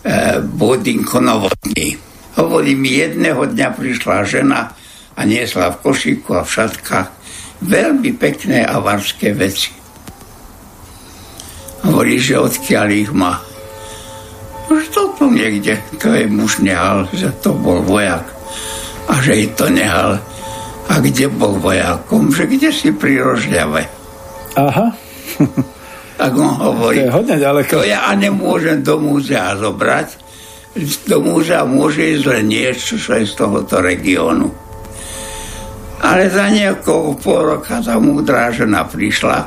eh, 0.04 0.40
Bodinko 0.42 1.20
Novotný. 1.20 1.98
Hovorím, 2.40 2.88
jedného 2.88 3.44
dňa 3.44 3.68
prišla 3.76 4.24
žena 4.24 4.72
a 5.18 5.22
niesla 5.28 5.76
v 5.76 5.82
košíku 5.84 6.32
a 6.38 6.48
v 6.48 6.54
šatkách 6.54 7.10
veľmi 7.62 8.16
pekné 8.16 8.64
avarské 8.66 9.36
veci. 9.36 9.76
Hovorí, 11.86 12.18
že 12.22 12.40
odkiaľ 12.40 12.88
ich 12.94 13.12
má. 13.12 13.42
Už 14.72 14.88
to 14.94 15.12
tu 15.20 15.28
niekde, 15.28 15.76
to 16.00 16.14
je 16.16 16.26
muž 16.32 16.64
nehal, 16.64 17.10
že 17.12 17.34
to 17.44 17.52
bol 17.52 17.84
vojak 17.84 18.24
a 19.12 19.20
že 19.20 19.44
i 19.44 19.48
to 19.52 19.68
nehal. 19.68 20.16
A 20.88 20.94
kde 21.00 21.28
bol 21.28 21.60
vojakom? 21.60 22.32
Že 22.32 22.44
kde 22.56 22.70
si 22.72 22.90
pri 22.96 23.20
Rožľave? 23.20 23.84
Aha. 24.56 24.88
tak 26.22 26.38
on 26.38 26.54
hovorí, 26.54 27.02
to 27.02 27.10
je 27.10 27.16
hodne 27.18 27.36
ďaleko. 27.42 27.72
To 27.74 27.82
ja 27.82 28.06
nemôžem 28.14 28.86
do 28.86 29.02
múzea 29.02 29.58
zobrať, 29.58 30.08
do 31.10 31.18
múzea 31.18 31.66
môže 31.66 32.06
ísť 32.06 32.26
len 32.30 32.46
niečo, 32.46 33.02
čo 33.02 33.18
je 33.18 33.26
z 33.26 33.34
tohoto 33.34 33.82
regiónu. 33.82 34.46
Ale 36.06 36.30
za 36.30 36.46
niekoho 36.54 37.18
pol 37.18 37.58
roka 37.58 37.82
tá 37.82 37.98
múdra 37.98 38.54
žena 38.54 38.86
prišla 38.86 39.40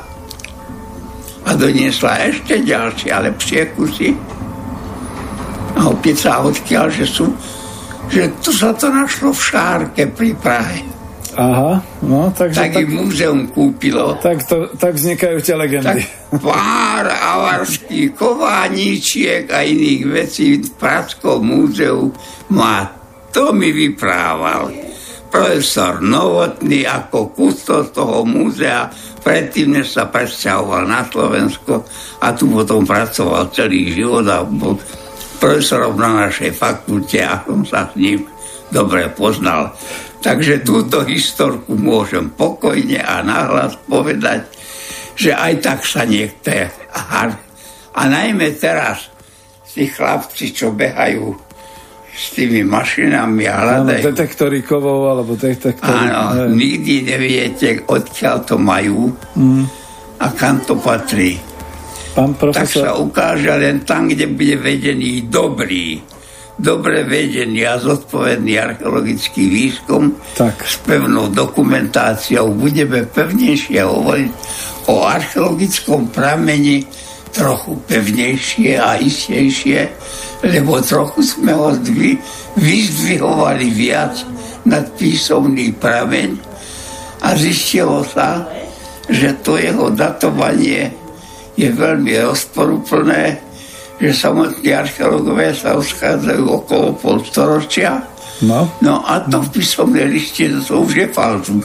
a 1.47 1.49
doniesla 1.55 2.27
ešte 2.27 2.59
ďalšie 2.59 3.09
a 3.15 3.23
lepšie 3.23 3.61
kusy. 3.71 4.11
A 5.79 5.91
opäť 5.91 6.27
sa 6.27 6.43
odkiaľ, 6.43 6.91
že 6.91 7.07
sú 7.07 7.31
že 8.05 8.29
tu 8.37 8.53
sa 8.53 8.69
to 8.75 8.85
našlo 8.93 9.33
v 9.33 9.41
Šárke 9.41 10.03
pri 10.13 10.37
Prahe. 10.37 10.94
Aha, 11.35 11.83
no 12.07 12.31
takže... 12.31 12.59
Tak, 12.59 12.71
tak 12.79 12.87
múzeum 12.87 13.51
kúpilo. 13.51 14.15
Tak, 14.23 14.47
to, 14.47 14.71
tak 14.79 14.95
vznikajú 14.95 15.37
tie 15.43 15.55
legendy. 15.55 16.01
Tak 16.03 16.39
pár 16.39 17.05
avarských 17.11 18.15
kováničiek 18.15 19.51
a 19.51 19.63
iných 19.63 20.03
vecí 20.07 20.63
v 20.63 20.69
Pražskom 20.79 21.43
múzeu 21.43 22.11
má. 22.51 22.87
To 23.35 23.51
mi 23.51 23.75
vyprával 23.75 24.71
profesor 25.27 25.99
Novotný 25.99 26.87
ako 26.87 27.35
kustos 27.35 27.91
toho 27.91 28.23
múzea, 28.23 28.87
predtým, 29.19 29.75
než 29.75 29.99
sa 29.99 30.07
presťahoval 30.07 30.87
na 30.87 31.03
Slovensko 31.03 31.83
a 32.23 32.31
tu 32.31 32.47
potom 32.47 32.87
pracoval 32.87 33.51
celý 33.51 33.91
život 33.91 34.23
a 34.31 34.47
bol 34.47 34.79
profesorom 35.41 35.99
na 35.99 36.31
našej 36.31 36.55
fakulte 36.55 37.19
a 37.19 37.43
som 37.43 37.67
sa 37.67 37.91
s 37.91 37.99
ním 37.99 38.23
dobre 38.69 39.09
poznal. 39.13 39.73
Takže 40.21 40.65
túto 40.65 41.05
historku 41.05 41.77
môžem 41.77 42.33
pokojne 42.33 42.97
a 42.97 43.21
nahlas 43.21 43.77
povedať, 43.85 44.49
že 45.13 45.31
aj 45.31 45.53
tak 45.61 45.79
sa 45.85 46.03
niektoré 46.03 46.71
a 47.95 48.01
najmä 48.11 48.51
teraz 48.59 49.07
tí 49.71 49.87
chlapci, 49.87 50.51
čo 50.51 50.75
behajú 50.75 51.35
s 52.15 52.31
tými 52.31 52.63
mašinami 52.63 53.43
a 53.43 53.55
hľadajú. 53.59 53.99
Áno, 53.99 54.07
detektory 54.15 54.59
kovov 54.63 55.11
alebo 55.11 55.35
detektory. 55.35 56.07
Áno, 56.11 56.47
ne. 56.47 56.55
nikdy 56.55 57.03
neviete, 57.03 57.83
odkiaľ 57.83 58.37
to 58.47 58.55
majú 58.55 59.11
mm. 59.35 59.63
a 60.23 60.27
kam 60.31 60.63
to 60.63 60.79
patrí. 60.79 61.35
Pán 62.15 62.39
profesor... 62.39 62.63
Tak 62.63 62.71
sa 62.71 62.91
ukáže 62.95 63.51
len 63.59 63.83
tam, 63.83 64.07
kde 64.07 64.31
bude 64.31 64.55
vedený 64.63 65.27
dobrý, 65.27 65.99
dobre 66.55 67.03
vedený 67.03 67.67
a 67.67 67.75
zodpovedný 67.79 68.55
archeologický 68.55 69.51
výskum 69.51 70.15
tak. 70.39 70.63
s 70.63 70.79
pevnou 70.83 71.27
dokumentáciou. 71.27 72.55
Budeme 72.55 73.03
pevnejšie 73.03 73.83
hovoriť 73.83 74.31
o 74.87 75.03
archeologickom 75.03 76.09
pramení 76.11 76.87
trochu 77.35 77.75
pevnejšie 77.83 78.79
a 78.79 78.95
istejšie, 78.95 79.79
lebo 80.47 80.79
trochu 80.79 81.19
sme 81.19 81.51
ho 81.51 81.75
zdvi, 81.75 82.15
vyzdvihovali 82.55 83.67
viac 83.75 84.23
nad 84.63 84.87
písomný 84.95 85.75
prameň 85.75 86.39
a 87.27 87.35
zistilo 87.35 88.07
sa, 88.07 88.47
že 89.11 89.35
to 89.43 89.59
jeho 89.59 89.91
datovanie 89.91 90.95
je 91.59 91.67
veľmi 91.71 92.15
rozporúplné, 92.23 93.43
že 93.99 94.11
samotní 94.11 94.71
archeológovia 94.75 95.55
sa 95.55 95.79
uschádzajú 95.79 96.43
okolo 96.43 96.87
pol 96.99 97.17
storočia. 97.23 98.03
No. 98.43 98.67
no 98.83 98.99
a 99.07 99.23
to 99.23 99.39
v 99.47 99.49
písomnej 99.59 100.11
liste 100.11 100.51
to 100.67 100.83
už 100.83 100.91
je 100.91 101.07
falzu. 101.07 101.63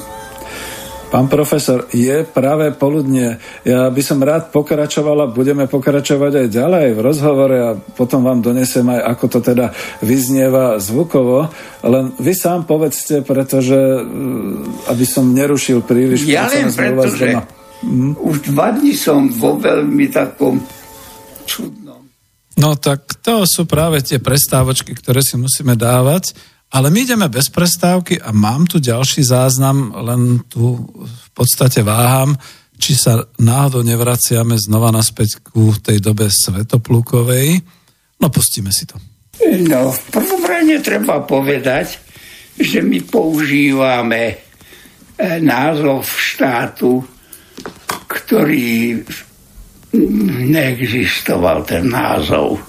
Pán 1.11 1.27
profesor, 1.27 1.91
je 1.91 2.23
práve 2.23 2.71
poludne. 2.71 3.43
Ja 3.67 3.91
by 3.91 3.99
som 3.99 4.23
rád 4.23 4.55
pokračoval 4.55 5.27
a 5.27 5.35
budeme 5.35 5.67
pokračovať 5.67 6.47
aj 6.47 6.49
ďalej 6.55 6.87
v 6.95 7.01
rozhovore 7.03 7.57
a 7.59 7.71
potom 7.75 8.23
vám 8.23 8.39
donesem 8.39 8.87
aj, 8.87 9.19
ako 9.19 9.25
to 9.27 9.39
teda 9.43 9.75
vyznieva 10.07 10.79
zvukovo. 10.79 11.51
Len 11.83 12.15
vy 12.15 12.31
sám 12.31 12.63
povedzte, 12.63 13.27
pretože 13.27 13.75
mm, 13.75 14.87
aby 14.87 15.03
som 15.03 15.35
nerušil 15.35 15.83
príliš. 15.83 16.31
Ja 16.31 16.47
len 16.47 16.71
preto, 16.71 17.11
že 17.11 17.43
hm? 17.83 18.15
už 18.15 18.55
dva 18.55 18.71
dní 18.71 18.95
som 18.95 19.27
vo 19.35 19.59
veľmi 19.59 20.07
takom 20.15 20.63
čudnom. 21.43 21.80
No 22.59 22.75
tak 22.75 23.21
to 23.23 23.47
sú 23.47 23.69
práve 23.69 24.03
tie 24.03 24.19
prestávočky, 24.19 24.97
ktoré 24.97 25.23
si 25.23 25.39
musíme 25.39 25.79
dávať 25.79 26.35
ale 26.71 26.87
my 26.95 27.03
ideme 27.03 27.27
bez 27.27 27.51
prestávky 27.51 28.23
a 28.23 28.31
mám 28.31 28.63
tu 28.71 28.79
ďalší 28.79 29.27
záznam, 29.27 29.91
len 29.91 30.47
tu 30.47 30.79
v 31.03 31.29
podstate 31.35 31.83
váham, 31.83 32.39
či 32.79 32.95
sa 32.95 33.27
náhodou 33.43 33.83
nevraciame 33.83 34.55
znova 34.55 34.95
naspäť 34.95 35.43
ku 35.43 35.75
tej 35.75 35.99
dobe 35.99 36.31
Svetoplukovej. 36.31 37.59
No 38.23 38.31
pustíme 38.31 38.71
si 38.71 38.87
to. 38.87 38.95
No, 39.67 39.91
v 39.91 40.01
prvom 40.15 40.47
rade 40.47 40.79
treba 40.79 41.27
povedať, 41.27 41.99
že 42.55 42.87
my 42.87 43.03
používame 43.03 44.23
e, 44.31 44.35
názov 45.43 46.07
štátu, 46.07 47.03
ktorý 48.07 49.03
neexistoval 49.93 51.67
ten 51.67 51.91
názov. 51.91 52.63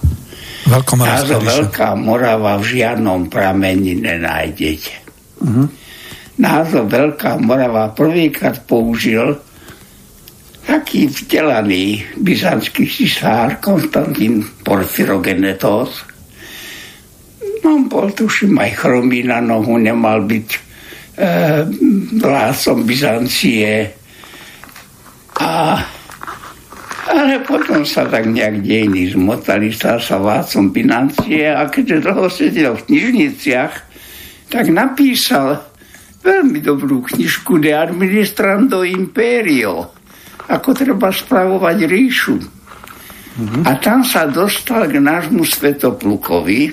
Táto 0.72 1.38
Veľká 1.42 1.98
Morava 2.00 2.56
v 2.62 2.80
žiadnom 2.80 3.28
pramení 3.28 3.98
nenájdete. 3.98 4.94
Uh-huh. 5.42 5.68
Názov 6.38 6.88
Veľká 6.90 7.38
Morava 7.42 7.92
prvýkrát 7.92 8.64
použil 8.66 9.38
taký 10.66 11.10
vzdelaný 11.10 12.06
byzantský 12.16 12.88
cisár 12.88 13.60
Konstantín 13.60 14.46
Porfirogenetos. 14.64 16.06
On 17.62 17.86
bol 17.86 18.14
tuším 18.14 18.58
aj 18.58 18.72
chromý 18.80 19.28
na 19.28 19.44
nohu, 19.44 19.78
nemal 19.78 20.26
byť 20.26 20.48
e, 20.50 20.60
vládcom 22.18 22.78
Byzancie. 22.88 23.70
A 25.42 25.52
ale 27.12 27.44
potom 27.44 27.84
sa 27.84 28.08
tak 28.08 28.24
nejak 28.32 28.64
dejiny 28.64 29.12
zmotali, 29.12 29.68
stal 29.76 30.00
sa 30.00 30.16
vládcom 30.16 30.72
financie 30.72 31.44
a 31.52 31.68
keďže 31.68 32.08
dlho 32.08 32.26
sedel 32.32 32.74
v 32.80 32.86
knižniciach, 32.88 33.74
tak 34.48 34.66
napísal 34.72 35.60
veľmi 36.24 36.64
dobrú 36.64 37.04
knižku 37.04 37.60
De 37.60 37.76
Administrando 37.76 38.88
Imperio, 38.88 39.92
ako 40.48 40.70
treba 40.72 41.12
spravovať 41.12 41.78
ríšu. 41.84 42.38
Mm-hmm. 43.32 43.64
A 43.68 43.72
tam 43.80 44.04
sa 44.08 44.28
dostal 44.28 44.88
k 44.88 45.00
nášmu 45.00 45.44
Svetoplukovi 45.44 46.72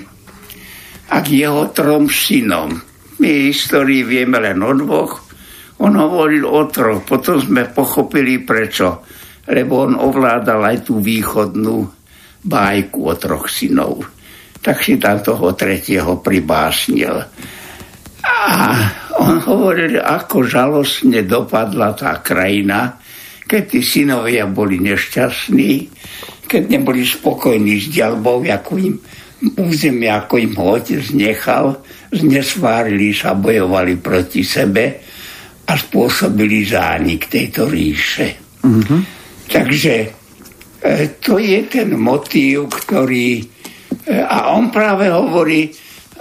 a 1.11 1.15
k 1.19 1.27
jeho 1.43 1.71
trom 1.71 2.07
synom. 2.07 2.79
My 3.19 3.51
histórii 3.51 4.07
vieme 4.07 4.39
len 4.39 4.63
o 4.63 4.71
dvoch, 4.71 5.19
on 5.79 5.95
hovoril 5.95 6.43
o 6.47 6.63
troch, 6.67 7.03
potom 7.07 7.39
sme 7.39 7.67
pochopili 7.71 8.43
prečo 8.43 9.03
lebo 9.49 9.89
on 9.89 9.97
ovládal 9.97 10.61
aj 10.61 10.77
tú 10.85 11.01
východnú 11.01 11.89
bajku 12.45 12.99
o 13.09 13.13
troch 13.17 13.49
synov. 13.49 14.05
Tak 14.59 14.85
si 14.85 15.01
tam 15.01 15.19
toho 15.19 15.57
tretieho 15.57 16.21
pribásnil. 16.21 17.15
A 18.23 18.47
on 19.19 19.41
hovoril, 19.41 19.99
ako 19.99 20.45
žalostne 20.45 21.25
dopadla 21.25 21.97
tá 21.97 22.21
krajina, 22.21 22.99
keď 23.49 23.63
tí 23.65 23.79
synovia 23.81 24.45
boli 24.45 24.77
nešťastní, 24.77 25.71
keď 26.45 26.63
neboli 26.69 27.01
spokojní 27.01 27.81
s 27.81 27.89
dialbou, 27.89 28.45
ako 28.45 28.71
im 28.77 28.95
územie, 29.57 30.11
ako 30.11 30.35
im 30.37 30.53
ho 30.53 30.77
otec 30.77 31.01
nechal, 31.17 31.81
znesvárili 32.13 33.09
sa, 33.15 33.33
bojovali 33.33 33.97
proti 33.97 34.45
sebe 34.45 35.01
a 35.65 35.73
spôsobili 35.73 36.67
zánik 36.67 37.25
tejto 37.25 37.65
ríše. 37.65 38.59
Mm-hmm. 38.61 39.18
Takže 39.49 39.95
e, 40.05 40.09
to 41.17 41.41
je 41.41 41.65
ten 41.65 41.89
motív, 41.97 42.69
ktorý... 42.69 43.41
E, 44.05 44.21
a 44.21 44.53
on 44.53 44.69
práve 44.69 45.09
hovorí, 45.09 45.73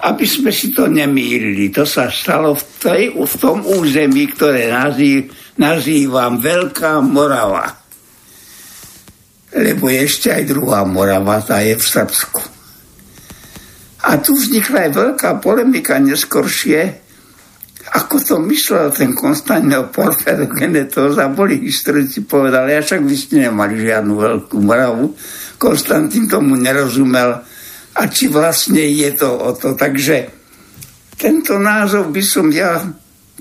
aby 0.09 0.25
sme 0.25 0.49
si 0.49 0.73
to 0.73 0.89
nemýlili. 0.89 1.69
To 1.75 1.85
sa 1.85 2.09
stalo 2.09 2.57
v, 2.57 2.63
tej, 2.81 3.03
v 3.13 3.35
tom 3.37 3.67
území, 3.67 4.33
ktoré 4.33 4.73
nazýv, 4.73 5.29
nazývam 5.61 6.41
Veľká 6.41 7.05
Morava. 7.05 7.69
Lebo 9.53 9.89
je 9.93 9.99
ešte 10.05 10.29
aj 10.33 10.43
druhá 10.49 10.85
Morava, 10.89 11.45
tá 11.45 11.61
je 11.61 11.77
v 11.77 11.85
Srbsku. 11.85 12.43
A 14.09 14.17
tu 14.23 14.39
vznikla 14.39 14.89
aj 14.89 14.91
veľká 14.95 15.31
polemika 15.43 15.99
neskoršie, 15.99 17.08
ako 17.89 18.17
to 18.21 18.37
myslel 18.49 18.93
ten 18.93 19.17
Konstantin 19.17 19.89
Porferogenetos 19.89 21.17
a 21.17 21.33
boli 21.33 21.63
historici 21.65 22.23
povedali, 22.25 22.77
a 22.77 22.85
však 22.85 23.01
vy 23.01 23.17
ste 23.17 23.35
nemali 23.49 23.81
žiadnu 23.81 24.15
veľkú 24.15 24.57
Moravu. 24.61 25.17
Konstantin 25.57 26.29
tomu 26.29 26.55
nerozumel 26.55 27.43
a 27.99 28.03
či 28.07 28.31
vlastne 28.31 28.85
je 28.85 29.11
to 29.17 29.31
o 29.31 29.51
to. 29.57 29.75
Takže 29.75 30.17
tento 31.19 31.59
názov 31.59 32.15
by 32.15 32.23
som 32.23 32.47
ja 32.55 32.79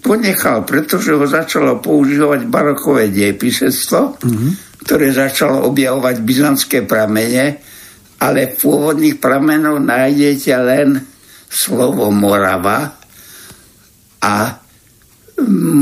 ponechal, 0.02 0.66
pretože 0.66 1.14
ho 1.14 1.26
začalo 1.30 1.78
používať 1.78 2.50
barokové 2.50 3.14
diepisectvo, 3.14 4.18
mm-hmm. 4.18 4.52
ktoré 4.82 5.14
začalo 5.14 5.70
objavovať 5.70 6.16
byzantské 6.26 6.78
pramene, 6.90 7.62
ale 8.18 8.50
v 8.50 8.54
pôvodných 8.58 9.22
pramenoch 9.22 9.78
nájdete 9.78 10.54
len 10.58 10.98
slovo 11.46 12.10
Morava 12.10 12.97
a 14.24 14.58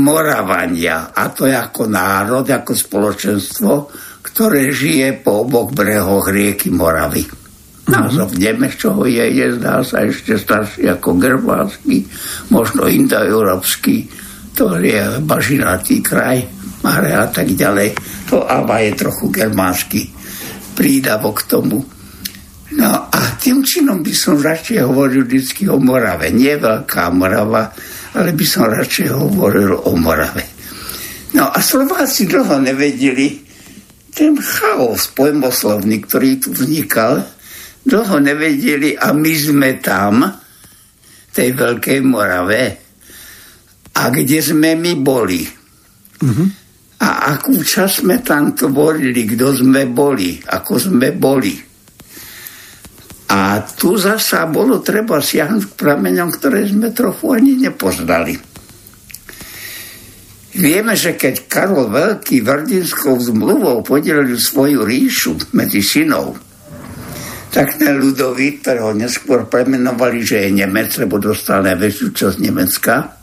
Moravania. 0.04 1.16
A 1.16 1.32
to 1.32 1.48
je 1.48 1.56
ako 1.56 1.88
národ, 1.88 2.44
ako 2.44 2.72
spoločenstvo, 2.76 3.72
ktoré 4.20 4.68
žije 4.68 5.16
po 5.24 5.48
oboch 5.48 5.72
brehoch 5.72 6.28
rieky 6.28 6.68
Moravy. 6.68 7.24
Názov 7.86 8.34
Nemečoho 8.34 9.06
je, 9.06 9.22
je, 9.30 9.46
zdá 9.56 9.80
sa, 9.86 10.02
ešte 10.02 10.34
starší 10.34 10.90
ako 10.90 11.22
germánsky, 11.22 12.02
možno 12.50 12.90
indoeurópsky, 12.90 14.10
to 14.58 14.74
je 14.82 15.22
bažinatý 15.22 16.02
kraj, 16.02 16.42
Mare 16.82 17.14
a 17.14 17.26
tak 17.30 17.50
ďalej. 17.54 17.94
To 18.30 18.42
Ava 18.42 18.82
je 18.82 18.92
trochu 18.98 19.30
germánsky 19.30 20.10
prídavok 20.76 21.42
k 21.42 21.48
tomu. 21.48 21.78
No 22.76 22.90
a 23.08 23.20
tým 23.40 23.64
činom 23.64 24.04
by 24.04 24.12
som 24.12 24.36
radšej 24.36 24.84
hovoril 24.84 25.24
vždy 25.24 25.70
o 25.70 25.80
Morave. 25.80 26.28
Nie 26.34 26.60
veľká 26.60 27.08
Morava, 27.14 27.72
ale 28.16 28.32
by 28.32 28.46
som 28.48 28.72
radšej 28.72 29.08
hovoril 29.12 29.76
o 29.76 29.92
Morave. 29.92 30.44
No 31.36 31.52
a 31.52 31.60
Slováci 31.60 32.24
dlho 32.24 32.56
nevedeli 32.64 33.44
ten 34.16 34.40
chaos 34.40 35.12
pojmoslovný, 35.12 36.00
ktorý 36.00 36.40
tu 36.40 36.56
vznikal, 36.56 37.20
dlho 37.84 38.16
nevedeli 38.16 38.96
a 38.96 39.12
my 39.12 39.32
sme 39.36 39.76
tam, 39.84 40.24
tej 41.36 41.52
Veľkej 41.52 42.00
Morave, 42.00 42.64
a 43.96 44.02
kde 44.08 44.40
sme 44.40 44.72
my 44.72 44.92
boli. 44.96 45.44
Uh-huh. 46.24 46.48
A 47.04 47.36
akú 47.36 47.60
čas 47.60 48.00
sme 48.00 48.24
tam 48.24 48.56
tvorili, 48.56 49.28
kto 49.36 49.52
sme 49.52 49.84
boli, 49.84 50.40
ako 50.40 50.72
sme 50.80 51.12
boli. 51.12 51.52
A 53.36 53.60
tu 53.60 54.00
zasa 54.00 54.48
bolo 54.48 54.80
treba 54.80 55.20
siahnuť 55.20 55.62
k 55.68 55.76
prameňom, 55.76 56.32
ktoré 56.32 56.64
sme 56.64 56.88
trochu 56.96 57.36
ani 57.36 57.68
nepoznali. 57.68 58.32
Vieme, 60.56 60.96
že 60.96 61.20
keď 61.20 61.44
Karol 61.44 61.92
Veľký 61.92 62.40
Vrdinskou 62.40 63.12
zmluvou 63.20 63.84
podelil 63.84 64.40
svoju 64.40 64.88
ríšu 64.88 65.52
medzi 65.52 65.84
synov, 65.84 66.40
tak 67.52 67.76
ten 67.76 68.00
ľudový, 68.00 68.56
ktorého 68.64 68.96
neskôr 68.96 69.44
premenovali, 69.44 70.24
že 70.24 70.48
je 70.48 70.56
Nemec, 70.56 70.96
lebo 70.96 71.20
dostal 71.20 71.60
najväčšiu 71.60 72.08
časť 72.16 72.36
Nemecka, 72.40 73.20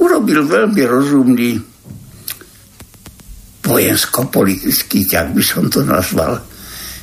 urobil 0.00 0.48
veľmi 0.48 0.82
rozumný 0.88 1.52
vojensko-politický 3.60 5.04
ťah, 5.04 5.36
by 5.36 5.42
som 5.44 5.68
to 5.68 5.84
nazval. 5.84 6.40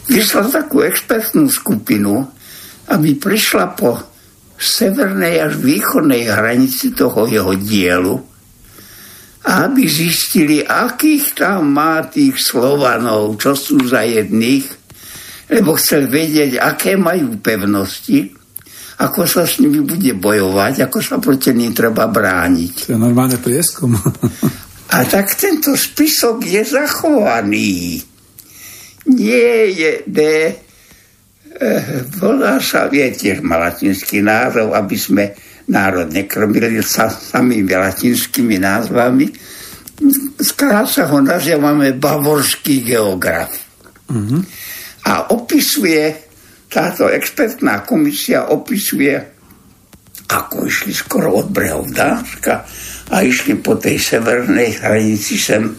Vyslal 0.07 0.47
takú 0.51 0.83
expertnú 0.83 1.51
skupinu, 1.51 2.23
aby 2.87 3.19
prišla 3.19 3.75
po 3.75 3.99
severnej 4.57 5.43
až 5.43 5.59
východnej 5.59 6.31
hranici 6.31 6.95
toho 6.95 7.27
jeho 7.29 7.53
dielu 7.59 8.15
a 9.47 9.69
aby 9.69 9.85
zistili, 9.85 10.65
akých 10.65 11.37
tam 11.37 11.71
má 11.75 12.03
tých 12.07 12.41
Slovanov, 12.41 13.37
čo 13.37 13.53
sú 13.53 13.79
za 13.85 14.01
jedných 14.03 14.87
lebo 15.47 15.79
chcel 15.79 16.11
vedieť, 16.11 16.59
aké 16.59 16.99
majú 16.99 17.39
pevnosti, 17.39 18.35
ako 18.97 19.23
sa 19.29 19.47
s 19.47 19.63
nimi 19.63 19.79
bude 19.79 20.11
bojovať, 20.17 20.89
ako 20.89 20.99
sa 20.99 21.15
proti 21.21 21.53
ním 21.55 21.71
treba 21.71 22.09
brániť. 22.09 22.91
To 22.91 22.97
je 22.97 22.99
normálne 22.99 23.39
prieskum. 23.39 23.95
A 24.87 25.03
tak 25.03 25.35
tento 25.35 25.75
spisok 25.75 26.43
je 26.43 26.63
zachovaný. 26.63 28.01
Nie 29.07 29.71
je, 29.71 29.91
de, 30.03 30.51
eh, 31.55 31.83
volá 32.19 32.59
sa, 32.59 32.91
viete, 32.91 33.39
má 33.39 33.55
latinský 33.55 34.19
názov, 34.19 34.75
aby 34.75 34.97
sme 34.99 35.23
národ 35.67 36.07
nekrmili 36.11 36.79
sa 36.83 37.11
samými 37.11 37.71
latinskými 37.71 38.59
názvami. 38.59 39.27
Skrátka 40.39 41.09
ho 41.11 41.19
nazývame 41.23 41.95
bavorský 41.95 42.85
geograf. 42.85 43.51
Mm-hmm. 44.07 44.41
A 45.07 45.31
opisuje, 45.31 46.03
táto 46.67 47.07
expertná 47.07 47.83
komisia 47.87 48.51
opisuje, 48.51 49.15
ako 50.27 50.67
išli 50.67 50.91
skoro 50.91 51.39
od 51.39 51.47
brehov 51.47 51.87
Dánska 51.95 52.67
a 53.11 53.15
išli 53.23 53.55
po 53.63 53.79
tej 53.79 53.95
severnej 53.95 54.83
hranici 54.83 55.39
sem, 55.39 55.71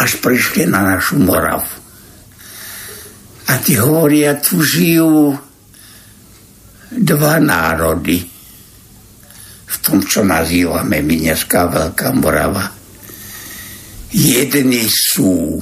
až 0.00 0.16
prišli 0.24 0.64
na 0.72 0.96
našu 0.96 1.20
Moravu. 1.20 1.81
A 3.50 3.58
tí 3.58 3.74
hovoria, 3.74 4.38
tu 4.38 4.62
žijú 4.62 5.34
dva 6.92 7.40
národy 7.40 8.20
v 9.72 9.76
tom, 9.80 10.04
čo 10.04 10.20
nazývame 10.22 11.00
my 11.00 11.14
dneska 11.16 11.66
Veľká 11.66 12.12
Morava. 12.12 12.68
Jedni 14.12 14.84
sú 14.92 15.56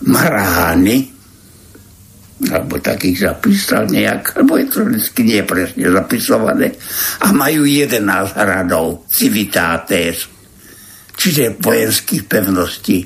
Marahány, 0.00 1.08
alebo 2.48 2.80
takých 2.80 3.32
zapísal 3.32 3.88
nejak, 3.88 4.36
alebo 4.36 4.56
je 4.56 4.66
to 4.68 4.80
vždy 4.84 5.20
nie 5.24 5.42
presne 5.44 5.92
zapisované. 5.92 6.72
A 7.24 7.32
majú 7.32 7.64
11 7.64 8.04
radov, 8.36 9.08
civitátes, 9.12 10.28
čiže 11.16 11.60
vojenských 11.60 12.24
pevností. 12.24 13.04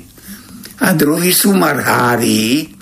A 0.83 0.91
druhí 0.91 1.31
sú 1.31 1.55
marhári, 1.55 2.74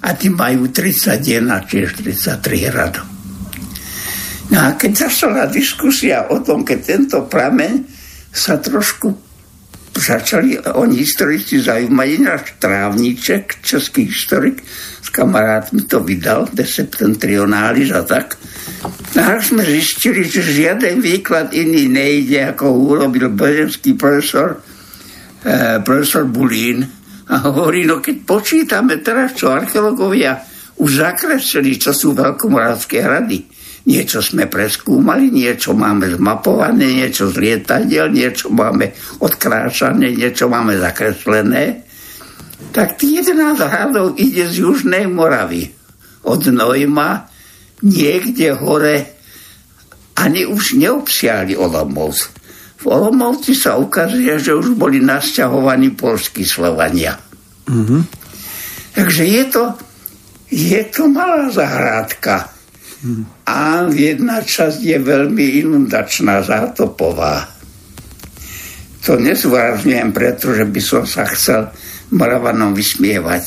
a 0.00 0.08
tí 0.16 0.32
majú 0.32 0.72
31, 0.72 1.68
čiže 1.68 1.88
33 2.40 2.72
radov. 2.72 3.06
No 4.50 4.58
a 4.58 4.68
keď 4.74 5.06
začala 5.06 5.46
diskusia 5.46 6.26
o 6.32 6.42
tom, 6.42 6.66
keď 6.66 6.78
tento 6.82 7.18
prameň 7.30 7.86
sa 8.34 8.58
trošku 8.58 9.30
začali 10.00 10.56
oni 10.74 11.02
historici 11.02 11.58
zaujímať. 11.60 12.08
Ináč 12.08 12.44
Trávniček, 12.62 13.60
český 13.60 14.06
historik, 14.06 14.62
s 15.02 15.08
kamarátmi 15.10 15.84
to 15.84 16.00
vydal, 16.00 16.46
De 16.50 16.62
Septentrionalis 16.62 17.90
a 17.90 18.06
tak. 18.06 18.38
No 19.18 19.20
a 19.20 19.42
sme 19.42 19.66
zistili, 19.66 20.24
že 20.24 20.40
žiaden 20.40 21.02
výklad 21.02 21.52
iný 21.52 21.90
nejde, 21.90 22.54
ako 22.54 22.70
urobil 22.70 23.28
bezenský 23.34 23.98
profesor, 23.98 24.62
eh, 25.44 25.82
profesor 25.82 26.24
Bulín. 26.24 26.86
A 27.30 27.34
hovorí, 27.46 27.86
no 27.86 28.02
keď 28.02 28.16
počítame 28.26 28.98
teraz, 28.98 29.38
čo 29.38 29.54
archeológovia 29.54 30.42
už 30.82 30.90
zakreslili, 31.06 31.78
čo 31.78 31.94
sú 31.94 32.12
veľkomoravské 32.12 33.06
hrady, 33.06 33.60
Niečo 33.80 34.20
sme 34.20 34.44
preskúmali, 34.44 35.32
niečo 35.32 35.72
máme 35.72 36.12
zmapované, 36.12 37.00
niečo 37.00 37.32
z 37.32 37.40
lietadiel, 37.40 38.12
niečo 38.12 38.52
máme 38.52 38.92
odkrášané, 39.24 40.12
niečo 40.12 40.52
máme 40.52 40.76
zakreslené. 40.76 41.88
Tak 42.76 43.00
tých 43.00 43.24
11 43.32 43.56
hradov 43.56 44.06
ide 44.20 44.44
z 44.44 44.68
Južnej 44.68 45.08
Moravy. 45.08 45.72
Od 46.28 46.42
Nojma 46.52 47.24
niekde 47.80 48.52
hore 48.52 49.16
ani 50.20 50.44
už 50.44 50.76
neobsiahli 50.76 51.56
Olomouc. 51.56 52.28
V 52.80 52.84
Olomouci 52.88 53.52
sa 53.52 53.76
ukazuje, 53.76 54.40
že 54.40 54.56
už 54.56 54.72
boli 54.72 55.04
nasťahovaní 55.04 55.92
polskí 55.92 56.48
Slovania. 56.48 57.12
Mm-hmm. 57.68 58.02
Takže 58.96 59.22
je 59.28 59.44
to, 59.52 59.64
je 60.48 60.80
to 60.88 61.04
malá 61.12 61.52
zahrádka. 61.52 62.48
Mm. 63.00 63.24
A 63.48 63.84
jedna 63.92 64.40
časť 64.40 64.80
je 64.80 64.98
veľmi 65.00 65.60
inundačná, 65.60 66.40
zátopová. 66.40 67.48
To 69.08 69.16
nezvárňujem, 69.16 70.12
pretože 70.12 70.64
by 70.68 70.80
som 70.80 71.04
sa 71.08 71.24
chcel 71.28 71.72
Moravanom 72.12 72.76
vysmievať. 72.76 73.44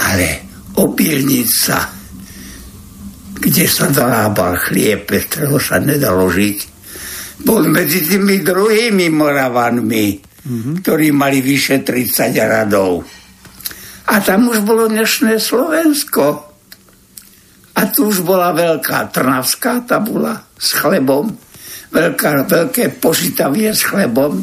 Ale 0.00 0.28
obilnica, 0.80 1.92
kde 3.36 3.64
sa 3.68 3.92
dorábal 3.92 4.56
chlieb, 4.56 5.04
bez 5.04 5.28
ktorého 5.28 5.60
sa 5.60 5.76
nedalo 5.76 6.28
žiť, 6.32 6.73
bol 7.44 7.68
medzi 7.68 8.08
tými 8.08 8.40
druhými 8.40 9.12
Moravanmi, 9.12 10.06
mm-hmm. 10.16 10.74
ktorí 10.80 11.12
mali 11.12 11.44
vyše 11.44 11.84
30 11.84 12.32
radov. 12.40 13.04
A 14.08 14.20
tam 14.20 14.48
už 14.48 14.64
bolo 14.64 14.88
dnešné 14.88 15.36
Slovensko. 15.40 16.52
A 17.74 17.80
tu 17.90 18.08
už 18.08 18.24
bola 18.24 18.54
veľká 18.56 19.12
trnavská 19.12 19.84
tabula 19.84 20.46
s 20.56 20.72
chlebom, 20.76 21.34
veľká, 21.90 22.46
veľké 22.46 23.02
požitavie 23.02 23.74
s 23.74 23.82
chlebom, 23.82 24.40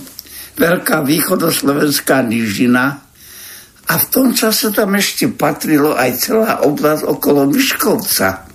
veľká 0.60 1.02
východoslovenská 1.02 2.22
nížina. 2.28 3.02
A 3.88 3.94
v 3.98 4.06
tom 4.12 4.36
čase 4.36 4.70
tam 4.76 4.94
ešte 5.00 5.32
patrilo 5.32 5.96
aj 5.96 6.12
celá 6.20 6.52
oblasť 6.68 7.08
okolo 7.08 7.48
Miškovca. 7.50 8.52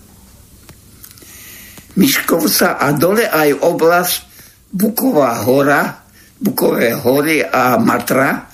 Miškovca 1.97 2.77
a 2.77 2.93
dole 2.93 3.25
aj 3.25 3.57
oblasť 3.65 4.36
Buková 4.73 5.47
hora, 5.47 6.07
Bukové 6.37 6.93
hory 6.93 7.41
a 7.41 7.81
Matra, 7.81 8.51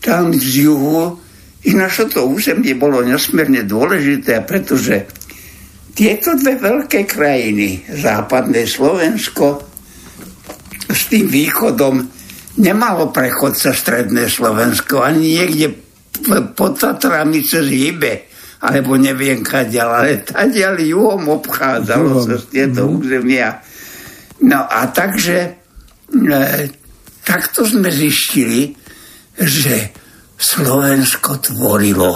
tam 0.00 0.32
z 0.32 0.68
juhu. 0.68 1.20
Ináč 1.64 2.04
to 2.12 2.28
územie 2.28 2.76
bolo 2.76 3.00
nesmierne 3.00 3.64
dôležité, 3.64 4.44
pretože 4.44 5.08
tieto 5.96 6.36
dve 6.36 6.60
veľké 6.60 7.08
krajiny, 7.08 7.88
západné 7.88 8.68
Slovensko 8.68 9.64
s 10.90 11.00
tým 11.08 11.30
východom, 11.30 12.04
nemalo 12.60 13.08
prechod 13.08 13.56
sa 13.56 13.72
stredné 13.72 14.28
Slovensko, 14.28 15.00
ani 15.00 15.40
niekde 15.40 15.72
pod 16.52 16.78
Tatrami 16.78 17.40
cez 17.46 17.66
Hybe, 17.70 18.28
alebo 18.64 18.96
neviem 18.96 19.40
kaďal, 19.44 19.88
ale 20.04 20.24
tadiaľ 20.24 20.84
juhom 20.84 21.22
obchádzalo 21.40 22.28
sa 22.28 22.36
z 22.40 22.46
tieto 22.48 22.84
mm-hmm. 22.84 22.96
No 24.44 24.60
a 24.68 24.80
takže 24.92 25.36
e, 25.44 25.50
takto 27.24 27.64
sme 27.64 27.88
zistili, 27.88 28.76
že 29.34 29.90
Slovensko 30.36 31.40
tvorilo 31.40 32.12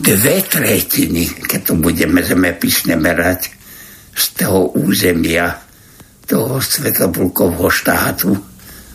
dve 0.00 0.42
tretiny, 0.42 1.46
keď 1.46 1.60
to 1.62 1.74
budeme 1.76 2.24
zemepisne 2.24 2.96
merať, 2.96 3.60
z 4.10 4.24
toho 4.36 4.74
územia 4.74 5.54
toho 6.26 6.58
Svetopulkovho 6.62 7.70
štátu 7.70 8.30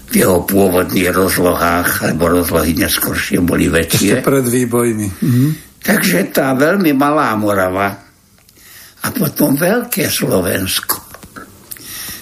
v 0.06 0.14
jeho 0.14 0.46
pôvodných 0.46 1.12
rozlohách, 1.12 2.14
lebo 2.14 2.30
rozlohy 2.30 2.78
neskôršie 2.78 3.42
boli 3.42 3.68
väčšie. 3.68 4.22
Ešte 4.22 4.28
pred 4.28 4.46
výbojmi. 4.46 5.08
Mhm. 5.20 5.48
Takže 5.86 6.34
tá 6.34 6.58
veľmi 6.58 6.98
malá 6.98 7.38
Morava 7.38 7.94
a 9.06 9.08
potom 9.14 9.54
Veľké 9.54 10.10
Slovensko. 10.10 11.05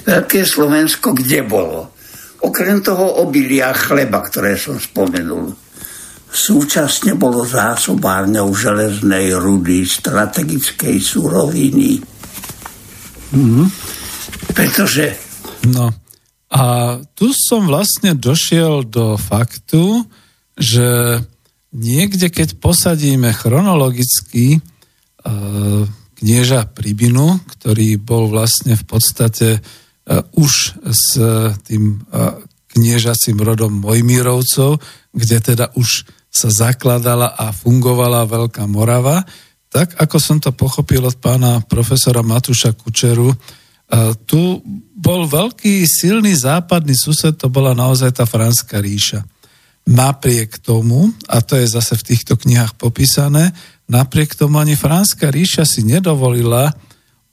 Veľké 0.04 0.44
Slovensko 0.44 1.16
kde 1.16 1.48
bolo? 1.48 1.96
Okrem 2.44 2.84
toho 2.84 3.24
obilia 3.24 3.72
chleba, 3.72 4.20
ktoré 4.20 4.60
som 4.60 4.76
spomenul. 4.76 5.56
Súčasne 6.34 7.16
bolo 7.16 7.48
zásobárňou 7.48 8.52
železnej 8.52 9.32
rudy, 9.38 9.88
strategickej 9.88 10.98
suroviny. 11.00 12.04
Mm-hmm. 13.32 13.68
Pretože... 14.52 15.16
No 15.72 15.88
a 16.54 16.64
tu 17.18 17.34
som 17.34 17.66
vlastne 17.66 18.14
došiel 18.14 18.86
do 18.86 19.18
faktu, 19.18 20.06
že 20.54 21.18
niekde, 21.74 22.30
keď 22.30 22.62
posadíme 22.62 23.34
chronologicky 23.34 24.62
uh, 24.62 25.82
knieža 26.22 26.70
Pribinu, 26.70 27.42
ktorý 27.58 27.98
bol 27.98 28.30
vlastne 28.30 28.78
v 28.78 28.86
podstate 28.86 29.58
už 30.36 30.84
s 30.84 31.08
tým 31.64 32.04
uh, 32.12 32.40
kniežacím 32.74 33.40
rodom 33.40 33.80
Mojmírovcov, 33.80 34.82
kde 35.14 35.38
teda 35.40 35.72
už 35.80 36.04
sa 36.34 36.50
zakladala 36.50 37.38
a 37.38 37.54
fungovala 37.54 38.26
Veľká 38.26 38.66
Morava, 38.66 39.24
tak 39.70 39.94
ako 39.98 40.18
som 40.18 40.38
to 40.42 40.54
pochopil 40.54 41.06
od 41.06 41.18
pána 41.18 41.62
profesora 41.66 42.26
Matúša 42.26 42.76
Kučeru, 42.76 43.32
uh, 43.32 43.38
tu 44.28 44.60
bol 44.94 45.28
veľký 45.30 45.88
silný 45.88 46.36
západný 46.36 46.96
sused, 46.98 47.36
to 47.40 47.48
bola 47.48 47.72
naozaj 47.72 48.12
tá 48.12 48.26
Franská 48.28 48.84
ríša. 48.84 49.24
Napriek 49.84 50.64
tomu, 50.64 51.12
a 51.28 51.44
to 51.44 51.60
je 51.60 51.68
zase 51.68 52.00
v 52.00 52.16
týchto 52.16 52.40
knihách 52.40 52.80
popísané, 52.80 53.52
Napriek 53.84 54.40
tomu 54.40 54.64
ani 54.64 54.80
Franská 54.80 55.28
ríša 55.28 55.68
si 55.68 55.84
nedovolila 55.84 56.72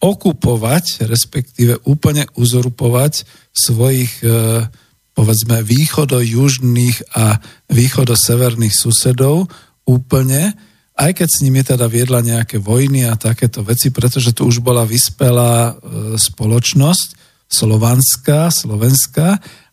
okupovať, 0.01 1.05
respektíve 1.05 1.85
úplne 1.85 2.24
uzorupovať 2.32 3.28
svojich 3.52 4.24
e, 4.24 4.64
povedzme 5.12 5.60
východo-južných 5.60 7.12
a 7.12 7.36
východo-severných 7.68 8.72
susedov 8.72 9.52
úplne, 9.85 10.56
aj 10.97 11.20
keď 11.20 11.28
s 11.28 11.43
nimi 11.44 11.60
teda 11.60 11.85
viedla 11.85 12.24
nejaké 12.24 12.56
vojny 12.56 13.05
a 13.05 13.20
takéto 13.20 13.60
veci, 13.60 13.93
pretože 13.93 14.32
tu 14.32 14.48
už 14.48 14.64
bola 14.64 14.89
vyspelá 14.89 15.72
e, 15.72 15.72
spoločnosť 16.16 17.09
slovanská, 17.51 18.48
slovenská. 18.48 19.28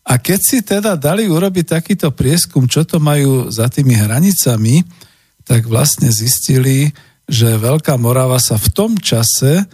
A 0.08 0.12
keď 0.20 0.40
si 0.40 0.58
teda 0.60 0.96
dali 0.96 1.24
urobiť 1.28 1.80
takýto 1.80 2.12
prieskum, 2.12 2.68
čo 2.68 2.84
to 2.84 3.00
majú 3.00 3.48
za 3.48 3.68
tými 3.72 3.96
hranicami, 3.96 4.84
tak 5.48 5.64
vlastne 5.64 6.12
zistili, 6.12 6.92
že 7.28 7.60
Veľká 7.60 7.96
Morava 7.96 8.36
sa 8.36 8.56
v 8.60 8.68
tom 8.72 8.92
čase 9.00 9.64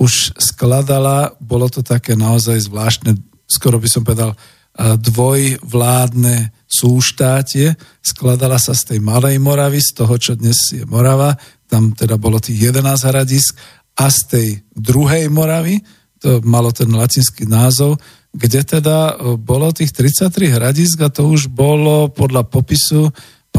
už 0.00 0.40
skladala, 0.40 1.36
bolo 1.44 1.68
to 1.68 1.84
také 1.84 2.16
naozaj 2.16 2.56
zvláštne, 2.56 3.20
skoro 3.44 3.76
by 3.76 3.88
som 3.88 4.02
povedal, 4.02 4.32
dvojvládne 4.80 6.56
súštátie, 6.64 7.76
skladala 8.00 8.56
sa 8.56 8.72
z 8.72 8.96
tej 8.96 8.98
Malej 9.04 9.36
Moravy, 9.36 9.84
z 9.84 9.92
toho, 9.92 10.16
čo 10.16 10.40
dnes 10.40 10.56
je 10.72 10.88
Morava, 10.88 11.36
tam 11.68 11.92
teda 11.92 12.16
bolo 12.16 12.40
tých 12.40 12.72
11 12.72 13.12
hradisk, 13.12 13.60
a 14.00 14.08
z 14.08 14.20
tej 14.32 14.48
druhej 14.72 15.28
Moravy, 15.28 15.84
to 16.16 16.40
malo 16.40 16.72
ten 16.72 16.88
latinský 16.88 17.44
názov, 17.44 18.00
kde 18.32 18.64
teda 18.64 19.18
bolo 19.36 19.68
tých 19.74 19.92
33 19.92 20.56
hradisk 20.56 20.96
a 21.02 21.12
to 21.12 21.28
už 21.28 21.50
bolo 21.52 22.08
podľa 22.08 22.46
popisu 22.46 23.10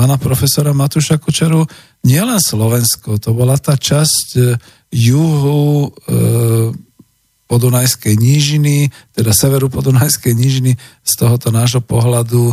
pána 0.02 0.18
profesora 0.18 0.74
Matúša 0.74 1.22
Kočaru 1.22 1.62
nielen 2.02 2.42
Slovensko, 2.42 3.22
to 3.22 3.38
bola 3.38 3.54
tá 3.62 3.78
časť 3.78 4.28
e, 4.34 4.58
juhu 4.90 5.86
e, 5.86 5.90
podunajskej 7.46 8.18
nížiny, 8.18 8.90
teda 9.14 9.30
severu 9.30 9.70
podunajskej 9.70 10.34
nížiny 10.34 10.74
z 11.06 11.12
tohoto 11.22 11.54
nášho 11.54 11.86
pohľadu 11.86 12.50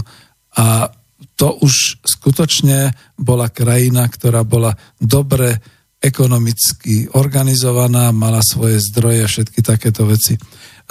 a 0.61 0.93
to 1.41 1.57
už 1.65 2.05
skutočne 2.05 2.93
bola 3.17 3.49
krajina, 3.49 4.05
ktorá 4.13 4.45
bola 4.45 4.77
dobre 5.01 5.57
ekonomicky 6.05 7.09
organizovaná, 7.17 8.13
mala 8.13 8.45
svoje 8.45 8.77
zdroje 8.93 9.25
a 9.25 9.31
všetky 9.33 9.65
takéto 9.65 10.05
veci. 10.05 10.37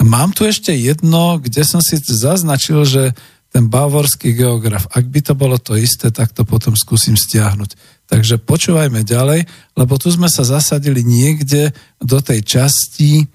Mám 0.02 0.34
tu 0.34 0.42
ešte 0.42 0.74
jedno, 0.74 1.38
kde 1.38 1.62
som 1.62 1.78
si 1.78 2.02
zaznačil, 2.02 2.82
že 2.82 3.14
ten 3.48 3.64
bavorský 3.66 4.36
geograf. 4.36 4.86
Ak 4.92 5.08
by 5.08 5.20
to 5.24 5.32
bolo 5.32 5.56
to 5.56 5.72
isté, 5.74 6.12
tak 6.12 6.36
to 6.36 6.44
potom 6.44 6.76
skúsim 6.76 7.16
stiahnuť. 7.16 7.74
Takže 8.08 8.40
počúvajme 8.40 9.04
ďalej, 9.04 9.48
lebo 9.76 9.96
tu 10.00 10.08
sme 10.12 10.28
sa 10.28 10.44
zasadili 10.44 11.04
niekde 11.04 11.72
do 12.00 12.20
tej 12.20 12.44
časti 12.44 13.28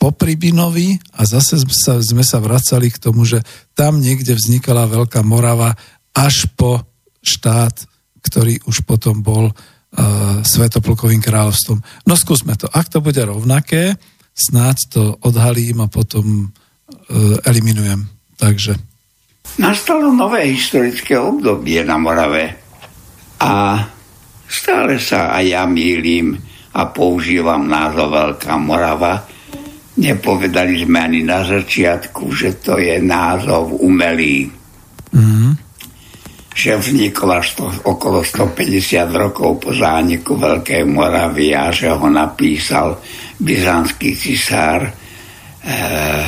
po 0.00 0.12
Pribinovi 0.12 1.00
a 1.16 1.24
zase 1.24 1.64
sa, 1.72 2.00
sme 2.00 2.20
sa 2.20 2.40
vracali 2.40 2.92
k 2.92 3.00
tomu, 3.00 3.24
že 3.24 3.40
tam 3.72 4.00
niekde 4.04 4.36
vznikala 4.36 4.90
Veľká 4.90 5.24
Morava 5.24 5.72
až 6.12 6.48
po 6.56 6.84
štát, 7.24 7.88
ktorý 8.20 8.60
už 8.68 8.84
potom 8.84 9.24
bol 9.24 9.48
uh, 9.48 9.54
Svetoplkovým 10.44 11.24
kráľovstvom. 11.24 11.80
No 12.04 12.14
skúsme 12.20 12.52
to. 12.56 12.68
Ak 12.68 12.92
to 12.92 13.00
bude 13.00 13.20
rovnaké, 13.20 13.96
snáď 14.36 14.76
to 14.92 15.02
odhalím 15.24 15.80
a 15.84 15.88
potom 15.88 16.52
uh, 16.52 17.48
eliminujem. 17.48 18.04
Takže 18.36 18.76
Nastalo 19.60 20.10
nové 20.10 20.50
historické 20.50 21.14
obdobie 21.14 21.80
na 21.86 21.96
Morave 21.96 22.58
a 23.38 23.82
stále 24.44 24.98
sa 24.98 25.34
aj 25.36 25.44
ja 25.46 25.62
mýlim 25.64 26.34
a 26.74 26.90
používam 26.90 27.62
názov 27.64 28.10
Veľká 28.10 28.58
Morava, 28.58 29.22
Nepovedali 29.94 30.82
sme 30.82 31.06
ani 31.06 31.22
na 31.22 31.46
začiatku, 31.46 32.26
že 32.34 32.58
to 32.58 32.82
je 32.82 32.98
názov 32.98 33.78
umelý. 33.78 34.50
Mm. 35.14 35.54
Že 36.50 36.70
vznikol 36.82 37.30
až 37.30 37.62
to, 37.62 37.64
okolo 37.86 38.26
150 38.26 39.06
rokov 39.14 39.62
po 39.62 39.70
zániku 39.70 40.34
Veľkej 40.34 40.82
Moravy 40.82 41.54
a 41.54 41.70
že 41.70 41.94
ho 41.94 42.10
napísal 42.10 42.98
byzantský 43.38 44.18
cisár 44.18 44.82
eh, 44.90 46.26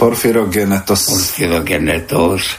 Porfirogenetos. 0.00 1.12
Porfirogenetos 1.12 2.56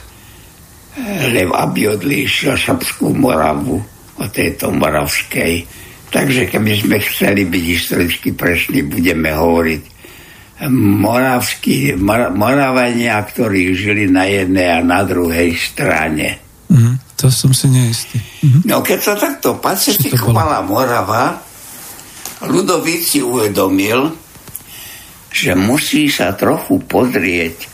Lev 1.32 1.50
aby 1.50 1.90
odlíšil 1.90 2.54
Srbskú 2.54 3.10
Moravu 3.16 3.82
od 4.22 4.28
tejto 4.30 4.70
moravskej 4.70 5.82
Takže 6.12 6.52
keby 6.52 6.76
sme 6.76 7.00
chceli 7.00 7.48
byť 7.48 7.64
historicky 7.64 8.36
presní, 8.36 8.84
budeme 8.84 9.32
hovoriť 9.32 9.82
moravskí, 10.68 11.96
mor, 11.96 12.30
Moravania, 12.36 13.16
ktorí 13.16 13.72
žili 13.72 14.12
na 14.12 14.28
jednej 14.28 14.76
a 14.76 14.84
na 14.84 15.02
druhej 15.08 15.56
strane. 15.56 16.38
Mm, 16.68 17.00
to 17.16 17.32
som 17.32 17.56
si 17.56 17.66
neistý. 17.72 18.20
Mm-hmm. 18.20 18.62
No 18.68 18.84
keď 18.84 18.98
sa 19.00 19.14
takto 19.16 19.56
pacifikovala 19.56 20.60
Morava, 20.68 21.40
Ludovic 22.44 23.02
si 23.08 23.24
uvedomil, 23.24 24.12
že 25.32 25.56
musí 25.56 26.12
sa 26.12 26.36
trochu 26.36 26.78
pozrieť, 26.84 27.66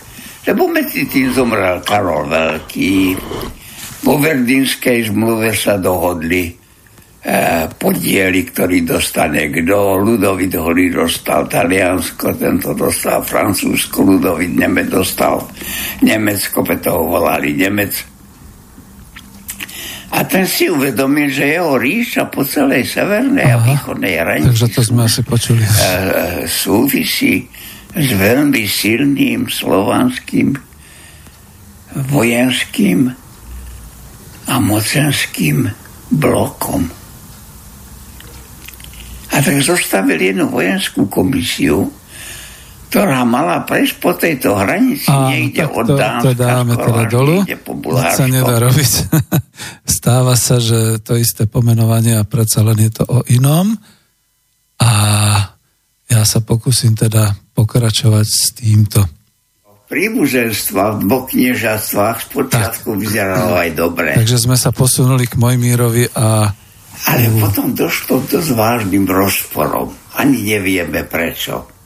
lebo 0.46 0.70
medzi 0.70 1.04
tým 1.10 1.34
zomrel 1.34 1.82
Karol 1.82 2.30
Veľký, 2.30 3.18
po 3.98 4.14
Verdínskej 4.16 5.10
zmluve 5.10 5.52
sa 5.52 5.76
dohodli, 5.76 6.58
E, 7.18 7.66
podiely, 7.74 8.46
ktorý 8.46 8.86
dostane 8.86 9.50
kto. 9.50 9.98
Ludovit 10.00 10.54
Holý 10.54 10.88
dostal 10.94 11.50
Taliansko, 11.50 12.38
tento 12.38 12.70
dostal 12.78 13.26
Francúzsko, 13.26 14.06
Ludovit 14.06 14.54
Nemec 14.54 14.86
dostal 14.86 15.42
Nemecko, 16.06 16.62
preto 16.62 16.94
ho 16.94 17.02
volali 17.18 17.58
Nemec. 17.58 18.17
A 20.08 20.24
ten 20.24 20.48
si 20.48 20.72
uvedomil, 20.72 21.28
že 21.28 21.60
jeho 21.60 21.76
ríša 21.76 22.32
po 22.32 22.40
celej 22.40 22.88
severnej 22.88 23.44
Aha, 23.44 23.60
a 23.60 23.64
východnej 23.68 24.14
hranici 24.16 24.48
takže 24.56 24.68
to 24.72 24.80
sme 24.80 25.04
asi 25.04 25.20
počuli. 25.20 25.60
E, 25.60 25.68
súvisí 26.48 27.44
s 27.92 28.08
veľmi 28.16 28.64
silným 28.64 29.52
slovanským 29.52 30.56
vojenským 32.08 33.12
a 34.48 34.54
mocenským 34.56 35.68
blokom. 36.08 36.88
A 39.28 39.44
tak 39.44 39.60
zostavili 39.60 40.32
jednu 40.32 40.48
vojenskú 40.48 41.04
komisiu, 41.12 41.92
ktorá 42.88 43.20
mala 43.28 43.68
prejsť 43.68 43.94
po 44.00 44.16
tejto 44.16 44.56
hranici 44.56 45.12
a, 45.12 45.28
niekde 45.28 45.68
od 45.68 45.84
to, 45.84 45.96
Dánska. 46.00 46.24
To 46.24 46.32
dáme 46.32 46.72
teda 46.80 47.02
dolu. 47.12 47.36
Sa 48.08 48.24
nedá 48.24 48.56
robiť. 48.56 48.92
Stáva 50.00 50.32
sa, 50.40 50.56
že 50.56 50.96
to 51.04 51.12
isté 51.20 51.44
pomenovanie 51.44 52.16
a 52.16 52.24
predsa 52.24 52.64
len 52.64 52.80
je 52.80 52.90
to 52.96 53.04
o 53.04 53.20
inom. 53.28 53.76
A 54.80 54.90
ja 56.08 56.22
sa 56.24 56.40
pokúsim 56.40 56.96
teda 56.96 57.36
pokračovať 57.52 58.26
s 58.26 58.56
týmto. 58.56 59.04
Príbuženstva 59.92 60.96
v 60.96 60.98
dvoch 61.04 61.28
kniežatstvách 61.28 62.32
spočiatku 62.32 62.96
vyzeralo 62.96 63.56
aj 63.56 63.70
dobre. 63.76 64.16
Takže 64.16 64.48
sme 64.48 64.56
sa 64.56 64.72
posunuli 64.72 65.28
k 65.28 65.36
Mojmírovi 65.36 66.12
a 66.16 66.52
ale 67.06 67.30
potom 67.38 67.78
došlo 67.78 68.26
k 68.26 68.36
dosť 68.36 68.50
vážnym 68.58 69.06
rozporom. 69.06 69.94
Ani 70.18 70.42
nevieme 70.42 71.06
prečo. 71.06 71.77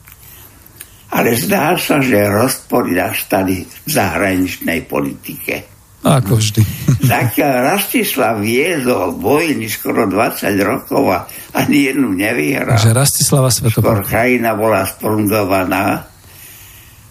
Ale 1.13 1.37
zdá 1.37 1.77
sa, 1.77 2.01
že 2.01 2.25
rozpory 2.25 2.97
nastali 2.97 3.63
v 3.65 3.89
zahraničnej 3.89 4.89
politike. 4.89 5.69
Ako 6.03 6.41
vždy. 6.41 6.63
tak 7.13 7.39
Rastislav 7.39 8.43
viedol 8.43 9.15
vojny 9.21 9.69
skoro 9.69 10.09
20 10.09 10.57
rokov 10.65 11.03
a 11.13 11.19
ani 11.55 11.93
jednu 11.93 12.17
nevyhral. 12.17 12.75
Takže 12.75 12.97
Rastislava 12.97 13.53
Svetopluk. 13.53 13.85
Skoro 13.85 14.03
krajina 14.03 14.57
bola 14.57 14.83
sprungovaná. 14.89 15.85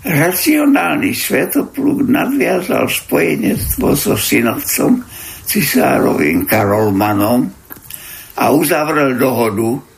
Racionálny 0.02 1.14
Svetopluk 1.14 2.10
nadviazal 2.10 2.90
spojenectvo 2.90 3.94
so 3.94 4.18
synovcom 4.18 5.06
cisárovým 5.46 6.44
Karolmanom, 6.50 7.62
a 8.42 8.50
uzavrel 8.50 9.20
dohodu 9.20 9.91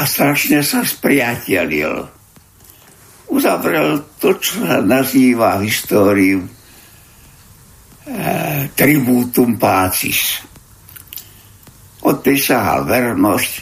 a 0.00 0.08
strašne 0.08 0.64
sa 0.64 0.80
spriatelil. 0.80 2.08
Uzavrel 3.28 4.00
to, 4.16 4.32
čo 4.40 4.64
sa 4.64 4.80
nazýva 4.80 5.60
v 5.60 5.68
e, 6.40 6.48
tribútum 8.72 9.60
pácis. 9.60 10.40
Odpísal 12.00 12.88
vernosť 12.88 13.52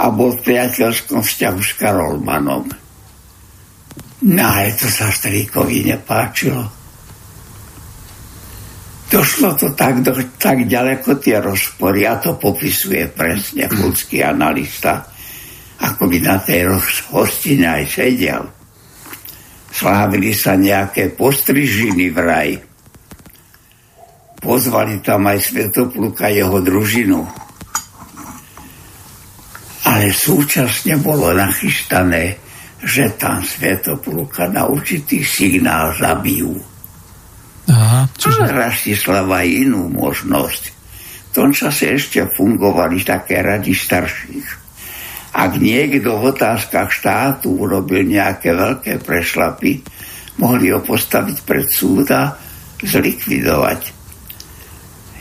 a 0.00 0.08
bol 0.08 0.40
v 0.40 0.44
priateľskom 0.48 1.20
vzťahu 1.20 1.60
s 1.60 1.72
Karolmanom. 1.76 2.64
No 4.24 4.44
ale 4.48 4.72
to 4.72 4.88
sa 4.88 5.12
strýkovi 5.12 5.84
nepáčilo 5.84 6.78
Došlo 9.08 9.56
to 9.56 9.72
tak, 9.72 10.04
do, 10.04 10.12
tak 10.36 10.68
ďaleko 10.68 11.16
tie 11.16 11.40
rozpory 11.40 12.04
a 12.04 12.20
to 12.20 12.36
popisuje 12.36 13.08
presne 13.08 13.64
ľudský 13.72 14.20
analista, 14.20 15.08
ako 15.78 16.10
by 16.10 16.18
na 16.18 16.36
tej 16.42 16.66
hostine 17.14 17.66
aj 17.66 17.84
sedel. 17.86 18.42
Slávili 19.68 20.34
sa 20.34 20.58
nejaké 20.58 21.14
postrižiny 21.14 22.10
v 22.10 22.18
raj. 22.18 22.50
Pozvali 24.38 24.98
tam 25.02 25.28
aj 25.28 25.38
Svetopluka 25.38 26.30
jeho 26.30 26.58
družinu. 26.58 27.20
Ale 29.86 30.10
súčasne 30.10 30.98
bolo 30.98 31.30
nachystané, 31.34 32.38
že 32.82 33.14
tam 33.18 33.42
Svetopluka 33.42 34.50
na 34.50 34.66
určitý 34.66 35.22
signál 35.22 35.94
zabijú 35.94 36.78
Aha, 37.68 38.08
čiže... 38.16 38.48
Ale 38.48 38.72
Rastislava 38.72 39.44
inú 39.44 39.92
možnosť. 39.92 40.62
V 41.28 41.30
tom 41.36 41.52
čase 41.52 41.92
ešte 41.92 42.24
fungovali 42.32 43.04
také 43.04 43.44
rady 43.44 43.76
starších. 43.76 44.67
Ak 45.38 45.54
niekto 45.54 46.18
v 46.18 46.34
otázkach 46.34 46.90
štátu 46.90 47.62
urobil 47.62 48.02
nejaké 48.10 48.50
veľké 48.58 48.98
prešlapy, 48.98 49.86
mohli 50.42 50.74
ho 50.74 50.82
postaviť 50.82 51.38
pred 51.46 51.66
súda, 51.70 52.34
zlikvidovať. 52.82 53.80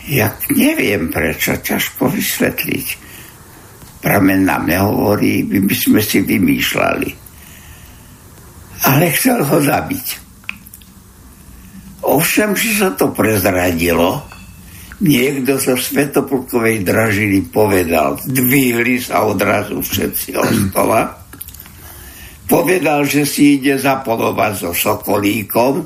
Ja 0.10 0.34
neviem 0.58 1.14
prečo, 1.14 1.54
ťažko 1.54 2.10
vysvetliť. 2.10 2.88
Pramen 4.02 4.42
nám 4.50 4.66
nehovorí, 4.66 5.46
by 5.46 5.76
sme 5.78 6.02
si 6.02 6.26
vymýšľali. 6.26 7.10
Ale 8.90 9.14
chcel 9.14 9.46
ho 9.46 9.58
zabiť. 9.62 10.08
Ovšem, 12.08 12.58
že 12.58 12.72
sa 12.78 12.90
to 12.96 13.14
prezradilo, 13.14 14.24
niekto 15.02 15.62
zo 15.62 15.78
Svetopulkovej 15.78 16.82
dražiny 16.82 17.46
povedal, 17.54 18.18
dvihli 18.26 18.98
sa 18.98 19.26
odrazu 19.30 19.82
všetci 19.82 20.30
od 20.34 20.52
stola, 20.70 21.02
povedal, 22.50 23.06
že 23.06 23.28
si 23.28 23.62
ide 23.62 23.78
zapolovať 23.78 24.54
so 24.58 24.72
Sokolíkom 24.74 25.86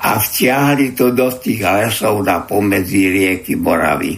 a 0.00 0.10
vtiahli 0.16 0.96
to 0.96 1.12
do 1.12 1.28
tých 1.36 1.66
lesov 1.66 2.22
na 2.24 2.44
pomedzi 2.44 3.10
rieky 3.10 3.58
Moravy. 3.58 4.16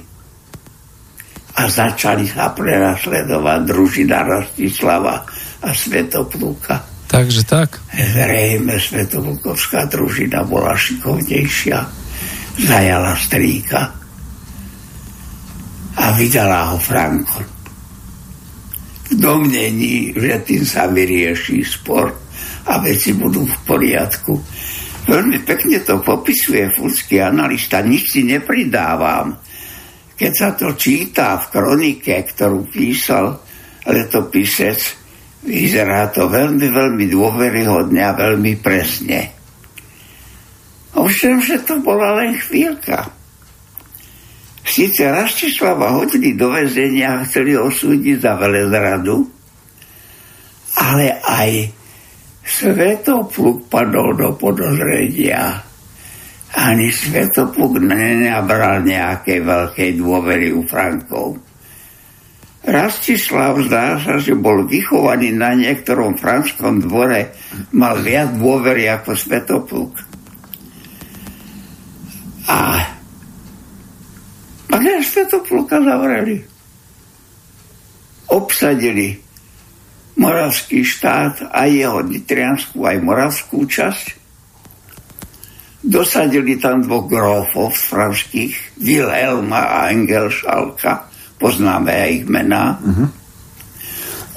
A 1.59 1.67
začali 1.67 2.23
sa 2.31 2.55
prenasledovať 2.55 3.61
družina 3.67 4.23
Rastislava 4.23 5.27
a 5.59 5.69
Svetopluka. 5.75 6.79
Takže 7.09 7.43
tak. 7.43 7.83
Zrejme 7.91 8.79
Svetovolkovská 8.79 9.91
družina 9.91 10.47
bola 10.47 10.79
šikovnejšia. 10.79 12.08
Zajala 12.59 13.15
strýka 13.15 13.81
a 15.99 16.05
vydala 16.15 16.75
ho 16.75 16.79
Franko. 16.79 17.41
V 19.09 19.15
domnení, 19.17 20.13
že 20.13 20.43
tým 20.45 20.63
sa 20.67 20.91
vyrieši 20.91 21.65
spor 21.65 22.13
a 22.69 22.73
veci 22.83 23.15
budú 23.15 23.47
v 23.47 23.57
poriadku. 23.65 24.35
Veľmi 25.09 25.41
pekne 25.47 25.81
to 25.81 26.05
popisuje 26.05 26.69
fúrsky 26.75 27.23
analista, 27.23 27.81
nič 27.81 28.19
si 28.19 28.21
nepridávam. 28.29 29.33
Keď 30.19 30.33
sa 30.35 30.53
to 30.53 30.77
číta 30.77 31.39
v 31.41 31.45
kronike, 31.49 32.13
ktorú 32.13 32.69
písal 32.69 33.39
letopisec 33.89 34.99
Vyzerá 35.39 36.11
to 36.11 36.27
veľmi, 36.27 36.67
veľmi 36.67 37.05
dôveryhodne 37.07 38.03
a 38.03 38.13
veľmi 38.13 38.59
presne. 38.59 39.38
Ovšem, 40.97 41.45
že 41.45 41.61
to 41.69 41.83
bola 41.85 42.25
len 42.25 42.39
chvíľka. 42.39 43.13
Sice 44.69 45.09
Rastislava 45.09 45.97
hodili 45.97 46.37
do 46.37 46.53
väzenia 46.53 47.21
a 47.21 47.25
chceli 47.25 47.57
osúdiť 47.57 48.17
za 48.21 48.37
velezradu, 48.37 49.25
ale 50.77 51.19
aj 51.25 51.51
Svetopluk 52.49 53.69
padol 53.69 54.17
do 54.17 54.33
podozredia. 54.37 55.61
Ani 56.57 56.89
Svetopluk 56.89 57.77
nenabral 57.77 58.81
nejakej 58.85 59.45
veľkej 59.45 59.91
dôvery 60.01 60.49
u 60.57 60.65
Frankov. 60.65 61.37
Rastislav 62.65 63.57
zdá 63.69 64.01
sa, 64.01 64.17
že 64.17 64.37
bol 64.37 64.65
vychovaný 64.65 65.33
na 65.33 65.53
niektorom 65.57 66.17
franskom 66.17 66.85
dvore, 66.85 67.33
mal 67.73 68.01
viac 68.01 68.37
dôvery 68.37 68.89
ako 68.89 69.17
Svetopluk. 69.17 70.08
A 72.49 72.81
pak 74.69 74.83
Svetopluka 75.05 75.81
zavreli. 75.81 76.45
Obsadili 78.29 79.17
moravský 80.19 80.83
štát, 80.83 81.55
aj 81.55 81.69
jeho 81.71 82.01
nitrianskú, 82.05 82.85
aj 82.85 82.99
moravskú 83.01 83.65
časť. 83.65 84.07
Dosadili 85.79 86.59
tam 86.59 86.83
dvoch 86.83 87.07
grófov 87.07 87.71
franských, 87.71 88.83
Wilhelma 88.83 89.63
a 89.63 89.95
Engelšalka, 89.95 91.07
poznáme 91.39 91.95
aj 91.95 92.11
ich 92.11 92.27
mená. 92.27 92.77
Uh-huh. 92.83 93.09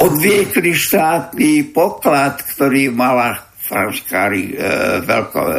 Odviekli 0.06 0.72
štátny 0.72 1.74
poklad, 1.74 2.46
ktorý 2.46 2.94
mala 2.94 3.42
franská, 3.58 4.30
e, 4.32 4.54
veľko, 5.02 5.40
e, 5.42 5.54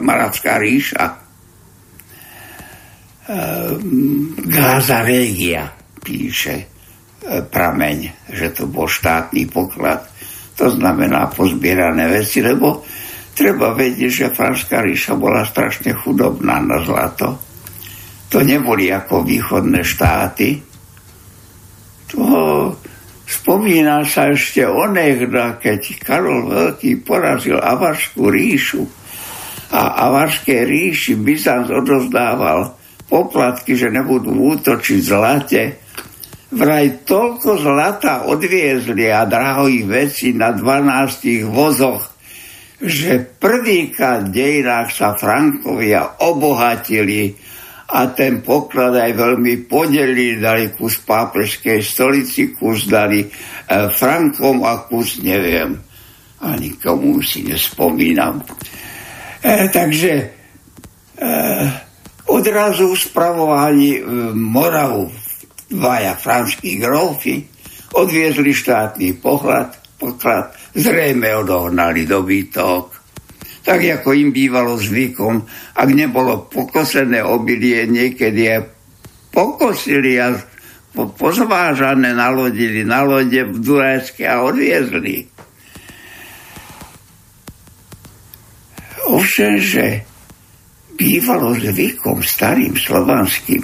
Moravská 0.00 0.56
ríša. 0.56 1.27
E, 3.28 3.38
Gáza 4.48 5.04
Regia 5.04 5.68
píše 6.00 6.78
E, 7.28 7.42
prameň, 7.42 8.30
že 8.30 8.54
to 8.56 8.70
bol 8.70 8.86
štátny 8.86 9.50
poklad. 9.50 10.06
To 10.54 10.70
znamená 10.70 11.26
pozbierané 11.28 12.06
veci, 12.08 12.38
lebo 12.38 12.86
treba 13.34 13.74
vedieť, 13.76 14.10
že 14.10 14.34
Franská 14.34 14.80
ríša 14.86 15.18
bola 15.18 15.42
strašne 15.42 15.92
chudobná 15.98 16.62
na 16.62 16.78
zlato. 16.80 17.36
To 18.30 18.38
neboli 18.40 18.88
ako 18.94 19.26
východné 19.26 19.82
štáty. 19.82 20.62
To 22.14 22.22
spomína 23.26 24.06
sa 24.06 24.30
ešte 24.30 24.62
onehda, 24.62 25.58
keď 25.58 25.80
Karol 26.00 26.48
Veľký 26.48 27.02
porazil 27.02 27.58
Avarskú 27.58 28.30
ríšu 28.30 28.86
a 29.74 30.06
Avarské 30.06 30.64
ríši 30.64 31.18
Byzant 31.18 31.66
odozdával 31.66 32.77
poplatky, 33.08 33.74
že 33.74 33.88
nebudú 33.88 34.30
útočiť 34.56 35.00
zlate, 35.00 35.62
vraj 36.52 37.04
toľko 37.04 37.60
zlata 37.60 38.28
odviezli 38.28 39.08
a 39.12 39.28
drahých 39.28 39.84
vecí 39.84 40.28
na 40.32 40.52
12 40.52 41.44
vozoch, 41.48 42.08
že 42.78 43.20
prvýkrát 43.20 44.30
v 44.30 44.32
dejinách 44.32 44.88
sa 44.94 45.18
Frankovia 45.18 46.22
obohatili 46.22 47.34
a 47.88 48.12
ten 48.12 48.44
poklad 48.44 49.00
aj 49.00 49.12
veľmi 49.16 49.64
podelili, 49.64 50.36
dali 50.36 50.70
kus 50.76 51.00
pápežskej 51.02 51.80
stolici, 51.80 52.52
kus 52.52 52.84
dali 52.84 53.24
e, 53.24 53.28
Frankom 53.88 54.60
a 54.62 54.84
kus 54.84 55.24
neviem. 55.24 55.72
A 56.38 56.54
nikomu 56.54 57.18
si 57.24 57.48
nespomínam. 57.48 58.44
E, 59.40 59.72
takže 59.72 60.12
e, 61.16 61.28
odrazu 62.28 62.92
spravovali 62.96 63.88
e, 63.96 64.00
Moravu 64.36 65.08
dvaja 65.68 66.16
franskí 66.16 66.80
grófy 66.80 67.44
odviezli 67.92 68.52
štátny 68.52 69.16
poklad, 69.20 69.76
poklad 69.96 70.52
zrejme 70.76 71.32
odohnali 71.36 72.04
dobytok. 72.04 72.96
Tak 73.64 74.00
ako 74.00 74.16
im 74.16 74.32
bývalo 74.32 74.80
zvykom, 74.80 75.44
ak 75.76 75.88
nebolo 75.92 76.48
pokosené 76.48 77.20
obilie, 77.20 77.84
niekedy 77.84 78.40
je 78.48 78.56
pokosili 79.28 80.16
a 80.16 80.32
pozvážané 80.96 82.16
nalodili 82.16 82.80
na 82.80 83.04
lode 83.04 83.44
v 83.44 83.56
Dunajske 83.60 84.24
a 84.24 84.40
odviezli. 84.40 85.28
Ovšem, 89.08 89.52
že 89.60 90.07
bývalo 90.98 91.54
zvykom 91.54 92.18
starým 92.26 92.74
slovanským, 92.74 93.62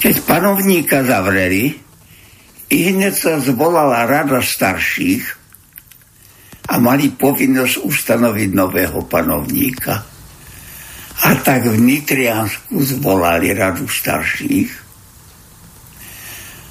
keď 0.00 0.14
panovníka 0.28 1.00
zavreli, 1.00 1.72
i 2.70 2.78
hneď 2.94 3.14
sa 3.16 3.32
zvolala 3.42 4.06
rada 4.06 4.38
starších 4.38 5.24
a 6.70 6.78
mali 6.78 7.10
povinnosť 7.10 7.82
ustanoviť 7.82 8.50
nového 8.54 9.02
panovníka. 9.10 10.06
A 11.20 11.28
tak 11.42 11.66
v 11.66 11.76
Nitriansku 11.76 12.78
zvolali 12.78 13.50
radu 13.50 13.90
starších 13.90 14.70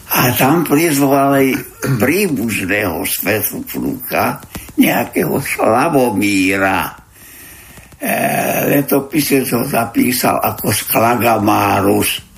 a 0.10 0.34
tam 0.34 0.66
prizvali 0.66 1.54
príbuzného 1.80 3.06
svetopluka, 3.06 4.42
nejakého 4.80 5.38
Slavomíra. 5.38 6.99
E, 8.00 8.14
letopisec 8.72 9.46
ho 9.52 9.68
zapísal 9.68 10.40
ako 10.40 10.72
Sklagamárus 10.72 12.30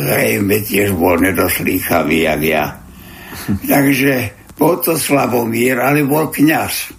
zrejme 0.00 0.62
tiež 0.62 0.94
bol 0.94 1.18
nedoslýchavý, 1.18 2.26
jak 2.26 2.42
ja. 2.42 2.64
Takže 3.72 4.14
bol 4.54 4.78
to 4.78 4.94
Slavomír, 4.94 5.80
ale 5.80 6.06
bol 6.06 6.30
kňaz. 6.30 6.94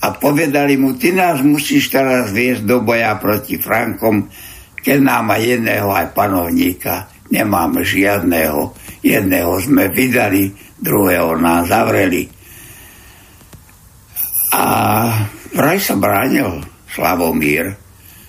A 0.00 0.16
povedali 0.16 0.80
mu, 0.80 0.96
ty 0.96 1.12
nás 1.12 1.44
musíš 1.44 1.92
teraz 1.92 2.32
viesť 2.32 2.64
do 2.64 2.80
boja 2.80 3.12
proti 3.20 3.60
Frankom, 3.60 4.32
keď 4.80 4.98
nám 5.04 5.28
aj 5.36 5.42
jedného 5.44 5.88
aj 5.92 6.06
panovníka. 6.16 7.04
Nemáme 7.28 7.84
žiadného. 7.84 8.72
Jedného 9.04 9.52
sme 9.60 9.92
vydali, 9.92 10.56
druhého 10.80 11.36
nás 11.36 11.68
zavreli. 11.68 12.24
A 14.56 14.64
vraj 15.54 15.78
sa 15.82 15.94
bránil 15.98 16.62
Slavomír, 16.90 17.74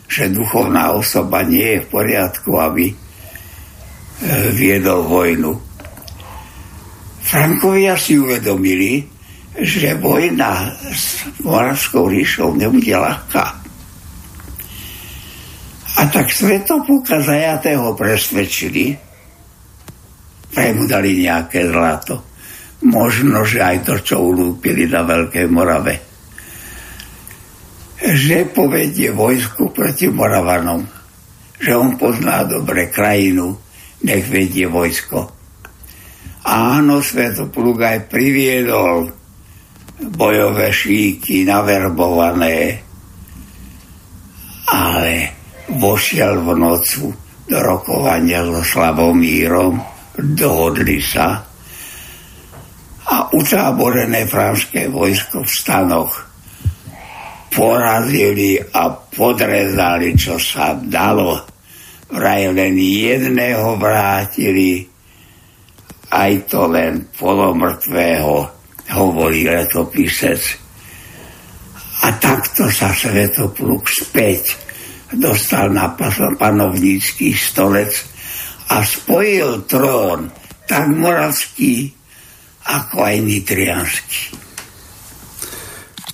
že 0.06 0.30
duchovná 0.30 0.92
osoba 0.94 1.42
nie 1.42 1.80
je 1.80 1.84
v 1.86 1.92
poriadku, 1.92 2.52
aby 2.60 2.94
viedol 4.54 5.08
vojnu. 5.08 5.56
Frankovia 7.22 7.96
si 7.96 8.20
uvedomili, 8.20 9.08
že 9.56 9.98
vojna 9.98 10.76
s 10.92 11.26
Moravskou 11.42 12.12
ríšou 12.12 12.54
nebude 12.54 12.92
ľahká. 12.92 13.46
A 15.92 16.02
tak 16.12 16.30
Svetopúka 16.30 17.24
zajatého 17.24 17.96
presvedčili, 17.96 18.96
pre 20.52 20.76
mu 20.76 20.84
dali 20.84 21.24
nejaké 21.24 21.72
zlato. 21.72 22.28
Možno, 22.84 23.48
že 23.48 23.64
aj 23.64 23.78
to, 23.88 23.96
čo 24.02 24.16
ulúpili 24.20 24.90
na 24.90 25.06
Veľkej 25.08 25.48
Morave. 25.48 26.11
Že 28.02 28.50
povedie 28.50 29.14
vojsku 29.14 29.70
proti 29.70 30.10
Moravanom. 30.10 30.82
Že 31.62 31.72
on 31.78 31.90
pozná 32.02 32.42
dobre 32.50 32.90
krajinu, 32.90 33.54
nech 34.02 34.26
vedie 34.26 34.66
vojsko. 34.66 35.30
Áno, 36.42 37.06
Svetopluk 37.06 37.78
aj 37.86 38.10
priviedol 38.10 39.14
bojové 40.02 40.74
šíky 40.74 41.46
naverbované, 41.46 42.82
ale 44.66 45.14
vošiel 45.70 46.42
v 46.42 46.50
nocu 46.58 47.14
do 47.46 47.58
rokovania 47.62 48.42
so 48.42 48.66
Slavomírom, 48.66 49.78
dohodli 50.18 50.98
sa 50.98 51.46
a 53.12 53.16
utáborené 53.36 54.26
franské 54.26 54.90
vojsko 54.90 55.46
v 55.46 55.52
stanoch 55.52 56.31
porazili 57.52 58.56
a 58.56 58.96
podrezali, 58.96 60.16
čo 60.16 60.40
sa 60.40 60.72
dalo 60.80 61.44
vraj 62.12 62.48
len 62.52 62.80
jedného 62.80 63.76
vrátili, 63.76 64.88
aj 66.12 66.32
to 66.48 66.68
len 66.68 67.08
polomrtvého, 67.12 68.48
hovorí 68.92 69.48
letopisec. 69.48 70.42
A 72.02 72.18
takto 72.20 72.68
sa 72.72 72.92
Svetopluk 72.92 73.88
späť 73.88 74.58
dostal 75.12 75.72
na 75.72 75.92
panovnícky 76.40 77.36
stolec 77.36 77.94
a 78.72 78.84
spojil 78.84 79.68
trón 79.68 80.32
tak 80.68 80.88
moravský, 80.88 81.92
ako 82.64 82.96
aj 83.04 83.16
nitrianský. 83.20 84.51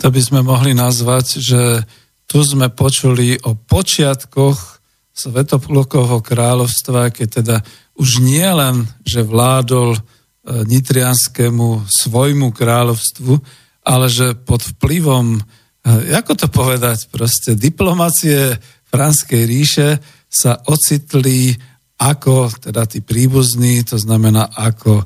To 0.07 0.15
by 0.15 0.23
sme 0.23 0.39
mohli 0.39 0.71
nazvať, 0.71 1.43
že 1.43 1.83
tu 2.31 2.39
sme 2.39 2.71
počuli 2.71 3.35
o 3.43 3.59
počiatkoch 3.59 4.79
Svetoplukovho 5.11 6.23
kráľovstva, 6.23 7.11
keď 7.11 7.27
teda 7.43 7.57
už 7.99 8.23
nie 8.23 8.47
len, 8.47 8.87
že 9.03 9.27
vládol 9.27 9.99
nitrianskému 10.47 11.91
svojmu 11.91 12.55
kráľovstvu, 12.55 13.33
ale 13.83 14.07
že 14.07 14.31
pod 14.39 14.63
vplyvom, 14.79 15.43
ako 16.15 16.33
to 16.39 16.47
povedať, 16.55 17.11
proste 17.11 17.59
diplomacie 17.59 18.55
Franskej 18.87 19.43
ríše 19.43 19.99
sa 20.31 20.55
ocitli 20.71 21.51
ako 21.99 22.47
teda 22.63 22.87
tí 22.87 23.03
príbuzní, 23.03 23.83
to 23.83 23.99
znamená 23.99 24.55
ako 24.55 25.03
e, 25.03 25.05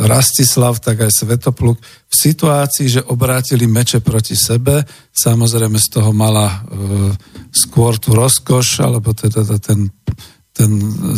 Rastislav, 0.00 0.80
tak 0.80 1.04
aj 1.04 1.12
Svetopluk, 1.12 1.76
v 1.80 2.14
situácii, 2.14 2.88
že 2.88 3.06
obrátili 3.12 3.68
meče 3.68 4.00
proti 4.00 4.32
sebe, 4.32 4.80
samozrejme 5.12 5.76
z 5.76 5.88
toho 5.92 6.10
mala 6.16 6.48
e, 6.48 6.56
skôr 7.52 8.00
tú 8.00 8.16
rozkoš, 8.16 8.80
alebo 8.80 9.12
teda 9.12 9.44
ten, 9.60 9.92
ten 10.56 10.70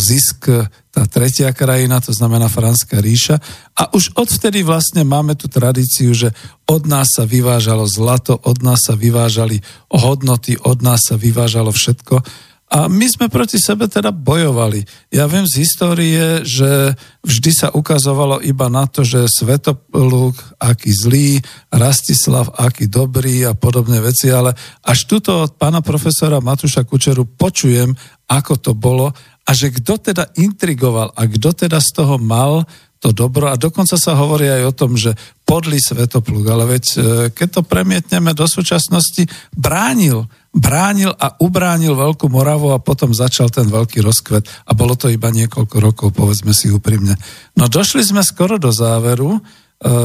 zisk 0.02 0.50
tá 0.96 1.04
tretia 1.04 1.52
krajina, 1.52 2.00
to 2.00 2.08
znamená 2.08 2.48
Franská 2.48 3.04
ríša. 3.04 3.36
A 3.76 3.92
už 3.92 4.16
odvtedy 4.16 4.64
vlastne 4.64 5.04
máme 5.04 5.36
tú 5.36 5.44
tradíciu, 5.44 6.16
že 6.16 6.32
od 6.64 6.88
nás 6.88 7.12
sa 7.12 7.28
vyvážalo 7.28 7.84
zlato, 7.84 8.40
od 8.40 8.64
nás 8.64 8.80
sa 8.88 8.96
vyvážali 8.96 9.60
hodnoty, 9.92 10.56
od 10.64 10.80
nás 10.80 11.04
sa 11.04 11.20
vyvážalo 11.20 11.68
všetko. 11.68 12.24
A 12.66 12.90
my 12.90 13.06
sme 13.06 13.30
proti 13.30 13.62
sebe 13.62 13.86
teda 13.86 14.10
bojovali. 14.10 14.82
Ja 15.14 15.30
viem 15.30 15.46
z 15.46 15.62
histórie, 15.62 16.42
že 16.42 16.98
vždy 17.22 17.50
sa 17.54 17.68
ukazovalo 17.70 18.42
iba 18.42 18.66
na 18.66 18.90
to, 18.90 19.06
že 19.06 19.30
Svetopluk 19.30 20.34
aký 20.58 20.90
zlý, 20.90 21.38
Rastislav 21.70 22.50
aký 22.58 22.90
dobrý 22.90 23.46
a 23.46 23.54
podobné 23.54 24.02
veci, 24.02 24.34
ale 24.34 24.58
až 24.82 25.06
tuto 25.06 25.46
od 25.46 25.54
pána 25.54 25.78
profesora 25.78 26.42
Matúša 26.42 26.82
Kučeru 26.82 27.22
počujem, 27.38 27.94
ako 28.26 28.58
to 28.58 28.72
bolo 28.74 29.14
a 29.46 29.50
že 29.54 29.70
kto 29.70 30.02
teda 30.02 30.34
intrigoval 30.34 31.14
a 31.14 31.22
kto 31.22 31.54
teda 31.54 31.78
z 31.78 32.02
toho 32.02 32.18
mal 32.18 32.66
to 32.98 33.14
dobro 33.14 33.52
a 33.52 33.60
dokonca 33.60 33.94
sa 33.94 34.18
hovorí 34.18 34.50
aj 34.50 34.62
o 34.66 34.74
tom, 34.74 34.98
že 34.98 35.14
podlý 35.46 35.78
Svetopluk, 35.78 36.42
ale 36.50 36.64
veď 36.66 36.84
e, 36.90 36.96
keď 37.30 37.48
to 37.60 37.62
premietneme 37.62 38.34
do 38.34 38.48
súčasnosti, 38.48 39.28
bránil 39.54 40.26
bránil 40.56 41.12
a 41.12 41.36
ubránil 41.36 41.92
Veľkú 41.92 42.32
Moravu 42.32 42.72
a 42.72 42.80
potom 42.80 43.12
začal 43.12 43.52
ten 43.52 43.68
veľký 43.68 44.00
rozkvet 44.00 44.48
a 44.64 44.72
bolo 44.72 44.96
to 44.96 45.12
iba 45.12 45.28
niekoľko 45.28 45.76
rokov, 45.76 46.08
povedzme 46.16 46.56
si 46.56 46.72
úprimne. 46.72 47.20
No 47.60 47.68
došli 47.68 48.00
sme 48.00 48.24
skoro 48.24 48.56
do 48.56 48.72
záveru, 48.72 49.36
e, 49.36 49.40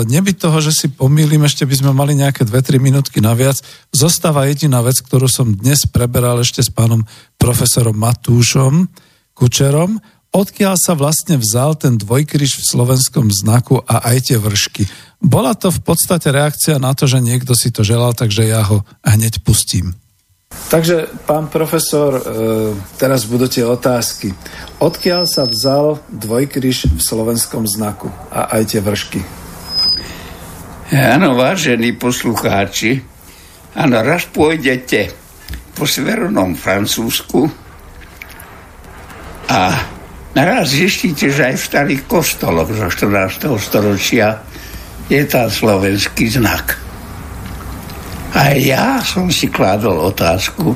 nebyť 0.04 0.36
toho, 0.36 0.60
že 0.60 0.76
si 0.76 0.88
pomýlim, 0.92 1.48
ešte 1.48 1.64
by 1.64 1.76
sme 1.80 1.92
mali 1.96 2.20
nejaké 2.20 2.44
2-3 2.44 2.84
minútky 2.84 3.24
naviac. 3.24 3.64
Zostáva 3.96 4.52
jediná 4.52 4.84
vec, 4.84 5.00
ktorú 5.00 5.32
som 5.32 5.56
dnes 5.56 5.88
preberal 5.88 6.44
ešte 6.44 6.60
s 6.60 6.68
pánom 6.68 7.08
profesorom 7.40 7.96
Matúšom 7.96 8.92
Kučerom, 9.32 10.04
odkiaľ 10.36 10.76
sa 10.76 11.00
vlastne 11.00 11.40
vzal 11.40 11.80
ten 11.80 11.96
dvojkryž 11.96 12.60
v 12.60 12.68
slovenskom 12.68 13.32
znaku 13.32 13.80
a 13.88 14.04
aj 14.12 14.32
tie 14.32 14.38
vršky. 14.40 14.84
Bola 15.24 15.56
to 15.56 15.72
v 15.72 15.80
podstate 15.80 16.28
reakcia 16.28 16.76
na 16.76 16.92
to, 16.92 17.08
že 17.08 17.24
niekto 17.24 17.56
si 17.56 17.72
to 17.72 17.88
želal, 17.88 18.12
takže 18.12 18.48
ja 18.48 18.68
ho 18.68 18.84
hneď 19.04 19.44
pustím. 19.48 20.01
Takže, 20.72 21.12
pán 21.28 21.52
profesor, 21.52 22.16
e, 22.16 22.22
teraz 22.96 23.28
budú 23.28 23.52
tie 23.52 23.68
otázky. 23.68 24.32
Odkiaľ 24.80 25.28
sa 25.28 25.44
vzal 25.44 26.00
dvojkryž 26.08 26.96
v 26.96 27.02
slovenskom 27.04 27.68
znaku 27.68 28.08
a 28.32 28.56
aj 28.56 28.72
tie 28.72 28.80
vršky? 28.80 29.20
Áno, 30.92 31.40
vážení 31.40 31.96
poslucháči, 31.96 33.00
áno, 33.80 34.04
raz 34.04 34.28
pôjdete 34.28 35.12
po 35.76 35.88
severnom 35.88 36.56
Francúzsku 36.56 37.48
a 39.48 39.76
naraz 40.36 40.76
zistíte, 40.76 41.32
že 41.32 41.52
aj 41.52 41.56
v 41.60 41.68
starých 41.68 42.02
kostoloch 42.08 42.68
zo 42.72 42.88
14. 42.92 43.56
storočia 43.60 44.44
je 45.12 45.24
tam 45.28 45.52
slovenský 45.52 46.32
znak. 46.32 46.91
A 48.32 48.56
ja 48.56 49.04
som 49.04 49.28
si 49.28 49.52
kládol 49.52 50.12
otázku, 50.12 50.72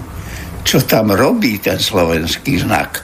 čo 0.66 0.84
tam 0.84 1.16
robí 1.16 1.56
ten 1.62 1.80
slovenský 1.80 2.60
znak. 2.60 3.00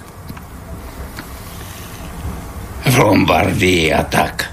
V 2.84 2.96
Lombardii 3.00 3.96
a 3.96 4.04
tak. 4.04 4.52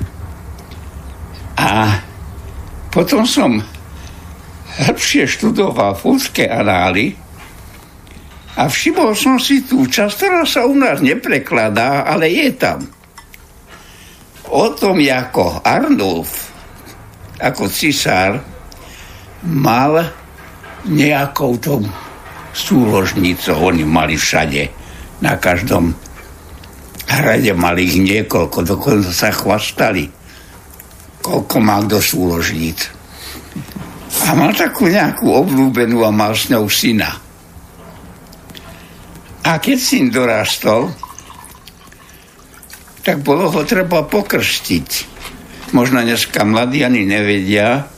A 1.59 1.99
potom 2.95 3.27
som 3.27 3.59
hĺbšie 4.79 5.27
študoval 5.27 5.99
fúdske 5.99 6.47
anály 6.47 7.19
a 8.55 8.70
všimol 8.70 9.19
som 9.19 9.39
si 9.43 9.66
tú 9.66 9.87
časť, 9.91 10.15
ktorá 10.15 10.43
sa 10.47 10.62
u 10.66 10.79
nás 10.79 11.03
neprekladá, 11.03 12.07
ale 12.07 12.31
je 12.31 12.51
tam. 12.55 12.87
O 14.49 14.70
tom, 14.75 15.03
ako 15.03 15.62
Arnulf, 15.66 16.51
ako 17.43 17.66
cisár, 17.66 18.43
mal 19.47 20.10
nejakou 20.86 21.59
tom 21.59 21.86
súložnicou. 22.55 23.70
Oni 23.70 23.86
mali 23.86 24.19
všade, 24.19 24.70
na 25.23 25.39
každom 25.39 25.94
hrade 27.09 27.52
mali 27.55 27.89
ich 27.89 27.98
niekoľko, 27.98 28.59
dokonca 28.66 29.10
sa 29.10 29.32
chvastali, 29.32 30.10
koľko 31.23 31.56
mal 31.59 31.86
do 31.86 31.98
súložníc. 31.98 32.90
A 34.28 34.35
mal 34.35 34.52
takú 34.52 34.89
nejakú 34.89 35.28
obľúbenú 35.28 36.05
a 36.05 36.10
mal 36.12 36.36
s 36.36 36.48
ňou 36.52 36.69
syna. 36.69 37.09
A 39.48 39.56
keď 39.56 39.78
syn 39.81 40.12
dorastol, 40.12 40.93
tak 43.01 43.24
bolo 43.24 43.48
ho 43.48 43.62
treba 43.65 44.05
pokrstiť. 44.05 44.89
Možno 45.73 46.05
dneska 46.05 46.44
mladí 46.44 46.85
ani 46.85 47.09
nevedia, 47.09 47.89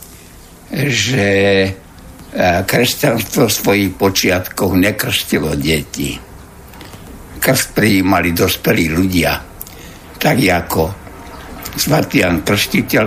že 0.71 1.27
e, 1.67 1.71
kresťanstvo 2.63 3.51
v 3.51 3.53
svojich 3.53 3.91
počiatkoch 3.99 4.73
nekrstilo 4.79 5.59
deti. 5.59 6.15
Krst 7.43 7.75
prijímali 7.75 8.31
dospelí 8.31 8.87
ľudia. 8.95 9.35
Tak 10.21 10.37
ako 10.39 10.83
svatý 11.75 12.23
Jan 12.23 12.47
Krstiteľ 12.47 13.07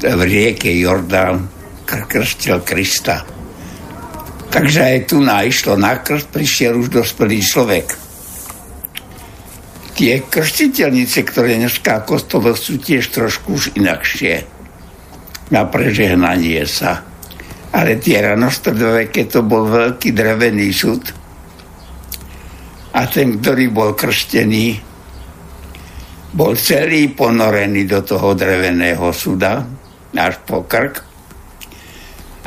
v 0.00 0.22
rieke 0.24 0.72
Jordán 0.72 1.48
krstil 1.84 2.62
Krista. 2.62 3.26
Takže 4.50 4.80
aj 4.82 4.98
tu 5.06 5.22
išlo 5.22 5.78
na 5.78 6.02
krst, 6.02 6.26
prišiel 6.34 6.74
už 6.74 6.90
dospelý 6.90 7.38
človek. 7.38 7.86
Tie 9.94 10.26
krstiteľnice, 10.26 11.22
ktoré 11.22 11.54
dneska 11.54 12.02
kostoloch 12.02 12.58
sú 12.58 12.80
tiež 12.80 13.14
trošku 13.14 13.54
už 13.54 13.64
inakšie 13.78 14.59
na 15.50 15.66
prežehnanie 15.66 16.62
sa. 16.66 17.02
Ale 17.70 18.02
tie 18.02 18.18
ranostredové, 18.18 19.10
keď 19.10 19.26
to 19.38 19.40
bol 19.46 19.70
veľký 19.70 20.10
drevený 20.10 20.74
súd 20.74 21.02
a 22.90 23.06
ten, 23.06 23.38
ktorý 23.38 23.70
bol 23.70 23.94
krštený, 23.94 24.82
bol 26.34 26.58
celý 26.58 27.10
ponorený 27.14 27.86
do 27.86 28.02
toho 28.02 28.34
dreveného 28.34 29.14
súda, 29.14 29.62
až 30.14 30.42
po 30.42 30.66
krk. 30.66 31.06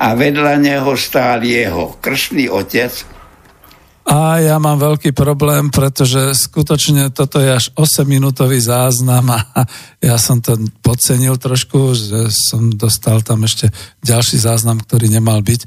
A 0.03 0.11
vedľa 0.19 0.59
neho 0.59 0.91
stál 0.99 1.47
jeho 1.47 1.95
kršný 2.03 2.51
otec 2.51 2.91
a 4.03 4.43
ja 4.43 4.59
mám 4.59 4.84
veľký 4.84 5.15
problém, 5.15 5.71
pretože 5.71 6.35
skutočne 6.35 7.15
toto 7.15 7.39
je 7.39 7.55
až 7.55 7.71
8-minútový 7.71 8.59
záznam 8.59 9.31
a 9.31 9.63
ja 10.03 10.19
som 10.19 10.43
to 10.43 10.59
podcenil 10.84 11.39
trošku, 11.39 11.95
že 11.95 12.27
som 12.27 12.67
dostal 12.75 13.23
tam 13.23 13.47
ešte 13.47 13.71
ďalší 14.03 14.43
záznam, 14.43 14.84
ktorý 14.84 15.07
nemal 15.07 15.39
byť. 15.39 15.61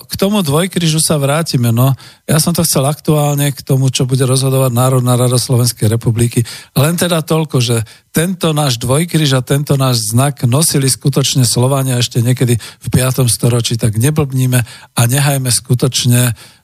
K 0.00 0.14
tomu 0.16 0.40
dvojkryžu 0.40 0.96
sa 0.96 1.20
vrátime. 1.20 1.68
No, 1.68 1.92
ja 2.24 2.40
som 2.40 2.56
to 2.56 2.64
chcel 2.64 2.88
aktuálne 2.88 3.52
k 3.52 3.60
tomu, 3.60 3.92
čo 3.92 4.08
bude 4.08 4.24
rozhodovať 4.24 4.72
Národná 4.72 5.20
rada 5.20 5.36
Slovenskej 5.36 5.92
republiky. 5.92 6.48
Len 6.72 6.96
teda 6.96 7.20
toľko, 7.20 7.60
že 7.60 7.84
tento 8.16 8.56
náš 8.56 8.80
dvojkryž 8.80 9.36
a 9.36 9.44
tento 9.44 9.76
náš 9.76 10.08
znak 10.08 10.40
nosili 10.48 10.88
skutočne 10.88 11.44
Slovania 11.44 12.00
ešte 12.00 12.24
niekedy 12.24 12.56
v 12.56 12.86
5. 12.88 13.28
storočí, 13.28 13.76
tak 13.76 14.00
neblbníme 14.00 14.60
a 14.96 15.00
nehajme 15.04 15.52
skutočne 15.52 16.32
E, 16.32 16.57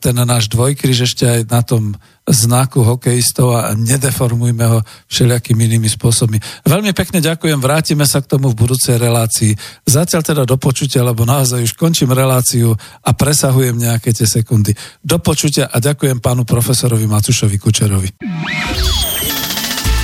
ten 0.00 0.16
náš 0.16 0.48
dvojkryž 0.48 1.04
ešte 1.04 1.24
aj 1.28 1.40
na 1.52 1.60
tom 1.60 1.92
znaku 2.24 2.80
hokejistov 2.80 3.52
a 3.52 3.76
nedeformujme 3.76 4.64
ho 4.64 4.78
všelijakými 5.12 5.68
inými 5.68 5.90
spôsobmi. 5.90 6.40
Veľmi 6.64 6.96
pekne 6.96 7.20
ďakujem, 7.20 7.60
vrátime 7.60 8.08
sa 8.08 8.24
k 8.24 8.30
tomu 8.36 8.48
v 8.54 8.56
budúcej 8.56 8.96
relácii. 8.96 9.52
Zatiaľ 9.84 10.22
teda 10.24 10.42
do 10.48 10.56
počutia, 10.56 11.04
lebo 11.04 11.28
naozaj 11.28 11.60
už 11.60 11.76
končím 11.76 12.16
reláciu 12.16 12.72
a 13.04 13.10
presahujem 13.12 13.76
nejaké 13.76 14.16
tie 14.16 14.24
sekundy. 14.24 14.72
Do 15.04 15.20
počutia 15.20 15.68
a 15.68 15.76
ďakujem 15.76 16.24
pánu 16.24 16.48
profesorovi 16.48 17.04
Macušovi 17.04 17.56
Kučerovi. 17.60 18.08